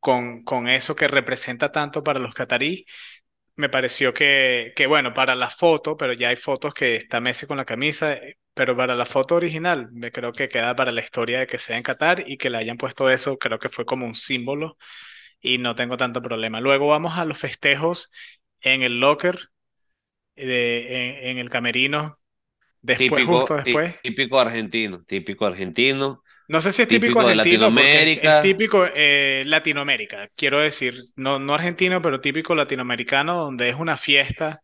Con, 0.00 0.44
con 0.44 0.68
eso 0.68 0.96
que 0.96 1.08
representa 1.08 1.72
tanto 1.72 2.02
para 2.04 2.20
los 2.20 2.34
catarí 2.34 2.86
me 3.56 3.68
pareció 3.68 4.14
que, 4.14 4.72
que, 4.76 4.86
bueno, 4.86 5.14
para 5.14 5.34
la 5.34 5.50
foto, 5.50 5.96
pero 5.96 6.12
ya 6.14 6.28
hay 6.30 6.36
fotos 6.36 6.74
que 6.74 6.94
está 6.96 7.20
Messi 7.20 7.46
con 7.46 7.56
la 7.58 7.64
camisa, 7.64 8.14
eh, 8.14 8.36
pero 8.54 8.76
para 8.76 8.94
la 8.94 9.06
foto 9.06 9.36
original, 9.36 9.88
me 9.92 10.12
creo 10.12 10.32
que 10.32 10.48
queda 10.48 10.74
para 10.76 10.92
la 10.92 11.02
historia 11.02 11.40
de 11.40 11.46
que 11.46 11.58
sea 11.58 11.76
en 11.76 11.82
Qatar 11.82 12.24
y 12.28 12.36
que 12.38 12.50
le 12.50 12.58
hayan 12.58 12.76
puesto 12.78 13.10
eso, 13.10 13.38
creo 13.38 13.58
que 13.58 13.68
fue 13.68 13.84
como 13.86 14.06
un 14.06 14.14
símbolo 14.14 14.76
y 15.40 15.58
no 15.58 15.74
tengo 15.76 15.96
tanto 15.98 16.22
problema. 16.22 16.60
Luego 16.60 16.88
vamos 16.88 17.18
a 17.18 17.24
los 17.26 17.38
festejos 17.38 18.10
en 18.62 18.82
el 18.82 19.00
locker, 19.00 19.50
de, 20.36 21.20
en, 21.20 21.30
en 21.32 21.38
el 21.38 21.50
camerino, 21.50 22.18
después, 22.82 23.24
justo 23.24 23.54
típico, 23.54 23.58
tí- 23.62 23.78
después. 23.78 23.96
típico 24.02 24.38
argentino, 24.40 25.04
típico 25.04 25.46
argentino, 25.46 26.22
No 26.50 26.60
sé 26.60 26.72
si 26.72 26.82
es 26.82 26.88
típico 26.88 27.20
argentino, 27.20 27.72
porque 27.72 28.02
es, 28.02 28.12
es 28.16 28.40
Latinoamérica, 28.40 28.40
típico 28.40 28.84
eh, 28.94 29.44
Latinoamérica, 29.46 30.28
quiero 30.34 30.58
decir, 30.58 30.96
no, 31.14 31.38
no 31.38 31.54
argentino, 31.54 32.02
pero 32.02 32.20
típico 32.20 32.54
latinoamericano, 32.56 33.36
donde 33.36 33.68
es 33.68 33.76
una 33.76 33.96
fiesta 33.96 34.60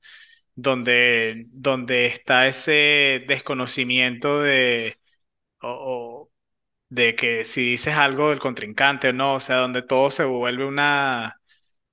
donde, 0.54 1.44
donde 1.50 2.06
está 2.06 2.48
ese 2.48 3.24
desconocimiento 3.28 4.42
de, 4.42 4.98
o, 5.62 5.68
o 6.28 6.32
de 6.90 7.16
que 7.16 7.44
si 7.44 7.62
dices 7.72 7.94
algo 7.96 8.30
del 8.30 8.40
contrincante 8.40 9.10
o 9.10 9.14
no, 9.14 9.34
o 9.36 9.40
sea, 9.40 9.58
donde 9.58 9.82
todo 9.82 10.10
se 10.10 10.24
vuelve 10.24 10.64
una, 10.66 11.40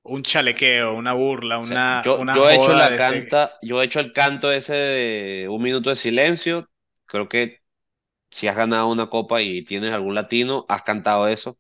un 0.03 0.23
chalequeo, 0.23 0.95
una 0.95 1.13
burla, 1.13 1.59
O 1.59 1.63
sea, 1.63 1.77
una, 1.77 2.03
yo, 2.03 2.17
una 2.17 2.33
yo 2.33 2.49
he 2.49 2.55
hecho 2.55 2.73
la 2.73 2.95
ese... 2.95 2.97
canta, 2.97 3.53
yo 3.63 3.81
he 3.81 3.85
hecho 3.85 3.99
el 4.01 4.13
canto 4.13 4.51
ese 4.51 4.73
de 4.75 5.49
un 5.49 5.61
minuto 5.63 5.89
de 5.91 5.97
silencio. 5.97 6.69
Creo 7.07 7.29
que 7.29 7.62
si 8.34 8.47
has 8.47 8.55
ganado 8.55 8.89
una 8.89 9.09
copa 9.09 9.41
y 9.41 9.63
tienes 9.63 9.93
algún 9.93 10.15
latino, 10.15 10.65
has 10.69 10.84
cantado 10.84 11.27
eso. 11.27 11.57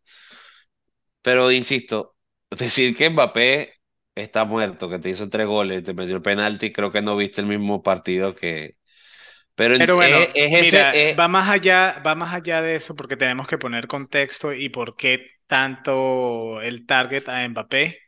Pero 1.21 1.51
insisto, 1.51 2.15
decir 2.51 2.95
que 2.97 3.09
Mbappé 3.09 3.73
está 4.15 4.45
muerto, 4.45 4.89
que 4.89 4.99
te 4.99 5.09
hizo 5.09 5.29
tres 5.29 5.47
goles, 5.47 5.83
te 5.83 5.93
metió 5.93 6.15
el 6.15 6.21
penalti, 6.21 6.71
creo 6.71 6.91
que 6.91 7.01
no 7.01 7.15
viste 7.17 7.41
el 7.41 7.47
mismo 7.47 7.81
partido 7.83 8.35
que. 8.35 8.77
Pero 9.55 9.75
Pero 9.75 9.95
bueno, 9.95 10.27
es 10.33 10.51
mira, 10.55 10.91
es- 10.91 11.19
va 11.19 11.27
más 11.27 11.49
allá, 11.49 12.01
va 12.05 12.15
más 12.15 12.33
allá 12.33 12.61
de 12.61 12.75
eso 12.75 12.95
porque 12.95 13.17
tenemos 13.17 13.47
que 13.47 13.57
poner 13.57 13.87
contexto 13.87 14.53
y 14.53 14.69
por 14.69 14.95
qué 14.95 15.31
tanto 15.47 16.61
el 16.61 16.85
target 16.85 17.27
a 17.29 17.47
Mbappé. 17.49 17.99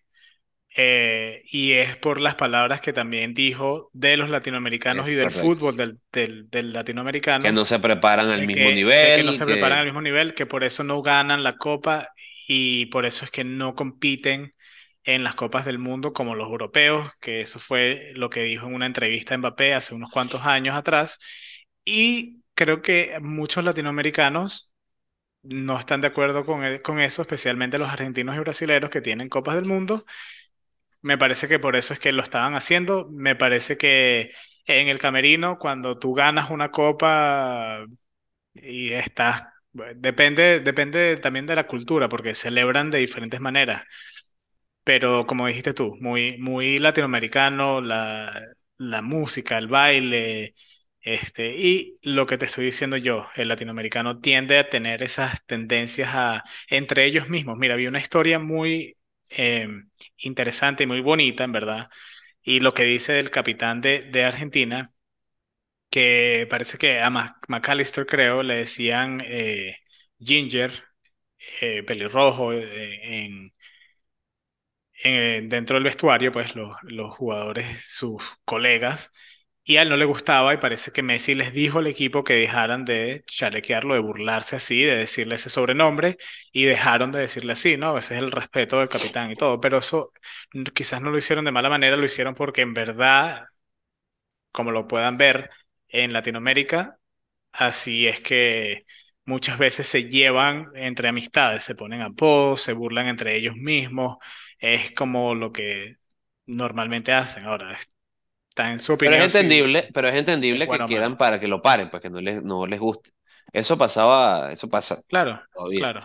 Eh, 0.78 1.43
y 1.47 1.73
es 1.73 1.95
por 1.97 2.19
las 2.21 2.36
palabras 2.36 2.82
que 2.82 2.93
también 2.93 3.34
dijo 3.34 3.89
de 3.93 4.17
los 4.17 4.30
latinoamericanos 4.30 5.07
es 5.07 5.09
y 5.09 5.13
del 5.15 5.32
correcto. 5.32 5.32
fútbol 5.32 5.78
del, 5.78 5.99
del, 6.11 6.49
del 6.49 6.73
Que 7.38 7.51
latinoamericano, 7.53 7.53
no 7.53 7.65
se 7.65 7.80
preparan 7.80 8.30
al 8.30 8.43
mismo 8.43 8.71
que, 8.71 8.91
de 8.97 9.11
que 9.11 9.23
no 9.23 9.34
nivel, 9.34 9.34
se 9.34 9.45
preparan 9.45 9.80
al 9.80 9.86
que 9.86 9.88
mismo 9.88 10.01
nivel, 10.01 10.34
que 10.34 10.45
por 10.45 10.63
eso 10.63 10.84
no 10.84 11.01
ganan 11.01 11.43
la 11.43 11.57
copa 11.57 12.09
y 12.47 12.88
por 12.88 13.05
eso 13.05 13.26
es 13.26 13.32
que 13.32 13.43
no 13.43 13.76
compiten 13.76 14.53
en 15.03 15.23
las 15.23 15.36
copas 15.36 15.65
del 15.65 15.80
mundo 15.80 16.13
como 16.13 16.36
los 16.36 16.47
europeos, 16.49 17.11
que 17.21 17.41
eso 17.41 17.59
fue 17.59 18.11
lo 18.15 18.30
que 18.30 18.43
dijo 18.43 18.67
en 18.67 18.73
una 18.76 18.86
entrevista 18.88 19.36
a 19.36 19.38
Mbappé 19.38 19.73
hace 19.76 19.93
unos 19.95 20.11
cuantos 20.11 20.41
años 20.43 20.76
atrás. 20.76 21.19
Y 21.86 22.43
creo 22.55 22.82
que 22.82 23.17
muchos 23.21 23.63
latinoamericanos 23.63 24.73
no 25.43 25.80
están 25.80 26.01
de 26.01 26.07
acuerdo 26.07 26.45
con, 26.45 26.63
e- 26.63 26.82
con 26.82 26.99
eso, 26.99 27.21
especialmente 27.21 27.78
los 27.78 27.89
argentinos 27.89 28.36
y 28.36 28.39
brasileños 28.39 28.89
que 28.89 29.01
tienen 29.01 29.30
copas 29.30 29.55
del 29.55 29.65
mundo 29.65 30.05
me 31.06 31.18
parece 31.18 31.47
que 31.47 31.60
por 31.60 31.76
eso 31.76 31.93
es 31.93 31.99
que 31.99 32.12
lo 32.12 32.24
estaban 32.24 32.56
haciendo. 32.56 33.08
Me 33.12 33.36
parece 33.36 33.78
que 33.78 34.32
en 34.66 34.88
el 34.88 34.99
camerino, 34.99 35.60
cuando 35.60 35.99
tú 35.99 36.14
ganas 36.14 36.49
una 36.49 36.72
copa 36.72 37.86
y 38.53 38.91
estás, 38.93 39.43
depende, 39.97 40.60
depende 40.62 41.18
también 41.18 41.45
de 41.47 41.56
la 41.56 41.68
cultura, 41.68 42.10
porque 42.10 42.36
celebran 42.36 42.91
de 42.91 42.99
diferentes 42.99 43.41
maneras. 43.41 43.84
Pero 44.84 45.26
como 45.28 45.47
dijiste 45.47 45.74
tú, 45.74 45.95
muy, 45.99 46.38
muy 46.38 46.78
latinoamericano, 46.80 47.82
la, 47.82 48.32
la 48.78 49.01
música, 49.01 49.58
el 49.58 49.68
baile, 49.68 50.53
este, 51.01 51.56
y 51.58 51.97
lo 52.03 52.28
que 52.28 52.38
te 52.38 52.45
estoy 52.45 52.66
diciendo 52.66 52.97
yo, 52.97 53.28
el 53.36 53.47
latinoamericano 53.47 54.20
tiende 54.20 54.60
a 54.60 54.70
tener 54.70 55.01
esas 55.03 55.43
tendencias 55.45 56.10
a, 56.14 56.43
entre 56.70 57.06
ellos 57.06 57.30
mismos. 57.30 57.58
Mira, 57.58 57.76
vi 57.76 57.88
una 57.88 57.99
historia 57.99 58.38
muy 58.39 58.95
eh, 59.30 59.67
interesante 60.17 60.84
y 60.84 60.88
muy 60.88 61.01
bonita, 61.01 61.43
en 61.43 61.51
verdad, 61.51 61.89
y 62.43 62.59
lo 62.61 62.73
que 62.73 62.84
dice 62.86 63.19
el 63.19 63.32
capitán 63.32 63.82
de, 63.82 64.01
de 64.11 64.23
Argentina, 64.26 64.93
que 65.89 66.47
parece 66.49 66.78
que 66.78 67.01
a 67.01 67.09
McAllister, 67.47 68.05
creo, 68.05 68.43
le 68.43 68.55
decían 68.57 69.21
eh, 69.26 69.78
Ginger, 70.19 70.71
eh, 71.61 71.84
pelirrojo, 71.84 72.53
en 72.53 73.53
en- 75.03 75.49
dentro 75.49 75.76
del 75.76 75.84
vestuario, 75.84 76.32
pues 76.32 76.55
los, 76.55 76.76
los 76.84 77.11
jugadores, 77.15 77.65
sus 77.88 78.21
colegas, 78.45 79.11
y 79.66 79.78
a 79.78 79.84
él 79.84 79.89
no 79.89 79.97
le 79.97 80.05
gustaba 80.05 80.53
y 80.53 80.57
parece 80.57 80.91
que 80.93 81.03
Messi 81.03 81.36
les 81.36 81.53
dijo 81.53 81.80
al 81.80 81.88
equipo 81.88 82.24
que 82.24 82.36
dejaran 82.36 82.86
de 82.86 83.24
chalequearlo, 83.28 83.95
de 83.95 84.01
burlarse 84.01 84.55
así, 84.57 84.84
de 84.84 84.97
decirle 84.97 85.36
ese 85.36 85.49
sobrenombre, 85.49 86.18
y 86.53 86.66
dejaron 86.66 87.11
de 87.11 87.20
decirle 87.22 87.53
así, 87.53 87.78
¿no? 87.78 87.97
Ese 87.97 88.16
es 88.16 88.22
el 88.22 88.32
respeto 88.32 88.80
del 88.80 88.89
capitán 88.89 89.32
y 89.32 89.36
todo, 89.38 89.59
pero 89.61 89.80
eso 89.80 90.13
quizás 90.74 91.01
no 91.01 91.11
lo 91.11 91.18
hicieron 91.18 91.45
de 91.45 91.51
mala 91.51 91.70
manera, 91.70 91.97
lo 91.97 92.05
hicieron 92.05 92.36
porque 92.36 92.61
en 92.61 92.74
verdad, 92.76 93.45
como 94.51 94.72
lo 94.72 94.88
puedan 94.88 95.18
ver 95.18 95.49
en 95.88 96.13
Latinoamérica, 96.13 96.99
Así 97.53 98.07
es 98.07 98.22
que 98.22 98.86
muchas 99.26 99.57
veces 99.59 99.88
se 99.88 100.05
llevan 100.09 100.68
entre 100.76 101.09
amistades, 101.09 101.66
se 101.66 101.76
ponen 101.76 102.01
apodos, 102.03 102.61
se 102.61 102.74
burlan 102.74 103.07
entre 103.09 103.36
ellos 103.38 103.55
mismos. 103.57 104.18
Es 104.59 104.93
como 104.93 105.36
lo 105.36 105.51
que 105.51 105.97
normalmente 106.45 107.13
hacen. 107.13 107.45
Ahora, 107.45 107.78
está 108.56 108.72
en 108.72 108.80
su 108.80 108.93
pero 109.01 109.16
es 109.16 109.22
opinión 109.22 109.30
si, 109.30 109.64
si 109.64 109.64
entendible, 109.64 109.91
pero 109.93 110.08
es 110.10 110.16
es 110.18 110.20
entendible 110.20 110.70
que 110.70 110.84
bueno 110.84 110.86
quieran 110.86 111.18
para 111.18 111.39
que 111.39 111.47
lo 111.47 111.62
paren, 111.62 111.89
pues 111.89 112.01
que 112.01 112.10
no 112.10 112.22
les, 112.22 112.43
no 112.43 112.66
les 112.68 112.80
guste. 112.80 113.12
Eso 113.53 113.78
pasaba, 113.78 114.51
eso 114.51 114.70
pasa 114.70 115.01
Claro, 115.08 115.41
todavía. 115.53 115.88
claro. 115.88 116.01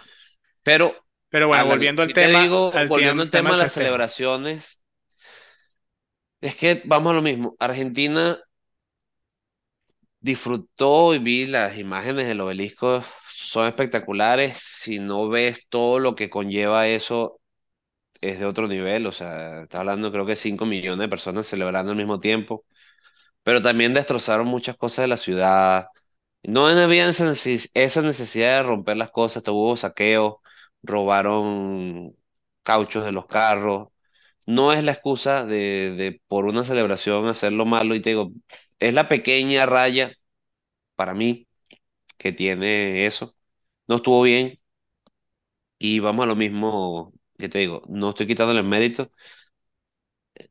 Pero 0.63 0.95
Pero 1.31 1.49
bueno, 1.49 1.67
la- 1.67 1.67
volviendo 1.67 2.03
al 2.03 2.13
te 2.13 2.13
tema, 2.13 2.41
digo, 2.41 2.73
al 2.73 2.89
volviendo 2.89 3.23
al 3.23 3.31
tema 3.31 3.53
de 3.53 3.59
las 3.59 3.73
celebraciones, 3.73 4.85
es 6.43 6.55
que 6.57 6.83
vamos 6.87 7.13
a 7.13 7.15
lo 7.15 7.23
mismo. 7.23 7.57
Argentina 7.59 8.39
disfrutó 10.21 11.15
y 11.15 11.19
vi 11.19 11.47
las 11.47 11.79
imágenes 11.79 12.27
del 12.27 12.41
obelisco, 12.41 13.03
son 13.35 13.67
espectaculares. 13.67 14.59
Si 14.63 14.99
no 14.99 15.29
ves 15.29 15.67
todo 15.69 15.99
lo 15.99 16.15
que 16.15 16.31
conlleva 16.31 16.87
eso, 16.89 17.40
es 18.21 18.39
de 18.41 18.47
otro 18.47 18.69
nivel. 18.69 19.07
O 19.07 19.13
sea, 19.13 19.63
está 19.63 19.81
hablando 19.81 20.13
creo 20.13 20.27
que 20.27 20.37
5 20.37 20.67
millones 20.67 21.01
de 21.01 21.09
personas 21.09 21.47
celebrando 21.47 21.93
al 21.93 21.99
mismo 21.99 22.21
tiempo. 22.21 22.65
Pero 23.43 23.63
también 23.63 23.95
destrozaron 23.95 24.47
muchas 24.49 24.77
cosas 24.77 25.05
de 25.05 25.09
la 25.09 25.17
ciudad. 25.17 25.89
No 26.43 26.67
había 26.69 27.09
esa 27.09 27.27
neces- 27.31 27.71
esa 27.75 28.03
necesidad 28.03 28.59
de 28.59 28.63
romper 28.65 28.97
las 28.99 29.11
cosas, 29.11 29.45
hubo 29.49 29.77
saqueos, 29.77 30.37
robaron 30.83 32.17
cauchos 32.63 33.05
de 33.05 33.13
los 33.13 33.27
carros. 33.27 33.89
No 34.47 34.73
es 34.73 34.85
la 34.85 34.93
excusa 34.93 35.47
de, 35.47 35.93
de 35.97 36.23
por 36.29 36.47
una 36.47 36.65
celebración 36.65 37.27
hacerlo 37.29 37.67
malo 37.67 37.95
y 37.97 38.03
te 38.03 38.11
digo, 38.11 38.33
es 38.81 38.95
la 38.95 39.09
pequeña 39.09 39.67
raya 39.67 40.13
para 40.97 41.15
mí 41.15 41.49
que 42.19 42.33
tiene 42.33 43.07
eso. 43.07 43.37
No 43.89 43.97
estuvo 43.97 44.23
bien 44.23 44.61
y 45.79 46.01
vamos 46.01 46.25
a 46.25 46.27
lo 46.27 46.37
mismo 46.37 47.13
que 47.41 47.49
te 47.49 47.59
digo, 47.59 47.83
no 47.89 48.11
estoy 48.11 48.27
quitándole 48.27 48.61
el 48.61 48.67
mérito. 48.67 49.11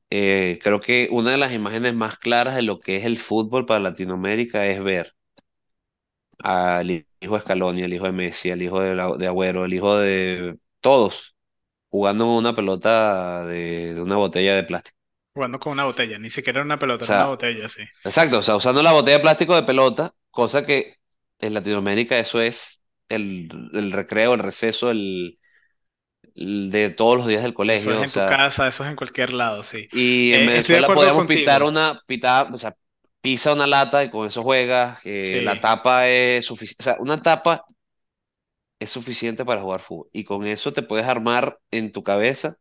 Eh, 0.10 0.60
creo 0.64 0.80
que 0.80 1.08
una 1.12 1.32
de 1.32 1.38
las 1.38 1.54
imágenes 1.54 1.94
más 1.96 2.18
claras 2.20 2.56
de 2.56 2.62
lo 2.64 2.80
que 2.80 2.98
es 2.98 3.06
el 3.06 3.18
fútbol 3.18 3.66
para 3.66 3.80
Latinoamérica 3.80 4.66
es 4.68 4.84
ver 4.84 5.14
al 6.40 6.90
hijo 6.92 7.36
de 7.36 7.42
Scaloni, 7.42 7.84
al 7.84 7.94
hijo 7.94 8.06
de 8.06 8.12
Messi, 8.12 8.52
al 8.52 8.62
hijo 8.62 8.80
de, 8.82 8.96
la- 8.96 9.16
de 9.18 9.28
Agüero, 9.28 9.66
el 9.66 9.74
hijo 9.74 9.98
de 9.98 10.58
todos 10.82 11.36
jugando 11.90 12.26
con 12.26 12.36
una 12.36 12.56
pelota 12.56 13.46
de, 13.46 13.96
de 13.96 14.02
una 14.02 14.18
botella 14.18 14.56
de 14.56 14.64
plástico. 14.64 14.98
Jugando 15.34 15.60
con 15.60 15.74
una 15.74 15.86
botella, 15.86 16.20
ni 16.20 16.30
siquiera 16.30 16.60
era 16.60 16.66
una 16.66 16.78
O 16.78 16.80
pelota, 16.80 17.06
era 17.06 17.16
una 17.16 17.26
botella, 17.26 17.68
sí. 17.68 17.82
exacto, 18.04 18.40
o 18.40 18.42
sea, 18.42 18.56
usando 18.58 18.84
la 18.84 18.94
botella 18.94 19.18
de 19.18 19.24
plástico 19.24 19.56
de 19.56 19.64
pelota, 19.64 20.16
cosa 20.32 20.66
que 20.66 20.98
en 21.40 21.54
Latinoamérica 21.54 22.20
eso 22.20 22.42
es 22.42 22.86
el, 23.10 23.50
el 23.74 23.92
recreo, 23.92 24.34
el 24.34 24.40
receso, 24.42 24.92
el 24.92 25.39
de 26.72 26.90
todos 26.92 27.18
los 27.18 27.28
días 27.28 27.44
del 27.44 27.54
Eso 27.74 27.92
es 27.92 27.98
colegio, 27.98 28.04
o 28.04 28.06
en 28.06 28.12
tu 28.12 28.24
casa, 28.26 28.68
eso 28.68 28.84
es 28.84 28.90
en 28.90 28.96
cualquier 28.96 29.34
lado, 29.34 29.64
sí. 29.64 29.88
y 29.92 30.34
en 30.34 30.46
Eh, 30.46 30.46
Venezuela 30.46 30.92
podíamos 30.94 31.26
pitar 31.26 31.64
contigo. 31.64 31.64
una, 31.64 32.02
pitar, 32.08 32.54
o 32.54 32.58
sea, 32.58 32.76
pisa 33.22 33.54
una 33.54 33.68
lata 33.68 34.04
y 34.04 34.10
con 34.12 34.28
eso 34.28 34.44
juegas, 34.44 35.00
eh, 35.04 35.42
la 35.42 35.60
tapa 35.60 36.08
es 36.10 36.46
suficiente, 36.46 36.82
o 36.82 36.84
sea, 36.84 36.98
una 37.00 37.22
tapa 37.22 37.66
es 38.80 38.90
suficiente 38.92 39.46
para 39.46 39.62
jugar 39.62 39.82
fútbol. 39.82 40.10
Y 40.14 40.24
con 40.24 40.46
eso 40.46 40.74
te 40.74 40.82
puedes 40.84 41.06
armar 41.08 41.60
en 41.72 41.92
tu 41.92 42.04
cabeza 42.04 42.58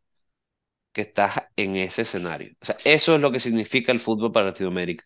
que 0.92 1.02
estás 1.02 1.34
en 1.56 1.76
ese 1.76 2.02
escenario. 2.02 2.54
O 2.60 2.64
sea, 2.66 2.76
eso 2.84 3.14
es 3.16 3.20
lo 3.20 3.32
que 3.32 3.40
significa 3.40 3.92
el 3.92 4.00
fútbol 4.00 4.32
para 4.32 4.46
Latinoamérica. 4.48 5.04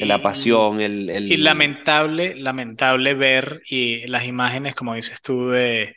La 0.00 0.20
sí, 0.20 0.20
pasión, 0.20 0.80
el, 0.80 1.08
y, 1.26 1.34
y 1.34 1.36
el... 1.36 1.44
lamentable, 1.44 2.34
lamentable 2.36 3.14
ver 3.14 3.62
y 3.68 4.06
las 4.08 4.26
imágenes, 4.26 4.74
como 4.74 4.94
dices 4.94 5.22
tú, 5.22 5.48
de, 5.50 5.96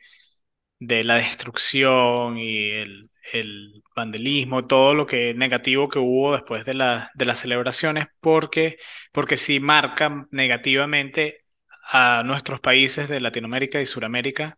de 0.87 1.03
la 1.03 1.15
destrucción 1.15 2.37
y 2.37 2.69
el, 2.71 3.09
el 3.33 3.83
vandalismo, 3.95 4.65
todo 4.67 4.93
lo 4.93 5.05
que 5.07 5.33
negativo 5.33 5.89
que 5.89 5.99
hubo 5.99 6.33
después 6.33 6.65
de, 6.65 6.73
la- 6.75 7.11
de 7.15 7.25
las 7.25 7.39
celebraciones, 7.39 8.07
porque, 8.19 8.77
porque 9.11 9.37
sí 9.37 9.59
marcan 9.59 10.27
negativamente 10.31 11.45
a 11.91 12.23
nuestros 12.25 12.59
países 12.61 13.09
de 13.09 13.19
Latinoamérica 13.21 13.81
y 13.81 13.85
Suramérica 13.85 14.57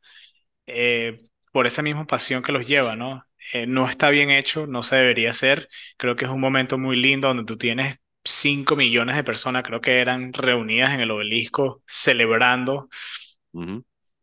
eh, 0.68 1.20
por 1.52 1.68
esa 1.68 1.82
misma 1.82 2.06
pasión 2.08 2.44
que 2.44 2.52
los 2.52 2.66
lleva, 2.68 2.96
¿no? 2.96 3.24
Eh, 3.54 3.68
no 3.68 3.88
está 3.90 4.10
bien 4.10 4.30
hecho, 4.32 4.68
no 4.68 4.84
se 4.84 4.96
debería 4.98 5.32
hacer. 5.32 5.70
Creo 5.98 6.16
que 6.16 6.26
es 6.26 6.32
un 6.32 6.42
momento 6.42 6.78
muy 6.78 6.96
lindo 6.98 7.28
donde 7.28 7.46
tú 7.46 7.58
tienes 7.58 7.98
5 8.24 8.76
millones 8.76 9.16
de 9.16 9.24
personas, 9.24 9.64
creo 9.64 9.82
que 9.82 10.00
eran 10.02 10.34
reunidas 10.34 10.94
en 10.94 11.02
el 11.02 11.12
obelisco 11.12 11.84
celebrando. 11.88 12.90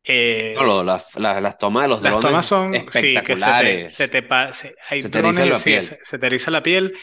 Eh, 0.05 0.79
las, 0.85 1.15
las, 1.17 1.43
las 1.43 1.59
tomas 1.59 1.85
de 1.85 1.89
los 1.89 2.03
las 2.03 2.19
tomas 2.21 2.47
drones 2.47 2.47
son, 2.47 2.91
sí, 2.91 3.23
que 3.23 3.37
se 3.37 3.55
te, 3.55 3.89
se 3.89 4.09
espectaculares. 4.09 4.09
te 4.09 4.23
pa- 4.23 4.53
se- 4.55 4.75
hay 4.89 5.03
Se 5.03 5.09
te 5.11 5.19
eriza 5.21 5.47
drones, 5.47 5.47
la 5.47 5.63
sí, 5.63 5.81
piel. 5.81 5.83
se, 5.83 5.99
se 6.05 6.19
te 6.19 6.27
eriza 6.27 6.51
la 6.51 6.63
piel 6.63 6.95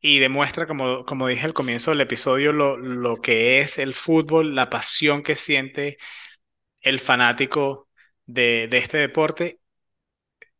y 0.00 0.18
demuestra, 0.18 0.66
como, 0.66 1.04
como 1.04 1.28
dije 1.28 1.46
al 1.46 1.54
comienzo 1.54 1.90
del 1.90 2.00
episodio, 2.02 2.52
lo, 2.52 2.76
lo 2.76 3.16
que 3.20 3.60
es 3.60 3.78
el 3.78 3.94
fútbol, 3.94 4.54
la 4.54 4.70
pasión 4.70 5.22
que 5.22 5.34
siente 5.36 5.98
el 6.82 7.00
fanático 7.00 7.88
de, 8.26 8.68
de 8.70 8.78
este 8.78 8.98
deporte. 8.98 9.58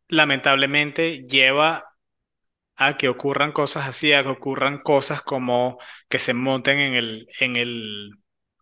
Lamentablemente 0.09 1.27
lleva 1.29 1.85
a 2.77 2.97
que 2.99 3.09
ocurran 3.09 3.53
cosas 3.53 3.89
así, 3.89 4.13
a 4.13 4.23
que 4.25 4.31
ocurran 4.31 4.81
cosas 4.83 5.23
como 5.23 5.79
que 6.09 6.19
se 6.21 6.35
monten 6.35 6.79
en 6.81 6.95
el, 6.95 7.29
en 7.41 7.57
el, 7.57 8.13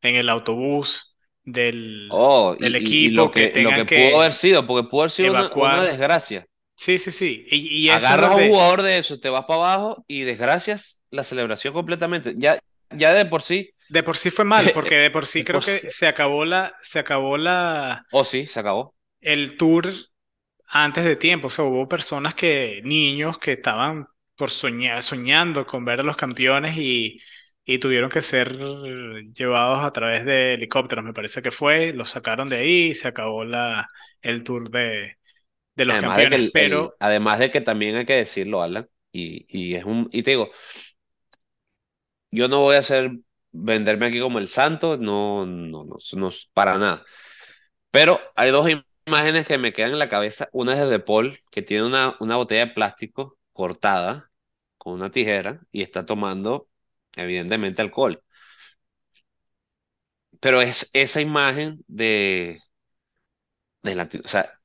en 0.03 0.16
el 0.16 0.30
autobús 0.30 1.16
del, 1.47 2.22
Oh, 2.22 2.55
del 2.59 2.76
y, 2.78 3.07
y 3.07 3.11
lo 3.11 3.30
equipo, 3.30 3.32
que 3.32 3.49
que, 3.51 3.59
lo 3.59 3.74
tengan 3.74 3.76
que 3.76 3.84
pudo 3.86 4.20
haber 4.20 4.32
que 4.32 4.34
sido, 4.34 4.66
porque 4.66 4.88
pudo 4.88 5.03
haber 5.03 5.11
sido 5.11 5.32
una, 5.55 5.82
desgracia. 5.82 6.47
Sí, 6.76 6.99
sí, 6.99 7.11
sí. 7.11 7.47
Y, 7.51 7.86
y 7.86 7.90
Agarras 7.90 8.32
a 8.32 8.36
un 8.36 8.49
jugador 8.49 8.82
de 8.82 8.99
eso, 8.99 9.20
te 9.20 9.30
vas 9.30 9.44
para 9.47 9.55
abajo 9.76 10.05
y 10.09 10.22
desgracias 10.24 11.03
la 11.11 11.24
celebración 11.24 11.72
completamente. 11.74 12.34
Ya, 12.36 12.59
ya 12.90 13.12
de 13.14 13.26
por 13.26 13.42
sí, 13.42 13.70
de 13.88 14.03
por 14.03 14.16
sí 14.16 14.30
fue 14.30 14.44
mal, 14.44 14.70
porque 14.72 14.97
de 14.97 15.11
por 15.11 15.26
sí 15.26 15.42
de 15.42 15.47
por 15.47 15.47
creo 15.51 15.62
que 15.62 15.78
sí- 15.80 15.88
se 15.88 16.07
acabó 16.07 16.44
la, 16.44 16.76
se 16.82 16.99
acabó 16.99 17.36
la, 17.36 18.07
oh 18.11 18.24
sí, 18.24 18.47
se 18.47 18.61
acabó. 18.61 18.94
el 19.20 19.57
tour 19.57 19.86
antes 20.66 21.05
de 21.05 21.16
tiempo. 21.16 21.49
O 21.49 21.51
sea, 21.51 21.64
hubo 21.66 21.88
personas 21.88 22.34
que, 22.34 22.80
niños 22.84 23.38
que 23.38 23.53
estaban 23.53 24.07
por 24.36 24.51
soñar, 24.51 25.03
soñando 25.03 25.66
con 25.66 25.84
ver 25.84 26.01
a 26.01 26.03
los 26.03 26.16
campeones 26.16 26.76
y, 26.78 27.20
y 27.67 27.81
tuvieron 27.81 28.11
que 28.11 28.23
ser 28.23 28.57
llevados 29.35 29.81
a 29.85 29.93
través 29.93 30.25
de 30.27 30.55
helicópteros, 30.55 31.05
me 31.05 31.14
parece 31.14 31.43
que 31.43 31.53
fue, 31.53 31.93
los 31.95 32.11
sacaron 32.11 32.49
de 32.51 32.59
ahí 32.59 32.87
y 32.93 32.95
se 32.97 33.09
acabó 33.09 33.45
la, 33.45 33.91
el 34.23 34.45
tour 34.45 34.71
de, 34.71 35.19
de 35.77 35.87
los 35.87 35.99
Además 35.99 36.21
de 36.29 36.29
campeones. 36.29 36.45
el- 36.55 36.55
Pero, 36.55 36.97
además 36.99 37.39
de 37.39 37.51
que 37.51 37.61
también 37.61 37.97
hay 37.97 38.07
que 38.07 38.14
decirlo, 38.17 38.62
Alan, 38.62 38.89
y, 39.12 39.47
y 39.49 39.75
es 39.77 39.85
un, 39.85 40.09
y 40.12 40.23
te 40.23 40.33
digo, 40.33 40.51
yo 42.31 42.49
no 42.49 42.61
voy 42.62 42.77
a 42.77 42.81
hacer 42.81 43.12
venderme 43.53 44.07
aquí 44.07 44.21
como 44.21 44.39
el 44.39 44.49
santo, 44.49 44.97
no, 44.97 45.47
no, 45.47 45.85
no, 45.85 45.97
no, 46.15 46.31
para 46.53 46.78
nada. 46.78 47.05
Pero 47.90 48.20
hay 48.36 48.53
dos 48.53 48.69
im- 48.69 48.85
imágenes 49.07 49.49
que 49.49 49.59
me 49.59 49.73
quedan 49.73 49.93
en 49.93 50.01
la 50.01 50.09
cabeza. 50.11 50.49
Una 50.53 50.74
es 50.74 50.81
de 50.81 50.86
De 50.89 51.01
Paul, 51.01 51.39
que 51.51 51.62
tiene 51.62 51.86
una, 51.86 52.16
una 52.20 52.36
botella 52.36 52.66
de 52.66 52.73
plástico 52.74 53.39
cortada 53.53 54.31
con 54.78 54.95
una 54.95 55.11
tijera 55.11 55.62
y 55.73 55.82
está 55.82 56.07
tomando, 56.07 56.69
evidentemente, 57.16 57.82
alcohol. 57.82 58.22
Pero 60.40 60.60
es 60.62 60.90
esa 60.93 61.20
imagen 61.20 61.84
de, 61.88 62.60
de 63.82 63.94
Lati- 63.94 64.20
o 64.24 64.28
sea, 64.28 64.60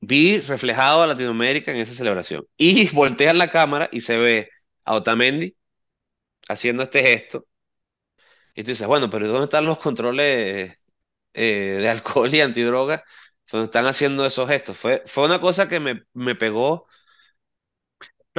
vi 0.00 0.40
reflejado 0.40 1.02
a 1.02 1.08
Latinoamérica 1.08 1.72
en 1.72 1.78
esa 1.78 1.94
celebración. 1.94 2.46
Y 2.56 2.90
voltean 2.94 3.38
la 3.38 3.50
cámara 3.50 3.90
y 3.92 4.00
se 4.02 4.18
ve 4.18 4.50
a 4.84 4.94
Otamendi 4.94 5.56
haciendo 6.48 6.84
este 6.84 7.02
gesto. 7.02 7.46
Y 8.54 8.62
tú 8.64 8.70
dices, 8.70 8.86
bueno, 8.86 9.10
pero 9.10 9.28
¿dónde 9.28 9.44
están 9.44 9.66
los 9.66 9.78
controles 9.78 10.78
eh, 11.34 11.78
de 11.80 11.88
alcohol 11.88 12.34
y 12.34 12.40
antidroga? 12.40 13.04
Donde 13.52 13.66
están 13.66 13.86
haciendo 13.86 14.26
esos 14.26 14.48
gestos. 14.48 14.76
Fue, 14.78 15.02
fue 15.06 15.24
una 15.26 15.40
cosa 15.40 15.68
que 15.68 15.80
me, 15.80 16.04
me 16.14 16.34
pegó 16.34 16.86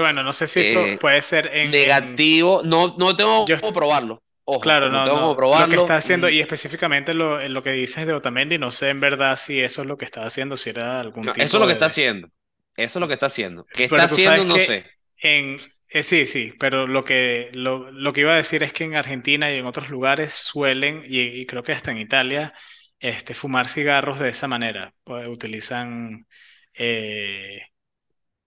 bueno, 0.03 0.23
no 0.23 0.33
sé 0.33 0.47
si 0.47 0.61
eso 0.61 0.95
eh, 0.95 0.99
puede 0.99 1.21
ser 1.21 1.49
en, 1.53 1.71
en 1.71 1.71
negativo. 1.71 2.61
No, 2.63 2.95
no 2.97 3.15
tengo 3.15 3.45
yo, 3.45 3.57
cómo 3.59 3.73
probarlo. 3.73 4.23
Ojo, 4.45 4.59
claro, 4.59 4.89
no 4.89 5.01
no, 5.01 5.03
tengo 5.03 5.19
cómo 5.19 5.35
no, 5.51 5.57
lo 5.57 5.67
que 5.69 5.75
está 5.75 5.95
probarlo. 5.95 5.97
haciendo 5.97 6.29
y 6.29 6.39
específicamente 6.39 7.13
lo, 7.13 7.47
lo 7.49 7.63
que 7.63 7.71
dices 7.71 8.05
de 8.07 8.13
Otamendi, 8.13 8.57
no 8.57 8.71
sé 8.71 8.89
en 8.89 8.99
verdad 9.01 9.37
si 9.37 9.59
eso 9.61 9.81
es 9.81 9.87
lo 9.87 9.97
que 9.97 10.05
está 10.05 10.25
haciendo, 10.25 10.57
si 10.57 10.69
era 10.71 10.99
algún 10.99 11.25
no, 11.25 11.33
eso 11.35 11.57
es 11.57 11.61
lo 11.61 11.67
que 11.67 11.73
está 11.73 11.87
haciendo. 11.87 12.29
Eso 12.75 12.99
es 12.99 13.01
lo 13.01 13.07
que 13.07 13.15
está 13.15 13.25
haciendo. 13.27 13.67
¿Qué 13.73 13.85
está 13.85 14.03
Pero 14.05 14.05
haciendo? 14.05 14.45
No 14.45 14.55
que 14.55 14.59
sé. 14.59 14.85
en... 15.17 15.57
eh, 15.89 16.03
sí, 16.03 16.25
sí, 16.27 16.53
pero 16.59 16.87
lo 16.87 17.03
que, 17.05 17.49
lo, 17.53 17.91
lo 17.91 18.13
que 18.13 18.21
iba 18.21 18.33
a 18.33 18.35
decir 18.37 18.63
es 18.63 18.73
que 18.73 18.83
en 18.83 18.95
Argentina 18.95 19.51
y 19.51 19.57
en 19.57 19.65
otros 19.65 19.89
lugares 19.89 20.33
suelen, 20.33 21.03
y, 21.05 21.21
y 21.41 21.45
creo 21.45 21.63
que 21.63 21.71
hasta 21.73 21.91
en 21.91 21.97
Italia, 21.99 22.53
este, 22.99 23.33
fumar 23.33 23.67
cigarros 23.67 24.19
de 24.19 24.29
esa 24.29 24.47
manera. 24.47 24.93
Pues, 25.03 25.27
utilizan... 25.27 26.27
eh, 26.73 27.61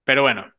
pero 0.05 0.22
bueno, 0.22 0.52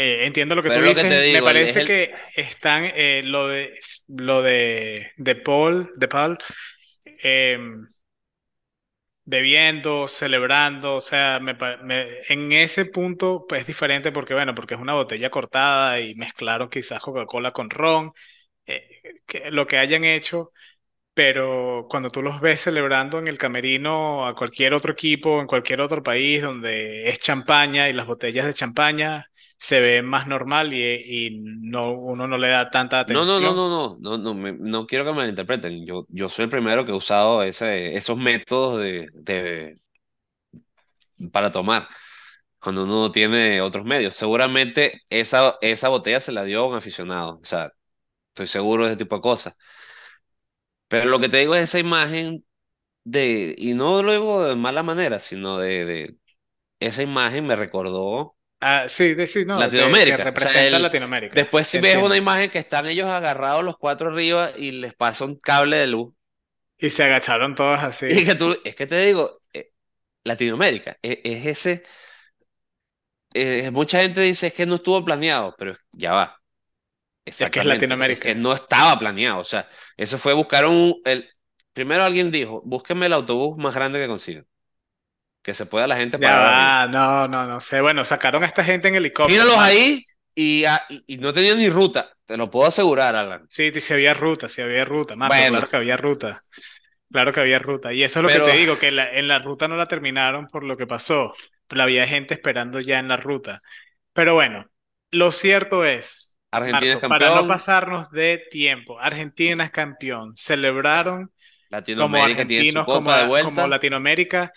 eh, 0.00 0.26
entiendo 0.26 0.54
lo 0.54 0.62
que 0.62 0.70
tú 0.70 0.80
Pero 0.80 0.94
que 0.94 1.04
te 1.04 1.20
dices. 1.20 1.28
Me 1.30 1.42
es 1.42 1.42
parece 1.42 1.82
el... 1.84 1.84
que 1.84 2.14
están 2.36 2.84
eh, 2.94 3.22
lo 3.24 3.48
de, 3.48 3.78
lo 4.08 4.42
de, 4.42 5.12
de 5.16 5.34
Paul, 5.36 5.92
de 5.96 6.08
Paul, 6.08 6.38
em, 7.22 7.86
bebiendo, 9.24 10.08
celebrando, 10.08 10.96
o 10.96 11.00
sea, 11.00 11.38
me, 11.40 11.54
pa- 11.54 11.76
me- 11.78 12.20
en 12.28 12.52
ese 12.52 12.86
punto 12.86 13.44
pues, 13.48 13.62
es 13.62 13.66
diferente 13.66 14.10
porque, 14.12 14.34
bueno, 14.34 14.54
porque 14.54 14.74
es 14.74 14.80
una 14.80 14.94
botella 14.94 15.30
cortada 15.30 16.00
y 16.00 16.14
mezclaron 16.16 16.68
quizás 16.70 17.00
Coca-Cola 17.00 17.52
con 17.52 17.70
ron, 17.70 18.12
eh, 18.66 18.88
que 19.26 19.50
lo 19.50 19.66
que 19.66 19.78
hayan 19.78 20.04
hecho, 20.04 20.52
pero 21.14 21.86
cuando 21.90 22.10
tú 22.10 22.22
los 22.22 22.40
ves 22.40 22.62
celebrando 22.62 23.18
en 23.20 23.28
el 23.28 23.38
camerino 23.38 24.26
a 24.26 24.36
cualquier 24.36 24.74
otro 24.74 24.92
equipo, 24.92 25.40
en 25.40 25.48
cualquier 25.48 25.80
otro 25.82 26.02
país 26.02 26.42
donde 26.42 27.04
es 27.10 27.18
champaña 27.20 27.88
y 27.90 27.94
las 27.94 28.06
botellas 28.06 28.46
de 28.46 28.54
champaña, 28.54 29.26
se 29.60 29.80
ve 29.80 30.02
más 30.02 30.28
normal 30.28 30.74
y, 30.74 30.82
y 31.28 31.40
no, 31.40 31.92
uno 31.92 32.28
no 32.28 32.38
le 32.38 32.48
da 32.50 32.70
tanta 32.72 33.00
No, 33.06 33.24
no, 33.24 33.40
no, 33.40 33.52
atención. 33.52 33.54
no, 33.54 33.68
no, 33.68 33.96
no, 34.00 34.18
no, 34.18 34.34
me- 34.34 34.52
no 34.52 34.86
quiero 34.86 35.04
que 35.04 35.10
me 35.10 35.16
malinterpreten. 35.18 35.84
Yo, 35.86 36.06
yo 36.10 36.28
soy 36.28 36.44
el 36.44 36.50
primero 36.50 36.84
que 36.84 36.92
he 36.92 36.94
usado 36.94 37.42
ese, 37.42 37.96
esos 37.96 38.16
métodos 38.16 38.78
de, 38.80 39.08
de, 39.14 39.80
para 41.32 41.52
tomar 41.52 41.88
cuando 42.60 42.84
uno 42.84 43.02
no 43.02 43.12
tiene 43.12 43.60
otros 43.62 43.84
medios. 43.86 44.14
Seguramente 44.16 45.02
esa, 45.10 45.56
esa 45.62 45.88
botella 45.90 46.20
se 46.20 46.32
la 46.32 46.44
dio 46.44 46.62
a 46.64 46.68
un 46.68 46.76
aficionado. 46.76 47.40
O 47.42 47.44
sea, 47.44 47.72
estoy 48.30 48.46
seguro 48.48 48.84
de 48.86 48.92
ese 48.92 48.98
tipo 48.98 49.16
de 49.16 49.22
cosas. 49.22 49.58
Pero 50.88 51.06
lo 51.08 51.20
que 51.20 51.28
te 51.28 51.38
digo 51.38 51.54
es 51.54 51.64
esa 51.64 51.78
imagen 51.78 52.44
de, 53.04 53.54
y 53.58 53.74
no 53.74 54.02
lo 54.02 54.12
digo 54.12 54.44
de 54.44 54.56
mala 54.56 54.82
manera, 54.84 55.20
sino 55.20 55.58
de, 55.58 55.84
de 55.86 56.18
esa 56.80 57.02
imagen 57.02 57.46
me 57.46 57.56
recordó 57.56 58.36
Ah, 58.60 58.86
sí, 58.88 59.14
de, 59.14 59.26
sí, 59.26 59.44
no, 59.44 59.70
que 59.72 60.00
Latinoamérica. 60.02 60.30
O 60.34 60.38
sea, 60.38 60.64
el, 60.66 60.82
Latinoamérica, 60.82 61.18
después 61.30 61.68
si 61.68 61.78
ves 61.78 61.96
una 61.98 62.16
imagen 62.16 62.50
que 62.50 62.58
están 62.58 62.86
ellos 62.86 63.08
agarrados 63.08 63.64
los 63.64 63.76
cuatro 63.78 64.10
arriba 64.10 64.50
y 64.56 64.72
les 64.72 64.94
pasa 64.94 65.24
un 65.24 65.36
cable 65.38 65.76
de 65.76 65.86
luz. 65.88 66.14
Y 66.78 66.90
se 66.90 67.04
agacharon 67.04 67.54
todos 67.54 67.78
Y 68.06 68.24
así. 68.24 68.24
que 68.24 68.34
tú, 68.34 68.56
es 68.64 68.74
que 68.76 68.86
te 68.86 68.98
digo, 69.06 69.42
eh, 69.52 69.72
Latinoamérica, 70.24 70.98
e- 71.02 71.20
es, 71.24 71.46
ese, 71.46 71.82
eh, 73.34 73.70
mucha 73.70 74.00
gente 74.00 74.20
dice 74.22 74.48
es 74.48 74.54
que 74.54 74.66
no 74.66 74.76
estuvo 74.76 75.04
planeado, 75.04 75.54
pero 75.58 75.76
ya 75.92 76.12
va, 76.12 76.40
Es 77.38 77.50
que 77.50 77.60
es 77.60 77.64
exactamente, 77.64 78.02
es 78.06 78.20
que 78.20 78.34
Latinoamérica. 78.34 78.34
no 78.34 78.52
estaba 78.54 78.98
planeado, 78.98 79.40
o 79.40 79.44
sea, 79.44 79.68
eso 79.96 80.18
fue 80.18 80.34
buscar 80.34 80.66
un, 80.66 81.00
el, 81.04 81.28
primero 81.72 82.02
alguien 82.04 82.30
dijo, 82.30 82.62
búsquenme 82.64 83.06
el 83.06 83.12
autobús 83.14 83.56
más 83.58 83.74
grande 83.74 84.00
que 84.00 84.08
consiga, 84.08 84.44
que 85.42 85.54
se 85.54 85.66
pueda 85.66 85.86
la 85.86 85.96
gente 85.96 86.18
va, 86.18 86.86
no, 86.90 87.26
no, 87.28 87.46
no 87.46 87.60
sé. 87.60 87.80
Bueno, 87.80 88.04
sacaron 88.04 88.42
a 88.42 88.46
esta 88.46 88.64
gente 88.64 88.88
en 88.88 88.96
helicóptero, 88.96 89.50
Míralos 89.50 89.56
ahí 89.58 90.04
y, 90.34 90.64
ah, 90.64 90.82
y, 90.88 91.04
y 91.14 91.18
no 91.18 91.32
tenían 91.32 91.58
ni 91.58 91.68
ruta, 91.70 92.10
te 92.26 92.36
lo 92.36 92.50
puedo 92.50 92.66
asegurar, 92.68 93.16
Alan. 93.16 93.46
Sí, 93.50 93.70
sí 93.80 93.92
había 93.94 94.14
ruta, 94.14 94.48
sí 94.48 94.62
había 94.62 94.84
ruta, 94.84 95.16
Marco, 95.16 95.46
Bueno, 95.46 95.46
claro 95.46 95.68
que 95.68 95.76
había 95.76 95.96
ruta. 95.96 96.44
Claro 97.10 97.32
que 97.32 97.40
había 97.40 97.58
ruta. 97.60 97.92
Y 97.92 98.02
eso 98.04 98.20
es 98.20 98.24
lo 98.24 98.32
que 98.32 98.40
te 98.40 98.50
pero 98.50 98.56
digo, 98.56 98.78
que 98.78 98.90
la- 98.92 99.12
en 99.14 99.28
la 99.28 99.38
ruta 99.40 99.68
no 99.68 99.76
la 99.76 99.86
terminaron 99.88 100.48
por 100.48 100.64
lo 100.64 100.76
que 100.76 100.86
pasó. 100.86 101.34
Pero 101.68 101.82
había 101.84 102.06
gente 102.06 102.34
esperando 102.34 102.80
ya 102.80 102.98
en 103.00 103.08
la 103.08 103.16
ruta. 103.18 103.62
Pero 104.14 104.34
bueno, 104.34 104.66
lo 105.12 105.32
cierto 105.32 105.84
es, 105.84 106.38
Argentina 106.52 106.92
es 106.94 107.00
Marco, 107.00 107.08
para 107.08 107.30
no 107.30 107.46
pasarnos 107.46 108.10
de 108.12 108.44
tiempo, 108.50 108.98
Argentina 109.00 109.64
es 109.64 109.70
campeón. 109.72 110.34
Celebraron 110.36 111.32
como 111.94 112.24
Latinoamérica 112.24 112.46
tiene 112.46 112.64
su 112.64 112.82
argentinos, 112.82 112.88
como, 112.88 113.12
copa 113.12 113.18
de 113.18 113.24
como 113.38 113.66
vuelta, 113.66 113.68
Latinoamérica. 113.68 114.52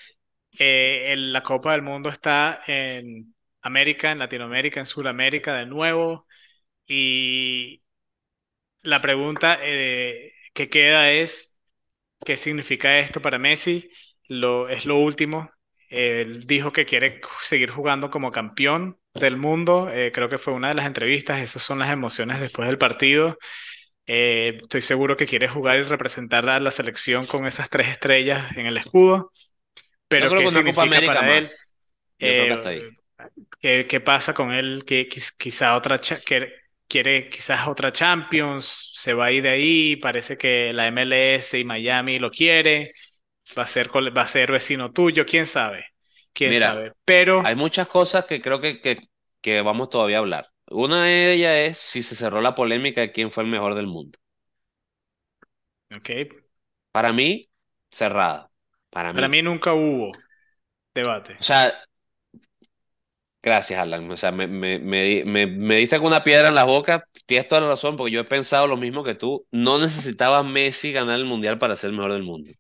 Eh, 0.60 1.16
la 1.18 1.44
Copa 1.44 1.74
del 1.74 1.82
Mundo 1.82 2.10
está 2.10 2.62
en 2.68 3.36
América, 3.62 4.12
en 4.12 4.20
Latinoamérica, 4.20 4.80
en 4.80 4.86
Sudamérica 4.86 5.56
de 5.56 5.66
nuevo. 5.66 6.28
Y 6.88 7.84
la 8.82 9.02
pregunta 9.02 9.60
eh, 9.62 10.34
que 10.54 10.70
queda 10.70 11.12
es... 11.12 11.52
¿Qué 12.26 12.38
significa 12.38 13.00
esto 13.00 13.22
para 13.22 13.40
Messi? 13.40 13.90
Lo, 14.28 14.70
es 14.70 14.86
lo 14.86 14.98
último. 14.98 15.52
Él 15.90 16.46
dijo 16.48 16.72
que 16.72 16.86
quiere 16.86 17.22
seguir 17.44 17.70
jugando 17.72 18.10
como 18.10 18.32
campeón 18.32 19.00
del 19.14 19.38
mundo. 19.38 19.90
Eh, 19.92 20.12
creo 20.14 20.30
que 20.30 20.38
fue 20.38 20.54
una 20.54 20.70
de 20.70 20.76
las 20.76 20.86
entrevistas. 20.88 21.42
Esas 21.42 21.64
son 21.64 21.80
las 21.80 21.92
emociones 21.92 22.40
después 22.40 22.68
del 22.68 22.78
partido. 22.78 23.38
Eh, 24.06 24.60
estoy 24.62 24.82
seguro 24.82 25.18
que 25.18 25.28
quiere 25.28 25.48
jugar 25.48 25.80
y 25.80 25.84
representar 25.84 26.50
a 26.50 26.60
la 26.60 26.72
selección 26.72 27.26
con 27.26 27.46
esas 27.46 27.70
tres 27.70 27.88
estrellas 27.90 28.56
en 28.58 28.66
el 28.68 28.78
escudo. 28.78 29.32
Pero 30.18 30.30
creo 30.30 30.42
¿qué 30.42 30.44
que 30.44 30.50
una 30.50 30.64
Copa 30.64 30.84
significa 30.84 30.84
América 30.84 31.22
para 31.22 31.38
él? 31.38 31.50
Eh, 32.20 32.84
¿qué, 33.60 33.88
qué 33.88 34.02
pasa 34.02 34.34
con 34.34 34.52
él? 34.54 34.84
Que 34.86 35.08
quiz- 35.10 35.34
quizá 35.38 35.76
otra 35.76 36.00
que 36.00 36.54
quiere 36.88 37.30
quizás 37.30 37.68
otra 37.68 37.92
Champions, 37.92 38.92
se 38.96 39.14
va 39.14 39.26
a 39.26 39.32
ir 39.32 39.44
de 39.44 39.50
ahí. 39.50 39.96
Parece 39.98 40.38
que 40.38 40.74
la 40.74 40.88
MLS 40.88 41.60
y 41.60 41.66
Miami 41.66 42.20
lo 42.20 42.32
quiere. 42.32 42.94
Va 43.58 43.64
a 43.64 43.68
ser, 43.68 43.90
va 43.96 44.22
a 44.24 44.28
ser 44.28 44.52
vecino 44.52 44.92
tuyo, 44.94 45.26
quién 45.26 45.46
sabe, 45.48 45.86
quién 46.34 46.56
Mira, 46.56 46.56
sabe. 46.56 46.94
Pero, 47.06 47.44
hay 47.44 47.56
muchas 47.56 47.88
cosas 47.88 48.26
que 48.26 48.42
creo 48.42 48.62
que, 48.62 48.82
que, 48.82 49.10
que 49.42 49.62
vamos 49.62 49.90
todavía 49.90 50.18
a 50.18 50.20
hablar. 50.20 50.50
Una 50.70 51.04
de 51.06 51.34
ellas 51.34 51.54
es 51.72 51.78
si 51.80 52.04
se 52.04 52.16
cerró 52.16 52.42
la 52.42 52.56
polémica 52.56 53.02
de 53.02 53.12
quién 53.12 53.32
fue 53.32 53.44
el 53.44 53.50
mejor 53.50 53.76
del 53.76 53.88
mundo. 53.88 54.20
ok, 55.96 56.10
Para 56.92 57.12
mí, 57.14 57.50
cerrada. 57.92 58.50
Para 58.94 59.12
para 59.14 59.28
mí. 59.28 59.36
nunca 59.42 59.74
hubo 59.74 60.12
debate. 60.96 61.40
O 61.40 61.44
sea, 61.44 61.74
gracias, 63.42 63.80
Alan. 63.80 64.10
O 64.12 64.18
sea, 64.18 64.32
me, 64.32 64.48
me, 64.48 64.80
me, 64.80 65.24
me, 65.26 65.48
me 65.48 65.76
diste 65.78 65.98
con 65.98 66.08
una 66.08 66.24
piedra 66.24 66.50
en 66.50 66.56
la 66.56 66.64
boca. 66.64 67.08
Tienes 67.26 67.48
toda 67.48 67.62
la 67.62 67.68
razón, 67.70 67.96
porque 67.98 68.12
yo 68.14 68.22
he 68.22 68.24
pensado 68.26 68.68
lo 68.68 68.78
mismo 68.78 69.04
que 69.04 69.16
tú. 69.16 69.46
No 69.52 69.80
necesitaba 69.80 70.44
Messi 70.44 70.92
ganar 70.92 71.16
el 71.20 71.26
mundial 71.26 71.60
para 71.60 71.76
ser 71.76 71.90
el 71.92 71.96
mejor 71.98 72.14
del 72.14 72.24
mundo. 72.24 72.52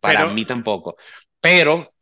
Para 0.00 0.24
Pero, 0.24 0.26
mí 0.26 0.44
tampoco. 0.44 0.96
Pero 1.40 1.92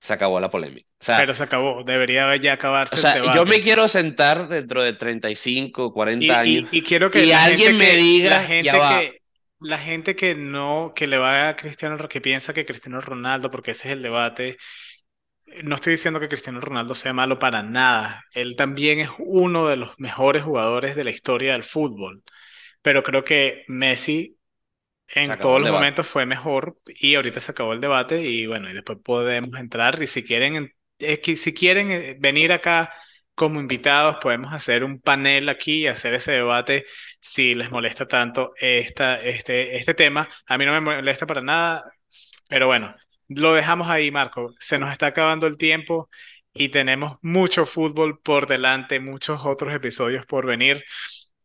se 0.00 0.12
acabó 0.12 0.40
la 0.40 0.50
polémica. 0.50 0.88
O 1.00 1.04
sea, 1.04 1.22
pero 1.22 1.34
se 1.34 1.42
acabó, 1.44 1.84
debería 1.84 2.36
ya 2.36 2.54
O 2.90 2.96
acabarse 2.96 3.00
el 3.00 3.10
sea, 3.12 3.18
yo 3.24 3.46
me 3.46 3.60
debate. 3.60 3.62
quiero 3.62 3.88
sentar 3.88 4.48
dentro 4.48 4.82
de 4.82 4.92
35, 4.92 5.92
40 5.92 6.38
Y, 6.40 6.40
años 6.40 6.64
y, 6.70 6.78
y 6.78 6.82
quiero 6.82 7.10
que 7.10 7.26
y 7.26 7.32
alguien 7.32 7.74
gente 7.74 7.76
me 7.76 7.96
que, 7.96 8.22
la 8.22 8.42
ya 8.58 8.76
gente 8.76 8.78
va, 8.78 9.10
que, 9.10 9.21
la 9.62 9.78
gente 9.78 10.16
que 10.16 10.34
no, 10.34 10.92
que 10.94 11.06
le 11.06 11.18
va 11.18 11.48
a 11.48 11.56
Cristiano, 11.56 11.96
que 12.08 12.20
piensa 12.20 12.54
que 12.54 12.66
Cristiano 12.66 13.00
Ronaldo, 13.00 13.50
porque 13.50 13.72
ese 13.72 13.88
es 13.88 13.94
el 13.94 14.02
debate, 14.02 14.58
no 15.62 15.74
estoy 15.74 15.92
diciendo 15.92 16.20
que 16.20 16.28
Cristiano 16.28 16.60
Ronaldo 16.60 16.94
sea 16.94 17.12
malo 17.12 17.38
para 17.38 17.62
nada. 17.62 18.24
Él 18.32 18.56
también 18.56 19.00
es 19.00 19.10
uno 19.18 19.66
de 19.66 19.76
los 19.76 19.98
mejores 19.98 20.42
jugadores 20.42 20.96
de 20.96 21.04
la 21.04 21.10
historia 21.10 21.52
del 21.52 21.64
fútbol. 21.64 22.22
Pero 22.82 23.02
creo 23.02 23.24
que 23.24 23.64
Messi 23.68 24.38
en 25.08 25.38
todos 25.38 25.60
los 25.60 25.70
momentos 25.70 26.06
fue 26.06 26.26
mejor 26.26 26.78
y 26.86 27.14
ahorita 27.14 27.40
se 27.40 27.52
acabó 27.52 27.74
el 27.74 27.80
debate 27.80 28.22
y 28.22 28.46
bueno, 28.46 28.70
y 28.70 28.74
después 28.74 28.98
podemos 29.04 29.58
entrar 29.60 30.02
y 30.02 30.06
si 30.06 30.24
quieren, 30.24 30.72
que 30.98 31.36
si 31.36 31.52
quieren 31.52 31.90
eh, 31.90 32.16
venir 32.18 32.52
acá 32.52 32.92
como 33.34 33.60
invitados, 33.60 34.18
podemos 34.20 34.52
hacer 34.52 34.84
un 34.84 35.00
panel 35.00 35.48
aquí 35.48 35.82
y 35.82 35.86
hacer 35.86 36.14
ese 36.14 36.32
debate 36.32 36.86
si 37.20 37.54
les 37.54 37.70
molesta 37.70 38.06
tanto 38.06 38.52
esta, 38.60 39.20
este, 39.20 39.76
este 39.76 39.94
tema. 39.94 40.28
A 40.46 40.58
mí 40.58 40.66
no 40.66 40.72
me 40.72 40.80
molesta 40.80 41.26
para 41.26 41.40
nada, 41.42 41.84
pero 42.48 42.66
bueno, 42.66 42.94
lo 43.28 43.54
dejamos 43.54 43.88
ahí, 43.88 44.10
Marco. 44.10 44.52
Se 44.60 44.78
nos 44.78 44.92
está 44.92 45.06
acabando 45.06 45.46
el 45.46 45.56
tiempo 45.56 46.08
y 46.52 46.68
tenemos 46.68 47.16
mucho 47.22 47.66
fútbol 47.66 48.20
por 48.20 48.46
delante, 48.46 49.00
muchos 49.00 49.44
otros 49.44 49.74
episodios 49.74 50.26
por 50.26 50.46
venir. 50.46 50.84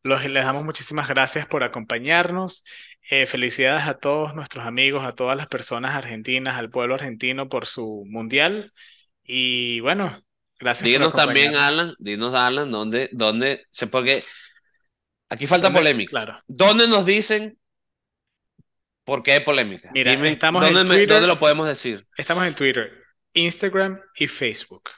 Los, 0.04 0.26
les 0.26 0.46
damos 0.46 0.64
muchísimas 0.66 1.08
gracias 1.08 1.48
por 1.48 1.64
acompañarnos. 1.64 2.64
Eh, 3.10 3.26
felicidades 3.26 3.88
a 3.88 3.98
todos 3.98 4.36
nuestros 4.36 4.66
amigos, 4.66 5.06
a 5.06 5.14
todas 5.14 5.38
las 5.38 5.48
personas 5.48 5.96
argentinas, 5.96 6.58
al 6.58 6.70
pueblo 6.70 6.96
argentino 6.96 7.50
por 7.50 7.66
su 7.66 8.06
mundial. 8.08 8.74
Y 9.24 9.80
bueno, 9.82 10.22
gracias 10.60 10.84
Díganos 10.84 11.14
también. 11.14 11.56
Alan, 11.56 11.96
dinos, 12.00 12.34
Alan, 12.34 12.72
dónde, 12.72 13.10
dónde, 13.12 13.66
porque 13.92 14.24
aquí 15.30 15.48
falta 15.48 15.68
¿Dónde? 15.68 15.80
polémica. 15.80 16.10
Claro. 16.10 16.42
¿Dónde 16.48 16.88
nos 16.88 17.06
dicen 17.06 17.58
por 19.04 19.24
qué 19.24 19.34
hay 19.34 19.40
polémica? 19.42 19.90
Mira, 19.94 20.12
Dime, 20.12 20.30
estamos 20.32 20.66
en 20.66 20.74
¿dónde, 20.74 20.90
dónde 20.90 21.08
Twitter, 21.08 21.28
lo 21.28 21.40
podemos 21.40 21.68
decir? 21.68 22.06
estamos 22.18 22.46
en 22.46 22.56
Twitter, 22.56 23.04
Instagram 23.34 24.00
y 24.16 24.28
Facebook. 24.28 24.90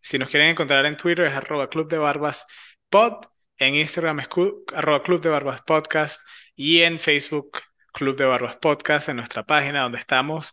Si 0.00 0.18
nos 0.18 0.28
quieren 0.28 0.50
encontrar 0.50 0.84
en 0.86 0.96
Twitter 0.96 1.26
es 1.26 1.34
arroba 1.34 1.68
Club 1.70 1.88
de 1.88 1.98
Barbas 1.98 2.44
Pod, 2.90 3.26
en 3.58 3.74
Instagram 3.76 4.20
es 4.20 4.28
arroba 4.74 5.02
Club 5.02 5.20
de 5.22 5.28
Barbas 5.30 5.62
Podcast 5.62 6.20
y 6.56 6.80
en 6.82 7.00
Facebook 7.00 7.60
Club 7.92 8.16
de 8.16 8.24
Barbas 8.24 8.56
Podcast, 8.56 9.08
en 9.08 9.16
nuestra 9.16 9.44
página 9.44 9.82
donde 9.82 9.98
estamos 9.98 10.52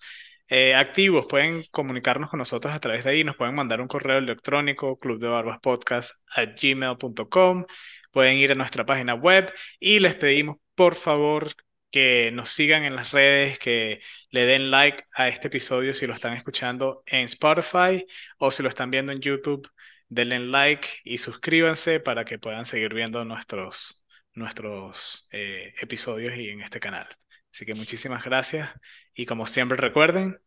eh, 0.52 0.76
activos. 0.76 1.26
Pueden 1.28 1.64
comunicarnos 1.72 2.30
con 2.30 2.38
nosotros 2.40 2.74
a 2.76 2.80
través 2.80 3.04
de 3.06 3.12
ahí, 3.12 3.24
nos 3.24 3.36
pueden 3.38 3.56
mandar 3.56 3.82
un 3.82 3.88
correo 3.88 4.18
electrónico 4.18 5.00
clubdebarbaspodcast@gmail.com, 5.00 7.66
pueden 8.12 8.38
ir 8.38 8.52
a 8.52 8.56
nuestra 8.56 8.86
página 8.86 9.14
web 9.16 9.52
y 9.80 10.00
les 10.00 10.16
pedimos 10.16 10.58
por 10.76 10.96
favor 10.96 11.52
que 11.90 12.32
nos 12.34 12.50
sigan 12.52 12.84
en 12.84 12.96
las 12.96 13.12
redes, 13.12 13.60
que 13.60 14.02
le 14.32 14.46
den 14.46 14.72
like 14.72 15.04
a 15.14 15.28
este 15.30 15.48
episodio 15.48 15.94
si 15.94 16.06
lo 16.08 16.14
están 16.14 16.34
escuchando 16.34 17.04
en 17.06 17.22
Spotify 17.26 18.06
o 18.38 18.52
si 18.52 18.62
lo 18.64 18.70
están 18.70 18.92
viendo 18.92 19.12
en 19.14 19.22
YouTube, 19.22 19.70
denle 20.10 20.40
like 20.40 20.88
y 21.06 21.18
suscríbanse 21.20 22.00
para 22.02 22.26
que 22.26 22.40
puedan 22.40 22.66
seguir 22.66 22.94
viendo 22.94 23.24
nuestros, 23.26 24.06
nuestros 24.34 25.28
eh, 25.32 25.74
episodios 25.82 26.36
y 26.38 26.50
en 26.50 26.62
este 26.62 26.80
canal. 26.82 27.08
Así 27.54 27.66
que 27.66 27.76
muchísimas 27.76 28.24
gracias 28.24 28.70
y 29.16 29.26
como 29.26 29.46
siempre 29.46 29.78
recuerden, 29.78 30.40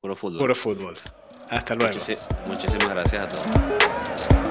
Puro 0.00 0.16
fútbol. 0.16 0.38
puro 0.38 0.54
fútbol. 0.54 0.98
Hasta 1.50 1.74
luego. 1.74 1.98
Muchísi- 2.00 2.16
muchísimas 2.46 2.88
gracias 2.88 3.22
a 3.22 3.28
todos. 3.28 4.41